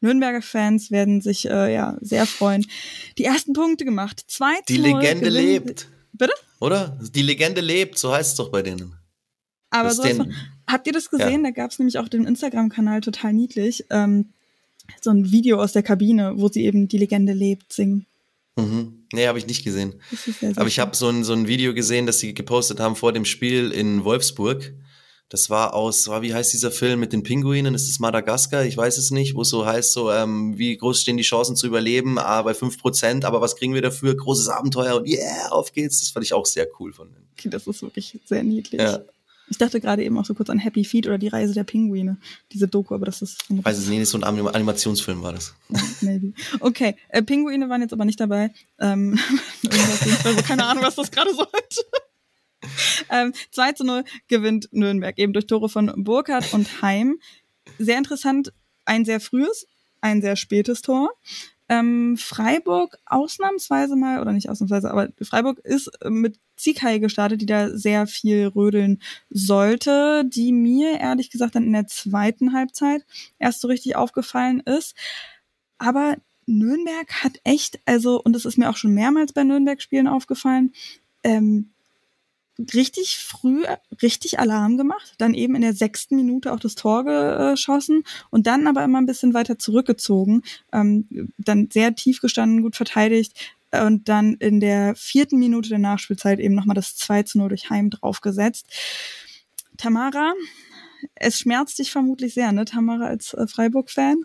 Nürnberger 0.00 0.42
Fans 0.42 0.90
werden 0.90 1.22
sich 1.22 1.48
äh, 1.48 1.72
ja 1.72 1.96
sehr 2.00 2.26
freuen. 2.26 2.66
Die 3.16 3.24
ersten 3.24 3.54
Punkte 3.54 3.86
gemacht. 3.86 4.22
Zwei 4.28 4.52
Die 4.68 4.76
Legende 4.76 5.30
gewinnt. 5.30 5.34
lebt. 5.34 5.88
Bitte? 6.12 6.34
Oder? 6.60 6.98
Die 7.14 7.22
Legende 7.22 7.62
lebt, 7.62 7.98
so 7.98 8.12
heißt 8.12 8.32
es 8.32 8.36
doch 8.36 8.50
bei 8.50 8.62
denen. 8.62 8.94
Aber 9.70 9.90
so 9.90 10.04
habt 10.66 10.86
ihr 10.86 10.92
das 10.92 11.10
gesehen? 11.10 11.44
Ja. 11.44 11.50
Da 11.50 11.62
gab 11.62 11.70
es 11.70 11.78
nämlich 11.78 11.98
auch 11.98 12.08
den 12.08 12.26
Instagram-Kanal 12.26 13.00
total 13.00 13.32
niedlich. 13.32 13.86
Ähm, 13.90 14.28
so 15.00 15.10
ein 15.10 15.30
Video 15.30 15.60
aus 15.60 15.72
der 15.72 15.82
Kabine, 15.82 16.34
wo 16.36 16.48
sie 16.48 16.64
eben 16.64 16.88
die 16.88 16.98
Legende 16.98 17.32
lebt, 17.32 17.72
singen. 17.72 18.06
Mhm. 18.56 19.06
Nee, 19.12 19.26
habe 19.26 19.38
ich 19.38 19.46
nicht 19.46 19.64
gesehen. 19.64 19.94
Aber 20.56 20.66
ich 20.66 20.78
habe 20.78 20.96
so 20.96 21.08
ein, 21.08 21.24
so 21.24 21.32
ein 21.32 21.48
Video 21.48 21.74
gesehen, 21.74 22.06
das 22.06 22.20
sie 22.20 22.34
gepostet 22.34 22.80
haben 22.80 22.96
vor 22.96 23.12
dem 23.12 23.24
Spiel 23.24 23.70
in 23.70 24.04
Wolfsburg. 24.04 24.74
Das 25.28 25.50
war 25.50 25.74
aus, 25.74 26.06
war, 26.06 26.22
wie 26.22 26.34
heißt 26.34 26.52
dieser 26.52 26.70
Film 26.70 27.00
mit 27.00 27.12
den 27.12 27.22
Pinguinen? 27.22 27.74
Ist 27.74 27.88
es 27.88 27.98
Madagaskar? 27.98 28.64
Ich 28.64 28.76
weiß 28.76 28.98
es 28.98 29.10
nicht, 29.10 29.34
wo 29.34 29.42
es 29.42 29.48
so 29.48 29.66
heißt, 29.66 29.92
so, 29.92 30.12
ähm, 30.12 30.56
wie 30.58 30.76
groß 30.76 31.00
stehen 31.00 31.16
die 31.16 31.22
Chancen 31.22 31.56
zu 31.56 31.66
überleben? 31.66 32.18
Ah, 32.18 32.42
bei 32.42 32.54
fünf 32.54 32.78
Prozent, 32.78 33.24
aber 33.24 33.40
was 33.40 33.56
kriegen 33.56 33.74
wir 33.74 33.82
dafür? 33.82 34.14
Großes 34.16 34.48
Abenteuer 34.48 34.96
und 34.96 35.08
yeah, 35.08 35.48
auf 35.50 35.72
geht's. 35.72 36.00
Das 36.00 36.10
fand 36.10 36.24
ich 36.24 36.34
auch 36.34 36.46
sehr 36.46 36.68
cool 36.78 36.92
von 36.92 37.10
denen. 37.10 37.26
Okay, 37.36 37.48
das 37.48 37.66
ist 37.66 37.82
wirklich 37.82 38.18
sehr 38.24 38.44
niedlich. 38.44 38.80
Ja. 38.80 39.00
Ich 39.48 39.58
dachte 39.58 39.80
gerade 39.80 40.02
eben 40.02 40.16
auch 40.18 40.24
so 40.24 40.34
kurz 40.34 40.48
an 40.48 40.58
Happy 40.58 40.84
Feet 40.84 41.06
oder 41.06 41.18
die 41.18 41.28
Reise 41.28 41.52
der 41.52 41.64
Pinguine, 41.64 42.16
diese 42.52 42.66
Doku, 42.66 42.94
aber 42.94 43.06
das 43.06 43.22
ist. 43.22 43.44
Weiß 43.48 43.76
es 43.76 43.88
nicht, 43.88 44.06
so 44.06 44.18
ein 44.18 44.24
Animationsfilm 44.24 45.22
war 45.22 45.32
das. 45.32 45.54
maybe. 46.00 46.32
Okay, 46.60 46.96
äh, 47.08 47.22
Pinguine 47.22 47.68
waren 47.68 47.82
jetzt 47.82 47.92
aber 47.92 48.04
nicht 48.04 48.20
dabei. 48.20 48.52
Ähm, 48.78 49.18
also 50.24 50.42
keine 50.42 50.64
Ahnung, 50.64 50.82
was 50.82 50.94
das 50.94 51.10
gerade 51.10 51.34
sollte. 51.34 51.50
ähm, 53.10 53.34
2 53.50 53.72
zu 53.72 53.84
0 53.84 54.04
gewinnt 54.28 54.68
Nürnberg, 54.72 55.18
eben 55.18 55.34
durch 55.34 55.46
Tore 55.46 55.68
von 55.68 55.92
Burkhardt 55.96 56.54
und 56.54 56.82
Heim. 56.82 57.18
Sehr 57.78 57.98
interessant, 57.98 58.52
ein 58.86 59.04
sehr 59.04 59.20
frühes, 59.20 59.66
ein 60.00 60.22
sehr 60.22 60.36
spätes 60.36 60.80
Tor. 60.82 61.10
Ähm, 61.68 62.16
Freiburg 62.18 62.98
ausnahmsweise 63.06 63.96
mal, 63.96 64.20
oder 64.20 64.32
nicht 64.32 64.50
ausnahmsweise, 64.50 64.90
aber 64.90 65.08
Freiburg 65.22 65.58
ist 65.60 65.90
mit 66.04 66.38
Zikai 66.56 66.98
gestartet, 66.98 67.40
die 67.40 67.46
da 67.46 67.76
sehr 67.76 68.06
viel 68.06 68.46
rödeln 68.46 69.00
sollte, 69.30 70.24
die 70.24 70.52
mir 70.52 71.00
ehrlich 71.00 71.30
gesagt 71.30 71.54
dann 71.54 71.64
in 71.64 71.72
der 71.72 71.86
zweiten 71.86 72.52
Halbzeit 72.52 73.04
erst 73.38 73.60
so 73.60 73.68
richtig 73.68 73.96
aufgefallen 73.96 74.60
ist. 74.60 74.94
Aber 75.78 76.16
Nürnberg 76.46 77.24
hat 77.24 77.40
echt, 77.44 77.80
also, 77.86 78.20
und 78.22 78.34
das 78.34 78.44
ist 78.44 78.58
mir 78.58 78.70
auch 78.70 78.76
schon 78.76 78.94
mehrmals 78.94 79.32
bei 79.32 79.44
Nürnberg-Spielen 79.44 80.08
aufgefallen, 80.08 80.72
ähm, 81.22 81.70
richtig 82.72 83.18
früh 83.18 83.64
richtig 84.00 84.38
Alarm 84.38 84.76
gemacht, 84.76 85.14
dann 85.18 85.34
eben 85.34 85.56
in 85.56 85.62
der 85.62 85.74
sechsten 85.74 86.16
Minute 86.16 86.52
auch 86.52 86.60
das 86.60 86.76
Tor 86.76 87.04
geschossen 87.04 88.04
und 88.30 88.46
dann 88.46 88.68
aber 88.68 88.84
immer 88.84 89.00
ein 89.00 89.06
bisschen 89.06 89.34
weiter 89.34 89.58
zurückgezogen, 89.58 90.42
ähm, 90.72 91.32
dann 91.36 91.68
sehr 91.72 91.96
tief 91.96 92.20
gestanden, 92.20 92.62
gut 92.62 92.76
verteidigt 92.76 93.34
und 93.82 94.08
dann 94.08 94.34
in 94.34 94.60
der 94.60 94.94
vierten 94.96 95.38
Minute 95.38 95.68
der 95.68 95.78
Nachspielzeit 95.78 96.38
eben 96.38 96.54
nochmal 96.54 96.74
das 96.74 96.96
2 96.96 97.24
zu 97.24 97.38
0 97.38 97.48
durch 97.48 97.70
Heim 97.70 97.90
draufgesetzt. 97.90 98.66
Tamara, 99.76 100.32
es 101.14 101.38
schmerzt 101.38 101.78
dich 101.78 101.90
vermutlich 101.90 102.34
sehr, 102.34 102.52
ne, 102.52 102.64
Tamara, 102.64 103.06
als 103.06 103.34
äh, 103.34 103.46
Freiburg-Fan? 103.46 104.24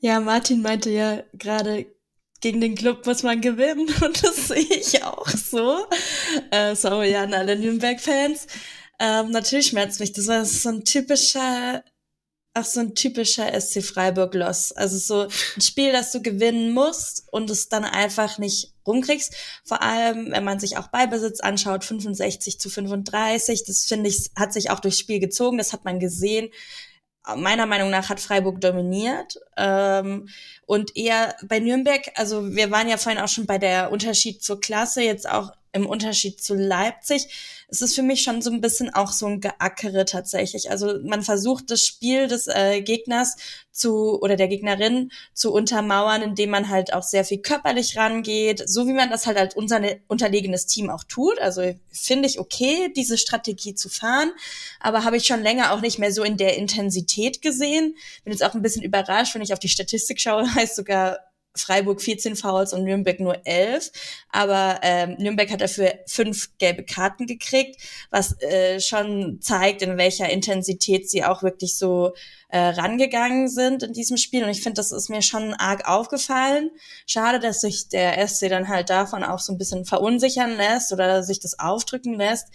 Ja, 0.00 0.20
Martin 0.20 0.62
meinte 0.62 0.90
ja 0.90 1.22
gerade, 1.32 1.86
gegen 2.40 2.60
den 2.60 2.74
Club 2.74 3.06
muss 3.06 3.22
man 3.22 3.40
gewinnen 3.40 3.88
und 4.04 4.22
das 4.22 4.48
sehe 4.48 4.58
ich 4.58 5.02
auch 5.02 5.28
so. 5.28 5.86
Äh, 6.50 6.74
sorry 6.76 7.14
an 7.16 7.32
alle 7.32 7.58
Nürnberg-Fans. 7.58 8.46
Ähm, 9.00 9.30
natürlich 9.30 9.68
schmerzt 9.68 10.00
mich. 10.00 10.12
Das 10.12 10.26
war 10.26 10.44
so 10.44 10.68
ein 10.68 10.84
typischer, 10.84 11.82
auch 12.54 12.64
so 12.64 12.80
ein 12.80 12.94
typischer 12.94 13.60
SC 13.60 13.82
Freiburg-Loss. 13.82 14.72
Also 14.72 14.98
so 14.98 15.28
ein 15.56 15.60
Spiel, 15.60 15.92
das 15.92 16.12
du 16.12 16.22
gewinnen 16.22 16.72
musst 16.72 17.24
und 17.30 17.50
es 17.50 17.68
dann 17.68 17.84
einfach 17.84 18.38
nicht 18.38 18.72
rumkriegst. 18.86 19.34
Vor 19.64 19.82
allem, 19.82 20.30
wenn 20.30 20.44
man 20.44 20.60
sich 20.60 20.76
auch 20.76 20.88
Beibesitz 20.88 21.40
anschaut, 21.40 21.84
65 21.84 22.60
zu 22.60 22.70
35. 22.70 23.64
Das 23.64 23.84
finde 23.84 24.08
ich, 24.08 24.30
hat 24.36 24.52
sich 24.52 24.70
auch 24.70 24.80
durchs 24.80 24.98
Spiel 24.98 25.18
gezogen. 25.18 25.58
Das 25.58 25.72
hat 25.72 25.84
man 25.84 25.98
gesehen 25.98 26.50
meiner 27.36 27.66
Meinung 27.66 27.90
nach 27.90 28.08
hat 28.10 28.20
Freiburg 28.20 28.60
dominiert. 28.60 29.40
Ähm, 29.56 30.28
und 30.66 30.96
eher 30.96 31.34
bei 31.42 31.58
Nürnberg, 31.58 32.02
also 32.16 32.54
wir 32.54 32.70
waren 32.70 32.88
ja 32.88 32.96
vorhin 32.96 33.20
auch 33.22 33.28
schon 33.28 33.46
bei 33.46 33.58
der 33.58 33.90
Unterschied 33.90 34.42
zur 34.42 34.60
Klasse, 34.60 35.02
jetzt 35.02 35.28
auch 35.28 35.52
im 35.74 35.86
Unterschied 35.86 36.40
zu 36.42 36.54
Leipzig 36.54 37.28
es 37.74 37.80
ist 37.80 37.94
für 37.94 38.02
mich 38.02 38.22
schon 38.22 38.40
so 38.40 38.50
ein 38.50 38.60
bisschen 38.60 38.94
auch 38.94 39.10
so 39.10 39.26
ein 39.26 39.40
Geackere 39.40 40.04
tatsächlich. 40.04 40.70
Also 40.70 40.98
man 41.02 41.22
versucht 41.22 41.70
das 41.70 41.84
Spiel 41.84 42.28
des 42.28 42.46
äh, 42.46 42.82
Gegners 42.82 43.36
zu 43.72 44.20
oder 44.20 44.36
der 44.36 44.48
Gegnerin 44.48 45.10
zu 45.32 45.52
untermauern, 45.52 46.22
indem 46.22 46.50
man 46.50 46.68
halt 46.68 46.92
auch 46.92 47.02
sehr 47.02 47.24
viel 47.24 47.38
körperlich 47.38 47.96
rangeht, 47.96 48.62
so 48.68 48.86
wie 48.86 48.92
man 48.92 49.10
das 49.10 49.26
halt 49.26 49.36
als 49.36 49.56
unser 49.56 49.80
unterlegenes 50.06 50.66
Team 50.66 50.90
auch 50.90 51.04
tut. 51.04 51.40
Also 51.40 51.74
finde 51.90 52.28
ich 52.28 52.38
okay, 52.38 52.92
diese 52.94 53.18
Strategie 53.18 53.74
zu 53.74 53.88
fahren, 53.88 54.32
aber 54.78 55.04
habe 55.04 55.16
ich 55.16 55.26
schon 55.26 55.42
länger 55.42 55.72
auch 55.72 55.80
nicht 55.80 55.98
mehr 55.98 56.12
so 56.12 56.22
in 56.22 56.36
der 56.36 56.56
Intensität 56.56 57.42
gesehen. 57.42 57.96
Bin 58.22 58.32
jetzt 58.32 58.44
auch 58.44 58.54
ein 58.54 58.62
bisschen 58.62 58.82
überrascht, 58.82 59.34
wenn 59.34 59.42
ich 59.42 59.52
auf 59.52 59.58
die 59.58 59.68
Statistik 59.68 60.20
schaue, 60.20 60.46
heißt 60.54 60.76
sogar 60.76 61.18
Freiburg 61.56 62.02
14 62.02 62.36
Fouls 62.36 62.72
und 62.72 62.84
Nürnberg 62.84 63.20
nur 63.20 63.46
11. 63.46 63.92
Aber 64.30 64.80
ähm, 64.82 65.16
Nürnberg 65.18 65.50
hat 65.50 65.60
dafür 65.60 65.94
fünf 66.06 66.50
gelbe 66.58 66.84
Karten 66.84 67.26
gekriegt, 67.26 67.80
was 68.10 68.40
äh, 68.42 68.80
schon 68.80 69.40
zeigt, 69.40 69.82
in 69.82 69.96
welcher 69.96 70.28
Intensität 70.28 71.08
sie 71.08 71.24
auch 71.24 71.42
wirklich 71.42 71.76
so 71.76 72.14
äh, 72.54 72.68
rangegangen 72.68 73.48
sind 73.48 73.82
in 73.82 73.92
diesem 73.92 74.16
Spiel. 74.16 74.44
Und 74.44 74.50
ich 74.50 74.62
finde, 74.62 74.76
das 74.76 74.92
ist 74.92 75.10
mir 75.10 75.22
schon 75.22 75.54
arg 75.54 75.88
aufgefallen. 75.88 76.70
Schade, 77.04 77.40
dass 77.40 77.60
sich 77.60 77.88
der 77.88 78.28
SC 78.28 78.48
dann 78.48 78.68
halt 78.68 78.90
davon 78.90 79.24
auch 79.24 79.40
so 79.40 79.52
ein 79.52 79.58
bisschen 79.58 79.84
verunsichern 79.84 80.56
lässt 80.56 80.92
oder 80.92 81.24
sich 81.24 81.40
das 81.40 81.58
aufdrücken 81.58 82.14
lässt 82.14 82.46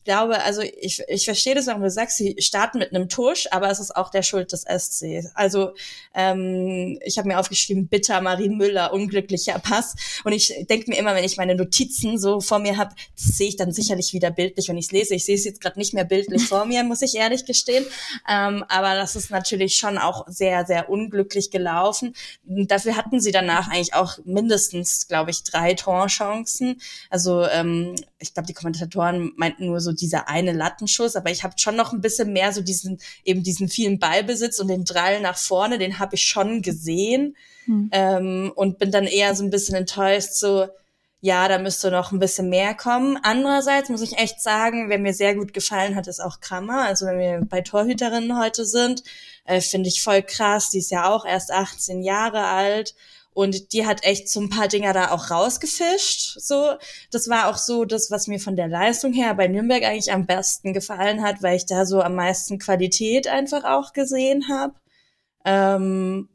ich 0.00 0.04
glaube, 0.04 0.42
also 0.42 0.62
ich, 0.62 1.02
ich 1.08 1.26
verstehe 1.26 1.54
das, 1.54 1.66
warum 1.66 1.82
du 1.82 1.90
sagst, 1.90 2.16
sie 2.16 2.34
starten 2.38 2.78
mit 2.78 2.94
einem 2.94 3.10
Tusch, 3.10 3.48
aber 3.50 3.68
es 3.70 3.80
ist 3.80 3.94
auch 3.94 4.10
der 4.10 4.22
Schuld 4.22 4.50
des 4.50 4.62
SC. 4.62 5.30
Also 5.34 5.74
ähm, 6.14 6.98
ich 7.04 7.18
habe 7.18 7.28
mir 7.28 7.38
aufgeschrieben, 7.38 7.86
bitter 7.86 8.22
Marie 8.22 8.48
Müller, 8.48 8.94
unglücklicher 8.94 9.58
Pass. 9.58 9.96
Und 10.24 10.32
ich 10.32 10.54
denke 10.70 10.88
mir 10.88 10.96
immer, 10.96 11.14
wenn 11.14 11.24
ich 11.24 11.36
meine 11.36 11.54
Notizen 11.54 12.18
so 12.18 12.40
vor 12.40 12.60
mir 12.60 12.78
habe, 12.78 12.94
sehe 13.14 13.48
ich 13.48 13.56
dann 13.56 13.72
sicherlich 13.72 14.14
wieder 14.14 14.30
bildlich, 14.30 14.68
wenn 14.68 14.78
ich 14.78 14.86
es 14.86 14.92
lese. 14.92 15.14
Ich 15.16 15.26
sehe 15.26 15.34
es 15.34 15.44
jetzt 15.44 15.60
gerade 15.60 15.78
nicht 15.78 15.92
mehr 15.92 16.04
bildlich 16.04 16.46
vor 16.46 16.64
mir, 16.64 16.82
muss 16.82 17.02
ich 17.02 17.16
ehrlich 17.16 17.44
gestehen. 17.44 17.84
Ähm, 18.26 18.64
aber 18.68 18.94
das 18.94 19.16
ist 19.16 19.30
natürlich 19.30 19.39
schon 19.46 19.98
auch 19.98 20.26
sehr, 20.28 20.66
sehr 20.66 20.88
unglücklich 20.88 21.50
gelaufen. 21.50 22.14
Dafür 22.44 22.96
hatten 22.96 23.20
sie 23.20 23.32
danach 23.32 23.68
eigentlich 23.68 23.94
auch 23.94 24.18
mindestens, 24.24 25.08
glaube 25.08 25.30
ich, 25.30 25.44
drei 25.44 25.74
Torchancen. 25.74 26.80
Also 27.08 27.44
ähm, 27.46 27.94
ich 28.18 28.34
glaube, 28.34 28.46
die 28.46 28.54
Kommentatoren 28.54 29.32
meinten 29.36 29.66
nur 29.66 29.80
so 29.80 29.92
dieser 29.92 30.28
eine 30.28 30.52
Lattenschuss, 30.52 31.16
aber 31.16 31.30
ich 31.30 31.44
habe 31.44 31.54
schon 31.56 31.76
noch 31.76 31.92
ein 31.92 32.00
bisschen 32.00 32.32
mehr 32.32 32.52
so 32.52 32.60
diesen 32.60 32.98
eben 33.24 33.42
diesen 33.42 33.68
vielen 33.68 33.98
Ballbesitz 33.98 34.58
und 34.58 34.68
den 34.68 34.84
Drall 34.84 35.20
nach 35.20 35.38
vorne, 35.38 35.78
den 35.78 35.98
habe 35.98 36.14
ich 36.14 36.24
schon 36.24 36.62
gesehen 36.62 37.36
hm. 37.64 37.88
ähm, 37.92 38.52
und 38.54 38.78
bin 38.78 38.90
dann 38.90 39.06
eher 39.06 39.34
so 39.34 39.44
ein 39.44 39.50
bisschen 39.50 39.74
enttäuscht, 39.74 40.32
so 40.32 40.66
ja, 41.20 41.48
da 41.48 41.58
müsste 41.58 41.90
noch 41.90 42.12
ein 42.12 42.18
bisschen 42.18 42.48
mehr 42.48 42.74
kommen. 42.74 43.18
Andererseits 43.22 43.90
muss 43.90 44.00
ich 44.00 44.18
echt 44.18 44.40
sagen, 44.40 44.88
wer 44.88 44.98
mir 44.98 45.12
sehr 45.12 45.34
gut 45.34 45.52
gefallen 45.52 45.94
hat, 45.94 46.06
ist 46.06 46.20
auch 46.20 46.40
Krammer. 46.40 46.84
Also 46.86 47.06
wenn 47.06 47.18
wir 47.18 47.40
bei 47.44 47.60
Torhüterinnen 47.60 48.38
heute 48.38 48.64
sind, 48.64 49.02
äh, 49.44 49.60
finde 49.60 49.88
ich 49.88 50.02
voll 50.02 50.22
krass. 50.22 50.70
Die 50.70 50.78
ist 50.78 50.90
ja 50.90 51.10
auch 51.10 51.26
erst 51.26 51.52
18 51.52 52.02
Jahre 52.02 52.46
alt 52.46 52.94
und 53.32 53.72
die 53.72 53.86
hat 53.86 54.04
echt 54.04 54.28
so 54.28 54.40
ein 54.40 54.50
paar 54.50 54.68
Dinger 54.68 54.92
da 54.92 55.10
auch 55.12 55.30
rausgefischt. 55.30 56.40
So, 56.40 56.74
das 57.10 57.28
war 57.28 57.48
auch 57.48 57.58
so 57.58 57.84
das, 57.84 58.10
was 58.10 58.26
mir 58.26 58.40
von 58.40 58.56
der 58.56 58.68
Leistung 58.68 59.12
her 59.12 59.34
bei 59.34 59.46
Nürnberg 59.46 59.84
eigentlich 59.84 60.12
am 60.12 60.26
besten 60.26 60.72
gefallen 60.72 61.22
hat, 61.22 61.42
weil 61.42 61.56
ich 61.56 61.66
da 61.66 61.86
so 61.86 62.00
am 62.02 62.14
meisten 62.14 62.58
Qualität 62.58 63.28
einfach 63.28 63.64
auch 63.64 63.92
gesehen 63.92 64.48
habe. 64.48 64.74
Ähm, 65.44 66.28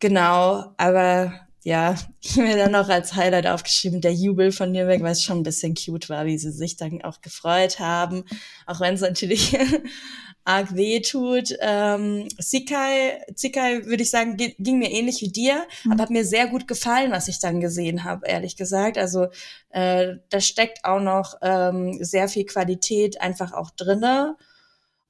genau, 0.00 0.72
aber 0.76 1.43
ja, 1.64 1.96
ich 2.20 2.32
habe 2.36 2.46
mir 2.46 2.56
dann 2.56 2.72
noch 2.72 2.88
als 2.88 3.14
Highlight 3.14 3.46
aufgeschrieben, 3.46 4.00
der 4.00 4.12
Jubel 4.12 4.52
von 4.52 4.70
Nürnberg, 4.70 5.02
weil 5.02 5.12
es 5.12 5.22
schon 5.22 5.38
ein 5.38 5.42
bisschen 5.42 5.74
cute 5.74 6.10
war, 6.10 6.26
wie 6.26 6.38
sie 6.38 6.52
sich 6.52 6.76
dann 6.76 7.02
auch 7.02 7.22
gefreut 7.22 7.80
haben. 7.80 8.24
Auch 8.66 8.80
wenn 8.80 8.94
es 8.94 9.00
natürlich 9.00 9.56
arg 10.44 10.76
weh 10.76 11.00
tut. 11.00 11.56
Ähm, 11.60 12.28
Sikai, 12.38 13.22
Sikai 13.34 13.86
würde 13.86 14.02
ich 14.02 14.10
sagen, 14.10 14.36
ging 14.36 14.78
mir 14.78 14.90
ähnlich 14.90 15.22
wie 15.22 15.32
dir, 15.32 15.66
mhm. 15.84 15.92
aber 15.92 16.02
hat 16.02 16.10
mir 16.10 16.26
sehr 16.26 16.48
gut 16.48 16.68
gefallen, 16.68 17.10
was 17.10 17.28
ich 17.28 17.40
dann 17.40 17.62
gesehen 17.62 18.04
habe, 18.04 18.26
ehrlich 18.26 18.56
gesagt. 18.56 18.98
Also 18.98 19.28
äh, 19.70 20.16
da 20.28 20.40
steckt 20.40 20.84
auch 20.84 21.00
noch 21.00 21.38
ähm, 21.40 21.96
sehr 22.04 22.28
viel 22.28 22.44
Qualität 22.44 23.22
einfach 23.22 23.52
auch 23.52 23.70
drinne. 23.70 24.36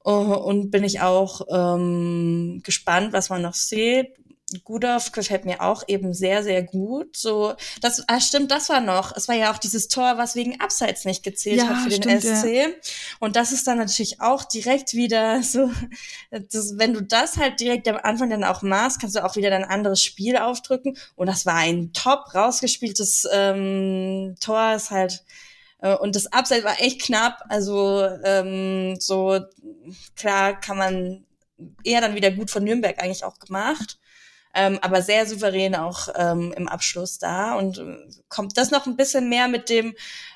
Uh, 0.07 0.35
und 0.35 0.69
bin 0.69 0.83
ich 0.83 1.01
auch 1.01 1.41
ähm, 1.49 2.61
gespannt, 2.63 3.11
was 3.11 3.31
man 3.31 3.41
noch 3.41 3.55
sieht, 3.55 4.13
Gudorf 4.63 5.11
gefällt 5.11 5.45
mir 5.45 5.61
auch 5.61 5.83
eben 5.87 6.13
sehr, 6.13 6.43
sehr 6.43 6.61
gut. 6.61 7.17
So, 7.17 7.55
das, 7.81 8.03
ah, 8.07 8.19
stimmt, 8.19 8.51
das 8.51 8.69
war 8.69 8.79
noch. 8.79 9.15
Es 9.15 9.27
war 9.27 9.35
ja 9.35 9.51
auch 9.51 9.57
dieses 9.57 9.87
Tor, 9.87 10.17
was 10.17 10.35
wegen 10.35 10.61
Abseits 10.61 11.03
nicht 11.03 11.23
gezählt 11.23 11.57
ja, 11.57 11.67
hat 11.67 11.83
für 11.83 11.89
den 11.89 12.21
stimmt, 12.21 12.37
SC. 12.37 12.45
Ja. 12.45 12.67
Und 13.19 13.35
das 13.35 13.51
ist 13.51 13.65
dann 13.65 13.79
natürlich 13.79 14.21
auch 14.21 14.43
direkt 14.43 14.93
wieder 14.93 15.41
so, 15.41 15.71
das, 16.29 16.77
wenn 16.77 16.93
du 16.93 17.01
das 17.01 17.37
halt 17.37 17.59
direkt 17.59 17.87
am 17.87 17.97
Anfang 17.97 18.29
dann 18.29 18.43
auch 18.43 18.61
machst, 18.61 19.01
kannst 19.01 19.15
du 19.15 19.25
auch 19.25 19.35
wieder 19.35 19.53
ein 19.55 19.65
anderes 19.65 20.03
Spiel 20.03 20.37
aufdrücken. 20.37 20.95
Und 21.15 21.27
das 21.27 21.47
war 21.47 21.55
ein 21.55 21.91
top 21.93 22.35
rausgespieltes 22.35 23.27
ähm, 23.31 24.35
Tor, 24.39 24.75
ist 24.75 24.91
halt, 24.91 25.23
äh, 25.81 25.95
und 25.95 26.15
das 26.15 26.31
Abseits 26.31 26.63
war 26.63 26.79
echt 26.79 27.01
knapp. 27.01 27.43
Also 27.49 28.07
ähm, 28.23 28.99
so 28.99 29.39
klar 30.15 30.59
kann 30.59 30.77
man 30.77 31.25
eher 31.83 32.01
dann 32.01 32.13
wieder 32.13 32.29
gut 32.29 32.51
von 32.51 32.63
Nürnberg 32.63 32.99
eigentlich 32.99 33.23
auch 33.23 33.39
gemacht 33.39 33.97
ähm, 34.55 34.79
aber 34.81 35.01
sehr 35.01 35.27
souverän 35.27 35.75
auch 35.75 36.07
ähm, 36.15 36.53
im 36.55 36.67
Abschluss 36.67 37.19
da. 37.19 37.55
Und 37.55 37.77
äh, 37.77 37.97
kommt 38.29 38.57
das 38.57 38.71
noch 38.71 38.85
ein 38.87 38.95
bisschen 38.95 39.29
mehr 39.29 39.47
mit 39.47 39.69
dem 39.69 39.93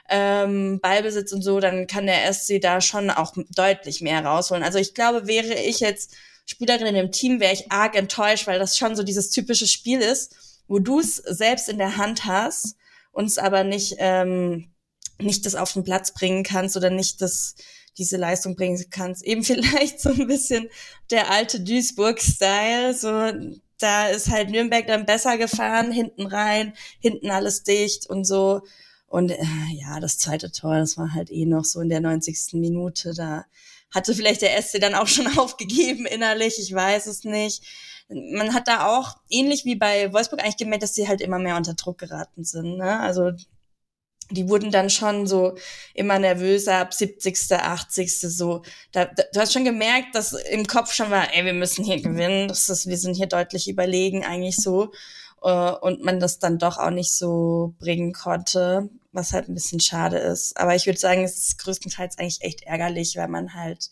ähm, 0.10 0.80
Ballbesitz 0.82 1.32
und 1.32 1.42
so, 1.42 1.60
dann 1.60 1.88
kann 1.88 2.06
der 2.06 2.32
SC 2.34 2.60
da 2.62 2.82
schon 2.82 3.10
auch 3.10 3.34
deutlich 3.56 4.02
mehr 4.02 4.26
rausholen. 4.26 4.64
Also 4.64 4.78
ich 4.78 4.94
glaube, 4.94 5.28
wäre 5.28 5.54
ich 5.54 5.80
jetzt 5.80 6.16
Spielerin 6.46 6.96
im 6.96 7.12
Team, 7.12 7.40
wäre 7.40 7.54
ich 7.54 7.72
arg 7.72 7.96
enttäuscht, 7.96 8.48
weil 8.48 8.60
das 8.60 8.78
schon 8.78 8.96
so 8.96 9.04
dieses 9.04 9.30
typische 9.30 9.68
Spiel 9.68 10.02
ist, 10.02 10.64
wo 10.68 10.80
du 10.80 11.00
es 11.00 11.18
selbst 11.18 11.70
in 11.70 11.78
der 11.78 11.98
Hand 11.98 12.26
hast, 12.26 12.76
uns 13.12 13.38
aber 13.38 13.64
nicht, 13.64 13.96
ähm, 14.00 14.72
nicht 15.20 15.46
das 15.46 15.56
auf 15.56 15.74
den 15.74 15.84
Platz 15.84 16.14
bringen 16.14 16.44
kannst 16.44 16.76
oder 16.76 16.90
nicht 16.90 17.22
das 17.22 17.56
diese 17.98 18.18
Leistung 18.18 18.56
bringen 18.56 18.84
kannst. 18.90 19.24
Eben 19.24 19.44
vielleicht 19.46 20.02
so 20.02 20.10
ein 20.10 20.28
bisschen 20.28 20.70
der 21.12 21.30
alte 21.32 21.60
Duisburg-Style, 21.60 22.94
so 22.94 23.32
da 23.80 24.08
ist 24.08 24.30
halt 24.30 24.50
Nürnberg 24.50 24.86
dann 24.88 25.06
besser 25.06 25.38
gefahren, 25.38 25.92
hinten 25.92 26.28
rein, 26.28 26.74
hinten 27.00 27.32
alles 27.32 27.64
dicht 27.64 28.08
und 28.10 28.26
so. 28.26 28.62
Und 29.08 29.32
äh, 29.32 29.38
ja, 29.72 30.00
das 30.00 30.20
zweite 30.20 30.52
Tor, 30.52 30.78
das 30.78 30.98
war 30.98 31.14
halt 31.14 31.32
eh 31.32 31.46
noch 31.46 31.66
so 31.66 31.82
in 31.82 31.90
der 31.90 32.00
90. 32.00 32.54
Minute. 32.54 33.14
Da 33.16 33.46
hatte 33.92 34.14
vielleicht 34.14 34.42
der 34.42 34.62
SC 34.62 34.80
dann 34.80 34.94
auch 34.96 35.08
schon 35.08 35.28
aufgegeben 35.38 36.06
innerlich, 36.06 36.60
ich 36.60 36.74
weiß 36.74 37.08
es 37.08 37.24
nicht. 37.24 37.64
Man 38.10 38.54
hat 38.54 38.68
da 38.68 38.88
auch, 38.88 39.18
ähnlich 39.30 39.66
wie 39.66 39.76
bei 39.76 40.12
Wolfsburg, 40.14 40.42
eigentlich 40.42 40.58
gemerkt, 40.58 40.84
dass 40.84 40.96
sie 40.96 41.08
halt 41.08 41.22
immer 41.22 41.40
mehr 41.40 41.58
unter 41.58 41.76
Druck 41.76 42.00
geraten 42.00 42.44
sind. 42.44 42.78
Ne? 42.78 43.00
Also 43.00 43.32
die 44.32 44.50
wurden 44.50 44.72
dann 44.72 44.90
schon 44.90 45.28
so 45.28 45.56
immer 45.94 46.20
nervöser 46.20 46.78
ab 46.78 46.94
70., 46.94 47.52
80. 47.52 48.20
so. 48.22 48.62
Da, 48.92 49.06
da, 49.06 49.24
du 49.34 49.40
hast 49.40 49.54
schon 49.54 49.66
gemerkt, 49.66 50.16
dass 50.16 50.34
im 50.34 50.68
Kopf 50.68 50.94
schon 50.94 51.10
war, 51.10 51.34
ey, 51.34 51.46
wir 51.46 51.54
müssen 51.54 51.84
hier 51.84 52.02
gewinnen, 52.02 52.48
das 52.48 52.70
ist, 52.70 52.88
wir 52.88 52.98
sind 52.98 53.16
hier 53.16 53.28
deutlich 53.28 53.70
überlegen 53.70 54.24
eigentlich 54.24 54.58
so. 54.58 54.92
Uh, 55.42 55.74
und 55.80 56.04
man 56.04 56.20
das 56.20 56.40
dann 56.40 56.58
doch 56.58 56.78
auch 56.78 56.90
nicht 56.90 57.14
so 57.14 57.74
bringen 57.80 58.12
konnte, 58.12 58.90
was 59.14 59.32
halt 59.32 59.48
ein 59.48 59.54
bisschen 59.54 59.80
schade 59.80 60.18
ist. 60.18 60.58
Aber 60.58 60.76
ich 60.76 60.86
würde 60.86 61.00
sagen, 61.00 61.24
es 61.24 61.38
ist 61.38 61.60
größtenteils 61.60 62.18
eigentlich 62.18 62.42
echt 62.42 62.64
ärgerlich, 62.64 63.16
weil 63.16 63.30
man 63.30 63.54
halt 63.54 63.90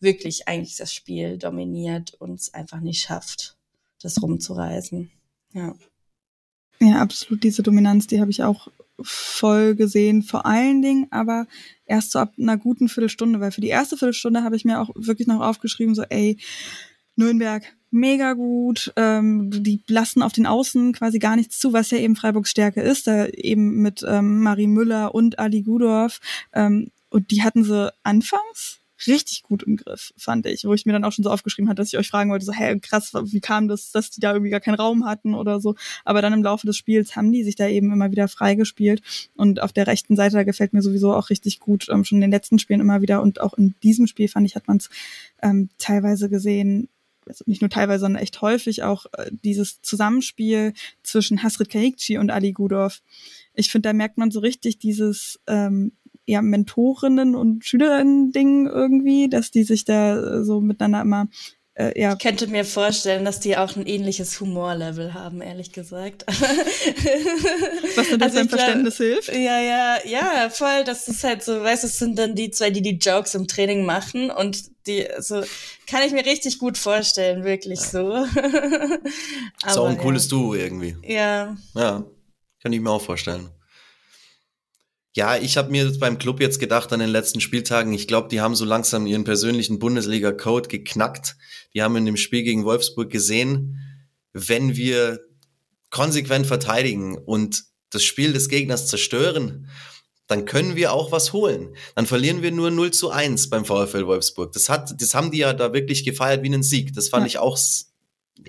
wirklich 0.00 0.48
eigentlich 0.48 0.76
das 0.76 0.94
Spiel 0.94 1.36
dominiert 1.36 2.14
und 2.14 2.40
es 2.40 2.54
einfach 2.54 2.80
nicht 2.80 3.02
schafft, 3.02 3.58
das 4.00 4.22
rumzureißen. 4.22 5.10
Ja. 5.52 5.74
Ja, 6.80 7.00
absolut. 7.02 7.42
Diese 7.44 7.62
Dominanz, 7.62 8.06
die 8.06 8.20
habe 8.20 8.30
ich 8.30 8.42
auch 8.42 8.68
voll 9.00 9.74
gesehen, 9.74 10.22
vor 10.22 10.46
allen 10.46 10.82
Dingen 10.82 11.06
aber 11.10 11.46
erst 11.84 12.12
so 12.12 12.18
ab 12.18 12.34
einer 12.38 12.56
guten 12.56 12.88
Viertelstunde, 12.88 13.40
weil 13.40 13.52
für 13.52 13.60
die 13.60 13.68
erste 13.68 13.96
Viertelstunde 13.96 14.42
habe 14.42 14.56
ich 14.56 14.64
mir 14.64 14.80
auch 14.80 14.90
wirklich 14.94 15.28
noch 15.28 15.40
aufgeschrieben, 15.40 15.94
so 15.94 16.02
ey, 16.02 16.38
Nürnberg, 17.16 17.64
mega 17.90 18.34
gut, 18.34 18.92
ähm, 18.96 19.50
die 19.50 19.82
lassen 19.88 20.22
auf 20.22 20.32
den 20.32 20.46
Außen 20.46 20.92
quasi 20.92 21.18
gar 21.18 21.36
nichts 21.36 21.58
zu, 21.58 21.72
was 21.72 21.90
ja 21.90 21.98
eben 21.98 22.16
Freiburgs 22.16 22.50
Stärke 22.50 22.82
ist, 22.82 23.06
da 23.06 23.26
eben 23.26 23.80
mit 23.82 24.04
ähm, 24.06 24.40
Marie 24.40 24.66
Müller 24.66 25.14
und 25.14 25.38
Ali 25.38 25.62
Gudorf 25.62 26.20
ähm, 26.52 26.90
und 27.08 27.30
die 27.30 27.42
hatten 27.42 27.64
sie 27.64 27.92
anfangs 28.02 28.80
richtig 29.06 29.42
gut 29.42 29.62
im 29.62 29.76
Griff, 29.76 30.12
fand 30.16 30.46
ich, 30.46 30.64
wo 30.64 30.72
ich 30.74 30.86
mir 30.86 30.92
dann 30.92 31.04
auch 31.04 31.12
schon 31.12 31.24
so 31.24 31.30
aufgeschrieben 31.30 31.68
hatte, 31.68 31.82
dass 31.82 31.88
ich 31.88 31.98
euch 31.98 32.08
fragen 32.08 32.30
wollte, 32.30 32.44
so, 32.44 32.52
hä, 32.52 32.78
krass, 32.80 33.12
wie 33.14 33.40
kam 33.40 33.68
das, 33.68 33.90
dass 33.90 34.10
die 34.10 34.20
da 34.20 34.32
irgendwie 34.32 34.50
gar 34.50 34.60
keinen 34.60 34.76
Raum 34.76 35.04
hatten 35.04 35.34
oder 35.34 35.60
so. 35.60 35.74
Aber 36.04 36.22
dann 36.22 36.32
im 36.32 36.42
Laufe 36.42 36.66
des 36.66 36.76
Spiels 36.76 37.16
haben 37.16 37.32
die 37.32 37.44
sich 37.44 37.56
da 37.56 37.68
eben 37.68 37.92
immer 37.92 38.10
wieder 38.10 38.28
freigespielt. 38.28 39.02
Und 39.34 39.60
auf 39.60 39.72
der 39.72 39.86
rechten 39.86 40.16
Seite, 40.16 40.36
da 40.36 40.44
gefällt 40.44 40.72
mir 40.72 40.82
sowieso 40.82 41.14
auch 41.14 41.30
richtig 41.30 41.60
gut, 41.60 41.88
ähm, 41.90 42.04
schon 42.04 42.18
in 42.18 42.22
den 42.22 42.30
letzten 42.30 42.58
Spielen 42.58 42.80
immer 42.80 43.02
wieder 43.02 43.22
und 43.22 43.40
auch 43.40 43.54
in 43.54 43.74
diesem 43.82 44.06
Spiel, 44.06 44.28
fand 44.28 44.46
ich, 44.46 44.56
hat 44.56 44.68
man 44.68 44.78
es 44.78 44.88
ähm, 45.42 45.68
teilweise 45.78 46.28
gesehen, 46.28 46.88
also 47.26 47.44
nicht 47.46 47.60
nur 47.60 47.70
teilweise, 47.70 48.00
sondern 48.00 48.22
echt 48.22 48.40
häufig 48.40 48.82
auch 48.82 49.06
äh, 49.12 49.30
dieses 49.44 49.82
Zusammenspiel 49.82 50.72
zwischen 51.02 51.42
Hasrit 51.42 51.70
Kahikci 51.70 52.18
und 52.18 52.30
Ali 52.30 52.52
Gudov. 52.52 53.02
Ich 53.54 53.70
finde, 53.70 53.88
da 53.88 53.92
merkt 53.92 54.18
man 54.18 54.30
so 54.30 54.40
richtig 54.40 54.78
dieses 54.78 55.40
ähm, 55.46 55.92
ja, 56.26 56.42
Mentorinnen 56.42 57.34
und 57.34 57.64
Schülerinnen-Ding 57.64 58.66
irgendwie, 58.66 59.28
dass 59.28 59.50
die 59.50 59.64
sich 59.64 59.84
da 59.84 60.44
so 60.44 60.60
miteinander 60.60 61.02
immer 61.02 61.28
äh, 61.78 62.00
ja. 62.00 62.14
Ich 62.14 62.18
könnte 62.20 62.46
mir 62.46 62.64
vorstellen, 62.64 63.26
dass 63.26 63.38
die 63.38 63.56
auch 63.58 63.76
ein 63.76 63.86
ähnliches 63.86 64.40
Humorlevel 64.40 65.12
haben, 65.12 65.42
ehrlich 65.42 65.72
gesagt. 65.72 66.24
Was 67.96 68.08
dir 68.08 68.16
das 68.16 68.34
also 68.34 68.38
beim 68.38 68.48
Verständnis 68.48 68.96
glaub, 68.96 69.08
hilft? 69.08 69.34
Ja, 69.34 69.60
ja, 69.60 69.98
ja, 70.06 70.48
voll. 70.48 70.84
Das 70.84 71.06
ist 71.06 71.22
halt 71.22 71.42
so, 71.42 71.62
weißt 71.62 71.82
du, 71.82 71.88
es 71.88 71.98
sind 71.98 72.18
dann 72.18 72.34
die 72.34 72.50
zwei, 72.50 72.70
die 72.70 72.80
die 72.80 72.96
Jokes 72.96 73.34
im 73.34 73.46
Training 73.46 73.84
machen 73.84 74.30
und 74.30 74.64
die, 74.86 75.06
so, 75.18 75.42
kann 75.86 76.02
ich 76.06 76.12
mir 76.12 76.24
richtig 76.24 76.58
gut 76.58 76.78
vorstellen, 76.78 77.44
wirklich 77.44 77.80
so. 77.80 78.14
Aber, 78.14 78.26
ist 79.66 79.76
auch 79.76 79.88
ein 79.88 79.98
cooles 79.98 80.24
ja. 80.24 80.30
Duo 80.30 80.54
irgendwie. 80.54 80.96
Ja. 81.02 81.58
Ja, 81.74 82.04
kann 82.62 82.72
ich 82.72 82.80
mir 82.80 82.90
auch 82.90 83.02
vorstellen. 83.02 83.50
Ja, 85.16 85.38
ich 85.38 85.56
habe 85.56 85.70
mir 85.70 85.90
beim 85.98 86.18
Club 86.18 86.42
jetzt 86.42 86.60
gedacht 86.60 86.92
an 86.92 87.00
den 87.00 87.08
letzten 87.08 87.40
Spieltagen, 87.40 87.94
ich 87.94 88.06
glaube, 88.06 88.28
die 88.28 88.42
haben 88.42 88.54
so 88.54 88.66
langsam 88.66 89.06
ihren 89.06 89.24
persönlichen 89.24 89.78
Bundesliga-Code 89.78 90.68
geknackt. 90.68 91.36
Die 91.72 91.82
haben 91.82 91.96
in 91.96 92.04
dem 92.04 92.18
Spiel 92.18 92.42
gegen 92.42 92.66
Wolfsburg 92.66 93.08
gesehen, 93.08 93.80
wenn 94.34 94.76
wir 94.76 95.20
konsequent 95.88 96.46
verteidigen 96.46 97.16
und 97.16 97.64
das 97.88 98.04
Spiel 98.04 98.34
des 98.34 98.50
Gegners 98.50 98.88
zerstören, 98.88 99.70
dann 100.26 100.44
können 100.44 100.76
wir 100.76 100.92
auch 100.92 101.12
was 101.12 101.32
holen. 101.32 101.74
Dann 101.94 102.04
verlieren 102.04 102.42
wir 102.42 102.52
nur 102.52 102.70
0 102.70 102.90
zu 102.90 103.08
1 103.08 103.48
beim 103.48 103.64
VfL 103.64 104.06
Wolfsburg. 104.06 104.52
Das 104.52 104.68
hat, 104.68 105.00
das 105.00 105.14
haben 105.14 105.30
die 105.30 105.38
ja 105.38 105.54
da 105.54 105.72
wirklich 105.72 106.04
gefeiert 106.04 106.42
wie 106.42 106.48
einen 106.48 106.62
Sieg. 106.62 106.92
Das 106.92 107.08
fand 107.08 107.22
ja. 107.22 107.26
ich 107.28 107.38
auch 107.38 107.56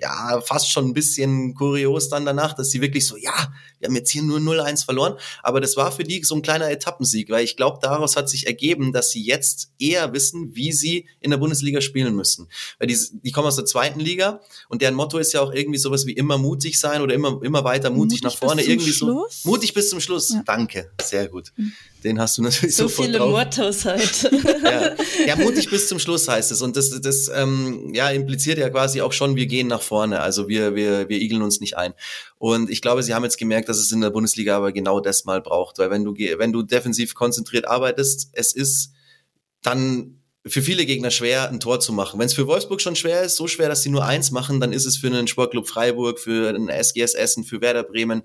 ja, 0.00 0.40
fast 0.40 0.70
schon 0.70 0.86
ein 0.86 0.92
bisschen 0.92 1.54
kurios 1.54 2.08
dann 2.08 2.24
danach, 2.24 2.54
dass 2.54 2.70
sie 2.70 2.80
wirklich 2.80 3.06
so, 3.06 3.16
ja, 3.16 3.52
wir 3.78 3.88
haben 3.88 3.96
jetzt 3.96 4.10
hier 4.10 4.22
nur 4.22 4.38
0-1 4.38 4.84
verloren. 4.84 5.14
Aber 5.42 5.60
das 5.60 5.76
war 5.76 5.92
für 5.92 6.04
die 6.04 6.22
so 6.24 6.34
ein 6.34 6.42
kleiner 6.42 6.70
Etappensieg, 6.70 7.30
weil 7.30 7.44
ich 7.44 7.56
glaube, 7.56 7.78
daraus 7.80 8.16
hat 8.16 8.28
sich 8.28 8.46
ergeben, 8.46 8.92
dass 8.92 9.10
sie 9.10 9.24
jetzt 9.24 9.72
eher 9.78 10.12
wissen, 10.12 10.54
wie 10.54 10.72
sie 10.72 11.06
in 11.20 11.30
der 11.30 11.38
Bundesliga 11.38 11.80
spielen 11.80 12.14
müssen. 12.14 12.48
Weil 12.78 12.88
die, 12.88 12.98
die 13.22 13.32
kommen 13.32 13.48
aus 13.48 13.56
der 13.56 13.66
zweiten 13.66 14.00
Liga 14.00 14.40
und 14.68 14.82
deren 14.82 14.94
Motto 14.94 15.18
ist 15.18 15.32
ja 15.32 15.40
auch 15.40 15.52
irgendwie 15.52 15.78
sowas 15.78 16.06
wie 16.06 16.12
immer 16.12 16.38
mutig 16.38 16.78
sein 16.78 17.02
oder 17.02 17.14
immer, 17.14 17.40
immer 17.42 17.64
weiter 17.64 17.90
mutig, 17.90 18.22
mutig 18.22 18.22
nach 18.22 18.36
vorne. 18.36 18.62
irgendwie 18.62 18.92
Schluss? 18.92 19.42
so. 19.42 19.48
Mutig 19.48 19.74
bis 19.74 19.90
zum 19.90 20.00
Schluss. 20.00 20.30
Ja. 20.30 20.42
Danke. 20.44 20.90
Sehr 21.02 21.28
gut. 21.28 21.52
Mhm. 21.56 21.72
Den 22.04 22.20
hast 22.20 22.38
du 22.38 22.42
natürlich 22.44 22.76
so 22.76 22.84
sofort 22.84 23.06
viele 23.06 23.18
drauf. 23.18 23.30
Mottos 23.30 23.84
heute. 23.84 24.30
ja. 24.62 24.94
ja, 25.26 25.36
mutig 25.36 25.70
bis 25.70 25.88
zum 25.88 25.98
Schluss 25.98 26.28
heißt 26.28 26.52
es. 26.52 26.62
Und 26.62 26.76
das, 26.76 27.00
das 27.00 27.30
ähm, 27.34 27.92
ja, 27.94 28.10
impliziert 28.10 28.58
ja 28.58 28.70
quasi 28.70 29.00
auch 29.00 29.12
schon, 29.12 29.36
wir 29.36 29.46
gehen 29.46 29.66
nach 29.66 29.82
vorne. 29.82 30.20
Also 30.20 30.48
wir, 30.48 30.74
wir, 30.74 31.08
wir 31.08 31.20
igeln 31.20 31.42
uns 31.42 31.60
nicht 31.60 31.76
ein. 31.76 31.94
Und 32.38 32.70
ich 32.70 32.82
glaube, 32.82 33.02
sie 33.02 33.14
haben 33.14 33.24
jetzt 33.24 33.38
gemerkt, 33.38 33.68
dass 33.68 33.78
es 33.78 33.92
in 33.92 34.00
der 34.00 34.10
Bundesliga 34.10 34.56
aber 34.56 34.72
genau 34.72 35.00
das 35.00 35.24
mal 35.24 35.40
braucht. 35.40 35.78
Weil 35.78 35.90
wenn 35.90 36.04
du, 36.04 36.14
wenn 36.14 36.52
du 36.52 36.62
defensiv 36.62 37.14
konzentriert 37.14 37.66
arbeitest, 37.66 38.30
es 38.32 38.54
ist 38.54 38.92
dann 39.62 40.18
für 40.46 40.62
viele 40.62 40.86
Gegner 40.86 41.10
schwer, 41.10 41.48
ein 41.48 41.60
Tor 41.60 41.80
zu 41.80 41.92
machen. 41.92 42.18
Wenn 42.18 42.26
es 42.26 42.34
für 42.34 42.46
Wolfsburg 42.46 42.80
schon 42.80 42.96
schwer 42.96 43.22
ist, 43.22 43.36
so 43.36 43.48
schwer, 43.48 43.68
dass 43.68 43.82
sie 43.82 43.90
nur 43.90 44.04
eins 44.04 44.30
machen, 44.30 44.60
dann 44.60 44.72
ist 44.72 44.86
es 44.86 44.96
für 44.96 45.08
einen 45.08 45.26
Sportclub 45.26 45.68
Freiburg, 45.68 46.18
für 46.18 46.48
einen 46.48 46.68
SGS 46.68 47.14
Essen, 47.14 47.44
für 47.44 47.60
Werder 47.60 47.82
Bremen 47.82 48.22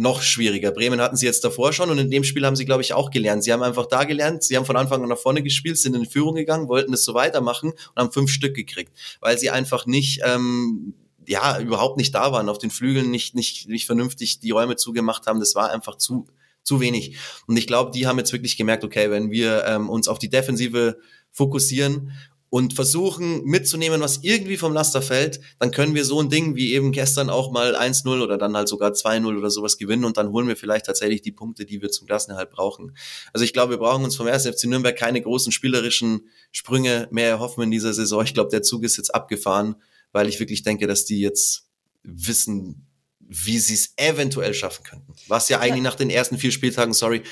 noch 0.00 0.22
schwieriger. 0.22 0.72
Bremen 0.72 1.00
hatten 1.00 1.16
sie 1.16 1.26
jetzt 1.26 1.44
davor 1.44 1.72
schon 1.72 1.90
und 1.90 1.98
in 1.98 2.10
dem 2.10 2.24
Spiel 2.24 2.46
haben 2.46 2.56
sie, 2.56 2.64
glaube 2.64 2.82
ich, 2.82 2.94
auch 2.94 3.10
gelernt. 3.10 3.44
Sie 3.44 3.52
haben 3.52 3.62
einfach 3.62 3.86
da 3.86 4.04
gelernt, 4.04 4.42
sie 4.42 4.56
haben 4.56 4.64
von 4.64 4.76
Anfang 4.76 5.02
an 5.02 5.08
nach 5.08 5.18
vorne 5.18 5.42
gespielt, 5.42 5.76
sind 5.76 5.94
in 5.94 6.06
Führung 6.06 6.34
gegangen, 6.34 6.68
wollten 6.68 6.92
das 6.92 7.04
so 7.04 7.12
weitermachen 7.12 7.70
und 7.70 7.96
haben 7.96 8.10
fünf 8.10 8.30
Stück 8.30 8.54
gekriegt, 8.54 8.92
weil 9.20 9.38
sie 9.38 9.50
einfach 9.50 9.84
nicht 9.84 10.22
ähm, 10.24 10.94
ja, 11.26 11.60
überhaupt 11.60 11.98
nicht 11.98 12.14
da 12.14 12.32
waren, 12.32 12.48
auf 12.48 12.58
den 12.58 12.70
Flügeln 12.70 13.10
nicht, 13.10 13.34
nicht, 13.34 13.68
nicht 13.68 13.84
vernünftig 13.84 14.40
die 14.40 14.50
Räume 14.50 14.76
zugemacht 14.76 15.26
haben. 15.26 15.38
Das 15.38 15.54
war 15.54 15.70
einfach 15.70 15.96
zu, 15.96 16.26
zu 16.62 16.80
wenig. 16.80 17.18
Und 17.46 17.58
ich 17.58 17.66
glaube, 17.66 17.90
die 17.90 18.06
haben 18.06 18.18
jetzt 18.18 18.32
wirklich 18.32 18.56
gemerkt, 18.56 18.84
okay, 18.84 19.10
wenn 19.10 19.30
wir 19.30 19.64
ähm, 19.66 19.90
uns 19.90 20.08
auf 20.08 20.18
die 20.18 20.30
Defensive 20.30 20.98
fokussieren 21.30 22.12
und 22.50 22.74
versuchen 22.74 23.44
mitzunehmen, 23.44 24.00
was 24.00 24.18
irgendwie 24.22 24.56
vom 24.56 24.72
Laster 24.72 25.02
fällt, 25.02 25.40
dann 25.58 25.70
können 25.70 25.94
wir 25.94 26.04
so 26.04 26.20
ein 26.20 26.28
Ding 26.28 26.56
wie 26.56 26.74
eben 26.74 26.92
gestern 26.92 27.30
auch 27.30 27.50
mal 27.50 27.74
1-0 27.74 28.22
oder 28.22 28.36
dann 28.36 28.56
halt 28.56 28.68
sogar 28.68 28.90
2-0 28.90 29.38
oder 29.38 29.50
sowas 29.50 29.78
gewinnen 29.78 30.04
und 30.04 30.16
dann 30.16 30.30
holen 30.30 30.48
wir 30.48 30.56
vielleicht 30.56 30.86
tatsächlich 30.86 31.22
die 31.22 31.32
Punkte, 31.32 31.64
die 31.64 31.80
wir 31.80 31.90
zum 31.90 32.06
Klassenerhalt 32.06 32.50
brauchen. 32.50 32.96
Also 33.32 33.44
ich 33.44 33.52
glaube, 33.52 33.74
wir 33.74 33.78
brauchen 33.78 34.04
uns 34.04 34.16
vom 34.16 34.26
1. 34.26 34.46
FC 34.46 34.64
Nürnberg 34.64 34.96
keine 34.96 35.22
großen 35.22 35.52
spielerischen 35.52 36.28
Sprünge 36.50 37.08
mehr 37.10 37.28
erhoffen 37.28 37.62
in 37.62 37.70
dieser 37.70 37.94
Saison. 37.94 38.22
Ich 38.24 38.34
glaube, 38.34 38.50
der 38.50 38.62
Zug 38.62 38.82
ist 38.82 38.96
jetzt 38.96 39.14
abgefahren 39.14 39.76
weil 40.12 40.28
ich 40.28 40.40
wirklich 40.40 40.62
denke, 40.62 40.86
dass 40.86 41.04
die 41.04 41.20
jetzt 41.20 41.68
wissen, 42.02 42.86
wie 43.18 43.58
sie 43.58 43.74
es 43.74 43.94
eventuell 43.96 44.54
schaffen 44.54 44.84
könnten. 44.84 45.14
Was 45.28 45.48
ja 45.48 45.60
eigentlich 45.60 45.82
nach 45.82 45.94
den 45.94 46.10
ersten 46.10 46.38
vier 46.38 46.50
Spieltagen, 46.50 46.94
sorry, 46.94 47.22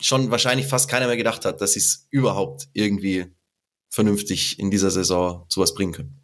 schon 0.00 0.30
wahrscheinlich 0.30 0.66
fast 0.66 0.88
keiner 0.88 1.06
mehr 1.06 1.16
gedacht 1.16 1.44
hat, 1.44 1.60
dass 1.60 1.74
sie 1.74 1.80
es 1.80 2.08
überhaupt 2.10 2.68
irgendwie 2.72 3.26
vernünftig 3.90 4.58
in 4.58 4.70
dieser 4.70 4.90
Saison 4.90 5.44
sowas 5.48 5.74
bringen 5.74 5.92
können. 5.92 6.20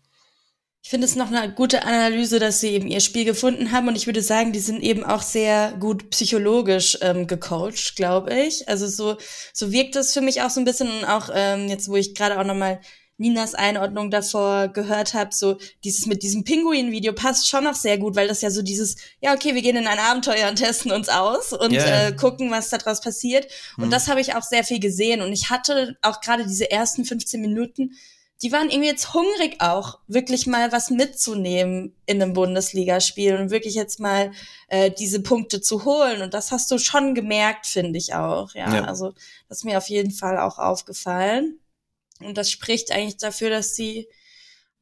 Ich 0.83 0.91
finde 0.91 1.07
es 1.07 1.17
noch 1.17 1.33
eine 1.33 1.53
gute 1.53 1.83
Analyse, 1.83 2.39
dass 2.39 2.61
sie 2.61 2.69
eben 2.69 2.87
ihr 2.87 3.01
Spiel 3.01 3.25
gefunden 3.25 3.73
haben 3.73 3.89
und 3.89 3.97
ich 3.97 4.07
würde 4.07 4.23
sagen, 4.23 4.53
die 4.53 4.61
sind 4.61 4.85
eben 4.85 5.03
auch 5.03 5.21
sehr 5.21 5.73
gut 5.81 6.11
psychologisch 6.11 6.97
ähm, 7.01 7.27
gecoacht, 7.27 7.97
glaube 7.97 8.33
ich. 8.33 8.69
Also 8.69 8.87
so 8.87 9.17
so 9.53 9.73
wirkt 9.73 9.97
es 9.97 10.15
für 10.15 10.21
mich 10.21 10.43
auch 10.43 10.51
so 10.51 10.61
ein 10.61 10.65
bisschen 10.65 10.89
und 10.89 11.05
auch 11.05 11.29
ähm, 11.35 11.69
jetzt, 11.69 11.89
wo 11.89 11.97
ich 11.97 12.15
gerade 12.15 12.39
auch 12.39 12.45
noch 12.45 12.55
mal 12.55 12.81
Ninas 13.19 13.55
Einordnung 13.55 14.11
davor 14.11 14.69
gehört 14.69 15.15
habe, 15.15 15.35
so 15.35 15.57
dieses 15.85 16.07
mit 16.07 16.23
diesem 16.23 16.45
Pinguin-Video 16.45 17.15
passt 17.15 17.49
schon 17.49 17.65
noch 17.65 17.75
sehr 17.75 17.97
gut, 17.97 18.15
weil 18.15 18.29
das 18.29 18.43
ja 18.43 18.51
so 18.51 18.63
dieses, 18.63 18.97
ja, 19.21 19.33
okay, 19.33 19.55
wir 19.55 19.63
gehen 19.63 19.77
in 19.77 19.87
ein 19.87 19.99
Abenteuer 19.99 20.49
und 20.49 20.57
testen 20.57 20.93
uns 20.93 21.09
aus 21.09 21.53
und 21.53 21.73
yeah. 21.73 22.09
äh, 22.09 22.13
gucken, 22.13 22.51
was 22.51 22.69
daraus 22.69 23.01
passiert. 23.01 23.47
Und 23.79 23.85
hm. 23.85 23.91
das 23.91 24.09
habe 24.09 24.21
ich 24.21 24.35
auch 24.35 24.43
sehr 24.43 24.65
viel 24.65 24.81
gesehen. 24.81 25.23
Und 25.23 25.33
ich 25.33 25.49
hatte 25.49 25.97
auch 26.03 26.21
gerade 26.21 26.45
diese 26.47 26.71
ersten 26.71 27.05
15 27.05 27.41
Minuten, 27.41 27.93
die 28.43 28.53
waren 28.53 28.69
irgendwie 28.69 28.89
jetzt 28.89 29.15
hungrig 29.15 29.61
auch, 29.61 29.99
wirklich 30.09 30.47
mal 30.47 30.71
was 30.71 30.91
mitzunehmen 30.91 31.95
in 32.05 32.21
einem 32.21 32.35
Bundesligaspiel 32.35 33.37
und 33.37 33.51
wirklich 33.51 33.75
jetzt 33.75 33.99
mal 33.99 34.31
äh, 34.69 34.91
diese 34.91 35.23
Punkte 35.23 35.63
zu 35.63 35.87
holen. 35.87 36.21
Und 36.21 36.35
das 36.35 36.53
hast 36.53 36.71
du 36.71 36.77
schon 36.77 37.15
gemerkt, 37.15 37.67
finde 37.67 37.99
ich 37.99 38.15
auch. 38.15 38.55
Ja, 38.55 38.75
ja, 38.75 38.85
also 38.85 39.15
das 39.49 39.59
ist 39.59 39.65
mir 39.65 39.79
auf 39.79 39.89
jeden 39.89 40.11
Fall 40.11 40.39
auch 40.39 40.59
aufgefallen. 40.59 41.59
Und 42.21 42.37
das 42.37 42.51
spricht 42.51 42.93
eigentlich 42.93 43.19
dafür, 43.19 43.51
dass 43.51 43.75
sie 43.75 44.09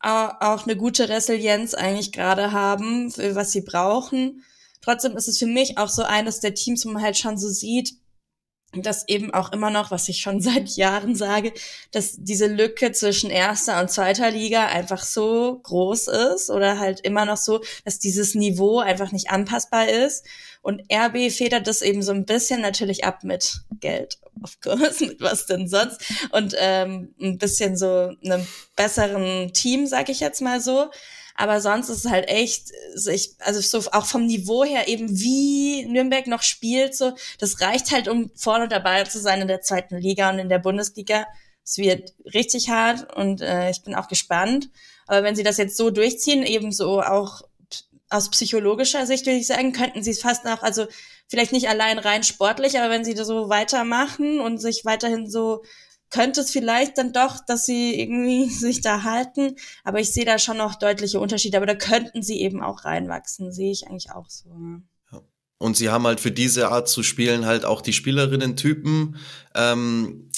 auch 0.01 0.65
eine 0.65 0.77
gute 0.77 1.09
Resilienz 1.09 1.73
eigentlich 1.73 2.13
gerade 2.13 2.53
haben, 2.53 3.11
was 3.17 3.53
sie 3.53 3.63
brauchen. 3.63 4.45
Trotzdem 4.83 5.17
ist 5.17 5.29
es 5.29 5.39
für 5.39 5.47
mich 5.47 5.79
auch 5.79 5.89
so 5.89 6.03
eines 6.03 6.41
der 6.41 6.55
Teams, 6.55 6.85
wo 6.85 6.91
man 6.91 7.03
halt 7.03 7.17
schon 7.17 7.39
so 7.39 7.49
sieht, 7.49 7.95
dass 8.83 9.09
eben 9.09 9.33
auch 9.33 9.53
immer 9.53 9.71
noch, 9.71 9.91
was 9.91 10.09
ich 10.09 10.21
schon 10.21 10.41
seit 10.43 10.71
Jahren 10.71 11.15
sage, 11.15 11.53
dass 11.93 12.17
diese 12.17 12.47
Lücke 12.47 12.93
zwischen 12.93 13.31
erster 13.31 13.81
und 13.81 13.91
zweiter 13.91 14.31
Liga 14.31 14.67
einfach 14.67 15.03
so 15.03 15.61
groß 15.63 16.09
ist 16.09 16.51
oder 16.51 16.79
halt 16.79 17.01
immer 17.01 17.25
noch 17.25 17.37
so, 17.37 17.63
dass 17.85 17.99
dieses 17.99 18.35
Niveau 18.35 18.81
einfach 18.81 19.13
nicht 19.13 19.31
anpassbar 19.31 19.89
ist. 19.89 20.25
Und 20.63 20.83
RB 20.91 21.31
federt 21.31 21.67
das 21.67 21.83
eben 21.83 22.03
so 22.03 22.13
ein 22.13 22.25
bisschen 22.25 22.63
natürlich 22.63 23.05
ab 23.05 23.23
mit 23.23 23.61
Geld, 23.81 24.19
of 24.43 24.61
course, 24.63 25.05
mit 25.07 25.21
was 25.21 25.45
denn 25.45 25.69
sonst. 25.69 26.01
Und 26.33 26.55
ähm, 26.59 27.15
ein 27.21 27.37
bisschen 27.37 27.77
so 27.77 28.13
einem 28.25 28.47
besseren 28.75 29.53
Team, 29.53 29.87
sag 29.87 30.09
ich 30.09 30.21
jetzt 30.21 30.41
mal 30.41 30.61
so. 30.63 30.91
Aber 31.35 31.61
sonst 31.61 31.89
ist 31.89 32.05
es 32.05 32.11
halt 32.11 32.29
echt, 32.29 32.71
also 33.41 33.61
so 33.61 33.91
auch 33.91 34.07
vom 34.07 34.27
Niveau 34.27 34.65
her 34.65 34.87
eben, 34.87 35.09
wie 35.19 35.85
Nürnberg 35.87 36.29
noch 36.29 36.43
spielt, 36.43 36.95
so, 36.95 37.13
das 37.39 37.61
reicht 37.61 37.91
halt, 37.91 38.07
um 38.07 38.31
vorne 38.37 38.69
dabei 38.69 39.03
zu 39.05 39.19
sein 39.19 39.43
in 39.43 39.49
der 39.49 39.61
zweiten 39.61 39.97
Liga 39.97 40.31
und 40.31 40.39
in 40.39 40.49
der 40.49 40.61
Bundesliga. 40.61 41.27
Es 41.65 41.79
wird 41.79 42.15
richtig 42.33 42.69
hart 42.69 43.13
und 43.17 43.41
äh, 43.41 43.71
ich 43.71 43.83
bin 43.83 43.95
auch 43.95 44.07
gespannt. 44.07 44.71
Aber 45.07 45.23
wenn 45.25 45.35
sie 45.35 45.43
das 45.43 45.57
jetzt 45.57 45.77
so 45.77 45.91
durchziehen, 45.91 46.45
eben 46.45 46.71
so 46.71 47.03
auch 47.03 47.43
aus 48.11 48.31
psychologischer 48.31 49.07
Sicht 49.07 49.27
würde 49.27 49.39
ich 49.39 49.47
sagen, 49.47 49.73
könnten 49.73 50.03
sie 50.03 50.13
es 50.13 50.21
fast 50.21 50.45
noch, 50.45 50.63
also 50.63 50.87
vielleicht 51.29 51.53
nicht 51.53 51.69
allein 51.69 51.99
rein 51.99 52.23
sportlich, 52.23 52.79
aber 52.79 52.91
wenn 52.91 53.05
sie 53.05 53.15
das 53.15 53.27
so 53.27 53.49
weitermachen 53.49 54.41
und 54.41 54.59
sich 54.59 54.85
weiterhin 54.85 55.29
so 55.29 55.65
könnte 56.15 56.43
es 56.43 56.53
vielleicht 56.53 56.97
dann 56.97 57.13
doch, 57.13 57.45
dass 57.45 57.67
sie 57.67 57.99
irgendwie 58.01 58.49
sich 58.49 58.81
da 58.81 59.03
halten. 59.03 59.57
Aber 59.83 59.99
ich 59.99 60.13
sehe 60.13 60.25
da 60.25 60.39
schon 60.39 60.59
noch 60.59 60.77
deutliche 60.77 61.19
Unterschiede. 61.19 61.57
Aber 61.57 61.67
da 61.67 61.75
könnten 61.75 62.23
sie 62.23 62.41
eben 62.41 62.63
auch 62.63 62.85
reinwachsen. 62.85 63.53
Sehe 63.53 63.73
ich 63.73 63.89
eigentlich 63.89 64.13
auch 64.13 64.31
so. 64.31 64.49
Ja. 65.11 65.23
Und 65.59 65.77
sie 65.77 65.91
haben 65.91 66.07
halt 66.07 66.21
für 66.21 66.31
diese 66.31 66.69
Art 66.69 66.89
zu 66.89 67.03
spielen 67.03 67.47
halt 67.47 67.65
auch 67.65 67.83
die 67.83 67.93
Spielerinnen-Typen. 67.93 69.17
Ähm, 69.57 70.31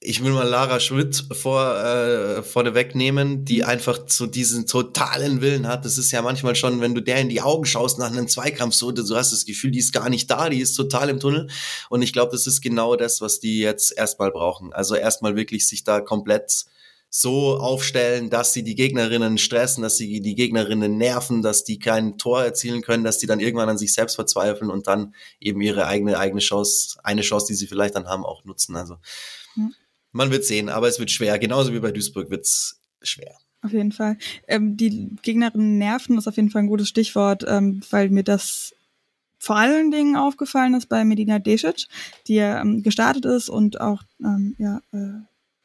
ich 0.00 0.22
will 0.22 0.32
mal 0.32 0.46
Lara 0.46 0.80
Schmidt 0.80 1.24
vor, 1.32 1.76
äh, 1.76 2.42
vorne 2.42 2.74
wegnehmen, 2.74 3.44
die 3.44 3.58
mhm. 3.58 3.68
einfach 3.68 3.98
so 4.06 4.26
diesen 4.26 4.66
totalen 4.66 5.40
Willen 5.40 5.66
hat. 5.66 5.84
Das 5.84 5.98
ist 5.98 6.10
ja 6.10 6.22
manchmal 6.22 6.56
schon, 6.56 6.80
wenn 6.80 6.94
du 6.94 7.02
der 7.02 7.18
in 7.18 7.28
die 7.28 7.42
Augen 7.42 7.64
schaust 7.64 7.98
nach 7.98 8.10
einem 8.10 8.28
Zweikampf, 8.28 8.74
so, 8.74 8.92
du 8.92 9.02
hast 9.16 9.32
das 9.32 9.44
Gefühl, 9.44 9.70
die 9.70 9.78
ist 9.78 9.92
gar 9.92 10.08
nicht 10.08 10.30
da, 10.30 10.48
die 10.48 10.60
ist 10.60 10.74
total 10.74 11.08
im 11.08 11.20
Tunnel. 11.20 11.48
Und 11.88 12.02
ich 12.02 12.12
glaube, 12.12 12.32
das 12.32 12.46
ist 12.46 12.60
genau 12.60 12.96
das, 12.96 13.20
was 13.20 13.40
die 13.40 13.60
jetzt 13.60 13.96
erstmal 13.96 14.30
brauchen. 14.30 14.72
Also 14.72 14.94
erstmal 14.94 15.36
wirklich 15.36 15.66
sich 15.68 15.84
da 15.84 16.00
komplett 16.00 16.66
so 17.12 17.56
aufstellen, 17.56 18.30
dass 18.30 18.52
sie 18.52 18.62
die 18.62 18.76
Gegnerinnen 18.76 19.36
stressen, 19.36 19.82
dass 19.82 19.96
sie 19.96 20.20
die 20.20 20.36
Gegnerinnen 20.36 20.96
nerven, 20.96 21.42
dass 21.42 21.64
die 21.64 21.80
kein 21.80 22.18
Tor 22.18 22.44
erzielen 22.44 22.82
können, 22.82 23.02
dass 23.02 23.18
die 23.18 23.26
dann 23.26 23.40
irgendwann 23.40 23.68
an 23.68 23.78
sich 23.78 23.92
selbst 23.92 24.14
verzweifeln 24.14 24.70
und 24.70 24.86
dann 24.86 25.12
eben 25.40 25.60
ihre 25.60 25.88
eigene 25.88 26.16
eigene 26.18 26.40
Chance, 26.40 27.00
eine 27.02 27.22
Chance, 27.22 27.48
die 27.48 27.54
sie 27.54 27.66
vielleicht 27.66 27.96
dann 27.96 28.06
haben, 28.06 28.24
auch 28.24 28.44
nutzen. 28.44 28.76
Also 28.76 28.96
hm. 29.54 29.74
man 30.12 30.30
wird 30.30 30.44
sehen, 30.44 30.68
aber 30.68 30.88
es 30.88 30.98
wird 30.98 31.10
schwer. 31.10 31.38
Genauso 31.38 31.72
wie 31.72 31.80
bei 31.80 31.92
Duisburg 31.92 32.30
wird's 32.30 32.80
schwer. 33.02 33.36
Auf 33.62 33.72
jeden 33.72 33.92
Fall. 33.92 34.16
Ähm, 34.48 34.76
die 34.76 35.16
Gegnerinnen 35.22 35.78
nerven 35.78 36.16
ist 36.16 36.26
auf 36.26 36.36
jeden 36.36 36.50
Fall 36.50 36.62
ein 36.62 36.68
gutes 36.68 36.88
Stichwort, 36.88 37.44
ähm, 37.46 37.82
weil 37.90 38.08
mir 38.08 38.24
das 38.24 38.74
vor 39.38 39.56
allen 39.56 39.90
Dingen 39.90 40.16
aufgefallen 40.16 40.74
ist 40.74 40.86
bei 40.86 41.04
Medina 41.04 41.38
Desic, 41.38 41.86
die 42.26 42.34
ja 42.36 42.60
ähm, 42.60 42.82
gestartet 42.82 43.24
ist 43.24 43.48
und 43.48 43.80
auch 43.80 44.02
ähm, 44.22 44.54
ja 44.58 44.80
äh, 44.92 45.20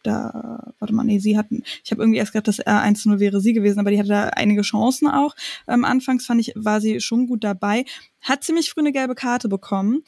da, 0.06 0.74
warte 0.80 0.94
mal, 0.94 1.04
nee, 1.04 1.20
sie 1.20 1.38
hatten, 1.38 1.64
ich 1.84 1.92
habe 1.92 2.02
irgendwie 2.02 2.20
erst 2.20 2.32
gedacht, 2.32 2.48
dass 2.48 2.60
er 2.60 2.84
1-0 2.84 3.20
wäre 3.20 3.42
sie 3.42 3.54
gewesen, 3.54 3.80
aber 3.80 3.92
die 3.92 4.00
hatte 4.00 4.10
da 4.10 4.24
einige 4.30 4.62
Chancen 4.62 5.08
auch. 5.08 5.36
Ähm, 5.68 5.84
anfangs 5.84 6.26
fand 6.26 6.42
ich, 6.42 6.54
war 6.56 6.80
sie 6.80 7.02
schon 7.02 7.28
gut 7.28 7.44
dabei, 7.44 7.86
hat 8.22 8.44
ziemlich 8.44 8.70
früh 8.70 8.82
eine 8.82 8.92
gelbe 8.92 9.16
Karte 9.16 9.50
bekommen 9.50 10.04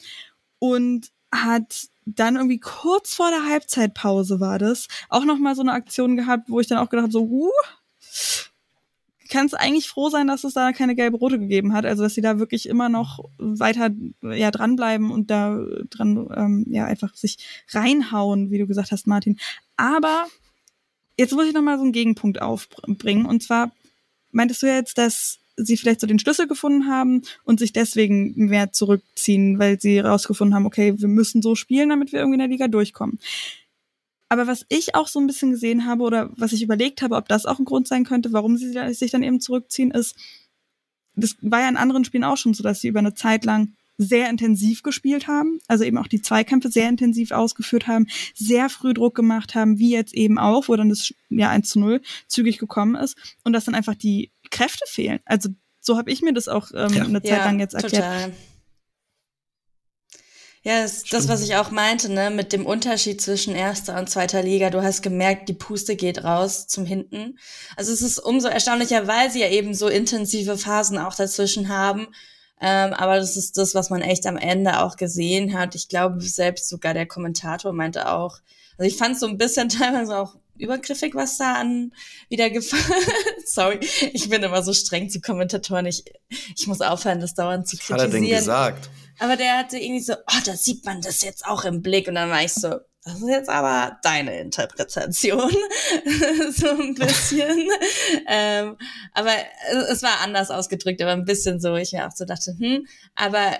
und 0.58 1.10
hat 1.32 1.88
dann 2.06 2.36
irgendwie 2.36 2.58
kurz 2.58 3.14
vor 3.14 3.30
der 3.30 3.44
Halbzeitpause 3.44 4.40
war 4.40 4.58
das, 4.58 4.88
auch 5.08 5.24
nochmal 5.24 5.54
so 5.54 5.60
eine 5.62 5.72
Aktion 5.72 6.16
gehabt, 6.16 6.48
wo 6.48 6.60
ich 6.60 6.66
dann 6.66 6.78
auch 6.78 6.88
gedacht 6.88 7.04
habe, 7.04 7.12
so, 7.12 7.22
uh, 7.22 7.50
kannst 9.28 9.58
eigentlich 9.58 9.88
froh 9.88 10.08
sein, 10.08 10.26
dass 10.26 10.44
es 10.44 10.54
da 10.54 10.72
keine 10.72 10.94
gelbe 10.94 11.18
Rote 11.18 11.38
gegeben 11.38 11.72
hat. 11.72 11.84
Also 11.84 12.02
dass 12.02 12.14
sie 12.14 12.20
da 12.20 12.38
wirklich 12.38 12.68
immer 12.68 12.88
noch 12.88 13.20
weiter 13.38 13.90
ja 14.22 14.50
dranbleiben 14.50 15.10
und 15.10 15.30
da 15.30 15.60
dran 15.90 16.28
ähm, 16.34 16.66
ja 16.68 16.86
einfach 16.86 17.14
sich 17.14 17.38
reinhauen, 17.70 18.50
wie 18.50 18.58
du 18.58 18.66
gesagt 18.66 18.90
hast, 18.90 19.06
Martin. 19.06 19.38
Aber 19.76 20.26
jetzt 21.16 21.32
muss 21.34 21.46
ich 21.46 21.54
noch 21.54 21.62
mal 21.62 21.76
so 21.76 21.82
einen 21.82 21.92
Gegenpunkt 21.92 22.40
aufbringen. 22.40 23.26
Und 23.26 23.42
zwar 23.42 23.72
meintest 24.30 24.62
du 24.62 24.66
ja 24.66 24.76
jetzt, 24.76 24.98
dass 24.98 25.38
sie 25.58 25.76
vielleicht 25.76 26.00
so 26.00 26.06
den 26.06 26.18
Schlüssel 26.18 26.46
gefunden 26.46 26.86
haben 26.86 27.22
und 27.44 27.58
sich 27.58 27.72
deswegen 27.72 28.32
mehr 28.36 28.72
zurückziehen, 28.72 29.58
weil 29.58 29.80
sie 29.80 29.96
herausgefunden 29.96 30.54
haben, 30.54 30.66
okay, 30.66 30.94
wir 30.96 31.08
müssen 31.08 31.42
so 31.42 31.54
spielen, 31.54 31.88
damit 31.88 32.12
wir 32.12 32.20
irgendwie 32.20 32.36
in 32.36 32.40
der 32.40 32.48
Liga 32.48 32.68
durchkommen. 32.68 33.18
Aber 34.28 34.46
was 34.46 34.66
ich 34.68 34.94
auch 34.94 35.08
so 35.08 35.18
ein 35.18 35.26
bisschen 35.26 35.50
gesehen 35.50 35.86
habe 35.86 36.02
oder 36.04 36.30
was 36.36 36.52
ich 36.52 36.62
überlegt 36.62 37.02
habe, 37.02 37.16
ob 37.16 37.28
das 37.28 37.46
auch 37.46 37.58
ein 37.58 37.64
Grund 37.64 37.88
sein 37.88 38.04
könnte, 38.04 38.32
warum 38.32 38.56
sie 38.56 38.72
sich 38.92 39.10
dann 39.10 39.22
eben 39.22 39.40
zurückziehen, 39.40 39.90
ist, 39.90 40.16
das 41.14 41.36
war 41.40 41.60
ja 41.60 41.68
in 41.68 41.76
anderen 41.76 42.04
Spielen 42.04 42.24
auch 42.24 42.36
schon 42.36 42.54
so, 42.54 42.62
dass 42.62 42.80
sie 42.80 42.88
über 42.88 43.00
eine 43.00 43.14
Zeit 43.14 43.44
lang 43.44 43.72
sehr 43.98 44.30
intensiv 44.30 44.84
gespielt 44.84 45.26
haben, 45.26 45.58
also 45.66 45.82
eben 45.82 45.98
auch 45.98 46.06
die 46.06 46.22
Zweikämpfe 46.22 46.70
sehr 46.70 46.88
intensiv 46.88 47.32
ausgeführt 47.32 47.88
haben, 47.88 48.06
sehr 48.32 48.68
früh 48.68 48.94
Druck 48.94 49.16
gemacht 49.16 49.56
haben, 49.56 49.78
wie 49.78 49.90
jetzt 49.90 50.14
eben 50.14 50.38
auch, 50.38 50.68
wo 50.68 50.76
dann 50.76 50.88
das 50.88 51.12
ja 51.30 51.50
1 51.50 51.68
zu 51.68 51.80
0 51.80 52.00
zügig 52.28 52.58
gekommen 52.58 52.94
ist 52.94 53.16
und 53.42 53.52
dass 53.52 53.64
dann 53.64 53.74
einfach 53.74 53.96
die 53.96 54.30
Kräfte 54.50 54.84
fehlen. 54.88 55.20
Also 55.24 55.50
so 55.80 55.96
habe 55.96 56.10
ich 56.10 56.22
mir 56.22 56.32
das 56.32 56.48
auch 56.48 56.70
ähm, 56.74 56.92
ja. 56.92 57.04
eine 57.04 57.22
Zeit 57.22 57.38
ja, 57.38 57.44
lang 57.44 57.60
jetzt 57.60 57.74
erklärt. 57.74 58.04
Total. 58.04 58.32
Ja, 60.62 60.82
das, 60.82 61.04
das, 61.04 61.28
was 61.28 61.42
ich 61.42 61.54
auch 61.54 61.70
meinte, 61.70 62.12
ne, 62.12 62.30
mit 62.30 62.52
dem 62.52 62.66
Unterschied 62.66 63.22
zwischen 63.22 63.54
erster 63.54 63.98
und 63.98 64.10
zweiter 64.10 64.42
Liga. 64.42 64.70
Du 64.70 64.82
hast 64.82 65.02
gemerkt, 65.02 65.48
die 65.48 65.54
Puste 65.54 65.96
geht 65.96 66.24
raus 66.24 66.66
zum 66.66 66.84
Hinten. 66.84 67.38
Also 67.76 67.92
es 67.92 68.02
ist 68.02 68.18
umso 68.18 68.48
erstaunlicher, 68.48 69.06
weil 69.06 69.30
sie 69.30 69.40
ja 69.40 69.48
eben 69.48 69.72
so 69.72 69.88
intensive 69.88 70.58
Phasen 70.58 70.98
auch 70.98 71.14
dazwischen 71.14 71.68
haben. 71.68 72.08
Ähm, 72.60 72.92
aber 72.92 73.16
das 73.16 73.36
ist 73.36 73.56
das, 73.56 73.74
was 73.74 73.88
man 73.88 74.02
echt 74.02 74.26
am 74.26 74.36
Ende 74.36 74.82
auch 74.82 74.96
gesehen 74.96 75.56
hat. 75.56 75.74
Ich 75.74 75.88
glaube, 75.88 76.20
selbst 76.20 76.68
sogar 76.68 76.92
der 76.92 77.06
Kommentator 77.06 77.72
meinte 77.72 78.10
auch, 78.12 78.38
also 78.76 78.88
ich 78.88 78.96
fand 78.96 79.14
es 79.14 79.20
so 79.20 79.26
ein 79.26 79.38
bisschen 79.38 79.68
teilweise 79.70 80.18
auch 80.18 80.36
übergriffig, 80.60 81.14
was 81.14 81.38
da 81.38 81.54
an 81.54 81.92
wieder 82.28 82.50
gefallen. 82.50 83.02
Sorry, 83.44 83.80
ich 84.12 84.28
bin 84.28 84.42
immer 84.42 84.62
so 84.62 84.72
streng 84.72 85.08
zu 85.10 85.20
Kommentatoren. 85.20 85.86
Ich, 85.86 86.04
ich 86.56 86.66
muss 86.66 86.80
aufhören, 86.80 87.20
das 87.20 87.34
dauernd 87.34 87.68
zu 87.68 87.76
kritisieren. 87.76 88.00
Hat 88.00 88.14
er 88.14 88.20
denn 88.20 88.28
gesagt? 88.28 88.90
Aber 89.18 89.36
der 89.36 89.58
hatte 89.58 89.78
irgendwie 89.78 90.02
so, 90.02 90.14
oh, 90.14 90.40
da 90.44 90.56
sieht 90.56 90.84
man 90.84 91.00
das 91.00 91.22
jetzt 91.22 91.44
auch 91.46 91.64
im 91.64 91.82
Blick. 91.82 92.08
Und 92.08 92.14
dann 92.14 92.30
war 92.30 92.42
ich 92.42 92.52
so, 92.52 92.76
das 93.04 93.22
ist 93.22 93.28
jetzt 93.28 93.48
aber 93.48 93.98
deine 94.02 94.38
Interpretation. 94.38 95.50
so 96.52 96.68
ein 96.68 96.94
bisschen. 96.94 97.68
ähm, 98.28 98.76
aber 99.14 99.32
es 99.90 100.02
war 100.02 100.20
anders 100.20 100.50
ausgedrückt, 100.50 101.00
aber 101.00 101.12
ein 101.12 101.24
bisschen 101.24 101.60
so, 101.60 101.74
ich 101.76 101.92
mir 101.92 102.06
auch 102.06 102.14
so 102.14 102.24
dachte, 102.24 102.54
hm, 102.58 102.86
aber 103.14 103.58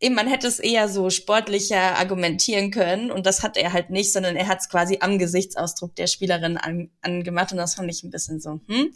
eben, 0.00 0.14
man 0.14 0.28
hätte 0.28 0.46
es 0.46 0.58
eher 0.58 0.88
so 0.88 1.10
sportlicher 1.10 1.96
argumentieren 1.98 2.70
können 2.70 3.10
und 3.10 3.26
das 3.26 3.42
hat 3.42 3.56
er 3.56 3.72
halt 3.72 3.90
nicht, 3.90 4.12
sondern 4.12 4.36
er 4.36 4.48
hat 4.48 4.60
es 4.60 4.68
quasi 4.68 4.98
am 5.00 5.18
Gesichtsausdruck 5.18 5.94
der 5.96 6.06
Spielerin 6.06 6.56
an, 6.56 6.90
angemacht 7.02 7.52
und 7.52 7.58
das 7.58 7.74
fand 7.74 7.90
ich 7.90 8.02
ein 8.02 8.10
bisschen 8.10 8.40
so, 8.40 8.60
hm. 8.66 8.92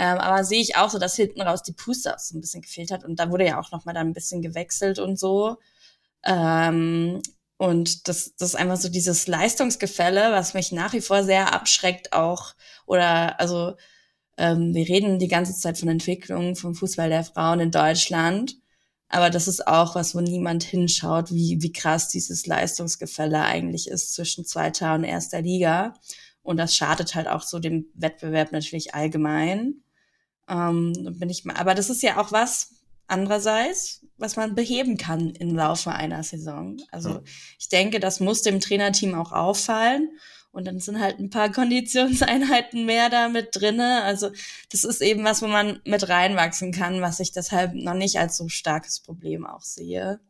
Ähm, 0.00 0.18
aber 0.18 0.44
sehe 0.44 0.60
ich 0.60 0.76
auch 0.76 0.90
so, 0.90 1.00
dass 1.00 1.16
hinten 1.16 1.42
raus 1.42 1.64
die 1.64 1.72
Puste 1.72 2.14
auch 2.14 2.20
so 2.20 2.36
ein 2.38 2.40
bisschen 2.40 2.62
gefehlt 2.62 2.92
hat 2.92 3.04
und 3.04 3.18
da 3.18 3.32
wurde 3.32 3.46
ja 3.46 3.60
auch 3.60 3.72
nochmal 3.72 3.94
dann 3.94 4.08
ein 4.08 4.12
bisschen 4.12 4.42
gewechselt 4.42 5.00
und 5.00 5.18
so. 5.18 5.56
Ähm, 6.24 7.20
und 7.56 8.06
das, 8.06 8.36
das 8.36 8.50
ist 8.50 8.54
einfach 8.54 8.76
so 8.76 8.88
dieses 8.88 9.26
Leistungsgefälle, 9.26 10.30
was 10.32 10.54
mich 10.54 10.70
nach 10.70 10.92
wie 10.92 11.00
vor 11.00 11.24
sehr 11.24 11.52
abschreckt 11.52 12.12
auch. 12.12 12.54
Oder 12.86 13.40
also 13.40 13.74
ähm, 14.36 14.72
wir 14.74 14.88
reden 14.88 15.18
die 15.18 15.28
ganze 15.28 15.54
Zeit 15.54 15.78
von 15.78 15.88
Entwicklung 15.88 16.54
vom 16.54 16.76
Fußball 16.76 17.08
der 17.08 17.24
Frauen 17.24 17.58
in 17.58 17.70
Deutschland. 17.72 18.56
Aber 19.08 19.30
das 19.30 19.48
ist 19.48 19.66
auch 19.66 19.94
was, 19.94 20.14
wo 20.14 20.20
niemand 20.20 20.62
hinschaut, 20.64 21.32
wie, 21.32 21.62
wie 21.62 21.72
krass 21.72 22.08
dieses 22.08 22.46
Leistungsgefälle 22.46 23.42
eigentlich 23.42 23.88
ist 23.88 24.14
zwischen 24.14 24.44
zweiter 24.44 24.94
und 24.94 25.04
erster 25.04 25.40
Liga. 25.40 25.94
Und 26.42 26.58
das 26.58 26.76
schadet 26.76 27.14
halt 27.14 27.26
auch 27.28 27.42
so 27.42 27.58
dem 27.58 27.86
Wettbewerb 27.94 28.52
natürlich 28.52 28.94
allgemein. 28.94 29.82
Ähm, 30.48 30.92
bin 31.18 31.30
ich 31.30 31.44
mal, 31.44 31.56
aber 31.56 31.74
das 31.74 31.90
ist 31.90 32.02
ja 32.02 32.20
auch 32.20 32.32
was, 32.32 32.78
andererseits, 33.08 34.06
was 34.18 34.36
man 34.36 34.54
beheben 34.54 34.96
kann 34.96 35.30
im 35.30 35.56
Laufe 35.56 35.90
einer 35.90 36.22
Saison. 36.22 36.76
Also 36.90 37.22
ich 37.58 37.68
denke, 37.68 38.00
das 38.00 38.20
muss 38.20 38.42
dem 38.42 38.60
Trainerteam 38.60 39.14
auch 39.14 39.32
auffallen. 39.32 40.10
Und 40.50 40.66
dann 40.66 40.80
sind 40.80 41.00
halt 41.00 41.18
ein 41.18 41.30
paar 41.30 41.50
Konditionseinheiten 41.52 42.84
mehr 42.86 43.10
da 43.10 43.28
mit 43.28 43.48
drinne. 43.52 44.02
Also 44.02 44.30
das 44.70 44.84
ist 44.84 45.00
eben 45.00 45.24
was, 45.24 45.42
wo 45.42 45.46
man 45.46 45.80
mit 45.84 46.08
reinwachsen 46.08 46.72
kann, 46.72 47.00
was 47.00 47.20
ich 47.20 47.32
deshalb 47.32 47.74
noch 47.74 47.94
nicht 47.94 48.18
als 48.18 48.36
so 48.36 48.48
starkes 48.48 49.00
Problem 49.00 49.46
auch 49.46 49.62
sehe. 49.62 50.20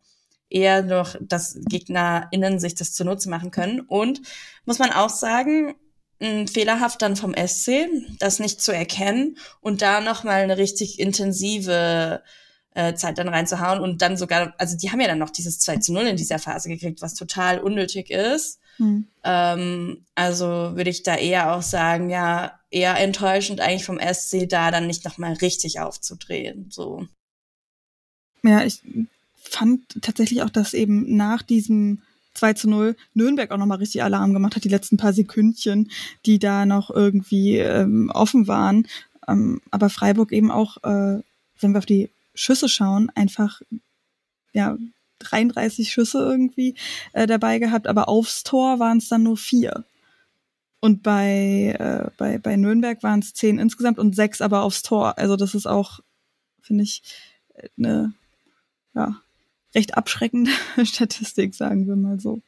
Eher 0.51 0.83
noch, 0.83 1.17
dass 1.21 1.59
GegnerInnen 1.69 2.59
sich 2.59 2.75
das 2.75 2.93
zunutze 2.93 3.29
machen 3.29 3.51
können. 3.51 3.81
Und 3.81 4.23
muss 4.65 4.79
man 4.79 4.91
auch 4.91 5.11
sagen, 5.11 5.75
fehlerhaft 6.21 7.01
dann 7.03 7.17
vom 7.17 7.35
SC, 7.35 7.89
das 8.19 8.41
nicht 8.41 8.61
zu 8.61 8.73
erkennen 8.73 9.39
und 9.61 9.83
da 9.83 10.01
nochmal 10.01 10.43
eine 10.43 10.59
richtig 10.59 10.99
intensive 10.99 12.23
äh, 12.75 12.95
Zeit 12.95 13.19
dann 13.19 13.29
reinzuhauen 13.29 13.81
und 13.81 14.03
dann 14.03 14.17
sogar, 14.17 14.55
also 14.59 14.77
die 14.77 14.91
haben 14.91 15.01
ja 15.01 15.07
dann 15.07 15.19
noch 15.19 15.31
dieses 15.31 15.61
2 15.61 15.77
zu 15.77 15.93
0 15.93 16.09
in 16.09 16.17
dieser 16.17 16.39
Phase 16.39 16.69
gekriegt, 16.69 17.03
was 17.03 17.15
total 17.15 17.61
unnötig 17.61 18.11
ist. 18.11 18.61
Hm. 18.79 19.07
Ähm, 19.25 20.05
also 20.15 20.47
würde 20.47 20.91
ich 20.91 21.03
da 21.03 21.17
eher 21.17 21.55
auch 21.55 21.63
sagen, 21.63 22.11
ja, 22.11 22.59
eher 22.71 22.99
enttäuschend 22.99 23.61
eigentlich 23.61 23.85
vom 23.85 24.01
SC 24.01 24.49
da 24.49 24.71
dann 24.71 24.87
nicht 24.87 25.05
nochmal 25.05 25.35
richtig 25.35 25.81
aufzudrehen. 25.81 26.69
So. 26.71 27.07
Ja, 28.43 28.65
ich 28.65 28.83
fand 29.37 30.03
tatsächlich 30.03 30.43
auch, 30.43 30.51
dass 30.51 30.75
eben 30.75 31.17
nach 31.17 31.43
diesem 31.43 32.03
2 32.35 32.53
zu 32.53 32.71
0 32.71 32.97
Nürnberg 33.15 33.51
auch 33.51 33.57
nochmal 33.57 33.79
richtig 33.79 34.03
Alarm 34.03 34.33
gemacht 34.33 34.55
hat, 34.55 34.65
die 34.65 34.69
letzten 34.69 34.97
paar 34.97 35.13
Sekündchen, 35.13 35.91
die 36.25 36.39
da 36.39 36.67
noch 36.67 36.91
irgendwie 36.91 37.59
ähm, 37.59 38.11
offen 38.15 38.47
waren. 38.47 38.87
Ähm, 39.27 39.61
aber 39.71 39.91
Freiburg 39.91 40.33
eben 40.33 40.51
auch, 40.51 40.77
äh, 40.85 41.21
wenn 41.61 41.73
wir 41.73 41.79
auf 41.79 41.87
die 41.87 42.11
Schüsse 42.35 42.69
schauen, 42.69 43.11
einfach 43.15 43.61
ja 44.53 44.79
33 45.19 45.91
Schüsse 45.91 46.19
irgendwie 46.19 46.75
äh, 47.13 47.27
dabei 47.27 47.59
gehabt, 47.59 47.87
aber 47.87 48.09
aufs 48.09 48.45
Tor 48.45 48.79
waren 48.79 48.99
es 48.99 49.09
dann 49.09 49.23
nur 49.23 49.37
vier. 49.37 49.85
Und 50.81 51.03
bei, 51.03 51.77
äh, 51.79 52.11
bei, 52.17 52.39
bei 52.39 52.57
Nürnberg 52.57 53.03
waren 53.03 53.21
es 53.21 53.35
zehn 53.35 53.59
insgesamt 53.59 53.99
und 53.99 54.15
sechs 54.15 54.41
aber 54.41 54.63
aufs 54.63 54.83
Tor. 54.83 55.19
Also 55.19 55.37
das 55.37 55.55
ist 55.55 55.67
auch, 55.67 56.01
finde 56.61 56.85
ich, 56.85 57.03
eine 57.77 58.13
ja, 58.95 59.21
recht 59.75 59.97
abschreckende 59.97 60.53
Statistik, 60.85 61.55
sagen 61.55 61.87
wir 61.87 61.97
mal 61.97 62.21
so. 62.21 62.41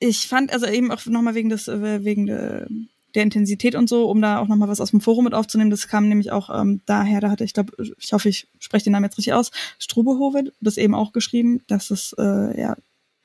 Ich 0.00 0.28
fand 0.28 0.52
also 0.52 0.66
eben 0.66 0.90
auch 0.90 1.04
nochmal 1.06 1.34
wegen 1.34 1.48
des, 1.48 1.68
äh, 1.68 2.04
wegen 2.04 2.26
der, 2.26 2.68
der 3.14 3.22
Intensität 3.22 3.74
und 3.74 3.88
so, 3.88 4.08
um 4.10 4.20
da 4.20 4.38
auch 4.38 4.48
nochmal 4.48 4.68
was 4.68 4.80
aus 4.80 4.90
dem 4.90 5.00
Forum 5.00 5.24
mit 5.24 5.34
aufzunehmen, 5.34 5.70
das 5.70 5.88
kam 5.88 6.08
nämlich 6.08 6.30
auch 6.30 6.50
ähm, 6.50 6.80
daher, 6.86 7.20
da 7.20 7.30
hatte 7.30 7.44
ich 7.44 7.54
glaube, 7.54 7.72
ich 7.98 8.12
hoffe, 8.12 8.28
ich 8.28 8.46
spreche 8.58 8.84
den 8.84 8.92
Namen 8.92 9.04
jetzt 9.04 9.18
richtig 9.18 9.32
aus, 9.32 9.50
Strubehovet, 9.78 10.52
das 10.60 10.76
eben 10.76 10.94
auch 10.94 11.12
geschrieben, 11.12 11.62
dass 11.66 11.90
es 11.90 12.14
äh, 12.18 12.60
ja 12.60 12.76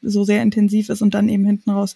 so 0.01 0.23
sehr 0.23 0.41
intensiv 0.41 0.89
ist 0.89 1.01
und 1.01 1.14
dann 1.14 1.30
eben 1.30 1.45
hinten 1.45 1.69
raus 1.69 1.95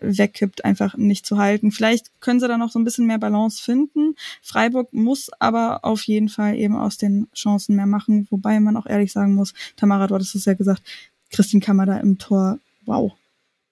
wegkippt, 0.00 0.64
einfach 0.64 0.96
nicht 0.96 1.24
zu 1.24 1.38
halten. 1.38 1.70
Vielleicht 1.70 2.20
können 2.20 2.40
sie 2.40 2.48
da 2.48 2.58
noch 2.58 2.70
so 2.70 2.78
ein 2.78 2.84
bisschen 2.84 3.06
mehr 3.06 3.18
Balance 3.18 3.62
finden. 3.62 4.16
Freiburg 4.42 4.92
muss 4.92 5.30
aber 5.38 5.84
auf 5.84 6.02
jeden 6.02 6.28
Fall 6.28 6.56
eben 6.56 6.76
aus 6.76 6.98
den 6.98 7.28
Chancen 7.34 7.76
mehr 7.76 7.86
machen, 7.86 8.26
wobei 8.30 8.58
man 8.60 8.76
auch 8.76 8.86
ehrlich 8.86 9.12
sagen 9.12 9.34
muss, 9.34 9.54
Tamara, 9.76 10.06
du 10.06 10.16
hattest 10.16 10.34
es 10.34 10.44
ja 10.44 10.54
gesagt, 10.54 10.82
Christine 11.30 11.60
Kammer 11.60 12.00
im 12.00 12.18
Tor, 12.18 12.58
wow. 12.84 13.12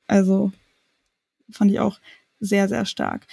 Also 0.06 0.52
fand 1.50 1.70
ich 1.70 1.80
auch 1.80 1.98
sehr, 2.42 2.68
sehr 2.68 2.84
stark. 2.86 3.26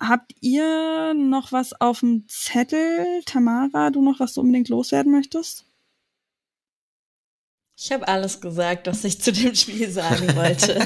habt 0.00 0.32
ihr 0.40 1.14
noch 1.14 1.52
was 1.52 1.80
auf 1.80 2.00
dem 2.00 2.26
Zettel? 2.28 3.22
Tamara, 3.26 3.90
du 3.90 4.02
noch 4.02 4.20
was 4.20 4.34
du 4.34 4.42
unbedingt 4.42 4.68
loswerden 4.70 5.12
möchtest? 5.12 5.66
Ich 7.76 7.90
habe 7.90 8.06
alles 8.06 8.40
gesagt, 8.40 8.86
was 8.86 9.02
ich 9.02 9.20
zu 9.20 9.32
dem 9.32 9.52
Spiel 9.52 9.90
sagen 9.90 10.36
wollte. 10.36 10.78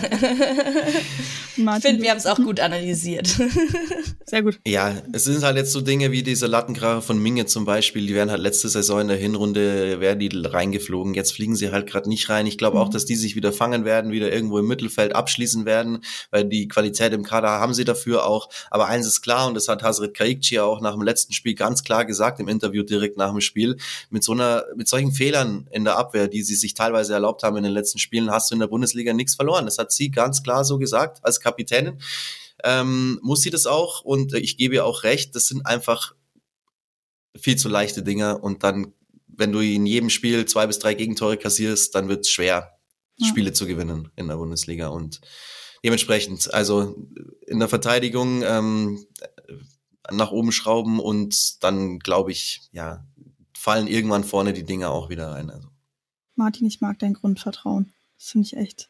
Martin, 1.58 1.76
ich 1.76 1.82
finde, 1.82 2.02
wir 2.02 2.10
haben 2.10 2.16
es 2.16 2.24
auch 2.24 2.38
gut 2.38 2.60
analysiert. 2.60 3.26
Sehr 4.24 4.42
gut. 4.42 4.58
Ja, 4.66 4.94
es 5.12 5.24
sind 5.24 5.42
halt 5.42 5.58
jetzt 5.58 5.72
so 5.72 5.82
Dinge 5.82 6.12
wie 6.12 6.22
diese 6.22 6.46
Lattenkracher 6.46 7.02
von 7.02 7.18
Minge 7.18 7.44
zum 7.44 7.66
Beispiel, 7.66 8.06
die 8.06 8.14
werden 8.14 8.30
halt 8.30 8.40
letzte 8.40 8.70
Saison 8.70 9.02
in 9.02 9.08
der 9.08 9.18
Hinrunde, 9.18 10.00
werden 10.00 10.18
die 10.18 10.30
reingeflogen. 10.32 11.12
Jetzt 11.12 11.34
fliegen 11.34 11.56
sie 11.56 11.70
halt 11.72 11.86
gerade 11.86 12.08
nicht 12.08 12.30
rein. 12.30 12.46
Ich 12.46 12.56
glaube 12.56 12.80
auch, 12.80 12.88
dass 12.88 13.04
die 13.04 13.16
sich 13.16 13.36
wieder 13.36 13.52
fangen 13.52 13.84
werden, 13.84 14.10
wieder 14.10 14.32
irgendwo 14.32 14.58
im 14.58 14.66
Mittelfeld 14.66 15.14
abschließen 15.14 15.66
werden, 15.66 16.02
weil 16.30 16.46
die 16.46 16.68
Qualität 16.68 17.12
im 17.12 17.22
Kader 17.22 17.50
haben 17.50 17.74
sie 17.74 17.84
dafür 17.84 18.24
auch. 18.26 18.48
Aber 18.70 18.86
eins 18.86 19.06
ist 19.06 19.20
klar, 19.20 19.46
und 19.46 19.52
das 19.54 19.68
hat 19.68 19.82
Hazret 19.82 20.14
Kaikci 20.14 20.58
auch 20.58 20.80
nach 20.80 20.92
dem 20.92 21.02
letzten 21.02 21.34
Spiel 21.34 21.54
ganz 21.54 21.84
klar 21.84 22.06
gesagt, 22.06 22.40
im 22.40 22.48
Interview 22.48 22.82
direkt 22.82 23.18
nach 23.18 23.30
dem 23.30 23.42
Spiel, 23.42 23.76
mit 24.08 24.24
so 24.24 24.32
einer, 24.32 24.64
mit 24.74 24.88
solchen 24.88 25.12
Fehlern 25.12 25.68
in 25.70 25.84
der 25.84 25.98
Abwehr, 25.98 26.28
die 26.28 26.42
sie 26.42 26.54
sich 26.54 26.77
teilweise 26.78 27.12
erlaubt 27.12 27.42
haben 27.42 27.56
in 27.56 27.64
den 27.64 27.72
letzten 27.72 27.98
Spielen, 27.98 28.30
hast 28.30 28.50
du 28.50 28.54
in 28.54 28.60
der 28.60 28.68
Bundesliga 28.68 29.12
nichts 29.12 29.34
verloren. 29.34 29.66
Das 29.66 29.78
hat 29.78 29.92
sie 29.92 30.10
ganz 30.10 30.42
klar 30.42 30.64
so 30.64 30.78
gesagt 30.78 31.18
als 31.22 31.40
Kapitänin 31.40 31.98
ähm, 32.64 33.20
muss 33.22 33.42
sie 33.42 33.50
das 33.50 33.66
auch 33.66 34.02
und 34.02 34.34
äh, 34.34 34.38
ich 34.38 34.56
gebe 34.56 34.76
ihr 34.76 34.84
auch 34.84 35.04
recht, 35.04 35.34
das 35.34 35.46
sind 35.46 35.64
einfach 35.66 36.14
viel 37.36 37.56
zu 37.56 37.68
leichte 37.68 38.02
Dinger 38.02 38.42
und 38.42 38.64
dann, 38.64 38.92
wenn 39.26 39.52
du 39.52 39.60
in 39.60 39.86
jedem 39.86 40.10
Spiel 40.10 40.44
zwei 40.46 40.66
bis 40.66 40.78
drei 40.78 40.94
Gegentore 40.94 41.36
kassierst, 41.36 41.94
dann 41.94 42.08
wird 42.08 42.20
es 42.20 42.30
schwer, 42.30 42.78
Ja. 43.16 43.28
Spiele 43.28 43.52
zu 43.52 43.66
gewinnen 43.66 44.10
in 44.16 44.28
der 44.28 44.36
Bundesliga 44.36 44.88
und 44.88 45.20
dementsprechend, 45.84 46.52
also 46.52 46.96
in 47.46 47.60
der 47.60 47.68
Verteidigung 47.68 48.42
ähm, 48.42 49.06
nach 50.10 50.32
oben 50.32 50.50
schrauben 50.50 50.98
und 50.98 51.62
dann 51.62 51.98
glaube 52.00 52.32
ich, 52.32 52.62
ja, 52.72 53.06
fallen 53.56 53.86
irgendwann 53.86 54.24
vorne 54.24 54.52
die 54.52 54.64
Dinger 54.64 54.90
auch 54.90 55.10
wieder 55.10 55.28
rein. 55.32 55.50
Also. 55.50 55.67
Martin, 56.38 56.66
ich 56.66 56.80
mag 56.80 56.98
dein 56.98 57.14
Grundvertrauen. 57.14 57.92
Das 58.18 58.30
finde 58.30 58.46
ich 58.46 58.56
echt 58.56 58.88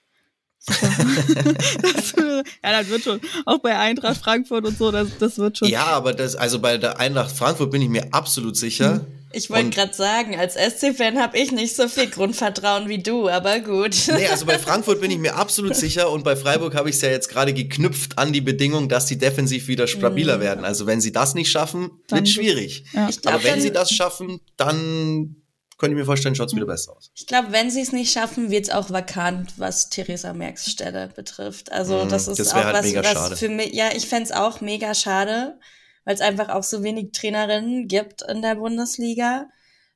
super. 0.58 0.88
das, 1.82 2.12
ja, 2.16 2.42
das 2.62 2.88
wird 2.88 3.02
schon. 3.02 3.20
Auch 3.46 3.58
bei 3.58 3.76
Eintracht 3.76 4.18
Frankfurt 4.18 4.64
und 4.66 4.76
so, 4.78 4.90
das, 4.92 5.08
das 5.18 5.38
wird 5.38 5.58
schon. 5.58 5.68
Ja, 5.68 5.86
aber 5.86 6.12
das, 6.12 6.36
also 6.36 6.60
bei 6.60 6.78
der 6.78 6.98
Eintracht 7.00 7.34
Frankfurt 7.36 7.70
bin 7.70 7.82
ich 7.82 7.88
mir 7.88 8.12
absolut 8.12 8.56
sicher. 8.56 9.06
Ich 9.30 9.50
wollte 9.50 9.68
gerade 9.70 9.92
sagen, 9.92 10.38
als 10.38 10.54
SC-Fan 10.54 11.18
habe 11.20 11.36
ich 11.36 11.52
nicht 11.52 11.76
so 11.76 11.86
viel 11.86 12.08
Grundvertrauen 12.08 12.88
wie 12.88 13.02
du, 13.02 13.28
aber 13.28 13.60
gut. 13.60 13.94
Nee, 14.16 14.26
also 14.26 14.46
bei 14.46 14.58
Frankfurt 14.58 15.02
bin 15.02 15.10
ich 15.10 15.18
mir 15.18 15.36
absolut 15.36 15.76
sicher 15.76 16.10
und 16.10 16.24
bei 16.24 16.34
Freiburg 16.34 16.74
habe 16.74 16.88
ich 16.88 16.96
es 16.96 17.02
ja 17.02 17.10
jetzt 17.10 17.28
gerade 17.28 17.52
geknüpft 17.52 18.16
an 18.16 18.32
die 18.32 18.40
Bedingung, 18.40 18.88
dass 18.88 19.04
die 19.04 19.18
defensiv 19.18 19.68
wieder 19.68 19.86
stabiler 19.86 20.40
werden. 20.40 20.64
Also 20.64 20.86
wenn 20.86 21.02
sie 21.02 21.12
das 21.12 21.34
nicht 21.34 21.50
schaffen, 21.50 21.90
Dann 22.08 22.20
wird 22.20 22.26
wird- 22.26 22.28
schwierig. 22.28 22.84
Ja. 22.94 23.10
Glaub, 23.10 23.34
Aber 23.34 23.44
wenn 23.44 23.60
sie 23.60 23.70
das 23.70 23.90
schaffen, 23.90 24.40
dann 24.56 25.36
könnte 25.78 25.94
ich 25.94 25.98
mir 25.98 26.04
vorstellen, 26.04 26.34
schaut 26.34 26.48
es 26.48 26.56
wieder 26.56 26.66
besser 26.66 26.96
aus. 26.96 27.10
Ich 27.14 27.26
glaube, 27.26 27.52
wenn 27.52 27.70
sie 27.70 27.80
es 27.80 27.92
nicht 27.92 28.12
schaffen, 28.12 28.50
wird 28.50 28.64
es 28.64 28.70
auch 28.70 28.90
vakant, 28.90 29.54
was 29.58 29.88
Theresa 29.88 30.32
Merks 30.34 30.70
Stelle 30.70 31.08
betrifft. 31.14 31.70
Also 31.72 32.04
Mhm, 32.04 32.08
das 32.08 32.28
ist 32.28 32.40
das 32.40 32.52
auch 32.52 32.64
halt 32.64 32.74
was, 32.76 32.86
mega 32.86 33.00
was 33.04 33.12
schade. 33.12 33.36
für 33.36 33.48
mich, 33.48 33.72
ja, 33.72 33.90
ich 33.94 34.06
fänd's 34.06 34.32
auch 34.32 34.60
mega 34.60 34.92
schade, 34.94 35.58
weil 36.04 36.14
es 36.14 36.20
einfach 36.20 36.48
auch 36.48 36.64
so 36.64 36.82
wenig 36.82 37.12
Trainerinnen 37.12 37.86
gibt 37.86 38.22
in 38.22 38.42
der 38.42 38.56
Bundesliga. 38.56 39.46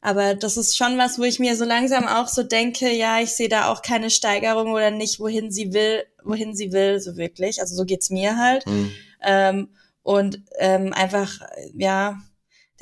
Aber 0.00 0.34
das 0.34 0.56
ist 0.56 0.76
schon 0.76 0.98
was, 0.98 1.18
wo 1.18 1.22
ich 1.22 1.38
mir 1.38 1.56
so 1.56 1.64
langsam 1.64 2.06
auch 2.08 2.26
so 2.28 2.42
denke, 2.42 2.90
ja, 2.90 3.20
ich 3.20 3.30
sehe 3.32 3.48
da 3.48 3.68
auch 3.68 3.82
keine 3.82 4.10
Steigerung 4.10 4.72
oder 4.72 4.90
nicht, 4.90 5.20
wohin 5.20 5.50
sie 5.52 5.72
will, 5.72 6.04
wohin 6.24 6.54
sie 6.56 6.72
will, 6.72 7.00
so 7.00 7.16
wirklich. 7.16 7.60
Also 7.60 7.74
so 7.76 7.84
geht's 7.84 8.10
mir 8.10 8.36
halt. 8.36 8.66
Mhm. 8.66 8.92
Ähm, 9.22 9.68
und 10.02 10.42
ähm, 10.58 10.92
einfach, 10.92 11.40
ja, 11.74 12.20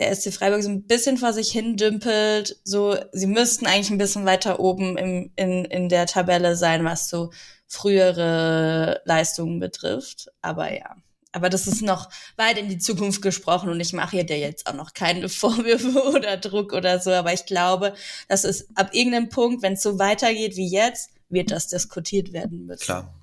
der 0.01 0.14
SC 0.14 0.32
Freiburg 0.32 0.62
so 0.62 0.70
ein 0.70 0.82
bisschen 0.82 1.18
vor 1.18 1.32
sich 1.32 1.51
hin 1.52 1.77
dümpelt. 1.77 2.59
So, 2.64 2.97
sie 3.12 3.27
müssten 3.27 3.66
eigentlich 3.66 3.90
ein 3.90 3.98
bisschen 3.98 4.24
weiter 4.24 4.59
oben 4.59 4.97
im, 4.97 5.31
in, 5.36 5.64
in 5.66 5.89
der 5.89 6.06
Tabelle 6.06 6.56
sein, 6.56 6.85
was 6.85 7.09
so 7.09 7.31
frühere 7.68 9.02
Leistungen 9.05 9.60
betrifft. 9.60 10.28
Aber 10.43 10.72
ja. 10.72 10.97
Aber 11.32 11.48
das 11.48 11.68
ist 11.68 11.82
noch 11.82 12.10
weit 12.36 12.59
in 12.59 12.68
die 12.68 12.78
Zukunft 12.78 13.22
gesprochen 13.22 13.68
und 13.68 13.78
ich 13.78 13.93
mache 13.93 14.16
hier 14.16 14.24
dir 14.24 14.39
jetzt 14.39 14.66
auch 14.66 14.74
noch 14.74 14.94
keine 14.94 15.28
Vorwürfe 15.28 16.10
oder 16.10 16.36
Druck 16.39 16.72
oder 16.72 16.98
so. 16.98 17.12
Aber 17.12 17.32
ich 17.32 17.47
glaube, 17.47 17.94
das 18.27 18.44
ist 18.44 18.68
ab 18.74 18.90
irgendeinem 18.93 19.28
Punkt, 19.28 19.62
wenn 19.62 19.74
es 19.74 19.82
so 19.82 19.98
weitergeht 19.98 20.56
wie 20.56 20.68
jetzt, 20.68 21.10
wird 21.28 21.52
das 21.52 21.68
diskutiert 21.68 22.32
werden 22.32 22.66
müssen. 22.66 22.82
Klar. 22.82 23.14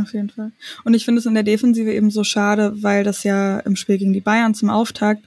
Auf 0.00 0.12
jeden 0.12 0.30
Fall. 0.30 0.52
Und 0.84 0.94
ich 0.94 1.04
finde 1.04 1.18
es 1.18 1.26
in 1.26 1.34
der 1.34 1.42
Defensive 1.42 1.92
eben 1.92 2.10
so 2.10 2.22
schade, 2.22 2.82
weil 2.82 3.02
das 3.02 3.24
ja 3.24 3.58
im 3.60 3.74
Spiel 3.74 3.98
gegen 3.98 4.12
die 4.12 4.20
Bayern 4.20 4.54
zum 4.54 4.70
Auftakt 4.70 5.24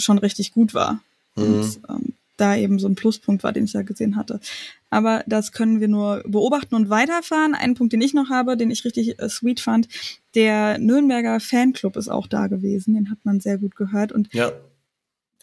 schon 0.00 0.18
richtig 0.18 0.52
gut 0.52 0.74
war. 0.74 1.00
Mhm. 1.36 1.42
Und 1.44 1.80
ähm, 1.88 2.12
da 2.36 2.56
eben 2.56 2.78
so 2.78 2.88
ein 2.88 2.94
Pluspunkt 2.94 3.42
war, 3.44 3.52
den 3.52 3.64
ich 3.64 3.72
da 3.72 3.82
gesehen 3.82 4.16
hatte. 4.16 4.40
Aber 4.88 5.22
das 5.26 5.52
können 5.52 5.78
wir 5.80 5.88
nur 5.88 6.22
beobachten 6.26 6.74
und 6.74 6.88
weiterfahren. 6.88 7.54
Ein 7.54 7.74
Punkt, 7.74 7.92
den 7.92 8.00
ich 8.00 8.14
noch 8.14 8.30
habe, 8.30 8.56
den 8.56 8.70
ich 8.70 8.84
richtig 8.84 9.18
äh, 9.18 9.28
sweet 9.28 9.60
fand, 9.60 9.88
der 10.34 10.78
Nürnberger 10.78 11.38
Fanclub 11.38 11.96
ist 11.96 12.08
auch 12.08 12.26
da 12.26 12.46
gewesen. 12.46 12.94
Den 12.94 13.10
hat 13.10 13.18
man 13.24 13.40
sehr 13.40 13.58
gut 13.58 13.76
gehört. 13.76 14.10
Und 14.12 14.32
Ja. 14.32 14.50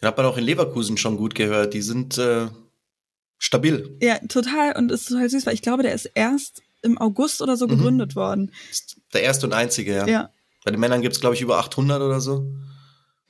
Den 0.00 0.06
hat 0.06 0.16
man 0.16 0.26
auch 0.26 0.36
in 0.36 0.44
Leverkusen 0.44 0.96
schon 0.96 1.16
gut 1.16 1.34
gehört. 1.34 1.72
Die 1.74 1.82
sind 1.82 2.18
äh, 2.18 2.46
stabil. 3.38 3.96
ja, 4.02 4.18
total. 4.28 4.76
Und 4.76 4.90
es 4.90 5.02
ist 5.02 5.08
total 5.08 5.28
süß, 5.30 5.46
weil 5.46 5.54
ich 5.54 5.62
glaube, 5.62 5.82
der 5.84 5.94
ist 5.94 6.06
erst 6.14 6.62
im 6.82 6.98
August 6.98 7.42
oder 7.42 7.56
so 7.56 7.66
Mhm. 7.66 7.70
gegründet 7.70 8.16
worden. 8.16 8.52
Der 9.12 9.22
erste 9.22 9.46
und 9.46 9.52
einzige, 9.52 9.94
ja. 9.94 10.06
Ja. 10.06 10.30
Bei 10.64 10.70
den 10.72 10.80
Männern 10.80 11.00
gibt's 11.02 11.18
glaub 11.20 11.30
glaube 11.32 11.36
ich, 11.36 11.42
über 11.42 11.58
800 11.58 12.00
oder 12.02 12.20
so. 12.20 12.46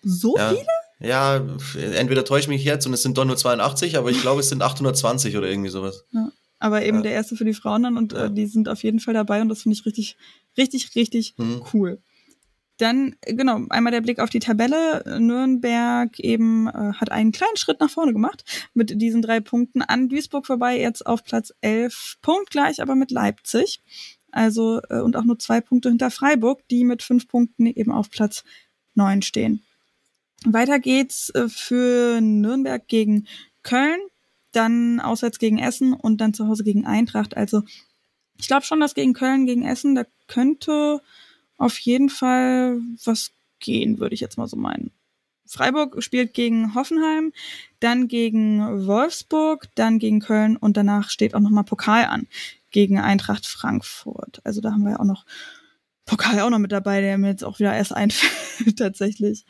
So 0.02 0.36
Ja. 0.36 0.50
viele? 0.50 0.66
Ja, 1.00 1.40
entweder 1.76 2.24
täusche 2.24 2.42
ich 2.42 2.48
mich 2.48 2.64
jetzt 2.64 2.86
und 2.86 2.92
es 2.92 3.02
sind 3.02 3.16
doch 3.18 3.24
nur 3.24 3.36
82, 3.36 3.96
aber 3.96 4.10
ich 4.10 4.20
glaube, 4.20 4.40
es 4.40 4.48
sind 4.48 4.62
820 4.62 5.36
oder 5.36 5.48
irgendwie 5.48 5.70
sowas. 5.70 6.04
Aber 6.58 6.84
eben 6.84 6.98
Ja. 6.98 7.02
der 7.04 7.12
erste 7.12 7.36
für 7.36 7.44
die 7.44 7.54
Frauen 7.54 7.84
dann 7.84 7.96
und 7.96 8.12
Ja. 8.12 8.24
äh, 8.24 8.30
die 8.32 8.46
sind 8.46 8.68
auf 8.68 8.82
jeden 8.82 8.98
Fall 8.98 9.14
dabei 9.14 9.40
und 9.40 9.48
das 9.48 9.62
finde 9.62 9.74
ich 9.78 9.86
richtig, 9.86 10.16
richtig, 10.56 10.94
richtig 10.96 11.34
Mhm. 11.38 11.62
cool. 11.72 12.02
Dann, 12.78 13.14
äh, 13.22 13.34
genau, 13.34 13.60
einmal 13.70 13.92
der 13.92 14.00
Blick 14.00 14.18
auf 14.18 14.30
die 14.30 14.38
Tabelle. 14.40 15.18
Nürnberg 15.20 16.18
eben 16.20 16.66
äh, 16.68 16.92
hat 16.94 17.10
einen 17.12 17.30
kleinen 17.32 17.56
Schritt 17.56 17.78
nach 17.80 17.90
vorne 17.90 18.12
gemacht 18.12 18.44
mit 18.74 19.00
diesen 19.00 19.22
drei 19.22 19.38
Punkten 19.40 19.82
an 19.82 20.08
Duisburg 20.08 20.46
vorbei, 20.46 20.78
jetzt 20.80 21.06
auf 21.06 21.22
Platz 21.24 21.52
11, 21.60 22.16
punktgleich 22.22 22.82
aber 22.82 22.94
mit 22.96 23.10
Leipzig. 23.12 23.80
Also, 24.32 24.80
äh, 24.90 25.00
und 25.00 25.16
auch 25.16 25.24
nur 25.24 25.38
zwei 25.38 25.60
Punkte 25.60 25.88
hinter 25.88 26.10
Freiburg, 26.10 26.66
die 26.68 26.82
mit 26.84 27.02
fünf 27.02 27.28
Punkten 27.28 27.66
eben 27.66 27.92
auf 27.92 28.10
Platz 28.10 28.42
9 28.94 29.22
stehen. 29.22 29.62
Weiter 30.44 30.78
geht's 30.78 31.30
äh, 31.30 31.48
für 31.48 32.20
Nürnberg 32.20 32.86
gegen 32.86 33.26
Köln, 33.62 34.00
dann 34.52 35.00
auswärts 35.00 35.38
gegen 35.38 35.58
Essen 35.58 35.92
und 35.92 36.20
dann 36.20 36.34
zu 36.34 36.46
Hause 36.46 36.64
gegen 36.64 36.86
Eintracht. 36.86 37.36
Also 37.36 37.62
ich 38.38 38.46
glaube 38.46 38.64
schon, 38.64 38.80
dass 38.80 38.94
gegen 38.94 39.14
Köln, 39.14 39.46
gegen 39.46 39.64
Essen, 39.64 39.94
da 39.94 40.04
könnte 40.26 41.00
auf 41.56 41.78
jeden 41.80 42.08
Fall 42.08 42.80
was 43.04 43.32
gehen, 43.58 43.98
würde 43.98 44.14
ich 44.14 44.20
jetzt 44.20 44.38
mal 44.38 44.46
so 44.46 44.56
meinen. 44.56 44.92
Freiburg 45.44 46.02
spielt 46.02 46.34
gegen 46.34 46.74
Hoffenheim, 46.74 47.32
dann 47.80 48.06
gegen 48.06 48.86
Wolfsburg, 48.86 49.68
dann 49.74 49.98
gegen 49.98 50.20
Köln 50.20 50.56
und 50.56 50.76
danach 50.76 51.10
steht 51.10 51.34
auch 51.34 51.40
nochmal 51.40 51.64
Pokal 51.64 52.04
an 52.04 52.26
gegen 52.70 52.98
Eintracht 52.98 53.46
Frankfurt. 53.46 54.40
Also 54.44 54.60
da 54.60 54.72
haben 54.72 54.84
wir 54.84 54.92
ja 54.92 55.00
auch 55.00 55.04
noch 55.04 55.24
Pokal 56.04 56.40
auch 56.40 56.50
noch 56.50 56.58
mit 56.58 56.72
dabei, 56.72 57.00
der 57.00 57.18
mir 57.18 57.28
jetzt 57.28 57.44
auch 57.44 57.58
wieder 57.58 57.74
erst 57.74 57.92
einfällt 57.96 58.78
tatsächlich. 58.78 59.44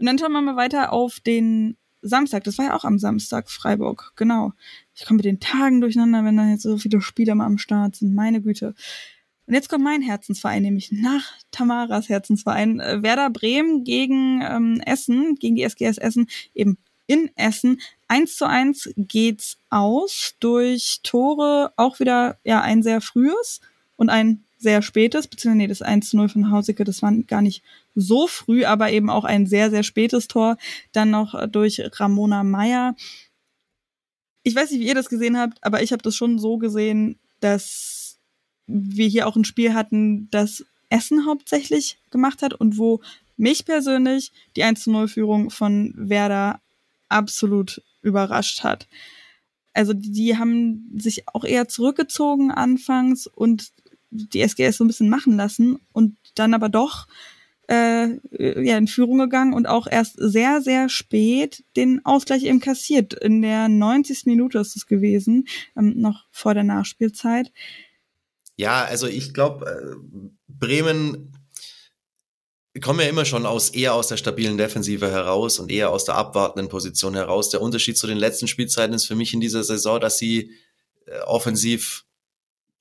Und 0.00 0.06
dann 0.06 0.18
schauen 0.18 0.32
wir 0.32 0.40
mal 0.40 0.56
weiter 0.56 0.92
auf 0.92 1.20
den 1.20 1.76
Samstag. 2.00 2.44
Das 2.44 2.56
war 2.56 2.64
ja 2.64 2.74
auch 2.74 2.84
am 2.84 2.98
Samstag 2.98 3.50
Freiburg, 3.50 4.12
genau. 4.16 4.52
Ich 4.94 5.04
komme 5.04 5.18
mit 5.18 5.26
den 5.26 5.40
Tagen 5.40 5.82
durcheinander, 5.82 6.24
wenn 6.24 6.38
da 6.38 6.48
jetzt 6.48 6.62
so 6.62 6.78
viele 6.78 7.02
Spieler 7.02 7.34
mal 7.34 7.44
am 7.44 7.58
Start 7.58 7.96
sind. 7.96 8.14
Meine 8.14 8.40
Güte. 8.40 8.74
Und 9.46 9.54
jetzt 9.54 9.68
kommt 9.68 9.84
mein 9.84 10.00
Herzensverein, 10.00 10.62
nämlich 10.62 10.90
nach 10.90 11.34
Tamaras 11.50 12.08
Herzensverein. 12.08 12.80
Äh, 12.80 13.02
Werder 13.02 13.28
Bremen 13.28 13.84
gegen 13.84 14.40
ähm, 14.42 14.80
Essen, 14.86 15.34
gegen 15.34 15.56
die 15.56 15.64
SGS 15.64 15.98
Essen, 15.98 16.28
eben 16.54 16.78
in 17.06 17.30
Essen. 17.36 17.80
Eins 18.08 18.36
zu 18.36 18.46
eins 18.46 18.88
geht's 18.96 19.58
aus 19.68 20.36
durch 20.40 21.00
Tore, 21.02 21.74
auch 21.76 22.00
wieder 22.00 22.38
ja 22.44 22.62
ein 22.62 22.82
sehr 22.82 23.02
frühes 23.02 23.60
und 23.96 24.08
ein 24.08 24.44
sehr 24.60 24.82
spätes, 24.82 25.26
beziehungsweise 25.26 25.58
nee, 25.58 25.66
das 25.66 25.82
1 25.82 26.10
zu 26.10 26.16
0 26.16 26.28
von 26.28 26.50
Hausicke, 26.50 26.84
das 26.84 27.02
war 27.02 27.12
gar 27.26 27.40
nicht 27.40 27.62
so 27.94 28.26
früh, 28.26 28.64
aber 28.64 28.92
eben 28.92 29.08
auch 29.08 29.24
ein 29.24 29.46
sehr, 29.46 29.70
sehr 29.70 29.82
spätes 29.82 30.28
Tor. 30.28 30.58
Dann 30.92 31.10
noch 31.10 31.34
äh, 31.34 31.48
durch 31.48 31.82
Ramona 31.98 32.44
Meyer. 32.44 32.94
Ich 34.42 34.54
weiß 34.54 34.70
nicht, 34.70 34.80
wie 34.80 34.86
ihr 34.86 34.94
das 34.94 35.08
gesehen 35.08 35.38
habt, 35.38 35.58
aber 35.62 35.82
ich 35.82 35.92
habe 35.92 36.02
das 36.02 36.14
schon 36.14 36.38
so 36.38 36.58
gesehen, 36.58 37.18
dass 37.40 38.18
wir 38.66 39.08
hier 39.08 39.26
auch 39.26 39.36
ein 39.36 39.44
Spiel 39.44 39.74
hatten, 39.74 40.28
das 40.30 40.64
Essen 40.90 41.26
hauptsächlich 41.26 41.98
gemacht 42.10 42.42
hat 42.42 42.52
und 42.52 42.76
wo 42.76 43.00
mich 43.36 43.64
persönlich 43.64 44.32
die 44.56 44.62
1 44.62 44.82
zu 44.82 44.90
0 44.90 45.08
Führung 45.08 45.50
von 45.50 45.94
Werder 45.96 46.60
absolut 47.08 47.82
überrascht 48.02 48.62
hat. 48.62 48.86
Also 49.72 49.94
die 49.94 50.36
haben 50.36 50.90
sich 50.98 51.28
auch 51.28 51.44
eher 51.44 51.68
zurückgezogen 51.68 52.50
anfangs 52.50 53.26
und 53.26 53.72
die 54.10 54.40
SGS 54.40 54.76
so 54.76 54.84
ein 54.84 54.88
bisschen 54.88 55.08
machen 55.08 55.36
lassen 55.36 55.78
und 55.92 56.16
dann 56.34 56.54
aber 56.54 56.68
doch 56.68 57.06
äh, 57.70 58.18
ja, 58.64 58.76
in 58.76 58.88
Führung 58.88 59.18
gegangen 59.18 59.54
und 59.54 59.66
auch 59.66 59.86
erst 59.86 60.16
sehr, 60.18 60.60
sehr 60.60 60.88
spät 60.88 61.62
den 61.76 62.04
Ausgleich 62.04 62.42
eben 62.42 62.60
kassiert. 62.60 63.14
In 63.14 63.42
der 63.42 63.68
90. 63.68 64.26
Minute 64.26 64.58
ist 64.58 64.76
es 64.76 64.86
gewesen, 64.86 65.46
ähm, 65.76 65.94
noch 65.96 66.24
vor 66.32 66.54
der 66.54 66.64
Nachspielzeit. 66.64 67.52
Ja, 68.56 68.84
also 68.84 69.06
ich 69.06 69.32
glaube, 69.32 69.66
äh, 69.66 70.26
Bremen 70.48 71.32
kommen 72.80 73.00
ja 73.00 73.06
immer 73.06 73.24
schon 73.24 73.46
aus 73.46 73.70
eher 73.70 73.94
aus 73.94 74.08
der 74.08 74.16
stabilen 74.16 74.56
Defensive 74.56 75.10
heraus 75.10 75.58
und 75.58 75.70
eher 75.70 75.90
aus 75.90 76.04
der 76.04 76.16
abwartenden 76.16 76.68
Position 76.68 77.14
heraus. 77.14 77.50
Der 77.50 77.62
Unterschied 77.62 77.96
zu 77.96 78.06
den 78.06 78.18
letzten 78.18 78.48
Spielzeiten 78.48 78.94
ist 78.94 79.06
für 79.06 79.16
mich 79.16 79.32
in 79.32 79.40
dieser 79.40 79.64
Saison, 79.64 80.00
dass 80.00 80.18
sie 80.18 80.52
äh, 81.06 81.20
offensiv 81.20 82.04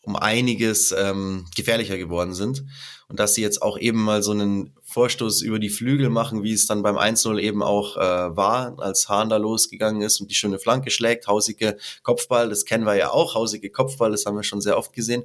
um 0.02 0.16
einiges 0.16 0.92
ähm, 0.92 1.46
gefährlicher 1.56 1.98
geworden 1.98 2.34
sind 2.34 2.64
und 3.10 3.20
dass 3.20 3.34
sie 3.34 3.42
jetzt 3.42 3.62
auch 3.62 3.78
eben 3.78 4.02
mal 4.02 4.24
so 4.24 4.32
einen 4.32 4.74
Vorstoß 4.84 5.42
über 5.42 5.60
die 5.60 5.70
Flügel 5.70 6.10
machen, 6.10 6.44
wie 6.44 6.54
es 6.54 6.68
dann 6.68 6.84
beim 6.84 6.98
1-0 6.98 7.40
eben 7.40 7.62
auch 7.62 7.98
äh, 7.98 8.36
war, 8.36 8.80
als 8.80 9.10
Hahn 9.10 9.30
da 9.30 9.38
losgegangen 9.38 10.02
ist 10.02 10.22
und 10.22 10.32
die 10.32 10.36
schöne 10.36 10.60
Flanke 10.60 10.90
schlägt, 10.92 11.28
hausige 11.28 11.78
Kopfball, 12.04 12.50
das 12.50 12.66
kennen 12.66 12.86
wir 12.86 12.96
ja 12.96 13.12
auch, 13.12 13.36
hausige 13.36 13.70
Kopfball, 13.70 14.12
das 14.12 14.26
haben 14.26 14.38
wir 14.38 14.44
schon 14.44 14.62
sehr 14.62 14.78
oft 14.78 14.94
gesehen. 14.94 15.24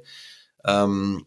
Ähm, 0.65 1.25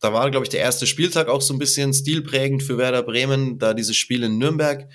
da 0.00 0.12
war, 0.12 0.30
glaube 0.30 0.44
ich, 0.44 0.50
der 0.50 0.60
erste 0.60 0.86
Spieltag 0.86 1.28
auch 1.28 1.42
so 1.42 1.52
ein 1.52 1.58
bisschen 1.58 1.92
stilprägend 1.92 2.62
für 2.62 2.78
Werder 2.78 3.02
Bremen, 3.02 3.58
da 3.58 3.74
dieses 3.74 3.96
Spiel 3.96 4.22
in 4.22 4.38
Nürnberg, 4.38 4.88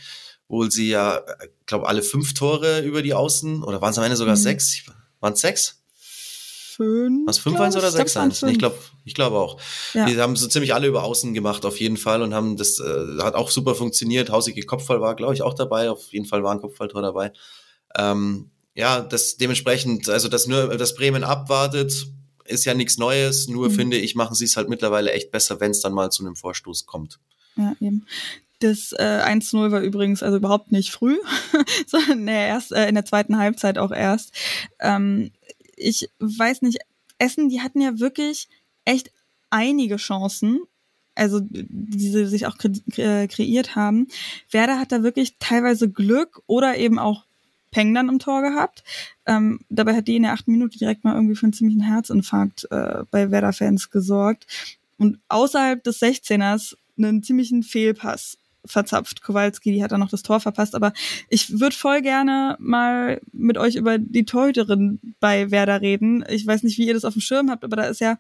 wo 0.48 0.70
sie 0.70 0.90
ja, 0.90 1.22
glaube 1.66 1.88
alle 1.88 2.04
fünf 2.04 2.34
Tore 2.34 2.82
über 2.82 3.02
die 3.02 3.14
Außen, 3.14 3.64
oder 3.64 3.82
waren 3.82 3.92
es 3.92 3.98
am 3.98 4.04
Ende 4.04 4.16
sogar 4.16 4.36
mhm. 4.36 4.42
sechs? 4.42 4.84
Waren 5.20 5.34
es 5.34 5.42
sechs? 5.42 5.83
Fünf. 6.76 7.28
Was, 7.28 7.38
fünf 7.38 7.60
eins 7.60 7.76
oder 7.76 7.92
sechs 7.92 8.18
eins? 8.18 8.42
Ich 8.44 8.58
glaube 8.58 8.78
ich 9.06 9.14
glaube 9.14 9.38
auch. 9.38 9.60
Ja. 9.94 10.06
Die 10.06 10.18
haben 10.20 10.36
so 10.36 10.48
ziemlich 10.48 10.74
alle 10.74 10.88
über 10.88 11.04
Außen 11.04 11.34
gemacht, 11.34 11.66
auf 11.66 11.80
jeden 11.80 11.98
Fall, 11.98 12.22
und 12.22 12.34
haben 12.34 12.58
das, 12.58 12.80
äh, 12.80 13.20
hat 13.22 13.36
auch 13.36 13.52
super 13.52 13.76
funktioniert. 13.76 14.30
Hausige 14.32 14.64
Kopfball 14.64 15.02
war, 15.02 15.16
glaube 15.16 15.34
ich, 15.34 15.42
auch 15.42 15.54
dabei. 15.54 15.90
Auf 15.90 16.12
jeden 16.12 16.26
Fall 16.26 16.44
war 16.44 16.54
ein 16.54 16.62
Kopfballtor 16.62 17.02
dabei. 17.02 17.32
Ähm, 17.96 18.50
ja, 18.76 19.02
das 19.02 19.38
dementsprechend, 19.38 20.10
also 20.10 20.28
dass 20.30 20.48
nur 20.48 20.78
das 20.78 20.96
Bremen 20.96 21.24
abwartet, 21.24 22.08
ist 22.46 22.66
ja 22.66 22.74
nichts 22.74 22.98
Neues, 22.98 23.48
nur 23.48 23.70
mhm. 23.70 23.74
finde 23.74 23.98
ich, 23.98 24.16
machen 24.16 24.36
sie 24.36 24.46
es 24.46 24.58
halt 24.58 24.70
mittlerweile 24.70 25.12
echt 25.12 25.32
besser, 25.32 25.60
wenn 25.60 25.72
es 25.72 25.82
dann 25.82 25.94
mal 25.94 26.12
zu 26.12 26.26
einem 26.26 26.36
Vorstoß 26.36 26.86
kommt. 26.86 27.20
Ja, 27.56 27.76
eben. 27.80 28.06
Das 28.60 28.94
äh, 28.94 29.22
1-0 29.24 29.72
war 29.72 29.82
übrigens 29.82 30.24
also 30.24 30.38
überhaupt 30.38 30.72
nicht 30.72 30.92
früh, 30.92 31.18
sondern 31.88 32.24
nee, 32.24 32.48
erst 32.48 32.72
äh, 32.72 32.88
in 32.88 32.96
der 32.96 33.06
zweiten 33.06 33.38
Halbzeit 33.38 33.78
auch 33.78 33.92
erst. 33.92 34.34
Ähm, 34.80 35.32
ich 35.76 36.10
weiß 36.20 36.62
nicht, 36.62 36.80
Essen, 37.18 37.50
die 37.50 37.62
hatten 37.62 37.82
ja 37.82 38.00
wirklich 38.00 38.48
echt 38.86 39.12
einige 39.50 39.98
Chancen, 39.98 40.62
also 41.16 41.40
die 41.42 42.10
sie 42.10 42.26
sich 42.26 42.48
auch 42.48 42.58
äh, 42.98 43.28
kreiert 43.28 43.76
haben. 43.76 44.08
Werder 44.50 44.80
hat 44.80 44.92
da 44.92 45.04
wirklich 45.04 45.36
teilweise 45.40 45.90
Glück 45.90 46.42
oder 46.48 46.78
eben 46.78 47.00
auch 47.00 47.26
Peng 47.72 47.94
dann 47.94 48.10
im 48.10 48.20
Tor 48.20 48.42
gehabt. 48.42 48.84
Ähm, 49.26 49.62
dabei 49.70 49.96
hat 49.96 50.08
die 50.08 50.16
in 50.16 50.24
der 50.24 50.34
achten 50.34 50.52
Minute 50.52 50.78
direkt 50.78 51.04
mal 51.04 51.16
irgendwie 51.16 51.36
für 51.36 51.46
einen 51.46 51.54
ziemlichen 51.54 51.82
Herzinfarkt 51.82 52.68
äh, 52.72 53.04
bei 53.10 53.32
Werder-Fans 53.32 53.90
gesorgt. 53.90 54.48
Und 54.98 55.20
außerhalb 55.28 55.84
des 55.84 56.02
16ers 56.02 56.76
einen 56.98 57.24
ziemlichen 57.24 57.64
Fehlpass 57.64 58.38
verzapft. 58.66 59.22
Kowalski, 59.22 59.72
die 59.72 59.84
hat 59.84 59.92
dann 59.92 60.00
noch 60.00 60.10
das 60.10 60.24
Tor 60.24 60.40
verpasst. 60.40 60.76
Aber 60.76 60.94
ich 61.30 61.60
würde 61.60 61.76
voll 61.76 62.02
gerne 62.02 62.56
mal 62.60 63.22
mit 63.32 63.58
euch 63.58 63.76
über 63.76 63.98
die 63.98 64.26
Torhüterin 64.26 65.00
bei 65.20 65.52
Werder 65.52 65.82
reden. 65.82 66.24
Ich 66.30 66.46
weiß 66.46 66.64
nicht, 66.64 66.78
wie 66.78 66.88
ihr 66.88 66.94
das 66.94 67.06
auf 67.06 67.14
dem 67.14 67.22
Schirm 67.22 67.50
habt, 67.50 67.64
aber 67.64 67.76
da 67.76 67.84
ist 67.84 68.02
ja 68.02 68.18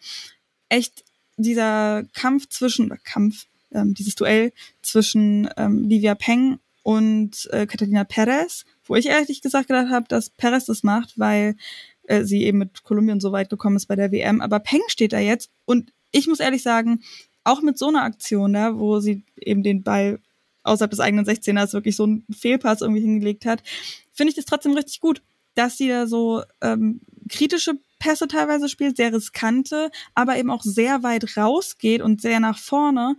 echt 0.69 1.03
dieser 1.37 2.03
Kampf 2.13 2.49
zwischen, 2.49 2.87
oder 2.87 2.97
Kampf, 2.97 3.45
ähm, 3.71 3.93
dieses 3.93 4.15
Duell 4.15 4.53
zwischen 4.81 5.49
ähm, 5.57 5.83
Livia 5.83 6.15
Peng 6.15 6.59
und 6.83 7.49
äh, 7.51 7.65
Catalina 7.65 8.03
Perez 8.03 8.65
wo 8.85 8.95
ich 8.95 9.07
ehrlich 9.07 9.41
gesagt 9.41 9.67
gedacht 9.67 9.89
habe, 9.89 10.07
dass 10.07 10.29
Perez 10.29 10.65
das 10.65 10.83
macht, 10.83 11.17
weil 11.17 11.55
äh, 12.03 12.23
sie 12.23 12.43
eben 12.43 12.57
mit 12.57 12.83
Kolumbien 12.83 13.19
so 13.19 13.31
weit 13.31 13.49
gekommen 13.49 13.75
ist 13.75 13.87
bei 13.87 13.95
der 13.95 14.11
WM. 14.11 14.41
Aber 14.41 14.59
Peng 14.59 14.81
steht 14.87 15.13
da 15.13 15.19
jetzt 15.19 15.49
und 15.65 15.93
ich 16.11 16.27
muss 16.27 16.39
ehrlich 16.39 16.63
sagen, 16.63 17.01
auch 17.43 17.61
mit 17.61 17.77
so 17.77 17.87
einer 17.87 18.03
Aktion 18.03 18.53
da, 18.53 18.77
wo 18.77 18.99
sie 18.99 19.23
eben 19.37 19.63
den 19.63 19.83
Ball 19.83 20.19
außerhalb 20.63 20.91
des 20.91 20.99
eigenen 20.99 21.25
16ers 21.25 21.73
wirklich 21.73 21.95
so 21.95 22.03
einen 22.03 22.25
Fehlpass 22.31 22.81
irgendwie 22.81 23.01
hingelegt 23.01 23.45
hat, 23.45 23.63
finde 24.11 24.29
ich 24.29 24.35
das 24.35 24.45
trotzdem 24.45 24.73
richtig 24.73 24.99
gut, 24.99 25.21
dass 25.55 25.77
sie 25.77 25.87
da 25.87 26.07
so 26.07 26.43
ähm, 26.61 27.01
kritische 27.29 27.73
Pässe 27.99 28.27
teilweise 28.27 28.67
spielt, 28.69 28.97
sehr 28.97 29.13
riskante, 29.13 29.91
aber 30.13 30.37
eben 30.37 30.49
auch 30.49 30.63
sehr 30.63 31.03
weit 31.03 31.37
rausgeht 31.37 32.01
und 32.01 32.21
sehr 32.21 32.39
nach 32.39 32.57
vorne. 32.57 33.15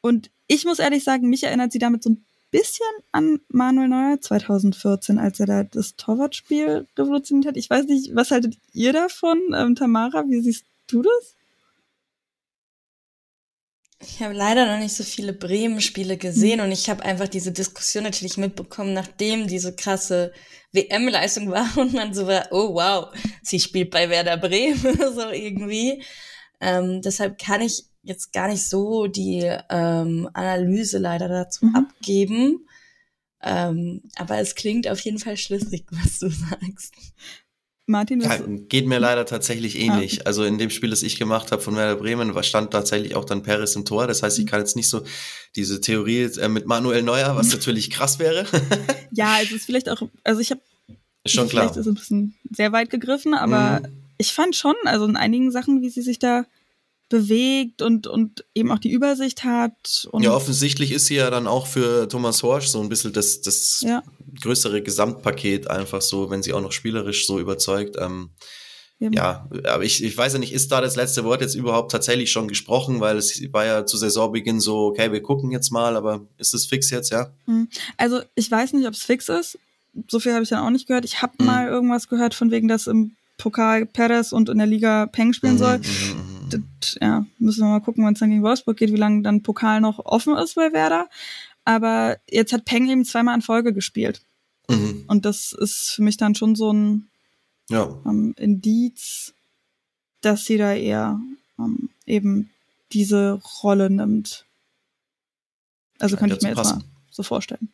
Und 0.00 0.30
ich 0.46 0.64
muss 0.64 0.78
ehrlich 0.78 1.04
sagen, 1.04 1.28
mich 1.28 1.44
erinnert 1.44 1.72
sie 1.72 1.78
damit 1.78 2.02
so 2.02 2.10
ein 2.10 2.24
bisschen 2.50 2.86
an 3.12 3.40
Manuel 3.48 3.88
Neuer 3.88 4.20
2014, 4.20 5.18
als 5.18 5.38
er 5.38 5.46
da 5.46 5.62
das 5.62 5.96
Torwartspiel 5.96 6.86
revolutioniert 6.98 7.46
hat. 7.46 7.56
Ich 7.56 7.70
weiß 7.70 7.86
nicht, 7.86 8.14
was 8.14 8.30
haltet 8.30 8.58
ihr 8.72 8.92
davon, 8.92 9.38
ähm, 9.54 9.76
Tamara? 9.76 10.24
Wie 10.26 10.40
siehst 10.40 10.64
du 10.88 11.02
das? 11.02 11.36
Ich 14.02 14.22
habe 14.22 14.32
leider 14.32 14.66
noch 14.66 14.78
nicht 14.82 14.94
so 14.94 15.04
viele 15.04 15.34
Bremen-Spiele 15.34 16.16
gesehen 16.16 16.58
mhm. 16.58 16.66
und 16.66 16.72
ich 16.72 16.88
habe 16.88 17.04
einfach 17.04 17.28
diese 17.28 17.52
Diskussion 17.52 18.04
natürlich 18.04 18.38
mitbekommen, 18.38 18.94
nachdem 18.94 19.46
diese 19.46 19.76
krasse 19.76 20.32
WM-Leistung 20.72 21.50
war 21.50 21.68
und 21.76 21.92
man 21.92 22.14
so 22.14 22.26
war, 22.26 22.48
oh 22.50 22.74
wow, 22.74 23.14
sie 23.42 23.60
spielt 23.60 23.90
bei 23.90 24.08
Werder 24.08 24.38
Bremen, 24.38 24.96
so 25.14 25.28
irgendwie. 25.30 26.02
Ähm, 26.60 27.02
deshalb 27.02 27.38
kann 27.38 27.60
ich 27.60 27.84
jetzt 28.02 28.32
gar 28.32 28.48
nicht 28.48 28.66
so 28.66 29.06
die 29.06 29.50
ähm, 29.68 30.30
Analyse 30.32 30.98
leider 30.98 31.28
dazu 31.28 31.66
mhm. 31.66 31.76
abgeben. 31.76 32.66
Ähm, 33.42 34.02
aber 34.16 34.38
es 34.38 34.54
klingt 34.54 34.88
auf 34.88 35.00
jeden 35.00 35.18
Fall 35.18 35.36
schlüssig, 35.36 35.86
was 35.90 36.18
du 36.18 36.30
sagst. 36.30 36.94
Martin, 37.90 38.20
ja, 38.20 38.38
geht 38.68 38.86
mir 38.86 38.98
leider 38.98 39.26
tatsächlich 39.26 39.78
ähnlich. 39.78 40.22
Ah. 40.22 40.26
Also 40.26 40.44
in 40.44 40.58
dem 40.58 40.70
Spiel, 40.70 40.90
das 40.90 41.02
ich 41.02 41.18
gemacht 41.18 41.52
habe 41.52 41.60
von 41.60 41.76
Werder 41.76 41.96
Bremen, 41.96 42.32
stand 42.42 42.70
tatsächlich 42.70 43.16
auch 43.16 43.24
dann 43.24 43.42
Paris 43.42 43.76
im 43.76 43.84
Tor. 43.84 44.06
Das 44.06 44.22
heißt, 44.22 44.38
ich 44.38 44.44
mhm. 44.44 44.48
kann 44.48 44.60
jetzt 44.60 44.76
nicht 44.76 44.88
so 44.88 45.02
diese 45.56 45.80
Theorie 45.80 46.22
äh, 46.22 46.48
mit 46.48 46.66
Manuel 46.66 47.02
Neuer, 47.02 47.36
was 47.36 47.48
natürlich 47.52 47.90
krass 47.90 48.18
wäre. 48.18 48.46
ja, 49.10 49.38
es 49.42 49.52
ist 49.52 49.66
vielleicht 49.66 49.88
auch, 49.88 50.02
also 50.24 50.40
ich 50.40 50.50
habe 50.50 50.60
schon 51.26 51.48
klar. 51.48 51.64
Vielleicht 51.64 51.76
ist 51.76 51.86
es 51.86 51.92
ein 51.92 51.94
bisschen 51.94 52.34
sehr 52.50 52.72
weit 52.72 52.90
gegriffen, 52.90 53.34
aber 53.34 53.80
mhm. 53.80 53.92
ich 54.18 54.32
fand 54.32 54.56
schon, 54.56 54.74
also 54.84 55.04
in 55.04 55.16
einigen 55.16 55.50
Sachen, 55.50 55.82
wie 55.82 55.90
sie 55.90 56.02
sich 56.02 56.18
da 56.18 56.46
bewegt 57.10 57.82
und, 57.82 58.06
und 58.06 58.44
eben 58.54 58.70
auch 58.70 58.78
die 58.78 58.90
Übersicht 58.90 59.44
hat. 59.44 60.08
Und 60.12 60.22
ja, 60.22 60.32
offensichtlich 60.32 60.92
ist 60.92 61.06
sie 61.06 61.16
ja 61.16 61.28
dann 61.28 61.46
auch 61.46 61.66
für 61.66 62.08
Thomas 62.08 62.42
Horsch 62.42 62.68
so 62.68 62.80
ein 62.80 62.88
bisschen 62.88 63.12
das, 63.12 63.42
das 63.42 63.82
ja. 63.82 64.02
größere 64.40 64.80
Gesamtpaket 64.80 65.68
einfach 65.68 66.00
so, 66.00 66.30
wenn 66.30 66.42
sie 66.42 66.54
auch 66.54 66.62
noch 66.62 66.72
spielerisch 66.72 67.26
so 67.26 67.38
überzeugt. 67.38 67.96
Ähm, 67.98 68.30
ja, 69.00 69.48
aber 69.64 69.82
ich, 69.82 70.04
ich 70.04 70.16
weiß 70.16 70.34
ja 70.34 70.38
nicht, 70.38 70.52
ist 70.52 70.70
da 70.72 70.82
das 70.82 70.94
letzte 70.94 71.24
Wort 71.24 71.40
jetzt 71.40 71.54
überhaupt 71.54 71.90
tatsächlich 71.90 72.30
schon 72.30 72.48
gesprochen, 72.48 73.00
weil 73.00 73.16
es 73.16 73.42
war 73.50 73.64
ja 73.64 73.86
zu 73.86 73.96
Saisonbeginn 73.96 74.60
so, 74.60 74.88
okay, 74.88 75.10
wir 75.10 75.22
gucken 75.22 75.50
jetzt 75.50 75.70
mal, 75.70 75.96
aber 75.96 76.26
ist 76.36 76.52
es 76.52 76.66
fix 76.66 76.90
jetzt, 76.90 77.10
ja? 77.10 77.32
Hm. 77.46 77.68
Also 77.96 78.20
ich 78.34 78.50
weiß 78.50 78.74
nicht, 78.74 78.86
ob 78.86 78.94
es 78.94 79.02
fix 79.02 79.28
ist. 79.30 79.58
So 80.08 80.20
viel 80.20 80.34
habe 80.34 80.44
ich 80.44 80.50
dann 80.50 80.64
auch 80.64 80.70
nicht 80.70 80.86
gehört. 80.86 81.06
Ich 81.06 81.22
habe 81.22 81.32
mhm. 81.38 81.46
mal 81.46 81.66
irgendwas 81.66 82.08
gehört 82.08 82.34
von 82.34 82.50
wegen, 82.50 82.68
dass 82.68 82.86
im 82.86 83.16
Pokal 83.38 83.86
Perez 83.86 84.32
und 84.32 84.48
in 84.50 84.58
der 84.58 84.66
Liga 84.66 85.06
Peng 85.06 85.32
spielen 85.32 85.54
mhm, 85.54 85.58
soll. 85.58 85.78
Mhm, 85.78 85.84
mhm 85.84 86.29
das, 86.50 86.98
ja, 87.00 87.26
müssen 87.38 87.60
wir 87.60 87.68
mal 87.68 87.80
gucken, 87.80 88.04
wenn 88.04 88.14
es 88.14 88.20
dann 88.20 88.30
gegen 88.30 88.42
Wolfsburg 88.42 88.76
geht, 88.76 88.92
wie 88.92 88.96
lange 88.96 89.22
dann 89.22 89.42
Pokal 89.42 89.80
noch 89.80 89.98
offen 89.98 90.36
ist 90.36 90.54
bei 90.54 90.72
Werder. 90.72 91.08
Aber 91.64 92.18
jetzt 92.28 92.52
hat 92.52 92.64
Peng 92.64 92.88
eben 92.88 93.04
zweimal 93.04 93.34
in 93.34 93.42
Folge 93.42 93.72
gespielt. 93.72 94.22
Mhm. 94.68 95.04
Und 95.08 95.24
das 95.24 95.52
ist 95.52 95.92
für 95.94 96.02
mich 96.02 96.16
dann 96.16 96.34
schon 96.34 96.54
so 96.54 96.72
ein 96.72 97.08
ja. 97.68 97.88
ähm, 98.06 98.34
Indiz, 98.36 99.34
dass 100.20 100.44
sie 100.44 100.56
da 100.56 100.72
eher 100.72 101.20
ähm, 101.58 101.90
eben 102.06 102.50
diese 102.92 103.40
Rolle 103.62 103.90
nimmt. 103.90 104.46
Also 105.98 106.16
könnte 106.16 106.36
ich 106.36 106.42
mir 106.42 106.50
jetzt 106.50 106.56
passen. 106.56 106.78
mal 106.78 106.84
so 107.10 107.22
vorstellen. 107.22 107.72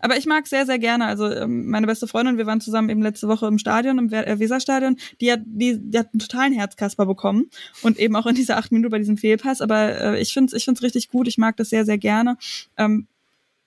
Aber 0.00 0.16
ich 0.16 0.26
mag 0.26 0.46
sehr, 0.46 0.66
sehr 0.66 0.78
gerne. 0.78 1.06
Also 1.06 1.30
ähm, 1.30 1.68
meine 1.68 1.86
beste 1.86 2.06
Freundin, 2.06 2.38
wir 2.38 2.46
waren 2.46 2.60
zusammen 2.60 2.88
eben 2.88 3.02
letzte 3.02 3.28
Woche 3.28 3.46
im 3.46 3.58
Stadion, 3.58 3.98
im 3.98 4.12
äh, 4.12 4.38
Weserstadion, 4.38 4.96
die 5.20 5.32
hat, 5.32 5.40
die, 5.44 5.78
die 5.80 5.98
hat 5.98 6.08
einen 6.12 6.20
totalen 6.20 6.52
Herzkasper 6.52 7.06
bekommen. 7.06 7.50
Und 7.82 7.98
eben 7.98 8.16
auch 8.16 8.26
in 8.26 8.34
dieser 8.34 8.56
acht 8.56 8.72
Minuten 8.72 8.90
bei 8.90 8.98
diesem 8.98 9.16
Fehlpass. 9.16 9.60
Aber 9.60 10.00
äh, 10.00 10.20
ich 10.20 10.32
finde 10.32 10.48
es 10.48 10.54
ich 10.54 10.64
find's 10.64 10.82
richtig 10.82 11.08
gut. 11.08 11.28
Ich 11.28 11.38
mag 11.38 11.56
das 11.56 11.70
sehr, 11.70 11.84
sehr 11.84 11.98
gerne. 11.98 12.36
Ähm, 12.76 13.06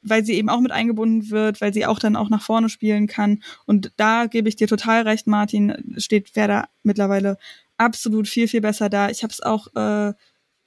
weil 0.01 0.23
sie 0.23 0.33
eben 0.33 0.49
auch 0.49 0.61
mit 0.61 0.71
eingebunden 0.71 1.29
wird, 1.29 1.59
weil 1.59 1.73
sie 1.73 1.85
auch 1.85 1.99
dann 1.99 2.15
auch 2.15 2.29
nach 2.29 2.41
vorne 2.41 2.69
spielen 2.69 3.07
kann. 3.07 3.43
Und 3.65 3.91
da 3.97 4.27
gebe 4.27 4.47
ich 4.47 4.55
dir 4.55 4.67
total 4.67 5.01
recht, 5.03 5.27
Martin, 5.27 5.95
steht 5.97 6.35
Werder 6.35 6.69
mittlerweile 6.83 7.37
absolut 7.77 8.27
viel, 8.27 8.47
viel 8.47 8.61
besser 8.61 8.89
da. 8.89 9.09
Ich 9.09 9.23
habe 9.23 9.31
es 9.31 9.41
auch 9.41 9.67
äh, 9.75 10.13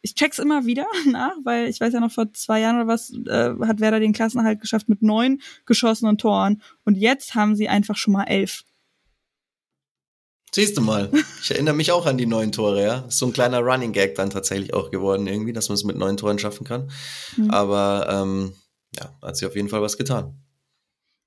ich 0.02 0.14
check's 0.14 0.38
immer 0.38 0.66
wieder 0.66 0.86
nach, 1.06 1.34
weil 1.44 1.68
ich 1.68 1.80
weiß 1.80 1.92
ja 1.92 2.00
noch 2.00 2.12
vor 2.12 2.32
zwei 2.32 2.60
Jahren 2.60 2.76
oder 2.76 2.86
was 2.86 3.12
äh, 3.26 3.54
hat 3.66 3.80
Werder 3.80 4.00
den 4.00 4.12
Klassenhalt 4.12 4.60
geschafft 4.60 4.88
mit 4.88 5.02
neun 5.02 5.40
geschossenen 5.66 6.18
Toren 6.18 6.62
und 6.84 6.96
jetzt 6.96 7.34
haben 7.34 7.56
sie 7.56 7.68
einfach 7.68 7.96
schon 7.96 8.14
mal 8.14 8.24
elf. 8.24 8.64
Siehst 10.52 10.76
du 10.76 10.80
mal. 10.80 11.12
Ich 11.42 11.52
erinnere 11.52 11.74
mich 11.74 11.92
auch 11.92 12.06
an 12.06 12.18
die 12.18 12.26
neun 12.26 12.50
Tore, 12.50 12.82
ja. 12.82 12.98
Ist 13.06 13.18
so 13.18 13.26
ein 13.26 13.32
kleiner 13.32 13.60
Running 13.60 13.92
Gag 13.92 14.16
dann 14.16 14.30
tatsächlich 14.30 14.74
auch 14.74 14.90
geworden 14.90 15.28
irgendwie, 15.28 15.52
dass 15.52 15.68
man 15.68 15.74
es 15.74 15.84
mit 15.84 15.96
neun 15.96 16.16
Toren 16.16 16.40
schaffen 16.40 16.66
kann. 16.66 16.90
Mhm. 17.36 17.50
Aber 17.50 18.08
ähm, 18.10 18.54
ja, 18.96 19.14
hat 19.22 19.36
sich 19.36 19.46
auf 19.46 19.54
jeden 19.54 19.68
Fall 19.68 19.80
was 19.80 19.96
getan. 19.96 20.34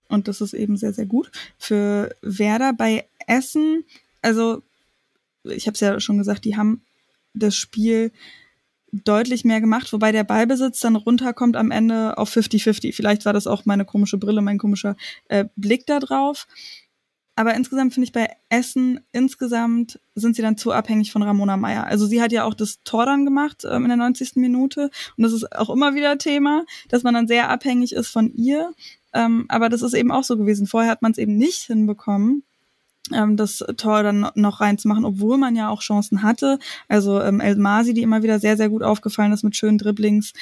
Und 0.09 0.27
das 0.27 0.41
ist 0.41 0.53
eben 0.53 0.75
sehr, 0.75 0.93
sehr 0.93 1.05
gut. 1.05 1.31
Für 1.57 2.13
Werder 2.21 2.73
bei 2.73 3.07
Essen, 3.25 3.85
also 4.21 4.61
ich 5.43 5.67
habe 5.67 5.75
es 5.75 5.79
ja 5.79 5.99
schon 6.01 6.17
gesagt, 6.17 6.43
die 6.43 6.57
haben 6.57 6.83
das 7.33 7.55
Spiel 7.55 8.11
deutlich 8.93 9.43
mehr 9.43 9.59
gemacht, 9.59 9.91
wobei 9.91 10.11
der 10.11 10.23
Ballbesitz 10.23 10.79
dann 10.79 10.95
runterkommt 10.95 11.57
am 11.57 11.71
Ende 11.71 12.17
auf 12.17 12.31
50-50. 12.31 12.93
Vielleicht 12.93 13.25
war 13.25 13.33
das 13.33 13.47
auch 13.47 13.65
meine 13.65 13.85
komische 13.85 14.17
Brille, 14.17 14.41
mein 14.41 14.59
komischer 14.59 14.95
äh, 15.27 15.45
Blick 15.55 15.87
da 15.87 15.99
drauf. 15.99 16.47
Aber 17.35 17.55
insgesamt 17.55 17.95
finde 17.95 18.05
ich 18.05 18.11
bei 18.11 18.29
Essen, 18.49 18.99
insgesamt 19.11 19.99
sind 20.13 20.35
sie 20.35 20.43
dann 20.43 20.55
zu 20.55 20.71
abhängig 20.71 21.11
von 21.11 21.23
Ramona 21.23 21.57
Meyer. 21.57 21.87
Also 21.87 22.05
sie 22.05 22.21
hat 22.21 22.31
ja 22.31 22.43
auch 22.43 22.53
das 22.53 22.83
Tor 22.83 23.07
dann 23.07 23.25
gemacht 23.25 23.63
ähm, 23.67 23.83
in 23.83 23.89
der 23.89 23.97
90. 23.97 24.35
Minute. 24.35 24.91
Und 25.17 25.23
das 25.23 25.33
ist 25.33 25.51
auch 25.55 25.71
immer 25.71 25.95
wieder 25.95 26.19
Thema, 26.19 26.63
dass 26.89 27.01
man 27.01 27.15
dann 27.15 27.27
sehr 27.27 27.49
abhängig 27.49 27.93
ist 27.93 28.09
von 28.09 28.31
ihr. 28.35 28.71
Ähm, 29.13 29.45
aber 29.49 29.69
das 29.69 29.81
ist 29.81 29.95
eben 29.95 30.11
auch 30.11 30.23
so 30.23 30.37
gewesen. 30.37 30.67
Vorher 30.67 30.91
hat 30.91 31.01
man 31.01 31.11
es 31.11 31.17
eben 31.17 31.35
nicht 31.35 31.63
hinbekommen, 31.63 32.43
ähm, 33.11 33.35
das 33.37 33.63
Tor 33.77 34.03
dann 34.03 34.29
noch 34.35 34.61
reinzumachen, 34.61 35.05
obwohl 35.05 35.37
man 35.37 35.55
ja 35.55 35.69
auch 35.69 35.81
Chancen 35.81 36.23
hatte. 36.23 36.59
Also 36.87 37.21
ähm, 37.21 37.39
El 37.39 37.57
Masi, 37.57 37.93
die 37.93 38.01
immer 38.01 38.23
wieder 38.23 38.39
sehr, 38.39 38.57
sehr 38.57 38.69
gut 38.69 38.83
aufgefallen 38.83 39.33
ist 39.33 39.43
mit 39.43 39.55
schönen 39.55 39.77
Dribblings. 39.77 40.33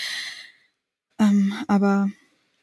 Ähm, 1.20 1.54
aber 1.68 2.10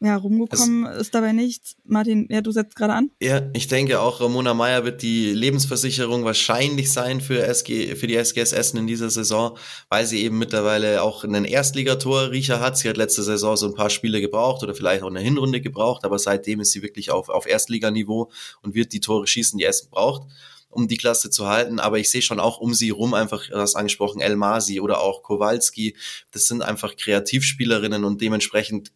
ja, 0.00 0.16
rumgekommen 0.16 0.86
es, 0.86 1.02
ist 1.02 1.14
dabei 1.14 1.32
nichts. 1.32 1.76
Martin, 1.84 2.28
ja, 2.30 2.40
du 2.40 2.52
setzt 2.52 2.76
gerade 2.76 2.92
an. 2.92 3.10
Ja, 3.20 3.42
ich 3.52 3.66
denke 3.66 4.00
auch, 4.00 4.20
Ramona 4.20 4.54
Meyer 4.54 4.84
wird 4.84 5.02
die 5.02 5.32
Lebensversicherung 5.32 6.24
wahrscheinlich 6.24 6.92
sein 6.92 7.20
für, 7.20 7.44
SG, 7.44 7.96
für 7.96 8.06
die 8.06 8.14
SGS 8.14 8.52
Essen 8.52 8.78
in 8.78 8.86
dieser 8.86 9.10
Saison, 9.10 9.58
weil 9.88 10.06
sie 10.06 10.22
eben 10.22 10.38
mittlerweile 10.38 11.02
auch 11.02 11.24
einen 11.24 11.44
Erstligatorriecher 11.44 12.60
hat. 12.60 12.78
Sie 12.78 12.88
hat 12.88 12.96
letzte 12.96 13.24
Saison 13.24 13.56
so 13.56 13.66
ein 13.66 13.74
paar 13.74 13.90
Spiele 13.90 14.20
gebraucht 14.20 14.62
oder 14.62 14.74
vielleicht 14.74 15.02
auch 15.02 15.10
eine 15.10 15.20
Hinrunde 15.20 15.60
gebraucht, 15.60 16.04
aber 16.04 16.18
seitdem 16.18 16.60
ist 16.60 16.70
sie 16.70 16.82
wirklich 16.82 17.10
auf, 17.10 17.28
auf 17.28 17.46
Erstliganiveau 17.46 18.30
und 18.62 18.74
wird 18.74 18.92
die 18.92 19.00
Tore 19.00 19.26
schießen, 19.26 19.58
die 19.58 19.64
Essen 19.64 19.90
braucht 19.90 20.28
um 20.70 20.88
die 20.88 20.96
Klasse 20.96 21.30
zu 21.30 21.48
halten. 21.48 21.80
Aber 21.80 21.98
ich 21.98 22.10
sehe 22.10 22.22
schon 22.22 22.40
auch 22.40 22.58
um 22.58 22.74
sie 22.74 22.90
rum 22.90 23.14
einfach, 23.14 23.48
das 23.50 23.74
angesprochen, 23.74 24.20
El 24.20 24.36
Masi 24.36 24.80
oder 24.80 25.00
auch 25.00 25.22
Kowalski. 25.22 25.96
Das 26.30 26.46
sind 26.46 26.62
einfach 26.62 26.96
Kreativspielerinnen 26.96 28.04
und 28.04 28.20
dementsprechend 28.20 28.92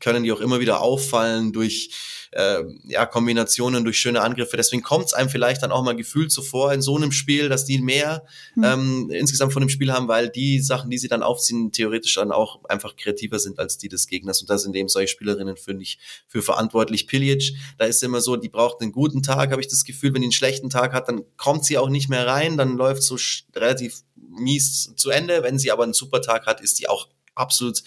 können 0.00 0.24
die 0.24 0.32
auch 0.32 0.40
immer 0.40 0.60
wieder 0.60 0.80
auffallen 0.80 1.52
durch 1.52 1.90
äh, 2.32 2.62
ja, 2.84 3.06
Kombinationen, 3.06 3.84
durch 3.84 3.98
schöne 3.98 4.22
Angriffe. 4.22 4.56
Deswegen 4.56 4.82
kommt 4.82 5.06
es 5.06 5.14
einem 5.14 5.28
vielleicht 5.28 5.62
dann 5.62 5.72
auch 5.72 5.82
mal 5.82 5.96
gefühlt 5.96 6.30
so 6.30 6.42
vor 6.42 6.72
in 6.72 6.82
so 6.82 6.96
einem 6.96 7.12
Spiel, 7.12 7.48
dass 7.48 7.64
die 7.64 7.78
mehr 7.78 8.24
mhm. 8.54 8.64
ähm, 8.64 9.10
insgesamt 9.10 9.52
von 9.52 9.62
dem 9.62 9.68
Spiel 9.68 9.92
haben, 9.92 10.08
weil 10.08 10.28
die 10.28 10.60
Sachen, 10.60 10.90
die 10.90 10.98
sie 10.98 11.08
dann 11.08 11.22
aufziehen, 11.22 11.72
theoretisch 11.72 12.14
dann 12.14 12.32
auch 12.32 12.64
einfach 12.64 12.96
kreativer 12.96 13.38
sind 13.38 13.58
als 13.58 13.78
die 13.78 13.88
des 13.88 14.06
Gegners. 14.06 14.40
Und 14.40 14.50
da 14.50 14.58
sind 14.58 14.76
eben 14.76 14.88
solche 14.88 15.08
Spielerinnen, 15.08 15.56
finde 15.56 15.82
ich, 15.82 15.98
für 16.28 16.42
verantwortlich. 16.42 17.06
Pilic, 17.06 17.54
da 17.78 17.84
ist 17.84 18.02
immer 18.02 18.20
so, 18.20 18.36
die 18.36 18.48
braucht 18.48 18.80
einen 18.80 18.92
guten 18.92 19.22
Tag, 19.22 19.50
habe 19.50 19.60
ich 19.60 19.68
das 19.68 19.84
Gefühl. 19.84 20.14
Wenn 20.14 20.22
die 20.22 20.26
einen 20.26 20.32
schlechten 20.32 20.70
Tag 20.70 20.92
hat, 20.92 21.08
dann 21.08 21.22
kommt 21.36 21.64
sie 21.64 21.78
auch 21.78 21.88
nicht 21.88 22.08
mehr 22.08 22.26
rein, 22.26 22.56
dann 22.56 22.76
läuft 22.76 23.02
so 23.02 23.16
relativ 23.54 24.02
mies 24.16 24.92
zu 24.96 25.10
Ende. 25.10 25.42
Wenn 25.42 25.58
sie 25.58 25.70
aber 25.70 25.84
einen 25.84 25.92
super 25.92 26.20
Tag 26.20 26.46
hat, 26.46 26.60
ist 26.60 26.78
die 26.78 26.88
auch 26.88 27.08
absolut 27.34 27.82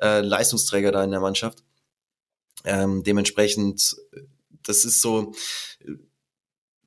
äh, 0.00 0.20
Leistungsträger 0.20 0.92
da 0.92 1.02
in 1.04 1.10
der 1.10 1.20
Mannschaft. 1.20 1.62
Ähm, 2.64 3.02
dementsprechend, 3.02 3.96
das 4.62 4.84
ist 4.84 5.00
so, 5.00 5.32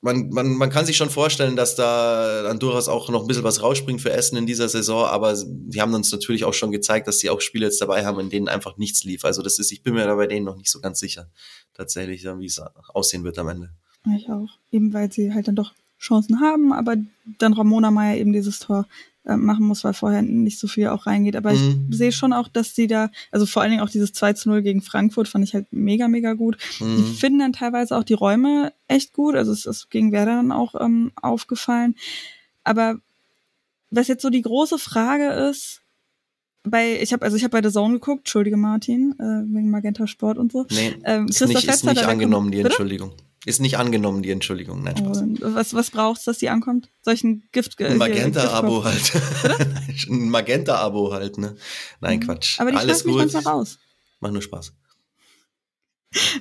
man, 0.04 0.30
man, 0.30 0.54
man 0.56 0.70
kann 0.70 0.86
sich 0.86 0.98
schon 0.98 1.10
vorstellen, 1.10 1.56
dass 1.56 1.76
da 1.76 2.44
dann 2.44 2.60
durchaus 2.60 2.90
auch 2.90 3.10
noch 3.10 3.22
ein 3.22 3.28
bisschen 3.28 3.45
was 3.45 3.62
rausspringt 3.62 4.02
für 4.02 4.12
Essen 4.12 4.38
in 4.38 4.45
dieser 4.45 4.68
Saison, 4.68 5.06
aber 5.06 5.34
die 5.45 5.82
haben 5.82 5.94
uns 5.94 6.12
natürlich 6.12 6.44
auch 6.44 6.54
schon 6.54 6.72
gezeigt, 6.72 7.08
dass 7.08 7.20
sie 7.20 7.30
auch 7.30 7.40
Spiele 7.40 7.66
jetzt 7.66 7.82
dabei 7.82 8.06
haben, 8.06 8.20
in 8.20 8.30
denen 8.30 8.50
einfach 8.50 8.76
nichts 8.76 9.06
lief. 9.06 9.24
Also 9.24 9.41
das 9.41 9.60
ist, 9.60 9.72
ich 9.72 9.82
bin 9.82 9.94
mir 9.94 10.06
da 10.06 10.16
bei 10.16 10.28
denen 10.28 10.45
noch 10.45 10.58
nicht 10.58 10.70
so 10.70 10.82
ganz 10.82 11.00
sicher, 11.00 11.30
tatsächlich, 11.74 12.26
wie 12.26 12.45
es 12.45 12.62
aussehen 12.90 13.24
wird 13.24 13.40
am 13.40 13.48
Ende. 13.48 13.70
Ich 14.18 14.30
auch. 14.30 14.50
Eben 14.72 14.94
weil 14.94 15.10
sie 15.10 15.34
halt 15.34 15.48
dann 15.48 15.56
doch 15.56 15.74
Chancen 16.00 16.41
haben, 16.41 16.74
aber 16.74 16.98
dann 17.40 17.54
Ramona 17.54 17.90
Meyer 17.90 18.18
eben 18.18 18.34
dieses 18.34 18.60
Tor 18.60 18.86
äh, 19.26 19.38
machen 19.38 19.66
muss, 19.66 19.84
weil 19.84 19.94
vorher 19.94 20.22
nicht 20.22 20.60
so 20.60 20.68
viel 20.68 20.88
auch 20.88 21.06
reingeht. 21.06 21.36
Aber 21.36 21.54
mhm. 21.54 21.88
ich 21.90 21.98
sehe 21.98 22.12
schon 22.12 22.34
auch, 22.34 22.48
dass 22.48 22.76
sie 22.76 22.88
da, 22.88 23.10
also 23.32 23.45
vor 23.45 23.62
allen 23.62 23.72
Dingen 23.72 23.84
auch 23.84 23.90
dieses 23.90 24.14
2 24.14 24.34
zu 24.34 24.50
0 24.50 24.62
gegen 24.62 24.82
Frankfurt 24.82 25.28
fand 25.28 25.45
ich 25.48 25.54
halt 25.54 25.68
mega, 25.72 26.08
mega 26.08 26.34
gut. 26.34 26.58
Mhm. 26.80 26.98
Die 26.98 27.04
finden 27.16 27.40
dann 27.40 27.54
teilweise 27.54 27.95
auch 27.98 28.04
die 28.04 28.14
Räume 28.14 28.74
echt 28.88 29.14
gut. 29.14 29.36
Also 29.36 29.52
es 29.52 29.66
ist 29.66 29.90
gegen 29.90 30.12
Werder 30.12 30.36
dann 30.36 30.52
auch 30.52 30.76
ähm, 30.80 31.12
aufgefallen. 31.16 31.95
Aber 32.64 32.98
was 33.90 34.08
jetzt 34.08 34.24
so 34.24 34.30
die 34.30 34.41
große 34.41 34.78
Frage 34.78 35.30
ist, 35.50 35.82
bei, 36.64 37.00
ich 37.02 37.12
habe 37.14 37.26
also 37.26 37.38
ich 37.38 37.44
habe 37.44 37.52
bei 37.52 37.68
The 37.68 37.74
Zone 37.74 37.95
geguckt, 37.95 38.22
entschuldige 38.22 38.58
Martin, 38.58 39.14
äh, 39.20 39.54
wegen 39.54 39.70
Magenta 39.70 40.08
Sport 40.08 40.38
und 40.38 40.52
so. 40.52 40.66
Nee, 40.72 40.95
ähm, 41.04 41.28
ist 41.28 41.45
nicht, 41.45 41.68
ist 41.68 41.86
nicht 41.86 42.06
angenommen, 42.06 42.52
die 42.52 42.60
Entschuldigung. 42.60 43.12
Bitte? 43.12 43.24
Ist 43.45 43.60
nicht 43.60 43.78
angenommen, 43.78 44.24
die 44.24 44.32
Entschuldigung. 44.32 44.84
Nein, 44.84 44.95
Spaß. 44.95 45.18
Und 45.18 45.41
was, 45.41 45.74
was 45.74 45.91
braucht's, 45.91 46.24
dass 46.24 46.38
die 46.38 46.49
ankommt? 46.49 46.90
Solchen 47.02 47.44
Gift. 47.52 47.82
Ein 47.82 47.98
Magenta-Abo 47.98 48.86
halt. 48.86 49.11
Ein 50.10 50.30
Magenta-Abo 50.30 51.11
halt, 51.11 51.38
ne? 51.38 51.56
Nein, 51.99 52.20
mhm. 52.20 52.24
Quatsch. 52.24 52.60
Aber 52.60 52.72
die 52.72 52.78
Alles 52.78 53.03
gut. 53.03 53.34
Mich 53.34 53.45
raus. 53.45 53.80
Mach 54.22 54.32
nur 54.32 54.41
Spaß. 54.41 54.74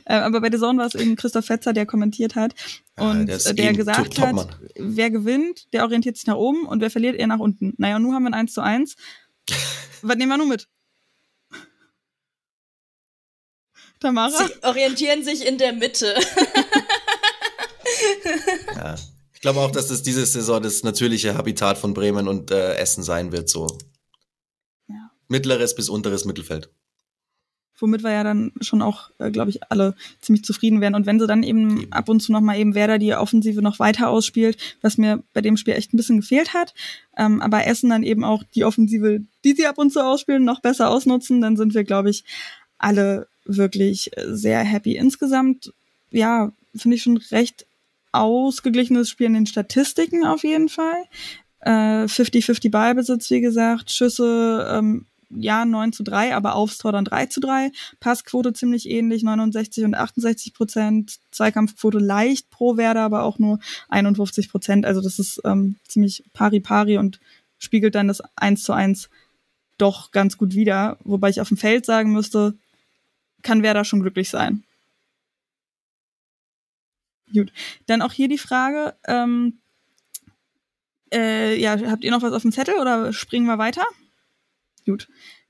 Äh, 0.05 0.15
aber 0.15 0.41
bei 0.41 0.51
The 0.51 0.59
Zone 0.59 0.79
war 0.79 0.87
es 0.87 0.95
eben 0.95 1.17
Christoph 1.17 1.47
Fetzer, 1.47 1.73
der 1.73 1.87
kommentiert 1.87 2.35
hat 2.35 2.55
und 2.97 3.29
ja, 3.29 3.39
der, 3.39 3.55
der 3.55 3.73
gesagt 3.73 4.19
hat, 4.19 4.49
wer 4.77 5.11
gewinnt, 5.11 5.73
der 5.73 5.83
orientiert 5.83 6.17
sich 6.17 6.27
nach 6.27 6.37
oben 6.37 6.67
und 6.67 6.81
wer 6.81 6.91
verliert, 6.91 7.17
eher 7.17 7.27
nach 7.27 7.39
unten. 7.39 7.73
Naja, 7.79 7.97
und 7.97 8.03
nun 8.03 8.15
haben 8.15 8.25
wir 8.25 8.31
ein 8.31 8.35
1 8.35 8.53
zu 8.53 8.61
1. 8.61 8.97
Was 10.03 10.17
nehmen 10.17 10.31
wir 10.31 10.37
nun 10.37 10.49
mit? 10.49 10.69
Tamara? 14.01 14.31
Sie 14.31 14.53
orientieren 14.63 15.23
sich 15.25 15.47
in 15.47 15.59
der 15.59 15.73
Mitte. 15.73 16.15
ja. 18.77 18.95
Ich 19.35 19.41
glaube 19.41 19.61
auch, 19.61 19.73
dass 19.73 19.89
das 19.89 20.03
diese 20.03 20.25
Saison 20.25 20.63
das 20.63 20.85
natürliche 20.85 21.37
Habitat 21.37 21.77
von 21.77 21.95
Bremen 21.95 22.29
und 22.29 22.51
äh, 22.51 22.75
Essen 22.77 23.03
sein 23.03 23.33
wird, 23.33 23.49
so. 23.49 23.67
Ja. 24.89 25.11
Mittleres 25.29 25.75
bis 25.75 25.89
unteres 25.89 26.25
Mittelfeld. 26.25 26.71
Womit 27.79 28.05
wir 28.05 28.13
ja 28.13 28.23
dann 28.23 28.53
schon 28.61 28.81
auch, 28.81 29.11
äh, 29.19 29.33
glaube 29.33 29.51
ich, 29.51 29.65
alle 29.65 29.97
ziemlich 30.21 30.45
zufrieden 30.45 30.81
wären. 30.81 30.95
Und 30.95 31.07
wenn 31.07 31.19
sie 31.19 31.27
dann 31.27 31.43
eben, 31.43 31.81
eben. 31.81 31.93
ab 31.93 32.09
und 32.09 32.21
zu 32.21 32.31
nochmal 32.31 32.57
eben 32.61 32.77
Werder 32.77 32.99
die 32.99 33.13
Offensive 33.15 33.61
noch 33.63 33.81
weiter 33.81 34.09
ausspielt, 34.09 34.57
was 34.81 34.99
mir 34.99 35.25
bei 35.33 35.41
dem 35.41 35.57
Spiel 35.57 35.75
echt 35.75 35.93
ein 35.93 35.97
bisschen 35.97 36.21
gefehlt 36.21 36.55
hat, 36.55 36.75
ähm, 37.17 37.43
aber 37.43 37.67
Essen 37.67 37.91
dann 37.91 38.05
eben 38.05 38.23
auch 38.23 38.45
die 38.55 38.65
Offensive, 38.65 39.23
die 39.45 39.55
sie 39.55 39.67
ab 39.67 39.79
und 39.79 39.91
zu 39.91 40.05
ausspielen, 40.05 40.45
noch 40.45 40.61
besser 40.61 40.91
ausnutzen, 40.91 41.41
dann 41.41 41.57
sind 41.57 41.75
wir, 41.75 41.83
glaube 41.83 42.11
ich, 42.11 42.25
alle 42.79 43.27
wirklich 43.45 44.13
sehr 44.25 44.61
happy. 44.61 44.95
Insgesamt, 44.95 45.73
ja, 46.13 46.53
finde 46.77 46.97
ich 46.97 47.03
schon 47.03 47.17
recht 47.17 47.67
ausgeglichenes 48.13 49.11
Spiel 49.11 49.27
in 49.27 49.35
den 49.35 49.47
Statistiken 49.47 50.25
auf 50.25 50.45
jeden 50.45 50.69
Fall. 50.69 51.05
50-50 51.65 52.65
äh, 52.65 52.69
Ballbesitz, 52.71 53.31
wie 53.31 53.41
gesagt, 53.41 53.91
Schüsse, 53.91 54.69
ähm, 54.71 55.07
ja, 55.31 55.65
9 55.65 55.93
zu 55.93 56.03
3, 56.03 56.35
aber 56.35 56.55
aufs 56.55 56.79
Tor 56.79 56.93
dann 56.93 57.05
3 57.05 57.27
zu 57.27 57.41
3. 57.41 57.71
Passquote 58.01 58.53
ziemlich 58.53 58.89
ähnlich, 58.89 59.23
69 59.23 59.85
und 59.85 59.95
68 59.95 60.55
Prozent. 60.55 61.19
Zweikampfquote 61.31 61.99
leicht 61.99 62.51
pro 62.51 62.77
Werder, 62.77 63.03
aber 63.03 63.23
auch 63.23 63.39
nur 63.39 63.59
51 63.89 64.51
Prozent. 64.51 64.85
Also 64.85 65.01
das 65.01 65.19
ist 65.19 65.41
ähm, 65.45 65.77
ziemlich 65.87 66.25
pari-pari 66.33 66.99
und 66.99 67.21
spiegelt 67.59 67.95
dann 67.95 68.09
das 68.09 68.23
1 68.37 68.63
zu 68.63 68.73
1 68.73 69.09
doch 69.79 70.11
ganz 70.11 70.37
gut 70.37 70.55
wider. 70.55 70.99
Wobei 71.05 71.31
ich 71.31 71.41
auf 71.41 71.49
dem 71.49 71.57
Feld 71.57 71.87
sagen 71.87 72.13
müsste, 72.13 72.55
kann 73.43 73.63
Werder 73.63 73.85
schon 73.85 74.01
glücklich 74.01 74.29
sein. 74.29 74.65
Gut. 77.33 77.53
Dann 77.87 78.03
auch 78.03 78.13
hier 78.13 78.29
die 78.29 78.39
Frage, 78.39 78.95
ähm, 79.07 79.59
äh, 81.13 81.59
ja, 81.61 81.79
habt 81.91 82.05
ihr 82.05 82.11
noch 82.11 82.23
was 82.23 82.33
auf 82.33 82.43
dem 82.43 82.53
Zettel 82.53 82.79
oder 82.79 83.13
springen 83.13 83.47
wir 83.47 83.59
weiter? 83.59 83.85
Gut. 84.87 85.09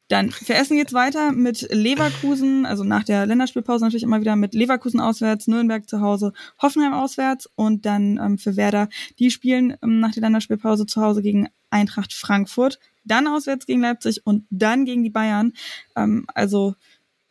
Dann 0.09 0.31
für 0.31 0.53
Essen 0.53 0.77
geht's 0.77 0.93
weiter 0.93 1.33
mit 1.33 1.69
Leverkusen, 1.73 2.67
also 2.67 2.85
nach 2.85 3.03
der 3.03 3.25
Länderspielpause 3.25 3.83
natürlich 3.83 4.03
immer 4.03 4.21
wieder 4.21 4.37
mit 4.37 4.53
Leverkusen 4.53 5.01
auswärts, 5.01 5.47
Nürnberg 5.47 5.89
zu 5.89 6.03
Hause, 6.03 6.35
Hoffenheim 6.61 6.93
auswärts 6.93 7.49
und 7.55 7.87
dann 7.87 8.19
ähm, 8.23 8.37
für 8.37 8.57
Werder, 8.57 8.91
die 9.19 9.31
spielen 9.31 9.75
ähm, 9.83 10.01
nach 10.01 10.13
der 10.13 10.21
Länderspielpause 10.21 10.85
zu 10.85 11.01
Hause 11.01 11.23
gegen 11.23 11.49
Eintracht 11.71 12.13
Frankfurt, 12.13 12.79
dann 13.05 13.27
auswärts 13.27 13.65
gegen 13.65 13.81
Leipzig 13.81 14.27
und 14.27 14.45
dann 14.51 14.85
gegen 14.85 15.03
die 15.03 15.09
Bayern. 15.09 15.55
Ähm, 15.97 16.27
also 16.35 16.75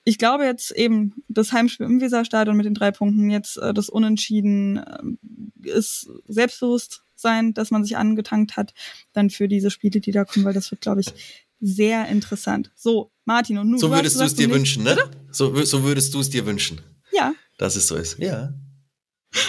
ich 0.03 0.17
glaube 0.17 0.45
jetzt 0.45 0.71
eben, 0.71 1.23
das 1.27 1.51
Heimspiel 1.51 1.85
im 1.85 2.01
Weserstadion 2.01 2.57
mit 2.57 2.65
den 2.65 2.73
drei 2.73 2.91
Punkten, 2.91 3.29
jetzt 3.29 3.57
äh, 3.57 3.73
das 3.73 3.89
Unentschieden 3.89 4.77
äh, 4.77 5.69
ist 5.69 6.09
selbstbewusst 6.27 7.03
sein, 7.15 7.53
dass 7.53 7.71
man 7.71 7.83
sich 7.83 7.97
angetankt 7.97 8.57
hat, 8.57 8.73
dann 9.13 9.29
für 9.29 9.47
diese 9.47 9.69
Spiele, 9.69 9.99
die 9.99 10.11
da 10.11 10.25
kommen, 10.25 10.45
weil 10.45 10.53
das 10.53 10.71
wird, 10.71 10.81
glaube 10.81 11.01
ich, 11.01 11.13
sehr 11.59 12.07
interessant. 12.07 12.71
So, 12.75 13.11
Martin 13.25 13.59
und 13.59 13.69
nun. 13.69 13.79
So 13.79 13.91
würdest 13.91 14.19
du 14.19 14.23
es 14.23 14.33
dir 14.33 14.49
wünschen, 14.49 14.83
ne? 14.83 14.97
So, 15.31 15.63
so 15.63 15.83
würdest 15.83 16.13
du 16.13 16.19
es 16.19 16.31
dir 16.31 16.45
wünschen. 16.47 16.81
Ja. 17.13 17.33
Dass 17.57 17.75
es 17.75 17.87
so 17.87 17.95
ist, 17.95 18.17
ja. 18.17 18.53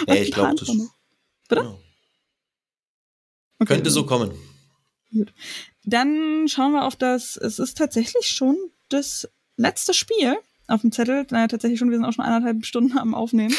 ja 0.07 0.13
ich 0.13 0.31
glaube, 0.31 0.55
das. 0.55 0.67
Bitte? 0.67 1.61
Genau. 1.61 1.79
Okay. 3.59 3.73
Könnte 3.73 3.89
so 3.89 4.05
kommen. 4.05 4.31
Dann 5.85 6.47
schauen 6.47 6.73
wir 6.73 6.85
auf 6.85 6.95
das, 6.95 7.37
es 7.37 7.59
ist 7.59 7.77
tatsächlich 7.77 8.27
schon 8.27 8.57
das 8.89 9.27
letzte 9.57 9.93
Spiel 9.93 10.37
auf 10.67 10.81
dem 10.81 10.91
Zettel. 10.91 11.25
Naja, 11.29 11.47
tatsächlich 11.47 11.79
schon, 11.79 11.89
wir 11.89 11.97
sind 11.97 12.05
auch 12.05 12.13
schon 12.13 12.25
eineinhalb 12.25 12.65
Stunden 12.65 12.97
am 12.97 13.13
Aufnehmen. 13.13 13.55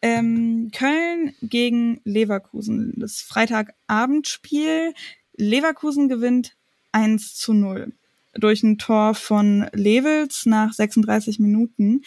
Ähm, 0.00 0.70
Köln 0.74 1.34
gegen 1.42 2.00
Leverkusen. 2.04 2.94
Das 2.96 3.20
Freitagabendspiel. 3.20 4.94
Leverkusen 5.36 6.08
gewinnt 6.08 6.56
1 6.92 7.36
zu 7.36 7.52
0 7.54 7.92
durch 8.34 8.62
ein 8.62 8.78
Tor 8.78 9.14
von 9.14 9.68
Levels 9.72 10.46
nach 10.46 10.72
36 10.72 11.38
Minuten, 11.38 12.02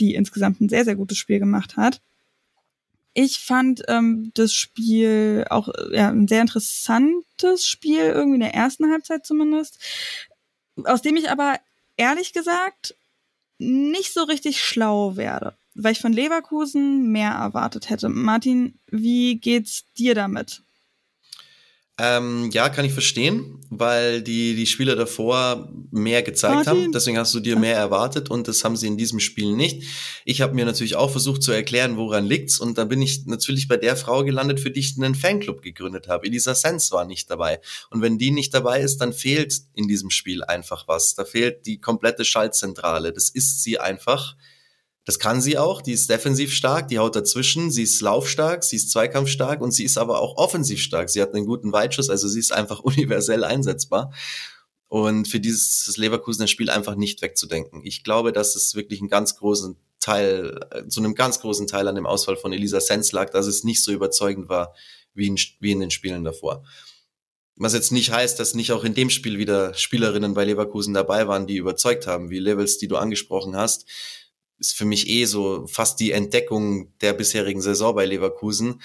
die 0.00 0.14
insgesamt 0.14 0.60
ein 0.60 0.68
sehr, 0.68 0.84
sehr 0.84 0.96
gutes 0.96 1.18
Spiel 1.18 1.38
gemacht 1.38 1.76
hat. 1.76 2.00
Ich 3.14 3.38
fand 3.38 3.82
ähm, 3.88 4.30
das 4.34 4.52
Spiel 4.52 5.44
auch 5.50 5.68
ja, 5.90 6.08
ein 6.10 6.28
sehr 6.28 6.42
interessantes 6.42 7.66
Spiel, 7.66 8.00
irgendwie 8.00 8.36
in 8.36 8.40
der 8.40 8.54
ersten 8.54 8.90
Halbzeit 8.90 9.26
zumindest, 9.26 9.78
aus 10.84 11.02
dem 11.02 11.16
ich 11.16 11.30
aber 11.30 11.58
ehrlich 11.98 12.32
gesagt 12.32 12.94
nicht 13.58 14.14
so 14.14 14.22
richtig 14.22 14.62
schlau 14.62 15.16
werde, 15.16 15.58
weil 15.74 15.92
ich 15.92 16.00
von 16.00 16.12
Leverkusen 16.12 17.10
mehr 17.12 17.32
erwartet 17.32 17.90
hätte. 17.90 18.08
Martin, 18.08 18.78
wie 18.86 19.38
geht's 19.38 19.84
dir 19.98 20.14
damit? 20.14 20.62
Ähm, 22.00 22.50
ja, 22.52 22.68
kann 22.68 22.84
ich 22.84 22.92
verstehen, 22.92 23.60
weil 23.70 24.22
die, 24.22 24.54
die 24.54 24.66
Spieler 24.66 24.94
davor 24.94 25.68
mehr 25.90 26.22
gezeigt 26.22 26.66
Martin. 26.66 26.84
haben. 26.84 26.92
Deswegen 26.92 27.18
hast 27.18 27.34
du 27.34 27.40
dir 27.40 27.58
mehr 27.58 27.74
erwartet 27.74 28.30
und 28.30 28.46
das 28.46 28.62
haben 28.62 28.76
sie 28.76 28.86
in 28.86 28.96
diesem 28.96 29.18
Spiel 29.18 29.56
nicht. 29.56 29.82
Ich 30.24 30.40
habe 30.40 30.54
mir 30.54 30.64
natürlich 30.64 30.94
auch 30.94 31.10
versucht 31.10 31.42
zu 31.42 31.50
erklären, 31.50 31.96
woran 31.96 32.24
liegt's 32.24 32.60
und 32.60 32.78
da 32.78 32.84
bin 32.84 33.02
ich 33.02 33.26
natürlich 33.26 33.66
bei 33.66 33.76
der 33.76 33.96
Frau 33.96 34.22
gelandet, 34.22 34.60
für 34.60 34.70
die 34.70 34.78
ich 34.78 34.96
einen 34.96 35.16
Fanclub 35.16 35.60
gegründet 35.60 36.06
habe. 36.06 36.26
Elisa 36.26 36.54
Sens 36.54 36.92
war 36.92 37.04
nicht 37.04 37.30
dabei. 37.30 37.60
Und 37.90 38.00
wenn 38.00 38.16
die 38.16 38.30
nicht 38.30 38.54
dabei 38.54 38.80
ist, 38.80 38.98
dann 38.98 39.12
fehlt 39.12 39.60
in 39.74 39.88
diesem 39.88 40.10
Spiel 40.10 40.44
einfach 40.44 40.86
was. 40.86 41.16
Da 41.16 41.24
fehlt 41.24 41.66
die 41.66 41.80
komplette 41.80 42.24
Schaltzentrale. 42.24 43.12
Das 43.12 43.28
ist 43.28 43.64
sie 43.64 43.80
einfach. 43.80 44.36
Das 45.08 45.18
kann 45.18 45.40
sie 45.40 45.56
auch, 45.56 45.80
die 45.80 45.92
ist 45.92 46.10
defensiv 46.10 46.52
stark, 46.52 46.88
die 46.88 46.98
haut 46.98 47.16
dazwischen, 47.16 47.70
sie 47.70 47.84
ist 47.84 48.02
laufstark, 48.02 48.62
sie 48.62 48.76
ist 48.76 48.90
zweikampfstark 48.90 49.62
und 49.62 49.70
sie 49.70 49.84
ist 49.84 49.96
aber 49.96 50.20
auch 50.20 50.36
offensiv 50.36 50.82
stark. 50.82 51.08
Sie 51.08 51.22
hat 51.22 51.32
einen 51.32 51.46
guten 51.46 51.72
Weitschuss, 51.72 52.10
also 52.10 52.28
sie 52.28 52.40
ist 52.40 52.52
einfach 52.52 52.80
universell 52.82 53.42
einsetzbar. 53.42 54.12
Und 54.86 55.26
für 55.26 55.40
dieses 55.40 55.96
Leverkusener 55.96 56.46
Spiel 56.46 56.68
einfach 56.68 56.94
nicht 56.94 57.22
wegzudenken. 57.22 57.80
Ich 57.84 58.04
glaube, 58.04 58.32
dass 58.32 58.54
es 58.54 58.74
wirklich 58.74 59.00
einen 59.00 59.08
ganz 59.08 59.36
großen 59.36 59.78
Teil, 59.98 60.60
äh, 60.72 60.86
zu 60.88 61.00
einem 61.00 61.14
ganz 61.14 61.40
großen 61.40 61.66
Teil 61.66 61.88
an 61.88 61.94
dem 61.94 62.04
Ausfall 62.04 62.36
von 62.36 62.52
Elisa 62.52 62.78
Sens 62.78 63.10
lag, 63.12 63.30
dass 63.30 63.46
es 63.46 63.64
nicht 63.64 63.82
so 63.82 63.92
überzeugend 63.92 64.50
war 64.50 64.74
wie 65.14 65.28
in, 65.28 65.38
wie 65.58 65.70
in 65.70 65.80
den 65.80 65.90
Spielen 65.90 66.22
davor. 66.22 66.64
Was 67.56 67.72
jetzt 67.72 67.92
nicht 67.92 68.12
heißt, 68.12 68.38
dass 68.38 68.52
nicht 68.52 68.72
auch 68.72 68.84
in 68.84 68.92
dem 68.92 69.08
Spiel 69.08 69.38
wieder 69.38 69.72
Spielerinnen 69.72 70.34
bei 70.34 70.44
Leverkusen 70.44 70.92
dabei 70.92 71.26
waren, 71.28 71.46
die 71.46 71.56
überzeugt 71.56 72.06
haben, 72.06 72.28
wie 72.28 72.40
Levels, 72.40 72.76
die 72.76 72.88
du 72.88 72.98
angesprochen 72.98 73.56
hast 73.56 73.86
ist 74.58 74.74
für 74.74 74.84
mich 74.84 75.08
eh 75.08 75.24
so 75.24 75.66
fast 75.66 76.00
die 76.00 76.12
Entdeckung 76.12 76.92
der 77.00 77.12
bisherigen 77.12 77.60
Saison 77.60 77.94
bei 77.94 78.06
Leverkusen. 78.06 78.82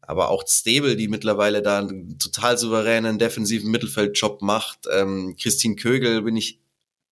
Aber 0.00 0.30
auch 0.30 0.44
Stable, 0.46 0.96
die 0.96 1.08
mittlerweile 1.08 1.60
da 1.60 1.80
einen 1.80 2.18
total 2.18 2.56
souveränen 2.56 3.18
defensiven 3.18 3.70
Mittelfeldjob 3.70 4.40
macht. 4.42 4.86
Ähm, 4.90 5.36
Christine 5.38 5.76
Kögel 5.76 6.22
bin 6.22 6.36
ich 6.36 6.60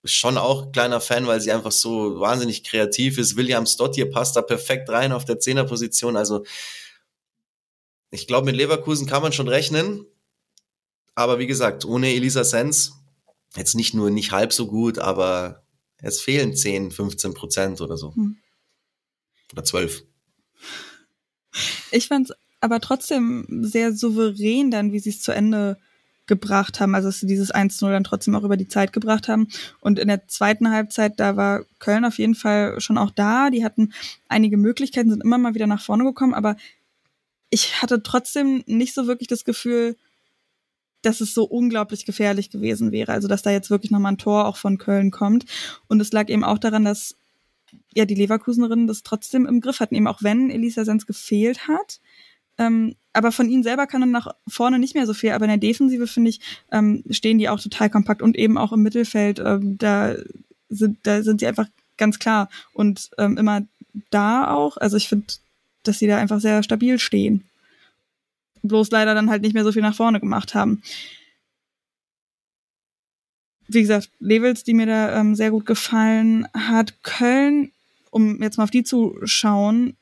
schon 0.05 0.39
auch 0.39 0.73
kleiner 0.73 1.01
Fan, 1.01 1.27
weil 1.27 1.41
sie 1.41 1.53
einfach 1.53 1.73
so 1.73 2.21
wahnsinnig 2.21 2.65
kreativ 2.65 3.19
ist. 3.19 3.37
William 3.37 3.67
Stott 3.67 3.97
hier 3.97 4.11
passt 4.11 4.37
da 4.37 4.43
perfekt 4.43 4.89
rein 4.89 5.13
auf 5.13 5.25
der 5.25 5.41
Zehnerposition. 5.41 6.17
Also 6.17 6.45
ich 8.11 8.27
glaube, 8.27 8.47
mit 8.47 8.57
Leverkusen 8.57 9.07
kann 9.07 9.23
man 9.23 9.33
schon 9.33 9.49
rechnen. 9.49 10.07
Aber 11.15 11.39
wie 11.39 11.47
gesagt, 11.47 11.85
ohne 11.85 12.15
Elisa 12.15 12.45
Sens 12.45 12.93
jetzt 13.57 13.75
nicht 13.75 13.95
nur 13.95 14.11
nicht 14.11 14.33
halb 14.33 14.53
so 14.53 14.67
gut, 14.67 14.99
aber 14.99 15.66
es 16.03 16.21
fehlen 16.21 16.55
10, 16.55 16.91
15 16.91 17.35
Prozent 17.35 17.81
oder 17.81 17.97
so. 17.97 18.15
Hm. 18.15 18.37
Oder 19.53 19.65
12. 19.65 20.05
Ich 21.91 22.09
fand 22.09 22.31
es 22.31 22.37
aber 22.61 22.81
trotzdem 22.81 23.47
sehr 23.63 23.95
souverän 23.95 24.71
dann, 24.71 24.93
wie 24.93 24.99
sie 24.99 25.11
es 25.11 25.23
zu 25.23 25.33
Ende 25.33 25.79
gebracht 26.27 26.81
haben, 26.81 26.95
also 26.95 27.09
dass 27.09 27.21
sie 27.21 27.27
dieses 27.27 27.55
1-0 27.55 27.89
dann 27.89 28.05
trotzdem 28.05 28.35
auch 28.35 28.43
über 28.43 28.57
die 28.57 28.69
Zeit 28.69 28.93
gebracht 28.93 29.29
haben. 29.29 29.49
Und 29.81 29.99
in 29.99 30.09
der 30.09 30.27
zweiten 30.27 30.71
Halbzeit, 30.71 31.21
da 31.21 31.37
war 31.37 31.65
Köln 31.79 32.05
auf 32.05 32.19
jeden 32.19 32.35
Fall 32.35 32.81
schon 32.81 32.99
auch 32.99 33.11
da. 33.11 33.51
Die 33.51 33.65
hatten 33.65 33.93
einige 34.29 34.57
Möglichkeiten, 34.57 35.11
sind 35.11 35.23
immer 35.23 35.39
mal 35.39 35.55
wieder 35.55 35.69
nach 35.69 35.81
vorne 35.81 36.05
gekommen, 36.05 36.35
aber 36.35 36.57
ich 37.51 37.81
hatte 37.81 38.03
trotzdem 38.03 38.65
nicht 38.67 38.93
so 38.93 39.07
wirklich 39.07 39.29
das 39.29 39.45
Gefühl, 39.45 39.97
dass 41.07 41.21
es 41.21 41.35
so 41.35 41.45
unglaublich 41.45 42.05
gefährlich 42.05 42.51
gewesen 42.51 42.93
wäre. 42.93 43.13
Also 43.13 43.29
dass 43.29 43.43
da 43.43 43.51
jetzt 43.51 43.71
wirklich 43.71 43.91
nochmal 43.91 44.13
ein 44.13 44.19
Tor 44.19 44.47
auch 44.47 44.57
von 44.57 44.77
Köln 44.77 45.11
kommt. 45.11 45.47
Und 45.89 46.01
es 46.01 46.13
lag 46.13 46.29
eben 46.29 46.45
auch 46.45 46.59
daran, 46.59 46.85
dass 46.85 47.17
ja 47.95 48.05
die 48.05 48.15
Leverkusenerinnen 48.15 48.87
das 48.87 49.03
trotzdem 49.03 49.47
im 49.47 49.61
Griff 49.61 49.81
hatten, 49.81 49.95
eben 49.95 50.09
auch 50.09 50.23
wenn 50.23 50.51
Elisa 50.51 50.85
Sens 50.85 51.07
gefehlt 51.07 51.69
hat. 51.69 52.01
Ähm, 52.59 52.97
aber 53.13 53.33
von 53.33 53.49
ihnen 53.49 53.63
selber 53.63 53.87
kann 53.87 54.01
dann 54.01 54.11
nach 54.11 54.35
vorne 54.49 54.79
nicht 54.79 54.95
mehr 54.95 55.07
so 55.07 55.15
viel. 55.15 55.31
Aber 55.31 55.45
in 55.45 55.51
der 55.51 55.59
Defensive, 55.59 56.07
finde 56.07 56.31
ich, 56.31 56.41
ähm, 56.73 57.05
stehen 57.11 57.39
die 57.39 57.49
auch 57.49 57.61
total 57.61 57.89
kompakt 57.89 58.21
und 58.21 58.37
eben 58.37 58.59
auch 58.59 58.73
im 58.73 58.83
Mittelfeld. 58.83 59.39
Ähm, 59.39 59.79
da, 59.79 60.17
sind, 60.69 60.99
da 61.05 61.23
sind 61.23 61.41
sie 61.41 61.47
einfach 61.47 61.69
ganz 61.97 62.19
klar 62.19 62.49
und 62.73 63.11
ähm, 63.19 63.39
immer 63.39 63.63
da 64.11 64.51
auch. 64.53 64.77
Also 64.77 64.97
ich 64.97 65.09
finde, 65.09 65.27
dass 65.85 65.99
sie 65.99 66.07
da 66.07 66.19
einfach 66.19 66.41
sehr 66.41 66.63
stabil 66.63 66.99
stehen 66.99 67.45
bloß 68.63 68.91
leider 68.91 69.15
dann 69.15 69.31
halt 69.31 69.43
nicht 69.43 69.55
mehr 69.55 69.65
so 69.65 69.73
viel 69.73 69.83
nach 69.83 69.95
vorne 69.95 70.21
gemacht 70.21 70.55
haben. 70.55 70.83
Wie 73.69 73.81
gesagt, 73.81 74.11
Levels, 74.21 74.63
die 74.65 74.75
mir 74.75 74.87
da 74.87 75.21
ähm, 75.21 75.35
sehr 75.35 75.51
gut 75.51 75.67
gefallen 75.67 76.47
hat. 76.55 77.03
Köln, 77.03 77.73
um 78.11 78.43
jetzt 78.43 78.59
mal 78.59 78.65
auf 78.65 78.71
die 78.71 78.85
zu 78.85 79.19
schauen, 79.25 79.97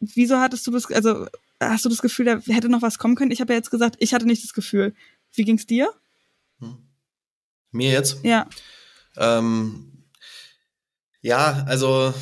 wieso 0.00 0.38
hattest 0.38 0.66
du 0.66 0.70
das, 0.70 0.90
also 0.90 1.26
hast 1.60 1.84
du 1.84 1.88
das 1.88 2.00
Gefühl, 2.00 2.24
da 2.24 2.38
hätte 2.52 2.68
noch 2.68 2.82
was 2.82 2.98
kommen 2.98 3.14
können? 3.14 3.30
Ich 3.30 3.40
habe 3.40 3.52
ja 3.52 3.58
jetzt 3.58 3.70
gesagt, 3.70 3.96
ich 3.98 4.14
hatte 4.14 4.26
nicht 4.26 4.42
das 4.44 4.54
Gefühl. 4.54 4.94
Wie 5.32 5.44
ging's 5.44 5.66
dir? 5.66 5.90
Hm. 6.60 6.78
Mir 7.70 7.92
jetzt? 7.92 8.24
Ja. 8.24 8.48
Ähm, 9.16 10.04
ja, 11.20 11.64
also 11.66 12.14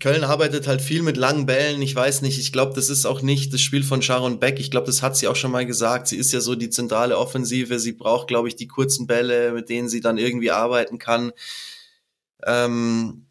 Köln 0.00 0.24
arbeitet 0.24 0.66
halt 0.66 0.82
viel 0.82 1.02
mit 1.02 1.16
langen 1.16 1.46
Bällen. 1.46 1.80
Ich 1.80 1.94
weiß 1.94 2.22
nicht, 2.22 2.38
ich 2.40 2.52
glaube, 2.52 2.74
das 2.74 2.90
ist 2.90 3.06
auch 3.06 3.22
nicht 3.22 3.52
das 3.52 3.60
Spiel 3.60 3.84
von 3.84 4.02
Sharon 4.02 4.40
Beck. 4.40 4.58
Ich 4.58 4.70
glaube, 4.70 4.86
das 4.86 5.02
hat 5.02 5.16
sie 5.16 5.28
auch 5.28 5.36
schon 5.36 5.52
mal 5.52 5.66
gesagt. 5.66 6.08
Sie 6.08 6.16
ist 6.16 6.32
ja 6.32 6.40
so 6.40 6.56
die 6.56 6.70
zentrale 6.70 7.16
Offensive. 7.16 7.78
Sie 7.78 7.92
braucht, 7.92 8.26
glaube 8.26 8.48
ich, 8.48 8.56
die 8.56 8.66
kurzen 8.66 9.06
Bälle, 9.06 9.52
mit 9.52 9.68
denen 9.68 9.88
sie 9.88 10.00
dann 10.00 10.18
irgendwie 10.18 10.50
arbeiten 10.50 10.98
kann. 10.98 11.32
Ähm, 12.44 13.26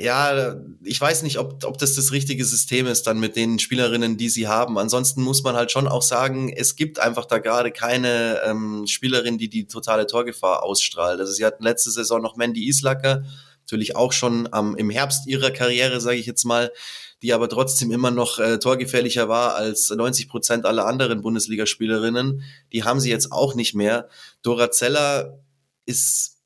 ja, 0.00 0.54
ich 0.84 1.00
weiß 1.00 1.22
nicht, 1.24 1.38
ob, 1.38 1.64
ob 1.64 1.76
das 1.76 1.96
das 1.96 2.12
richtige 2.12 2.44
System 2.44 2.86
ist 2.86 3.06
dann 3.08 3.18
mit 3.18 3.34
den 3.34 3.58
Spielerinnen, 3.58 4.16
die 4.16 4.28
sie 4.28 4.46
haben. 4.46 4.78
Ansonsten 4.78 5.22
muss 5.22 5.42
man 5.42 5.56
halt 5.56 5.72
schon 5.72 5.88
auch 5.88 6.02
sagen, 6.02 6.50
es 6.50 6.76
gibt 6.76 7.00
einfach 7.00 7.26
da 7.26 7.38
gerade 7.38 7.72
keine 7.72 8.40
ähm, 8.44 8.86
Spielerin, 8.86 9.38
die 9.38 9.48
die 9.48 9.66
totale 9.66 10.06
Torgefahr 10.06 10.62
ausstrahlt. 10.62 11.18
Also 11.18 11.32
sie 11.32 11.44
hatten 11.44 11.64
letzte 11.64 11.90
Saison 11.90 12.22
noch 12.22 12.36
Mandy 12.36 12.68
Islacker, 12.68 13.24
natürlich 13.68 13.96
auch 13.96 14.12
schon 14.12 14.48
ähm, 14.54 14.74
im 14.78 14.88
Herbst 14.88 15.26
ihrer 15.26 15.50
Karriere, 15.50 16.00
sage 16.00 16.16
ich 16.16 16.24
jetzt 16.24 16.44
mal, 16.44 16.72
die 17.20 17.34
aber 17.34 17.50
trotzdem 17.50 17.92
immer 17.92 18.10
noch 18.10 18.38
äh, 18.38 18.58
torgefährlicher 18.58 19.28
war 19.28 19.56
als 19.56 19.90
90 19.90 20.26
Prozent 20.26 20.64
aller 20.64 20.86
anderen 20.86 21.20
Bundesligaspielerinnen. 21.20 22.42
Die 22.72 22.84
haben 22.84 22.98
sie 22.98 23.10
jetzt 23.10 23.30
auch 23.30 23.54
nicht 23.54 23.74
mehr. 23.74 24.08
Dora 24.40 24.70
Zeller 24.70 25.38
ist 25.84 26.38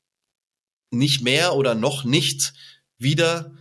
nicht 0.91 1.23
mehr 1.23 1.55
oder 1.55 1.75
noch 1.75 2.03
nicht 2.03 2.53
wieder 2.97 3.53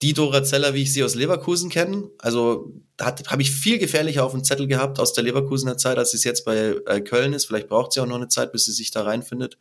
die 0.00 0.14
Dora 0.14 0.42
Zeller, 0.42 0.72
wie 0.72 0.82
ich 0.82 0.92
sie 0.92 1.04
aus 1.04 1.14
Leverkusen 1.14 1.68
kenne. 1.68 2.10
Also 2.18 2.72
habe 2.98 3.42
ich 3.42 3.50
viel 3.50 3.78
gefährlicher 3.78 4.24
auf 4.24 4.32
dem 4.32 4.44
Zettel 4.44 4.66
gehabt 4.66 4.98
aus 4.98 5.12
der 5.12 5.24
Leverkusener 5.24 5.76
Zeit, 5.76 5.98
als 5.98 6.14
es 6.14 6.24
jetzt 6.24 6.46
bei 6.46 6.76
äh, 6.86 7.02
Köln 7.02 7.34
ist. 7.34 7.44
Vielleicht 7.44 7.68
braucht 7.68 7.92
sie 7.92 8.00
auch 8.00 8.06
noch 8.06 8.16
eine 8.16 8.28
Zeit, 8.28 8.52
bis 8.52 8.64
sie 8.64 8.72
sich 8.72 8.90
da 8.90 9.02
reinfindet. 9.02 9.58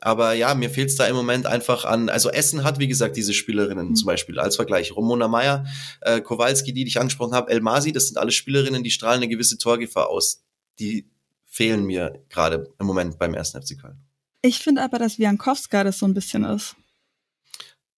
Aber 0.00 0.34
ja, 0.34 0.54
mir 0.54 0.68
fehlt 0.68 0.90
es 0.90 0.96
da 0.96 1.06
im 1.06 1.16
Moment 1.16 1.46
einfach 1.46 1.84
an. 1.84 2.08
Also 2.08 2.30
Essen 2.30 2.62
hat, 2.62 2.78
wie 2.78 2.88
gesagt, 2.88 3.16
diese 3.16 3.32
Spielerinnen 3.32 3.90
mhm. 3.90 3.94
zum 3.94 4.06
Beispiel 4.06 4.38
als 4.38 4.56
Vergleich. 4.56 4.94
Romona 4.94 5.28
Meyer, 5.28 5.64
äh, 6.02 6.20
Kowalski, 6.20 6.72
die 6.72 6.86
ich 6.86 7.00
angesprochen 7.00 7.34
habe, 7.34 7.50
El 7.50 7.60
Masi, 7.60 7.92
das 7.92 8.08
sind 8.08 8.18
alle 8.18 8.32
Spielerinnen, 8.32 8.82
die 8.82 8.90
strahlen 8.90 9.22
eine 9.22 9.28
gewisse 9.28 9.56
Torgefahr 9.56 10.08
aus. 10.08 10.44
Die 10.78 11.08
fehlen 11.46 11.84
mir 11.84 12.22
gerade 12.28 12.68
im 12.78 12.86
Moment 12.86 13.18
beim 13.18 13.32
ersten 13.32 13.62
FC 13.62 13.80
Köln. 13.80 13.98
Ich 14.42 14.58
finde 14.58 14.82
aber, 14.82 14.98
dass 14.98 15.18
Wiankowska 15.18 15.84
das 15.84 15.98
so 15.98 16.06
ein 16.06 16.12
bisschen 16.12 16.44
ist. 16.44 16.76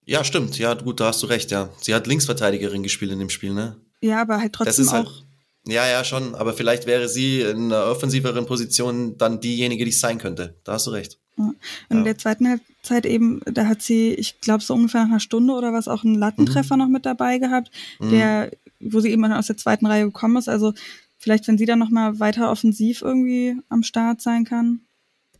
Ja, 0.04 0.22
stimmt. 0.22 0.56
Ja, 0.58 0.74
gut, 0.74 1.00
da 1.00 1.06
hast 1.06 1.22
du 1.24 1.26
recht, 1.26 1.50
ja. 1.50 1.70
Sie 1.80 1.92
hat 1.92 2.06
Linksverteidigerin 2.06 2.84
gespielt 2.84 3.10
in 3.10 3.18
dem 3.18 3.30
Spiel, 3.30 3.52
ne? 3.52 3.80
Ja, 4.00 4.20
aber 4.20 4.38
halt 4.38 4.52
trotzdem 4.52 4.70
das 4.70 4.78
ist 4.78 4.88
auch. 4.90 5.12
Halt, 5.12 5.26
ja, 5.66 5.88
ja, 5.88 6.04
schon. 6.04 6.36
Aber 6.36 6.54
vielleicht 6.54 6.86
wäre 6.86 7.08
sie 7.08 7.40
in 7.40 7.72
einer 7.72 7.86
offensiveren 7.86 8.46
Position 8.46 9.18
dann 9.18 9.40
diejenige, 9.40 9.84
die 9.84 9.90
es 9.90 9.98
sein 9.98 10.18
könnte. 10.18 10.60
Da 10.62 10.74
hast 10.74 10.86
du 10.86 10.92
recht. 10.92 11.18
Ja. 11.38 11.44
Und 11.44 11.56
ja. 11.90 11.98
in 11.98 12.04
der 12.04 12.18
zweiten 12.18 12.48
Halbzeit 12.48 13.06
eben, 13.06 13.40
da 13.44 13.66
hat 13.66 13.82
sie, 13.82 14.14
ich 14.14 14.40
glaube, 14.40 14.62
so 14.62 14.74
ungefähr 14.74 15.02
nach 15.02 15.10
einer 15.10 15.20
Stunde 15.20 15.52
oder 15.52 15.72
was 15.72 15.88
auch 15.88 16.04
einen 16.04 16.14
Lattentreffer 16.14 16.76
mhm. 16.76 16.82
noch 16.82 16.88
mit 16.88 17.06
dabei 17.06 17.38
gehabt, 17.38 17.70
mhm. 18.00 18.10
der, 18.10 18.50
wo 18.80 19.00
sie 19.00 19.10
eben 19.10 19.24
aus 19.24 19.46
der 19.46 19.56
zweiten 19.56 19.86
Reihe 19.86 20.04
gekommen 20.04 20.36
ist. 20.36 20.48
Also 20.48 20.72
Vielleicht, 21.18 21.48
wenn 21.48 21.58
sie 21.58 21.66
dann 21.66 21.78
nochmal 21.78 22.20
weiter 22.20 22.50
offensiv 22.50 23.02
irgendwie 23.02 23.56
am 23.68 23.82
Start 23.82 24.20
sein 24.20 24.44
kann. 24.44 24.82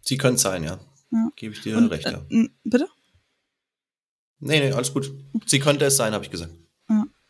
Sie 0.01 0.16
könnte 0.16 0.40
sein, 0.40 0.64
ja. 0.64 0.78
Ja. 1.12 1.31
Gebe 1.36 1.55
ich 1.55 1.60
dir 1.60 1.77
Und, 1.77 1.89
recht, 1.89 2.06
ja. 2.06 2.20
äh, 2.31 2.48
bitte? 2.64 2.89
Nee, 4.40 4.60
nee, 4.60 4.73
alles 4.73 4.93
gut. 4.93 5.12
Sie 5.47 5.60
könnte 5.60 5.85
es 5.85 5.97
sein, 5.97 6.12
habe 6.12 6.24
ich 6.24 6.31
gesagt. 6.31 6.52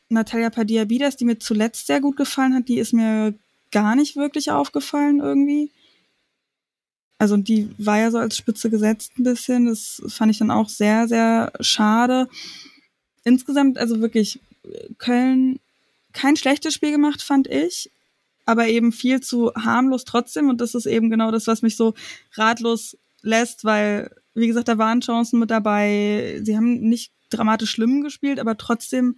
Natalia 0.09 0.51
Padilla-Bidas, 0.51 1.16
die 1.16 1.24
mir 1.24 1.38
zuletzt 1.38 1.88
sehr 1.88 2.01
gut 2.01 2.16
gefallen 2.16 2.55
hat, 2.55 2.68
die 2.68 2.78
ist 2.78 2.93
mir 2.93 3.34
gar 3.72 3.97
nicht 3.97 4.14
wirklich 4.14 4.52
aufgefallen 4.52 5.18
irgendwie. 5.18 5.72
Also 7.18 7.36
die 7.36 7.70
war 7.78 7.98
ja 7.98 8.10
so 8.10 8.18
als 8.18 8.36
Spitze 8.36 8.70
gesetzt 8.70 9.12
ein 9.18 9.24
bisschen. 9.24 9.66
Das 9.66 10.02
fand 10.09 10.30
ich 10.30 10.38
dann 10.38 10.51
auch 10.51 10.68
sehr, 10.68 11.09
sehr 11.09 11.52
schade. 11.60 12.28
Insgesamt, 13.24 13.78
also 13.78 14.01
wirklich, 14.01 14.40
Köln 14.98 15.59
kein 16.12 16.36
schlechtes 16.36 16.74
Spiel 16.74 16.93
gemacht, 16.93 17.22
fand 17.22 17.47
ich. 17.47 17.90
Aber 18.44 18.68
eben 18.68 18.93
viel 18.93 19.20
zu 19.20 19.52
harmlos 19.55 20.05
trotzdem. 20.05 20.48
Und 20.48 20.60
das 20.60 20.74
ist 20.74 20.86
eben 20.86 21.10
genau 21.10 21.30
das, 21.30 21.47
was 21.47 21.62
mich 21.62 21.76
so 21.76 21.94
ratlos 22.34 22.97
lässt, 23.22 23.64
weil, 23.64 24.10
wie 24.34 24.47
gesagt, 24.47 24.68
da 24.68 24.78
waren 24.78 25.01
Chancen 25.01 25.40
mit 25.40 25.51
dabei. 25.51 26.40
Sie 26.43 26.56
haben 26.56 26.80
nicht 26.80 27.12
dramatisch 27.30 27.70
schlimm 27.70 28.02
gespielt, 28.02 28.38
aber 28.38 28.56
trotzdem 28.56 29.16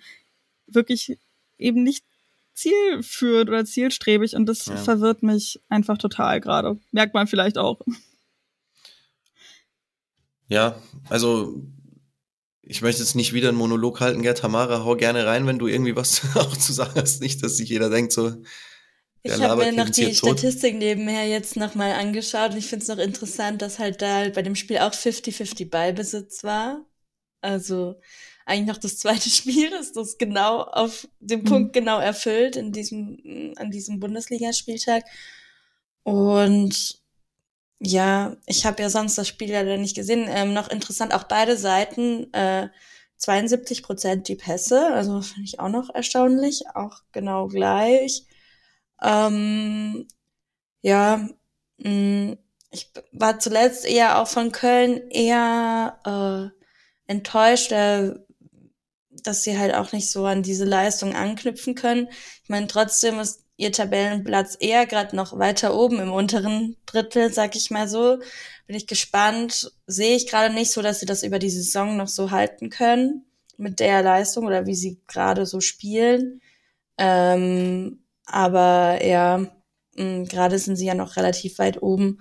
wirklich 0.67 1.19
eben 1.59 1.83
nicht 1.83 2.05
zielführend 2.59 3.49
oder 3.51 3.65
zielstrebig 3.65 4.35
und 4.35 4.47
das 4.47 4.67
Ja. 4.67 4.77
verwirrt 4.77 5.23
mich 5.23 5.61
einfach 5.69 5.99
total 5.99 6.41
gerade. 6.41 6.79
Merkt 6.93 7.15
man 7.15 7.27
vielleicht 7.27 7.59
auch. 7.59 7.81
Ja, 10.49 10.81
also 11.09 11.63
ich 12.63 12.83
möchte 12.83 13.03
jetzt 13.03 13.15
nicht 13.15 13.33
wieder 13.33 13.49
einen 13.49 13.59
Monolog 13.59 14.01
halten, 14.01 14.23
Gerd 14.23 14.39
Tamara, 14.39 14.85
hau 14.85 14.97
gerne 14.97 15.27
rein, 15.27 15.47
wenn 15.47 15.59
du 15.59 15.67
irgendwie 15.67 15.97
was 15.97 16.23
auch 16.37 16.57
zu 16.57 16.73
sagen 16.73 17.01
hast. 17.01 17.21
Nicht, 17.21 17.43
dass 17.43 17.57
sich 17.57 17.69
jeder 17.69 17.91
denkt 17.91 18.13
so, 18.13 18.35
Ich 19.23 19.33
habe 19.41 19.65
mir 19.65 19.73
noch 19.73 19.91
die 19.91 20.13
tot. 20.13 20.39
Statistik 20.39 20.77
nebenher 20.77 21.27
jetzt 21.29 21.57
nochmal 21.57 21.93
angeschaut 21.93 22.53
und 22.53 22.59
ich 22.59 22.67
finde 22.67 22.83
es 22.83 22.89
noch 22.89 22.99
interessant, 22.99 23.63
dass 23.63 23.79
halt 23.79 24.01
da 24.03 24.29
bei 24.31 24.43
dem 24.43 24.55
Spiel 24.55 24.79
auch 24.79 24.93
50-50 24.93 25.71
Ballbesitz 25.71 26.45
war. 26.45 26.85
Also 27.41 28.01
eigentlich 28.49 28.69
noch 28.69 28.79
das 28.79 28.99
zweite 28.99 29.31
Spiel, 29.31 29.71
das 29.71 29.93
das 29.93 30.19
genau 30.19 30.63
auf 30.63 31.09
den 31.21 31.45
Mhm. 31.45 31.45
Punkt 31.45 31.73
genau 31.75 32.01
erfüllt 32.01 32.57
in 32.57 32.73
diesem, 32.73 33.55
an 33.57 33.71
diesem 33.71 34.01
Bundesligaspieltag. 34.01 35.05
Und 36.03 36.99
ja, 37.81 38.37
ich 38.47 38.67
habe 38.67 38.83
ja 38.83 38.91
sonst 38.91 39.19
das 39.19 39.29
Spiel 39.29 39.53
leider 39.53 39.77
nicht 39.79 39.97
gesehen. 39.97 40.27
Ähm, 40.29 40.55
noch 40.55 40.71
interessant, 40.71 41.15
auch 41.15 41.25
beide 41.25 41.57
Seiten, 41.57 42.33
äh, 42.35 42.69
72 43.19 43.83
Prozent 43.85 44.29
die 44.29 44.37
Pässe, 44.37 44.89
also 44.95 45.23
finde 45.23 45.45
ich 45.47 45.61
auch 45.61 45.69
noch 45.71 45.91
erstaunlich, 45.95 46.65
auch 46.75 47.03
genau 47.13 47.49
gleich. 47.49 48.25
Ähm, 49.03 50.09
ja, 50.83 51.29
mh, 51.79 52.37
ich 52.71 52.93
b- 52.93 53.03
war 53.13 53.39
zuletzt 53.41 53.87
eher 53.87 54.21
auch 54.21 54.29
von 54.29 54.53
Köln 54.53 55.11
eher 55.11 56.53
äh, 56.57 57.13
enttäuscht, 57.13 57.73
äh, 57.73 58.15
dass 59.27 59.43
sie 59.43 59.59
halt 59.59 59.75
auch 59.75 59.93
nicht 59.93 60.11
so 60.11 60.25
an 60.27 60.43
diese 60.43 60.65
Leistung 60.65 61.15
anknüpfen 61.15 61.75
können. 61.75 62.09
Ich 62.43 62.49
meine, 62.49 62.67
trotzdem 62.67 63.19
ist 63.21 63.45
ihr 63.57 63.73
Tabellenplatz 63.73 64.57
eher 64.61 64.87
gerade 64.87 65.17
noch 65.17 65.39
weiter 65.39 65.75
oben 65.75 65.99
im 65.99 66.13
unteren 66.13 66.77
Drittel, 66.87 67.33
sag 67.33 67.57
ich 67.57 67.71
mal 67.71 67.89
so. 67.89 68.19
Bin 68.67 68.77
ich 68.77 68.87
gespannt. 68.87 69.73
Sehe 69.87 70.17
ich 70.17 70.27
gerade 70.29 70.55
nicht 70.55 70.71
so, 70.71 70.83
dass 70.83 71.01
sie 71.01 71.07
das 71.07 71.23
über 71.23 71.39
die 71.39 71.51
Saison 71.51 71.97
noch 71.97 72.09
so 72.09 72.31
halten 72.31 72.71
können 72.71 73.25
mit 73.57 73.81
der 73.81 74.03
Leistung 74.03 74.47
oder 74.47 74.67
wie 74.67 74.75
sie 74.75 75.01
gerade 75.09 75.45
so 75.47 75.61
spielen. 75.61 76.41
Ähm, 76.99 78.05
aber 78.27 79.05
ja, 79.05 79.47
mh, 79.97 80.25
gerade 80.29 80.59
sind 80.59 80.77
sie 80.77 80.87
ja 80.87 80.95
noch 80.95 81.17
relativ 81.17 81.59
weit 81.59 81.83
oben 81.83 82.21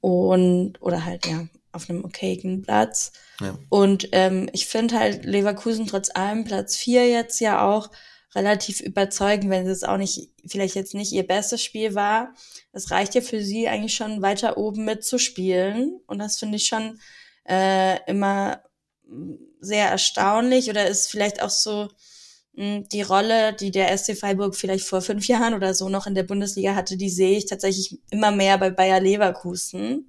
und 0.00 0.80
oder 0.80 1.04
halt 1.04 1.26
ja 1.26 1.48
auf 1.78 1.88
einem 1.88 2.04
okayen 2.04 2.62
Platz. 2.62 3.12
Ja. 3.40 3.56
Und 3.68 4.08
ähm, 4.12 4.50
ich 4.52 4.66
finde 4.66 4.98
halt 4.98 5.24
Leverkusen 5.24 5.86
trotz 5.86 6.10
allem 6.12 6.44
Platz 6.44 6.76
vier 6.76 7.08
jetzt 7.08 7.40
ja 7.40 7.62
auch 7.62 7.90
relativ 8.34 8.80
überzeugend, 8.80 9.50
wenn 9.50 9.66
es 9.66 9.84
auch 9.84 9.96
nicht, 9.96 10.30
vielleicht 10.46 10.74
jetzt 10.74 10.94
nicht 10.94 11.12
ihr 11.12 11.26
bestes 11.26 11.62
Spiel 11.62 11.94
war. 11.94 12.34
Es 12.72 12.90
reicht 12.90 13.14
ja 13.14 13.20
für 13.20 13.42
sie 13.42 13.68
eigentlich 13.68 13.94
schon 13.94 14.22
weiter 14.22 14.58
oben 14.58 14.84
mitzuspielen. 14.84 16.00
Und 16.06 16.18
das 16.18 16.38
finde 16.38 16.56
ich 16.56 16.66
schon 16.66 17.00
äh, 17.48 17.98
immer 18.06 18.60
mm, 19.06 19.34
sehr 19.60 19.88
erstaunlich 19.88 20.68
oder 20.68 20.86
ist 20.86 21.10
vielleicht 21.10 21.42
auch 21.42 21.50
so 21.50 21.88
mh, 22.52 22.84
die 22.92 23.02
Rolle, 23.02 23.54
die 23.54 23.70
der 23.70 23.96
SC 23.96 24.16
Freiburg 24.16 24.56
vielleicht 24.56 24.84
vor 24.84 25.00
fünf 25.00 25.26
Jahren 25.26 25.54
oder 25.54 25.72
so 25.74 25.88
noch 25.88 26.06
in 26.06 26.14
der 26.14 26.24
Bundesliga 26.24 26.74
hatte, 26.74 26.96
die 26.96 27.10
sehe 27.10 27.38
ich 27.38 27.46
tatsächlich 27.46 27.98
immer 28.10 28.30
mehr 28.30 28.58
bei 28.58 28.70
Bayer 28.70 29.00
Leverkusen. 29.00 30.08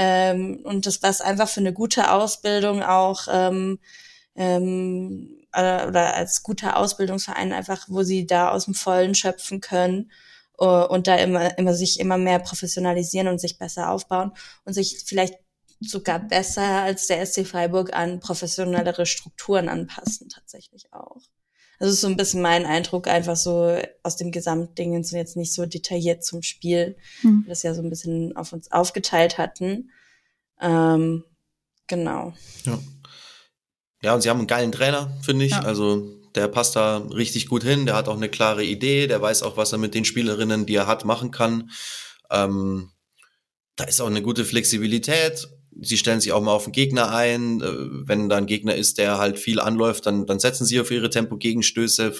Ähm, 0.00 0.60
und 0.62 0.86
das 0.86 1.02
was 1.02 1.20
einfach 1.20 1.48
für 1.48 1.58
eine 1.58 1.72
gute 1.72 2.12
Ausbildung 2.12 2.84
auch 2.84 3.26
ähm, 3.28 3.80
ähm, 4.36 5.44
äh, 5.52 5.86
oder 5.86 6.14
als 6.14 6.44
guter 6.44 6.76
Ausbildungsverein 6.76 7.52
einfach, 7.52 7.86
wo 7.88 8.04
sie 8.04 8.24
da 8.24 8.50
aus 8.50 8.66
dem 8.66 8.74
Vollen 8.74 9.16
schöpfen 9.16 9.60
können 9.60 10.12
äh, 10.60 10.64
und 10.64 11.08
da 11.08 11.16
immer, 11.16 11.58
immer 11.58 11.74
sich 11.74 11.98
immer 11.98 12.16
mehr 12.16 12.38
professionalisieren 12.38 13.26
und 13.26 13.40
sich 13.40 13.58
besser 13.58 13.90
aufbauen 13.90 14.32
und 14.64 14.72
sich 14.74 15.02
vielleicht 15.04 15.34
sogar 15.80 16.20
besser 16.20 16.62
als 16.62 17.08
der 17.08 17.26
SC 17.26 17.44
Freiburg 17.44 17.92
an 17.92 18.20
professionellere 18.20 19.04
Strukturen 19.04 19.68
anpassen, 19.68 20.28
tatsächlich 20.28 20.92
auch. 20.92 21.22
Das 21.78 21.90
ist 21.90 22.00
so 22.00 22.08
ein 22.08 22.16
bisschen 22.16 22.42
mein 22.42 22.66
Eindruck, 22.66 23.06
einfach 23.06 23.36
so 23.36 23.76
aus 24.02 24.16
dem 24.16 24.32
Gesamtding 24.32 24.94
und 24.94 25.10
jetzt 25.12 25.36
nicht 25.36 25.52
so 25.52 25.64
detailliert 25.64 26.24
zum 26.24 26.42
Spiel, 26.42 26.96
Hm. 27.20 27.44
wir 27.44 27.50
das 27.50 27.62
ja 27.62 27.74
so 27.74 27.82
ein 27.82 27.90
bisschen 27.90 28.36
auf 28.36 28.52
uns 28.52 28.72
aufgeteilt 28.72 29.38
hatten. 29.38 29.90
Ähm, 30.60 31.24
genau. 31.86 32.34
Ja. 32.64 32.78
Ja, 34.02 34.14
und 34.14 34.22
sie 34.22 34.30
haben 34.30 34.38
einen 34.38 34.46
geilen 34.46 34.72
Trainer, 34.72 35.16
finde 35.22 35.44
ich. 35.44 35.52
Ja. 35.52 35.62
Also 35.62 36.08
der 36.34 36.48
passt 36.48 36.76
da 36.76 36.98
richtig 36.98 37.48
gut 37.48 37.64
hin. 37.64 37.86
Der 37.86 37.96
hat 37.96 38.08
auch 38.08 38.16
eine 38.16 38.28
klare 38.28 38.64
Idee. 38.64 39.06
Der 39.08 39.20
weiß 39.20 39.42
auch, 39.42 39.56
was 39.56 39.72
er 39.72 39.78
mit 39.78 39.94
den 39.94 40.04
Spielerinnen, 40.04 40.66
die 40.66 40.76
er 40.76 40.86
hat, 40.86 41.04
machen 41.04 41.30
kann. 41.30 41.70
Ähm, 42.30 42.90
da 43.76 43.84
ist 43.84 44.00
auch 44.00 44.06
eine 44.06 44.22
gute 44.22 44.44
Flexibilität. 44.44 45.48
Sie 45.80 45.96
stellen 45.96 46.20
sich 46.20 46.32
auch 46.32 46.42
mal 46.42 46.52
auf 46.52 46.64
den 46.64 46.72
Gegner 46.72 47.10
ein. 47.10 47.60
Äh, 47.60 47.66
Wenn 48.08 48.28
da 48.28 48.36
ein 48.36 48.46
Gegner 48.46 48.74
ist, 48.74 48.98
der 48.98 49.18
halt 49.18 49.38
viel 49.38 49.60
anläuft, 49.60 50.06
dann, 50.06 50.26
dann 50.26 50.40
setzen 50.40 50.64
sie 50.64 50.80
auf 50.80 50.90
ihre 50.90 51.10
Tempo-Gegenstöße, 51.10 52.12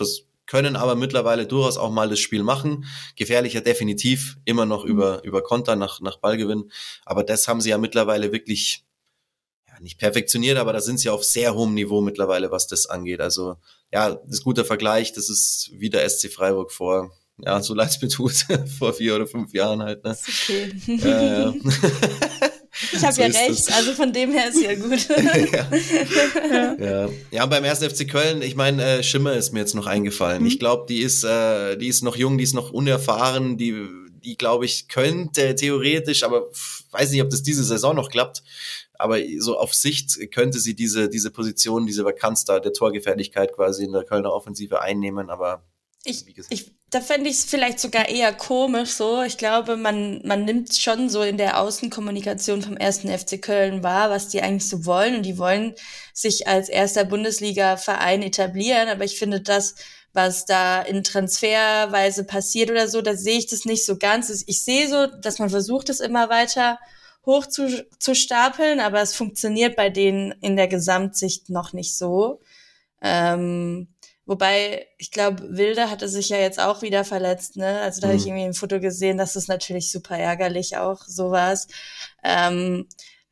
können 0.49 0.77
aber 0.77 0.97
mittlerweile 0.97 1.47
durchaus 1.47 1.77
auch 1.77 1.91
mal 1.91 2.09
das 2.09 2.19
Spiel 2.19 2.43
machen. 2.43 2.87
Gefährlicher 3.17 3.61
definitiv, 3.61 4.39
immer 4.45 4.67
noch 4.67 4.85
über, 4.85 5.23
über 5.23 5.43
Konter 5.43 5.77
nach, 5.77 6.01
nach 6.01 6.17
Ballgewinn. 6.17 6.71
Aber 7.05 7.23
das 7.23 7.47
haben 7.47 7.61
sie 7.61 7.71
ja 7.71 7.79
mittlerweile 7.79 8.33
wirklich 8.33 8.85
ja, 9.69 9.79
nicht 9.81 9.99
perfektioniert, 9.99 10.57
aber 10.57 10.73
da 10.73 10.81
sind 10.81 10.99
sie 10.99 11.11
auf 11.11 11.23
sehr 11.23 11.55
hohem 11.55 11.75
Niveau 11.75 12.01
mittlerweile, 12.01 12.51
was 12.51 12.67
das 12.67 12.87
angeht. 12.87 13.21
Also 13.21 13.57
ja, 13.93 14.15
das 14.15 14.39
ist 14.39 14.45
guter 14.45 14.65
Vergleich. 14.65 15.13
Das 15.13 15.29
ist 15.29 15.71
wie 15.75 15.91
der 15.91 16.09
SC 16.09 16.33
Freiburg 16.33 16.73
vor, 16.73 17.13
ja, 17.39 17.61
so 17.63 17.75
leid 17.75 17.91
es 17.91 18.01
mir 18.01 18.09
tut, 18.09 18.47
vor 18.79 18.95
vier 18.95 19.17
oder 19.17 19.27
fünf 19.27 19.53
Jahren 19.53 19.83
halt. 19.83 20.03
Ne? 20.03 20.13
Ist 20.13 20.29
okay. 20.29 20.73
Ja, 20.87 21.23
ja. 21.23 21.55
Ich 22.93 23.03
habe 23.03 23.13
So 23.13 23.23
ja 23.23 23.29
recht, 23.29 23.51
das. 23.51 23.69
also 23.69 23.93
von 23.93 24.13
dem 24.13 24.33
her 24.33 24.49
ist 24.49 24.61
ja 24.61 24.75
gut. 24.75 25.09
ja. 25.53 26.77
ja. 26.79 27.09
ja, 27.31 27.47
beim 27.47 27.65
1. 27.65 27.85
FC 27.85 28.09
Köln, 28.09 28.43
ich 28.43 28.57
meine, 28.57 28.83
äh, 28.83 29.03
Schimmer 29.03 29.35
ist 29.35 29.53
mir 29.53 29.61
jetzt 29.61 29.75
noch 29.75 29.87
eingefallen. 29.87 30.45
Ich 30.47 30.59
glaube, 30.59 30.87
die 30.89 31.01
ist, 31.01 31.25
äh, 31.25 31.77
die 31.77 31.89
ist 31.89 32.03
noch 32.03 32.17
jung, 32.17 32.39
die 32.39 32.45
ist 32.45 32.55
noch 32.55 32.71
unerfahren, 32.71 33.57
die, 33.57 33.87
die 34.25 34.37
glaube 34.37 34.65
ich, 34.65 34.89
könnte 34.89 35.55
theoretisch, 35.55 36.23
aber 36.23 36.51
weiß 36.91 37.11
nicht, 37.11 37.23
ob 37.23 37.31
das 37.31 37.43
diese 37.43 37.65
Saison 37.65 37.95
noch 37.95 38.11
klappt. 38.11 38.43
Aber 38.95 39.19
so 39.39 39.57
auf 39.57 39.75
Sicht 39.75 40.19
könnte 40.33 40.59
sie 40.59 40.75
diese, 40.75 41.09
diese 41.09 41.31
Position, 41.31 41.87
diese 41.87 42.05
Vakanz 42.05 42.45
da 42.45 42.59
der 42.59 42.73
Torgefährlichkeit 42.73 43.55
quasi 43.55 43.85
in 43.85 43.93
der 43.93 44.05
Kölner 44.05 44.33
Offensive 44.33 44.81
einnehmen, 44.83 45.31
aber 45.31 45.63
Ich, 46.09 46.25
ich, 46.49 46.73
da 46.91 47.03
fände 47.03 47.29
ich 47.29 47.37
es 47.37 47.45
vielleicht 47.45 47.79
sogar 47.79 48.09
eher 48.09 48.33
komisch 48.33 48.93
so. 48.93 49.23
Ich 49.23 49.37
glaube, 49.37 49.77
man, 49.77 50.23
man 50.25 50.45
nimmt 50.47 50.75
schon 50.75 51.11
so 51.11 51.23
in 51.23 51.37
der 51.37 51.61
Außenkommunikation 51.61 52.63
vom 52.63 52.77
ersten 52.79 53.09
FC 53.09 53.43
Köln 53.43 53.83
wahr, 53.83 54.09
was 54.09 54.29
die 54.29 54.41
eigentlich 54.41 54.69
so 54.69 54.87
wollen. 54.87 55.17
Und 55.17 55.23
die 55.25 55.37
wollen 55.37 55.75
sich 56.15 56.49
als 56.49 56.71
erster 56.71 57.05
Bundesliga-Verein 57.05 58.23
etablieren. 58.23 58.89
Aber 58.89 59.05
ich 59.05 59.19
finde 59.19 59.43
das, 59.43 59.75
was 60.15 60.47
da 60.47 60.81
in 60.81 61.05
Transferweise 61.05 62.25
passiert 62.25 62.71
oder 62.71 62.89
so, 62.89 63.03
da 63.03 63.15
sehe 63.15 63.39
ich 63.39 63.47
das 63.47 63.67
nicht 63.67 63.85
so 63.85 63.99
ganz. 63.99 64.45
Ich 64.47 64.63
sehe 64.63 64.89
so, 64.89 65.07
dass 65.07 65.39
man 65.39 65.51
versucht, 65.51 65.91
es 65.91 66.01
immer 66.01 66.31
weiter 66.31 66.79
hoch 67.27 67.45
zu, 67.45 67.87
zu 67.99 68.15
stapeln, 68.15 68.81
aber 68.81 69.03
es 69.03 69.15
funktioniert 69.15 69.77
bei 69.77 69.91
denen 69.91 70.33
in 70.41 70.57
der 70.57 70.69
Gesamtsicht 70.69 71.51
noch 71.51 71.75
nicht 71.75 71.97
so. 71.97 72.41
Ähm, 73.03 73.89
Wobei, 74.29 74.87
ich 74.99 75.11
glaube, 75.11 75.57
Wilde 75.57 75.91
hatte 75.91 76.07
sich 76.07 76.29
ja 76.29 76.37
jetzt 76.37 76.61
auch 76.61 76.83
wieder 76.83 77.03
verletzt, 77.05 77.57
ne? 77.57 77.81
Also 77.81 78.03
da 78.03 78.09
habe 78.09 78.17
ich 78.17 78.25
Mhm. 78.25 78.29
irgendwie 78.29 78.45
ein 78.45 78.53
Foto 78.55 78.79
gesehen, 78.79 79.17
das 79.17 79.37
ist 79.37 79.49
natürlich 79.49 79.91
super 79.91 80.19
ärgerlich 80.19 80.77
auch, 80.77 81.03
sowas. 81.07 81.67
Ähm, 82.23 82.87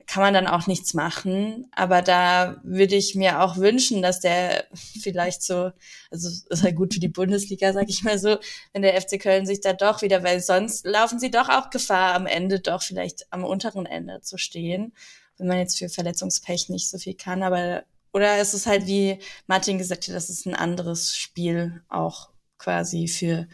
kann 0.06 0.22
man 0.22 0.32
dann 0.34 0.46
auch 0.46 0.66
nichts 0.68 0.94
machen. 0.94 1.66
Aber 1.72 2.00
da 2.00 2.60
würde 2.62 2.94
ich 2.94 3.14
mir 3.14 3.42
auch 3.42 3.56
wünschen, 3.58 4.00
dass 4.02 4.20
der 4.20 4.66
vielleicht 5.02 5.42
so, 5.42 5.70
also 6.10 6.30
ist 6.48 6.62
halt 6.62 6.76
gut 6.76 6.94
für 6.94 7.00
die 7.00 7.08
Bundesliga, 7.08 7.72
sag 7.74 7.90
ich 7.90 8.02
mal 8.02 8.18
so, 8.18 8.38
wenn 8.72 8.80
der 8.82 8.94
FC 8.98 9.18
Köln 9.20 9.44
sich 9.46 9.60
da 9.60 9.74
doch 9.74 10.00
wieder, 10.02 10.22
weil 10.22 10.40
sonst 10.40 10.86
laufen 10.86 11.18
sie 11.18 11.30
doch 11.30 11.48
auch 11.50 11.68
Gefahr, 11.70 12.14
am 12.14 12.26
Ende 12.26 12.60
doch 12.60 12.82
vielleicht 12.82 13.26
am 13.32 13.44
unteren 13.44 13.84
Ende 13.84 14.22
zu 14.22 14.38
stehen, 14.38 14.94
wenn 15.36 15.48
man 15.48 15.58
jetzt 15.58 15.76
für 15.76 15.88
Verletzungspech 15.90 16.70
nicht 16.70 16.88
so 16.88 16.96
viel 16.98 17.14
kann. 17.14 17.42
Aber 17.42 17.82
oder 18.16 18.40
ist 18.40 18.54
es 18.54 18.66
halt, 18.66 18.86
wie 18.86 19.18
Martin 19.46 19.76
gesagt 19.76 20.08
hat, 20.08 20.14
das 20.14 20.30
ist 20.30 20.46
ein 20.46 20.54
anderes 20.54 21.14
Spiel 21.14 21.82
auch 21.90 22.30
quasi 22.56 23.08
für 23.08 23.46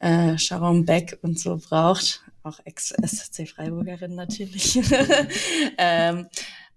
äh, 0.00 0.36
Sharon 0.36 0.84
Beck 0.84 1.20
und 1.22 1.38
so 1.38 1.56
braucht 1.56 2.20
auch 2.42 2.58
Ex-SC 2.64 3.48
Freiburgerin 3.48 4.16
natürlich. 4.16 4.76
ähm, 5.78 6.26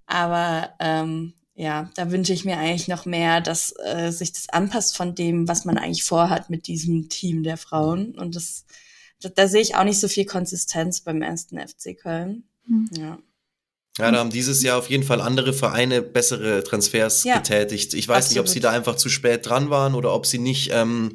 aber 0.05 0.75
ähm, 0.79 1.33
ja, 1.55 1.89
da 1.95 2.11
wünsche 2.11 2.31
ich 2.31 2.45
mir 2.45 2.59
eigentlich 2.59 2.87
noch 2.87 3.07
mehr, 3.07 3.41
dass 3.41 3.73
äh, 3.83 4.11
sich 4.11 4.31
das 4.31 4.49
anpasst 4.49 4.95
von 4.95 5.15
dem, 5.15 5.47
was 5.47 5.65
man 5.65 5.79
eigentlich 5.79 6.03
vorhat 6.03 6.51
mit 6.51 6.67
diesem 6.67 7.09
Team 7.09 7.41
der 7.41 7.57
Frauen. 7.57 8.13
Und 8.13 8.35
das, 8.35 8.65
da, 9.19 9.29
da 9.29 9.47
sehe 9.47 9.61
ich 9.61 9.75
auch 9.75 9.83
nicht 9.83 9.99
so 9.99 10.07
viel 10.07 10.25
Konsistenz 10.25 11.01
beim 11.01 11.23
ersten 11.23 11.57
FC 11.57 11.97
Köln. 11.97 12.43
Mhm. 12.67 12.89
Ja. 12.91 13.17
Ja, 13.97 14.11
da 14.11 14.17
haben 14.19 14.29
dieses 14.29 14.61
Jahr 14.61 14.77
auf 14.77 14.89
jeden 14.89 15.03
Fall 15.03 15.21
andere 15.21 15.53
Vereine 15.53 16.01
bessere 16.01 16.63
Transfers 16.63 17.23
ja, 17.23 17.37
getätigt. 17.37 17.93
Ich 17.93 18.07
weiß 18.07 18.17
absolut. 18.17 18.31
nicht, 18.31 18.39
ob 18.39 18.47
sie 18.49 18.59
da 18.59 18.71
einfach 18.71 18.95
zu 18.95 19.07
spät 19.07 19.45
dran 19.47 19.69
waren 19.69 19.95
oder 19.95 20.13
ob 20.13 20.25
sie 20.25 20.37
nicht 20.37 20.69
ähm, 20.73 21.13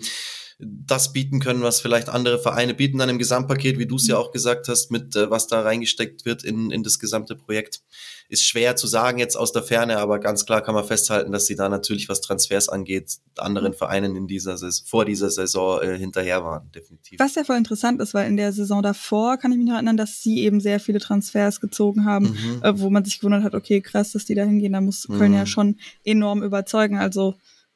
das 0.62 1.12
bieten 1.12 1.40
können, 1.40 1.62
was 1.62 1.80
vielleicht 1.80 2.08
andere 2.08 2.38
Vereine 2.38 2.74
bieten 2.74 2.98
dann 2.98 3.08
im 3.08 3.18
Gesamtpaket, 3.18 3.78
wie 3.78 3.86
du 3.86 3.96
es 3.96 4.06
ja 4.06 4.16
mhm. 4.16 4.22
auch 4.22 4.32
gesagt 4.32 4.68
hast, 4.68 4.90
mit 4.90 5.16
äh, 5.16 5.30
was 5.30 5.46
da 5.46 5.62
reingesteckt 5.62 6.24
wird 6.24 6.44
in, 6.44 6.70
in 6.70 6.82
das 6.82 6.98
gesamte 6.98 7.34
Projekt. 7.34 7.80
Ist 8.28 8.46
schwer 8.46 8.76
zu 8.76 8.86
sagen 8.86 9.18
jetzt 9.18 9.36
aus 9.36 9.52
der 9.52 9.62
Ferne, 9.62 9.98
aber 9.98 10.20
ganz 10.20 10.46
klar 10.46 10.62
kann 10.62 10.74
man 10.74 10.84
festhalten, 10.84 11.32
dass 11.32 11.46
sie 11.46 11.56
da 11.56 11.68
natürlich, 11.68 12.08
was 12.08 12.20
Transfers 12.20 12.68
angeht, 12.68 13.16
anderen 13.36 13.72
mhm. 13.72 13.76
Vereinen 13.76 14.16
in 14.16 14.26
dieser 14.26 14.56
Saison, 14.56 14.86
vor 14.86 15.04
dieser 15.04 15.30
Saison 15.30 15.82
äh, 15.82 15.98
hinterher 15.98 16.44
waren, 16.44 16.70
definitiv. 16.72 17.18
Was 17.18 17.34
ja 17.34 17.44
voll 17.44 17.56
interessant 17.56 18.00
ist, 18.00 18.14
weil 18.14 18.28
in 18.28 18.36
der 18.36 18.52
Saison 18.52 18.82
davor 18.82 19.36
kann 19.38 19.52
ich 19.52 19.58
mich 19.58 19.66
noch 19.66 19.74
erinnern, 19.74 19.96
dass 19.96 20.22
sie 20.22 20.40
eben 20.40 20.60
sehr 20.60 20.78
viele 20.78 21.00
Transfers 21.00 21.60
gezogen 21.60 22.04
haben, 22.04 22.30
mhm. 22.30 22.62
äh, 22.62 22.78
wo 22.78 22.90
man 22.90 23.04
sich 23.04 23.18
gewundert 23.18 23.42
hat, 23.42 23.54
okay, 23.54 23.80
krass, 23.80 24.12
dass 24.12 24.26
die 24.26 24.34
da 24.34 24.44
hingehen, 24.44 24.74
da 24.74 24.80
muss 24.80 25.08
Köln 25.08 25.32
mhm. 25.32 25.38
ja 25.38 25.46
schon 25.46 25.76
enorm 26.04 26.42
überzeugen. 26.42 26.98
Also 26.98 27.34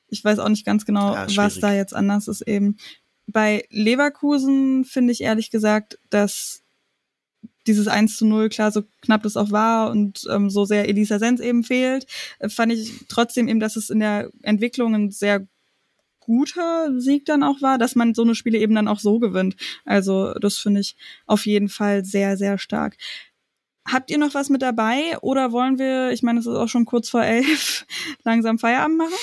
ich 0.09 0.25
weiß 0.25 0.39
auch 0.39 0.49
nicht 0.49 0.67
ganz 0.67 0.85
genau, 0.85 1.15
ja, 1.15 1.27
was 1.37 1.59
da 1.61 1.75
jetzt 1.75 1.95
anders 1.95 2.29
ist 2.29 2.43
eben. 2.43 2.77
Bei 3.27 3.65
Leverkusen 3.71 4.85
finde 4.85 5.13
ich 5.13 5.23
ehrlich 5.23 5.51
gesagt, 5.51 5.99
dass 6.11 6.63
dieses 7.67 7.89
1 7.89 8.17
zu 8.17 8.27
0, 8.27 8.49
klar, 8.49 8.71
so 8.71 8.83
knapp 9.01 9.23
das 9.23 9.37
auch 9.37 9.51
war 9.51 9.91
und 9.91 10.27
ähm, 10.31 10.51
so 10.51 10.65
sehr 10.65 10.89
Elisa 10.89 11.19
Sens 11.19 11.41
eben 11.41 11.65
fehlt, 11.65 12.07
äh, 12.39 12.49
fand 12.49 12.73
ich 12.73 12.93
trotzdem 13.09 13.49
eben, 13.49 13.61
dass 13.61 13.77
es 13.77 13.91
in 13.91 14.01
der 14.01 14.31
Entwicklung 14.43 14.95
ein 14.95 15.11
sehr 15.11 15.47
guter 16.21 16.99
Sieg 17.01 17.27
dann 17.27 17.43
auch 17.43 17.61
war, 17.61 17.79
dass 17.79 17.95
man 17.95 18.15
so 18.15 18.23
eine 18.23 18.35
Spiele 18.35 18.59
eben 18.59 18.75
dann 18.75 18.89
auch 18.89 18.99
so 18.99 19.19
gewinnt. 19.19 19.57
Also 19.85 20.33
das 20.35 20.57
finde 20.57 20.81
ich 20.81 20.97
auf 21.27 21.47
jeden 21.47 21.69
Fall 21.69 22.05
sehr, 22.05 22.37
sehr 22.37 22.59
stark. 22.59 22.97
Habt 23.87 24.11
ihr 24.11 24.17
noch 24.17 24.33
was 24.33 24.49
mit 24.49 24.63
dabei 24.63 25.19
oder 25.21 25.53
wollen 25.53 25.79
wir, 25.79 26.11
ich 26.13 26.23
meine, 26.23 26.41
es 26.41 26.47
ist 26.47 26.55
auch 26.55 26.69
schon 26.69 26.87
kurz 26.87 27.11
vor 27.11 27.23
elf, 27.23 27.87
langsam 28.25 28.59
Feierabend 28.59 28.99
machen? 28.99 29.15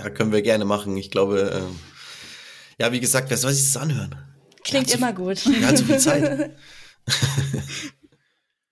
Ja, 0.00 0.08
können 0.08 0.32
wir 0.32 0.40
gerne 0.40 0.64
machen. 0.64 0.96
Ich 0.96 1.10
glaube, 1.10 1.62
ähm, 1.62 1.78
ja, 2.78 2.90
wie 2.90 3.00
gesagt, 3.00 3.28
wer 3.28 3.36
soll 3.36 3.52
sich 3.52 3.70
das 3.70 3.82
anhören? 3.82 4.14
Klingt 4.64 4.90
immer 4.94 5.12
gut. 5.12 5.44
Er 5.46 5.68
hat 5.68 5.76
zu 5.76 5.84
viel 5.84 5.98
Zeit. 5.98 6.22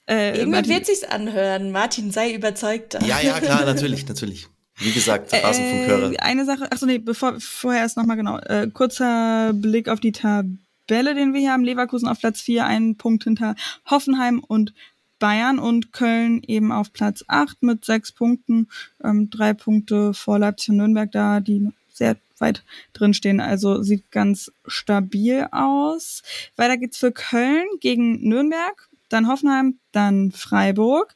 äh, 0.09 0.30
Irgendwann 0.30 0.50
Martin, 0.50 0.72
wird 0.72 0.86
sich's 0.86 1.05
anhören. 1.05 1.70
Martin, 1.70 2.10
sei 2.12 2.32
überzeugt. 2.32 2.94
Ja, 3.06 3.20
ja, 3.20 3.40
klar, 3.40 3.66
natürlich, 3.66 4.09
natürlich. 4.09 4.48
Wie 4.78 4.92
gesagt, 4.92 5.34
Rasenfunkhörer. 5.34 6.12
Äh, 6.12 6.18
eine 6.18 6.46
Sache, 6.46 6.72
achso, 6.72 6.86
nee, 6.86 6.96
bevor, 6.96 7.38
vorher 7.40 7.82
erst 7.82 7.98
nochmal 7.98 8.16
genau. 8.16 8.38
Äh, 8.38 8.68
kurzer 8.72 9.52
Blick 9.52 9.90
auf 9.90 10.00
die 10.00 10.12
Tabelle, 10.12 11.14
den 11.14 11.34
wir 11.34 11.40
hier 11.40 11.52
haben. 11.52 11.64
Leverkusen 11.64 12.09
auf 12.09 12.20
Platz 12.20 12.40
4, 12.40 12.64
einen 12.64 12.96
Punkt 12.96 13.24
hinter 13.24 13.55
Hoffenheim 13.84 14.38
und 14.38 14.72
Bayern 15.19 15.59
und 15.59 15.93
Köln 15.93 16.43
eben 16.47 16.73
auf 16.73 16.93
Platz 16.93 17.24
8 17.28 17.62
mit 17.62 17.85
sechs 17.85 18.12
Punkten, 18.12 18.69
ähm, 19.03 19.31
drei 19.31 19.55
Punkte 19.55 20.15
vor 20.15 20.39
Leipzig 20.39 20.70
und 20.70 20.77
Nürnberg 20.78 21.11
da, 21.11 21.40
die 21.40 21.70
sehr 21.93 22.16
weit 22.39 22.65
drin 22.93 23.15
stehen. 23.15 23.40
Also 23.40 23.82
sieht 23.82 24.11
ganz 24.11 24.53
stabil 24.66 25.49
aus. 25.51 26.23
Weiter 26.57 26.77
geht's 26.77 26.99
für 26.99 27.12
Köln 27.12 27.66
gegen 27.81 28.28
Nürnberg, 28.28 28.89
dann 29.09 29.28
Hoffenheim, 29.28 29.78
dann 29.93 30.32
Freiburg. 30.32 31.15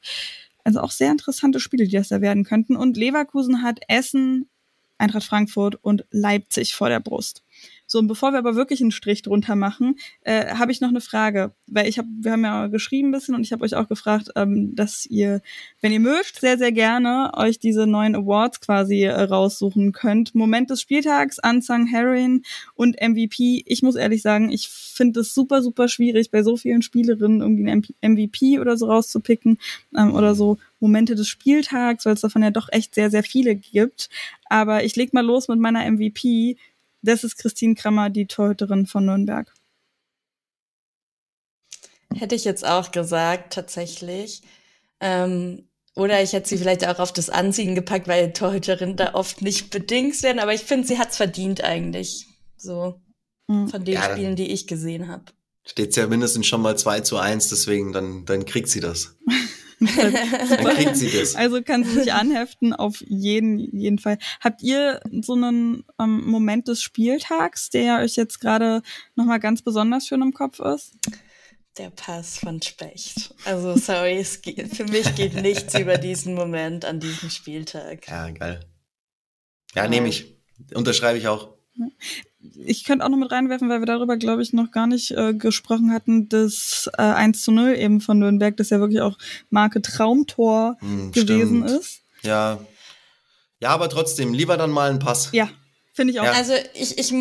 Also 0.65 0.81
auch 0.81 0.91
sehr 0.91 1.11
interessante 1.11 1.61
Spiele, 1.61 1.87
die 1.87 1.97
das 1.97 2.09
da 2.09 2.21
werden 2.21 2.45
könnten. 2.45 2.77
Und 2.77 2.97
Leverkusen 2.97 3.63
hat 3.63 3.81
Essen, 3.89 4.49
Eintracht 4.99 5.25
Frankfurt 5.25 5.77
und 5.83 6.05
Leipzig 6.11 6.75
vor 6.75 6.89
der 6.89 7.01
Brust. 7.01 7.43
So, 7.93 7.99
und 7.99 8.07
bevor 8.07 8.33
wir 8.33 8.39
aber 8.39 8.57
wirklich 8.57 8.81
einen 8.81 8.91
Strich 8.91 9.21
drunter 9.21 9.55
machen, 9.55 9.97
äh, 10.23 10.55
habe 10.55 10.73
ich 10.73 10.81
noch 10.81 10.89
eine 10.89 11.03
Frage, 11.03 11.53
weil 11.67 11.87
ich 11.87 11.99
habe, 11.99 12.09
wir 12.21 12.33
haben 12.33 12.43
ja 12.43 12.69
geschrieben 12.69 13.09
ein 13.09 13.13
bisschen 13.13 13.35
und 13.35 13.43
ich 13.43 13.53
habe 13.53 13.65
euch 13.65 13.75
auch 13.75 13.87
gefragt, 13.87 14.31
ähm, 14.35 14.75
dass 14.75 15.05
ihr, 15.05 15.43
wenn 15.83 15.93
ihr 15.93 16.01
mögt, 16.01 16.41
sehr, 16.41 16.57
sehr 16.57 16.73
gerne 16.73 17.33
euch 17.37 17.59
diese 17.59 17.87
neuen 17.87 18.17
Awards 18.17 18.63
quasi 18.63 19.03
äh, 19.03 19.25
raussuchen 19.25 19.93
könnt. 19.93 20.35
Moment 20.35 20.71
des 20.71 20.81
Spieltags, 20.81 21.37
Unsung 21.47 21.85
Heroin 21.85 22.45
und 22.75 22.97
MVP. 22.99 23.63
Ich 23.67 23.83
muss 23.83 23.97
ehrlich 23.97 24.23
sagen, 24.23 24.51
ich 24.51 24.71
finde 24.71 25.21
es 25.21 25.35
super, 25.35 25.61
super 25.61 25.87
schwierig, 25.87 26.31
bei 26.31 26.43
so 26.43 26.57
vielen 26.57 26.81
Spielerinnen 26.81 27.43
irgendwie 27.43 27.71
einen 27.71 28.15
MVP 28.15 28.59
oder 28.59 28.79
so 28.79 28.87
rauszupicken 28.87 29.59
ähm, 29.95 30.15
oder 30.15 30.35
so 30.35 30.57
Momente 30.81 31.15
des 31.15 31.29
Spieltags, 31.29 32.07
weil 32.07 32.15
es 32.15 32.23
davon 32.23 32.43
ja 32.43 32.51
doch 32.51 32.69
echt 32.71 32.95
sehr, 32.95 33.11
sehr 33.11 33.23
viele 33.23 33.55
gibt. 33.55 34.09
Aber 34.47 34.83
ich 34.83 34.97
leg 34.97 35.13
mal 35.13 35.25
los 35.25 35.49
mit 35.49 35.59
meiner 35.59 35.91
MVP. 35.91 36.57
Das 37.03 37.25
ist 37.25 37.37
Christine 37.37 37.75
Krammer, 37.75 38.11
die 38.11 38.27
Torhüterin 38.27 38.87
von 38.87 39.05
Nürnberg. 39.05 39.53
Hätte 42.15 42.35
ich 42.35 42.45
jetzt 42.45 42.65
auch 42.65 42.93
gesagt, 42.93 43.53
tatsächlich. 43.53 44.43
Ähm, 45.01 45.69
oder 45.95 46.23
ich 46.23 46.33
hätte 46.33 46.49
sie 46.49 46.59
vielleicht 46.59 46.87
auch 46.87 46.99
auf 46.99 47.13
das 47.13 47.29
Anziehen 47.29 47.75
gepackt, 47.75 48.09
weil 48.09 48.33
Torhüterinnen 48.33 48.97
da 48.97 49.15
oft 49.15 49.43
nicht 49.43 49.71
bedingt 49.71 50.23
werden. 50.23 50.39
Aber 50.39 50.55
ich 50.55 50.63
finde, 50.63 50.87
sie 50.87 50.99
hat 50.99 51.11
es 51.11 51.17
verdient 51.17 51.63
eigentlich. 51.63 52.27
So 52.57 53.01
mhm. 53.49 53.69
von 53.69 53.85
den 53.85 53.95
ja, 53.95 54.11
Spielen, 54.11 54.37
die 54.37 54.51
ich 54.53 54.67
gesehen 54.67 55.09
habe. 55.09 55.25
Steht 55.65 55.95
ja 55.97 56.07
mindestens 56.07 56.47
schon 56.47 56.63
mal 56.63 56.77
2 56.77 57.01
zu 57.01 57.19
1, 57.19 57.49
deswegen 57.49 57.93
dann, 57.93 58.25
dann 58.25 58.45
kriegt 58.45 58.69
sie 58.69 58.81
das. 58.81 59.17
Dann 59.87 60.77
kriegt 60.77 60.97
sie 60.97 61.11
das. 61.11 61.35
Also 61.35 61.63
kann 61.63 61.85
sie 61.85 62.01
sich 62.01 62.13
anheften 62.13 62.73
auf 62.73 63.03
jeden, 63.07 63.59
jeden 63.59 63.99
Fall. 63.99 64.19
Habt 64.41 64.63
ihr 64.63 65.01
so 65.21 65.35
einen 65.35 65.85
ähm, 66.01 66.25
Moment 66.27 66.69
des 66.69 66.83
Spieltags, 66.83 67.71
der 67.71 67.99
euch 67.99 68.17
jetzt 68.17 68.41
gerade 68.41 68.83
nochmal 69.15 69.41
ganz 69.41 69.63
besonders 69.63 70.07
schön 70.07 70.23
im 70.23 70.33
Kopf 70.33 70.61
ist? 70.61 70.93
Der 71.79 71.91
Pass 71.91 72.39
von 72.39 72.61
Specht. 72.61 73.35
Also 73.45 73.77
sorry, 73.77 74.19
es 74.19 74.43
geht, 74.43 74.77
für 74.77 74.85
mich 74.85 75.15
geht 75.15 75.35
nichts 75.41 75.79
über 75.79 75.97
diesen 75.97 76.35
Moment 76.35 76.85
an 76.85 77.01
diesem 77.01 77.31
Spieltag. 77.31 78.07
Ja, 78.09 78.31
geil. 78.31 78.61
Ja, 79.75 79.89
nehme 79.89 80.09
ich. 80.09 80.37
Unterschreibe 80.75 81.19
ich 81.19 81.29
auch 81.29 81.62
ich 82.65 82.85
könnte 82.85 83.05
auch 83.05 83.09
noch 83.09 83.19
mit 83.19 83.31
reinwerfen, 83.31 83.69
weil 83.69 83.81
wir 83.81 83.87
darüber, 83.87 84.17
glaube 84.17 84.43
ich, 84.43 84.53
noch 84.53 84.71
gar 84.71 84.87
nicht 84.87 85.13
äh, 85.13 85.35
gesprochen 85.35 85.93
hatten, 85.93 86.29
das 86.29 86.91
äh, 86.99 87.03
1 87.03 87.43
zu 87.43 87.53
0 87.53 87.75
eben 87.77 88.01
von 88.01 88.19
Nürnberg, 88.19 88.57
das 88.57 88.71
ja 88.71 88.81
wirklich 88.81 89.01
auch 89.01 89.17
Marke 89.51 89.81
Traumtor 89.81 90.77
hm, 90.81 91.13
gewesen 91.13 91.65
stimmt. 91.67 91.81
ist. 91.81 92.01
Ja. 92.23 92.59
Ja, 93.61 93.71
aber 93.71 93.89
trotzdem, 93.89 94.35
lieber 94.35 94.57
dann 94.57 94.71
mal 94.71 94.91
ein 94.91 94.99
Pass. 94.99 95.31
Ja, 95.33 95.49
finde 95.93 96.13
ich 96.13 96.21
auch. 96.21 96.25
Ja. 96.25 96.33
Also 96.33 96.53
ich, 96.75 96.99
ich, 96.99 97.15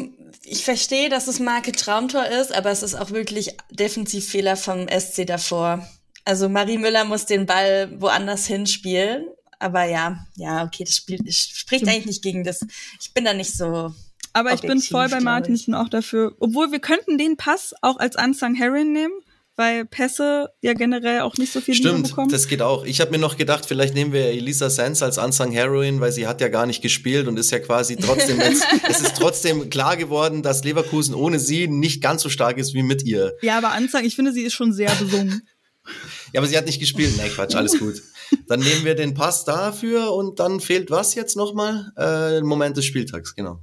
ich 0.43 0.63
verstehe, 0.63 1.09
dass 1.09 1.27
es 1.27 1.39
Marke 1.39 1.71
Traumtor 1.71 2.25
ist, 2.25 2.53
aber 2.53 2.71
es 2.71 2.81
ist 2.81 2.95
auch 2.95 3.11
wirklich 3.11 3.55
Defensivfehler 3.69 4.55
vom 4.55 4.87
SC 4.87 5.27
davor. 5.27 5.87
Also 6.25 6.49
Marie 6.49 6.77
Müller 6.77 7.05
muss 7.05 7.25
den 7.25 7.45
Ball 7.45 7.91
woanders 7.99 8.47
hinspielen. 8.47 9.27
Aber 9.59 9.83
ja, 9.83 10.25
ja, 10.35 10.63
okay, 10.63 10.83
das 10.83 10.95
Spiel 10.95 11.19
das 11.23 11.35
spricht 11.35 11.87
eigentlich 11.87 12.07
nicht 12.07 12.23
gegen 12.23 12.43
das. 12.43 12.65
Ich 12.99 13.13
bin 13.13 13.25
da 13.25 13.33
nicht 13.33 13.55
so 13.55 13.93
aber 14.33 14.53
ich 14.53 14.61
bin 14.61 14.81
voll 14.81 15.09
bei 15.09 15.19
Martin, 15.19 15.55
ich 15.55 15.65
bin 15.65 15.75
auch 15.75 15.89
dafür. 15.89 16.35
Obwohl 16.39 16.71
wir 16.71 16.79
könnten 16.79 17.17
den 17.17 17.37
Pass 17.37 17.73
auch 17.81 17.97
als 17.97 18.15
Unsung 18.15 18.55
Heroin 18.55 18.93
nehmen, 18.93 19.13
weil 19.55 19.85
Pässe 19.85 20.49
ja 20.61 20.73
generell 20.73 21.21
auch 21.21 21.37
nicht 21.37 21.51
so 21.51 21.61
viel 21.61 21.75
Stimmt, 21.75 22.09
bekommen. 22.09 22.29
das 22.29 22.47
geht 22.47 22.61
auch. 22.61 22.85
Ich 22.85 23.01
habe 23.01 23.11
mir 23.11 23.17
noch 23.17 23.37
gedacht, 23.37 23.65
vielleicht 23.65 23.93
nehmen 23.93 24.13
wir 24.13 24.25
Elisa 24.25 24.69
Sands 24.69 25.03
als 25.03 25.17
Unsung 25.17 25.51
Heroin, 25.51 25.99
weil 25.99 26.11
sie 26.11 26.25
hat 26.27 26.41
ja 26.41 26.47
gar 26.47 26.65
nicht 26.65 26.81
gespielt 26.81 27.27
und 27.27 27.37
ist 27.37 27.51
ja 27.51 27.59
quasi 27.59 27.95
trotzdem 27.97 28.39
jetzt, 28.41 28.65
es 28.89 29.01
ist 29.01 29.17
trotzdem 29.17 29.69
klar 29.69 29.97
geworden, 29.97 30.41
dass 30.41 30.63
Leverkusen 30.63 31.13
ohne 31.13 31.39
sie 31.39 31.67
nicht 31.67 32.01
ganz 32.01 32.21
so 32.23 32.29
stark 32.29 32.57
ist 32.57 32.73
wie 32.73 32.83
mit 32.83 33.03
ihr. 33.03 33.33
Ja, 33.41 33.57
aber 33.57 33.75
Unsung, 33.77 34.03
ich 34.03 34.15
finde, 34.15 34.31
sie 34.31 34.43
ist 34.43 34.53
schon 34.53 34.71
sehr 34.73 34.93
besungen. 34.95 35.41
ja, 36.33 36.39
aber 36.39 36.47
sie 36.47 36.57
hat 36.57 36.65
nicht 36.65 36.79
gespielt. 36.79 37.13
Nein, 37.17 37.29
Quatsch, 37.29 37.55
alles 37.55 37.77
gut. 37.77 38.01
Dann 38.47 38.61
nehmen 38.61 38.85
wir 38.85 38.95
den 38.95 39.13
Pass 39.13 39.43
dafür 39.43 40.13
und 40.13 40.39
dann 40.39 40.61
fehlt 40.61 40.89
was 40.89 41.15
jetzt 41.15 41.35
nochmal? 41.35 41.91
Äh, 41.97 42.41
Moment 42.41 42.77
des 42.77 42.85
Spieltags, 42.85 43.35
genau. 43.35 43.59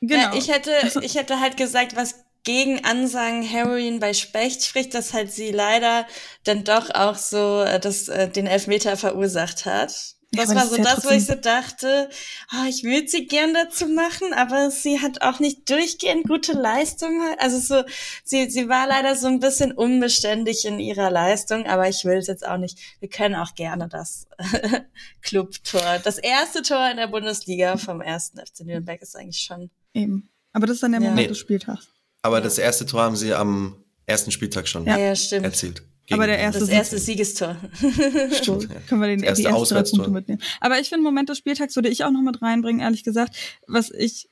Genau. 0.00 0.34
Äh, 0.34 0.38
ich 0.38 0.48
hätte, 0.48 0.72
ich 1.02 1.16
hätte 1.16 1.40
halt 1.40 1.56
gesagt, 1.56 1.96
was 1.96 2.14
gegen 2.44 2.84
Ansagen 2.84 3.42
Heroin 3.42 4.00
bei 4.00 4.14
Specht 4.14 4.64
spricht, 4.64 4.94
dass 4.94 5.12
halt 5.12 5.32
sie 5.32 5.50
leider 5.50 6.06
dann 6.44 6.64
doch 6.64 6.90
auch 6.90 7.16
so 7.16 7.62
äh, 7.62 7.78
das, 7.78 8.08
äh, 8.08 8.28
den 8.28 8.46
Elfmeter 8.46 8.96
verursacht 8.96 9.66
hat. 9.66 10.16
Das 10.30 10.50
aber 10.50 10.60
war 10.60 10.62
das 10.62 10.70
so 10.70 10.76
ja 10.76 10.82
das, 10.82 11.04
wo 11.04 11.08
ich 11.10 11.26
so 11.26 11.34
dachte, 11.34 12.10
oh, 12.52 12.68
ich 12.68 12.84
würde 12.84 13.08
sie 13.08 13.26
gern 13.26 13.54
dazu 13.54 13.86
machen, 13.86 14.34
aber 14.34 14.70
sie 14.70 15.00
hat 15.00 15.22
auch 15.22 15.40
nicht 15.40 15.70
durchgehend 15.70 16.28
gute 16.28 16.52
Leistung. 16.52 17.18
Also 17.38 17.58
so, 17.58 17.82
sie, 18.24 18.50
sie 18.50 18.68
war 18.68 18.86
leider 18.86 19.16
so 19.16 19.26
ein 19.26 19.40
bisschen 19.40 19.72
unbeständig 19.72 20.66
in 20.66 20.80
ihrer 20.80 21.10
Leistung, 21.10 21.66
aber 21.66 21.88
ich 21.88 22.04
will 22.04 22.18
es 22.18 22.26
jetzt 22.26 22.46
auch 22.46 22.58
nicht. 22.58 22.78
Wir 23.00 23.08
können 23.08 23.36
auch 23.36 23.54
gerne 23.54 23.88
das 23.88 24.26
Clubtor. 25.22 25.98
Das 26.04 26.18
erste 26.18 26.60
Tor 26.60 26.90
in 26.90 26.98
der 26.98 27.08
Bundesliga 27.08 27.78
vom 27.78 28.02
ersten 28.02 28.38
FC 28.38 28.60
Nürnberg 28.60 29.00
ist 29.00 29.16
eigentlich 29.16 29.40
schon. 29.40 29.70
Eben. 29.98 30.28
Aber 30.52 30.66
das 30.66 30.76
ist 30.76 30.82
dann 30.82 30.92
der 30.92 31.00
Ja. 31.00 31.08
Moment 31.10 31.26
Nee. 31.26 31.28
des 31.28 31.38
Spieltags. 31.38 31.88
Aber 32.22 32.40
das 32.40 32.58
erste 32.58 32.86
Tor 32.86 33.02
haben 33.02 33.16
sie 33.16 33.32
am 33.34 33.76
ersten 34.06 34.30
Spieltag 34.30 34.66
schon 34.68 34.86
Ja, 34.86 34.98
ja 34.98 35.14
stimmt. 35.14 35.44
erzielt. 35.44 35.82
Aber 36.10 36.26
der 36.26 36.38
erste 36.38 36.60
Das 36.60 36.68
erste 36.70 36.98
Siegestor. 36.98 37.56
So, 38.42 38.58
können 38.88 39.00
wir 39.02 39.08
den, 39.08 39.20
Das 39.20 39.28
erste 39.38 39.42
die 39.42 39.42
ersten 39.42 39.42
drei 39.44 39.52
Auswärtstor. 39.52 39.98
Punkte 40.04 40.12
mitnehmen. 40.12 40.40
Aber 40.60 40.80
ich 40.80 40.88
finde, 40.88 41.04
Moment 41.04 41.28
des 41.28 41.36
Spieltags 41.38 41.76
würde 41.76 41.90
ich 41.90 42.02
auch 42.04 42.10
noch 42.10 42.22
mit 42.22 42.40
reinbringen, 42.40 42.80
ehrlich 42.80 43.04
gesagt, 43.04 43.36
was 43.66 43.90
ich 43.90 44.28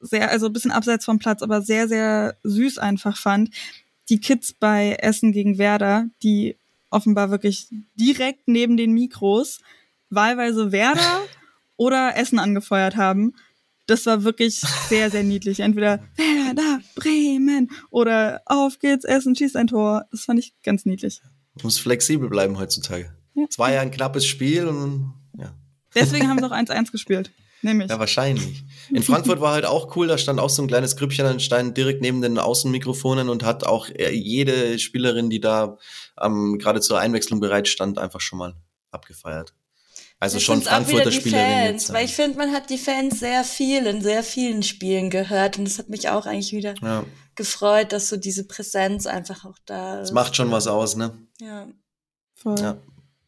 sehr, 0.00 0.30
also 0.30 0.46
ein 0.46 0.52
bisschen 0.52 0.70
abseits 0.70 1.04
vom 1.06 1.18
Platz, 1.18 1.42
aber 1.42 1.62
sehr, 1.62 1.88
sehr 1.88 2.36
süß 2.44 2.78
einfach 2.78 3.16
fand. 3.16 3.50
Die 4.10 4.20
Kids 4.20 4.52
bei 4.52 4.96
Essen 5.00 5.32
gegen 5.32 5.56
Werder, 5.58 6.08
die 6.22 6.56
offenbar 6.90 7.30
wirklich 7.30 7.68
direkt 7.94 8.46
neben 8.46 8.76
den 8.76 8.92
Mikros 8.92 9.60
wahlweise 10.10 10.72
Werder 10.72 11.20
oder 11.76 12.16
Essen 12.16 12.38
angefeuert 12.38 12.96
haben. 12.96 13.34
Das 13.88 14.04
war 14.04 14.22
wirklich 14.22 14.60
sehr, 14.88 15.10
sehr 15.10 15.22
niedlich. 15.22 15.60
Entweder 15.60 16.00
Werder, 16.16 16.80
Bremen 16.94 17.70
oder 17.90 18.42
auf 18.44 18.78
geht's, 18.78 19.06
Essen, 19.06 19.34
schießt 19.34 19.56
ein 19.56 19.66
Tor. 19.66 20.04
Das 20.10 20.24
fand 20.24 20.38
ich 20.38 20.52
ganz 20.62 20.84
niedlich. 20.84 21.22
Muss 21.62 21.78
flexibel 21.78 22.28
bleiben 22.28 22.58
heutzutage. 22.58 23.10
Es 23.48 23.58
war 23.58 23.72
ja 23.72 23.80
ein 23.80 23.90
knappes 23.90 24.26
Spiel 24.26 24.66
und 24.66 25.14
ja. 25.38 25.54
Deswegen 25.94 26.28
haben 26.28 26.38
sie 26.38 26.44
auch 26.46 26.52
1-1 26.52 26.92
gespielt. 26.92 27.32
Nämlich. 27.62 27.90
Ja, 27.90 27.98
wahrscheinlich. 27.98 28.62
In 28.90 29.02
Frankfurt 29.02 29.40
war 29.40 29.52
halt 29.52 29.64
auch 29.64 29.96
cool, 29.96 30.06
da 30.06 30.18
stand 30.18 30.38
auch 30.38 30.50
so 30.50 30.62
ein 30.62 30.68
kleines 30.68 30.96
Grüppchen 30.96 31.26
an 31.26 31.40
Stein 31.40 31.74
direkt 31.74 32.02
neben 32.02 32.20
den 32.20 32.38
Außenmikrofonen 32.38 33.28
und 33.28 33.42
hat 33.42 33.64
auch 33.64 33.88
äh, 33.88 34.12
jede 34.12 34.78
Spielerin, 34.78 35.30
die 35.30 35.40
da 35.40 35.78
ähm, 36.20 36.58
gerade 36.58 36.80
zur 36.80 37.00
Einwechslung 37.00 37.40
bereit 37.40 37.66
stand, 37.68 37.98
einfach 37.98 38.20
schon 38.20 38.38
mal 38.38 38.54
abgefeiert. 38.90 39.54
Also 40.20 40.38
Ich 40.38 40.44
schon 40.44 40.62
Frankfurter 40.62 41.10
die 41.10 41.16
Spielerin 41.16 41.46
Fans, 41.46 41.82
jetzt. 41.84 41.92
weil 41.92 42.04
ich 42.04 42.14
finde, 42.14 42.38
man 42.38 42.52
hat 42.52 42.70
die 42.70 42.78
Fans 42.78 43.20
sehr 43.20 43.44
viel 43.44 43.86
in 43.86 44.02
sehr 44.02 44.24
vielen 44.24 44.64
Spielen 44.64 45.10
gehört 45.10 45.58
und 45.58 45.64
das 45.64 45.78
hat 45.78 45.88
mich 45.88 46.08
auch 46.08 46.26
eigentlich 46.26 46.52
wieder 46.52 46.74
ja, 46.82 47.04
gefreut, 47.36 47.92
dass 47.92 48.08
so 48.08 48.16
diese 48.16 48.46
Präsenz 48.46 49.06
einfach 49.06 49.44
auch 49.44 49.58
da 49.64 50.00
ist. 50.00 50.08
das 50.08 50.12
macht 50.12 50.34
schon 50.34 50.50
was 50.50 50.66
aus, 50.66 50.96
ne? 50.96 51.16
Ja. 51.40 51.68
Voll. 52.34 52.58
Ja. 52.58 52.78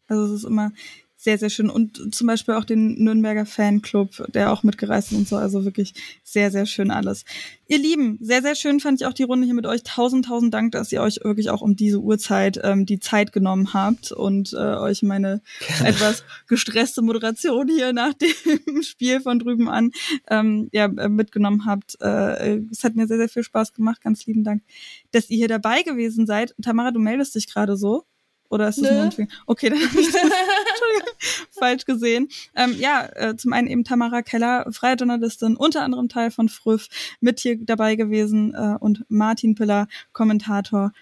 Also 0.09 0.25
es 0.25 0.41
ist 0.41 0.45
immer 0.45 0.73
sehr, 1.23 1.37
sehr 1.37 1.51
schön. 1.51 1.69
Und 1.69 2.15
zum 2.15 2.27
Beispiel 2.27 2.55
auch 2.55 2.65
den 2.65 2.95
Nürnberger 2.95 3.45
Fanclub, 3.45 4.25
der 4.33 4.51
auch 4.51 4.63
mitgereist 4.63 5.13
ist 5.13 5.19
und 5.19 5.29
so. 5.29 5.37
Also 5.37 5.67
wirklich 5.67 5.93
sehr, 6.25 6.51
sehr 6.51 6.65
schön 6.65 6.91
alles. 6.91 7.27
Ihr 7.69 7.79
Lieben, 7.79 8.17
sehr, 8.23 8.41
sehr 8.41 8.55
schön 8.55 8.81
fand 8.81 9.03
ich 9.03 9.07
auch 9.07 9.13
die 9.13 9.25
Runde 9.25 9.45
hier 9.45 9.55
mit 9.55 9.67
euch. 9.67 9.83
Tausend, 9.83 10.25
tausend 10.25 10.55
Dank, 10.55 10.73
dass 10.73 10.91
ihr 10.93 11.03
euch 11.03 11.21
wirklich 11.23 11.51
auch 11.51 11.61
um 11.61 11.77
diese 11.77 12.01
Uhrzeit 12.01 12.59
ähm, 12.65 12.87
die 12.87 13.01
Zeit 13.01 13.33
genommen 13.33 13.75
habt 13.75 14.13
und 14.13 14.55
äh, 14.55 14.57
euch 14.57 15.03
meine 15.03 15.43
etwas 15.85 16.25
gestresste 16.49 17.03
Moderation 17.03 17.69
hier 17.69 17.93
nach 17.93 18.15
dem 18.67 18.83
Spiel 18.83 19.21
von 19.21 19.39
drüben 19.39 19.69
an 19.69 19.91
ähm, 20.31 20.71
ja, 20.73 20.87
äh, 20.87 21.11
mitgenommen 21.11 21.67
habt. 21.67 21.99
Äh, 22.01 22.61
es 22.71 22.83
hat 22.83 22.97
mir 22.97 23.07
sehr, 23.07 23.19
sehr 23.19 23.29
viel 23.29 23.45
Spaß 23.45 23.75
gemacht. 23.75 24.01
Ganz 24.01 24.25
lieben 24.25 24.43
Dank, 24.43 24.63
dass 25.11 25.29
ihr 25.29 25.37
hier 25.37 25.49
dabei 25.49 25.83
gewesen 25.83 26.27
seid. 26.27 26.55
Tamara, 26.63 26.93
du 26.93 26.99
meldest 26.99 27.35
dich 27.35 27.47
gerade 27.47 27.77
so? 27.77 28.07
Oder 28.51 28.69
ist 28.69 28.83
das 28.83 28.91
Nö. 28.91 28.95
nur 28.97 29.05
ein 29.05 29.13
Finger? 29.13 29.29
Okay, 29.47 29.71
dann 29.71 29.79
habe 29.79 30.01
ich 30.01 30.13
das 30.13 30.23
falsch 31.53 31.85
gesehen. 31.85 32.29
Ähm, 32.57 32.75
ja, 32.79 33.09
äh, 33.15 33.37
zum 33.37 33.53
einen 33.53 33.69
eben 33.69 33.85
Tamara 33.85 34.23
Keller, 34.23 34.67
freie 34.73 34.97
Journalistin, 34.97 35.57
unter 35.57 35.83
anderem 35.83 36.09
Teil 36.09 36.33
von 36.33 36.49
Früff, 36.49 36.89
mit 37.21 37.39
hier 37.41 37.57
dabei 37.65 37.95
gewesen 37.95 38.53
äh, 38.55 38.77
und 38.81 39.05
Martin 39.09 39.55
Piller, 39.55 39.87
Kommentator, 40.13 40.93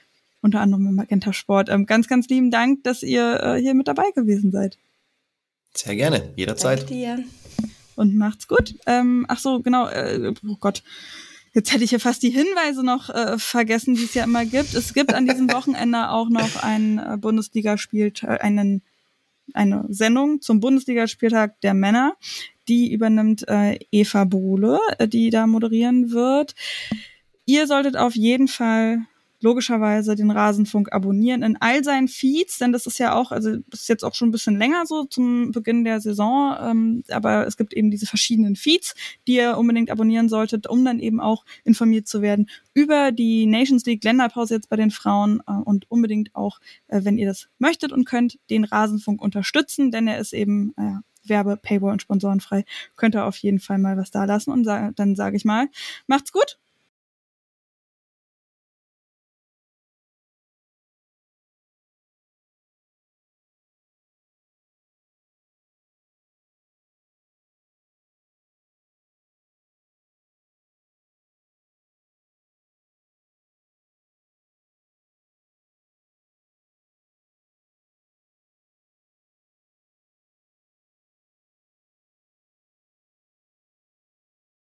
unter 0.43 0.61
anderem 0.61 0.87
im 0.87 0.95
Magenta 0.95 1.33
Sport. 1.33 1.71
Ähm, 1.71 1.87
ganz, 1.87 2.07
ganz 2.07 2.29
lieben 2.29 2.51
Dank, 2.51 2.85
dass 2.85 3.03
ihr 3.03 3.43
äh, 3.43 3.61
hier 3.61 3.75
mit 3.75 3.89
dabei 3.89 4.11
gewesen 4.15 4.53
seid. 4.53 4.79
Sehr 5.75 5.97
gerne, 5.97 6.33
jederzeit. 6.37 6.81
Danke 6.81 6.95
dir. 6.95 7.25
Und 7.97 8.15
macht's 8.15 8.47
gut. 8.47 8.75
Ähm, 8.87 9.25
ach 9.29 9.39
so, 9.39 9.61
genau. 9.61 9.89
Äh, 9.89 10.35
oh 10.47 10.57
Gott. 10.61 10.83
Jetzt 11.55 11.73
hätte 11.73 11.85
ich 11.85 11.91
ja 11.91 11.99
fast 11.99 12.23
die 12.23 12.31
Hinweise 12.31 12.85
noch 12.85 13.11
äh, 13.11 13.39
vergessen, 13.39 13.95
die 13.95 14.05
es 14.05 14.15
ja 14.15 14.25
immer 14.25 14.45
gibt. 14.45 14.75
Es 14.75 14.95
gibt 14.95 15.15
an 15.15 15.27
diesem 15.27 15.49
Wochenende 15.53 16.11
auch 16.11 16.29
noch 16.29 16.63
einen 16.63 16.99
äh, 16.99 17.17
Bundesligaspieltag, 17.19 18.43
einen 18.43 18.83
eine 19.55 19.87
Sendung 19.89 20.41
zum 20.41 20.61
Bundesligaspieltag 20.61 21.61
der 21.63 21.75
Männer. 21.75 22.17
Die 22.69 22.93
übernimmt 22.93 23.49
äh, 23.49 23.79
Eva 23.91 24.25
Bohle, 24.25 24.79
äh, 24.99 25.09
die 25.09 25.31
da 25.31 25.47
moderieren 25.47 26.11
wird. 26.11 26.55
Ihr 27.47 27.67
solltet 27.67 27.97
auf 27.97 28.15
jeden 28.15 28.49
Fall 28.49 29.07
logischerweise 29.41 30.17
den 30.17 30.31
Rasenfunk 30.31 30.93
abonnieren 30.93 31.43
in 31.43 31.57
all 31.61 31.85
seinen 31.85 32.09
Feeds, 32.09 32.59
denn 32.59 32.73
das 32.73 32.87
ist 32.87 32.99
ja 32.99 33.15
auch, 33.15 33.31
also 33.31 33.57
das 33.69 33.83
ist 33.83 33.89
jetzt 33.89 34.05
auch 34.05 34.15
schon 34.15 34.29
ein 34.29 34.33
bisschen 34.33 34.59
länger 34.59 34.85
so 34.87 35.05
zum 35.05 35.53
Beginn 35.53 35.85
der 35.85 36.01
Saison, 36.01 36.57
ähm, 36.61 37.05
aber 37.11 37.47
es 37.47 37.57
gibt 37.57 37.73
eben 37.73 37.91
diese 37.91 38.07
verschiedenen 38.07 38.57
Feeds, 38.57 38.95
die 39.27 39.37
ihr 39.37 39.57
unbedingt 39.57 39.91
abonnieren 39.91 40.29
solltet, 40.29 40.67
um 40.67 40.85
dann 40.85 40.99
eben 40.99 41.21
auch 41.21 41.45
informiert 41.65 42.09
zu 42.09 42.23
werden 42.23 42.49
über 42.75 43.13
die 43.13 43.47
Nations 43.47 43.85
League 43.87 44.05
Länderpause 44.05 44.55
jetzt 44.55 44.69
bei 44.69 44.77
den 44.77 44.91
Frauen 44.91 45.41
äh, 45.47 45.53
und 45.53 45.91
unbedingt 45.91 46.35
auch, 46.35 46.59
äh, 46.89 47.01
wenn 47.05 47.19
ihr 47.19 47.27
das 47.27 47.49
möchtet 47.59 47.93
und 47.93 48.05
könnt, 48.05 48.39
den 48.51 48.65
Rasenfunk 48.65 49.23
unterstützen, 49.23 49.91
denn 49.91 50.09
er 50.09 50.19
ist 50.19 50.33
eben 50.33 50.75
äh, 50.77 50.95
Werbe, 51.29 51.57
Paywall 51.57 51.93
und 51.93 52.03
sponsorenfrei. 52.03 52.65
Könnt 52.97 53.15
ihr 53.15 53.25
auf 53.25 53.37
jeden 53.37 53.61
Fall 53.61 53.79
mal 53.79 53.97
was 53.97 54.11
da 54.11 54.25
lassen 54.25 54.51
und 54.51 54.65
sa 54.65 54.91
dann 54.93 55.15
sage 55.15 55.37
ich 55.37 55.45
mal, 55.45 55.69
macht's 56.07 56.33
gut 56.33 56.59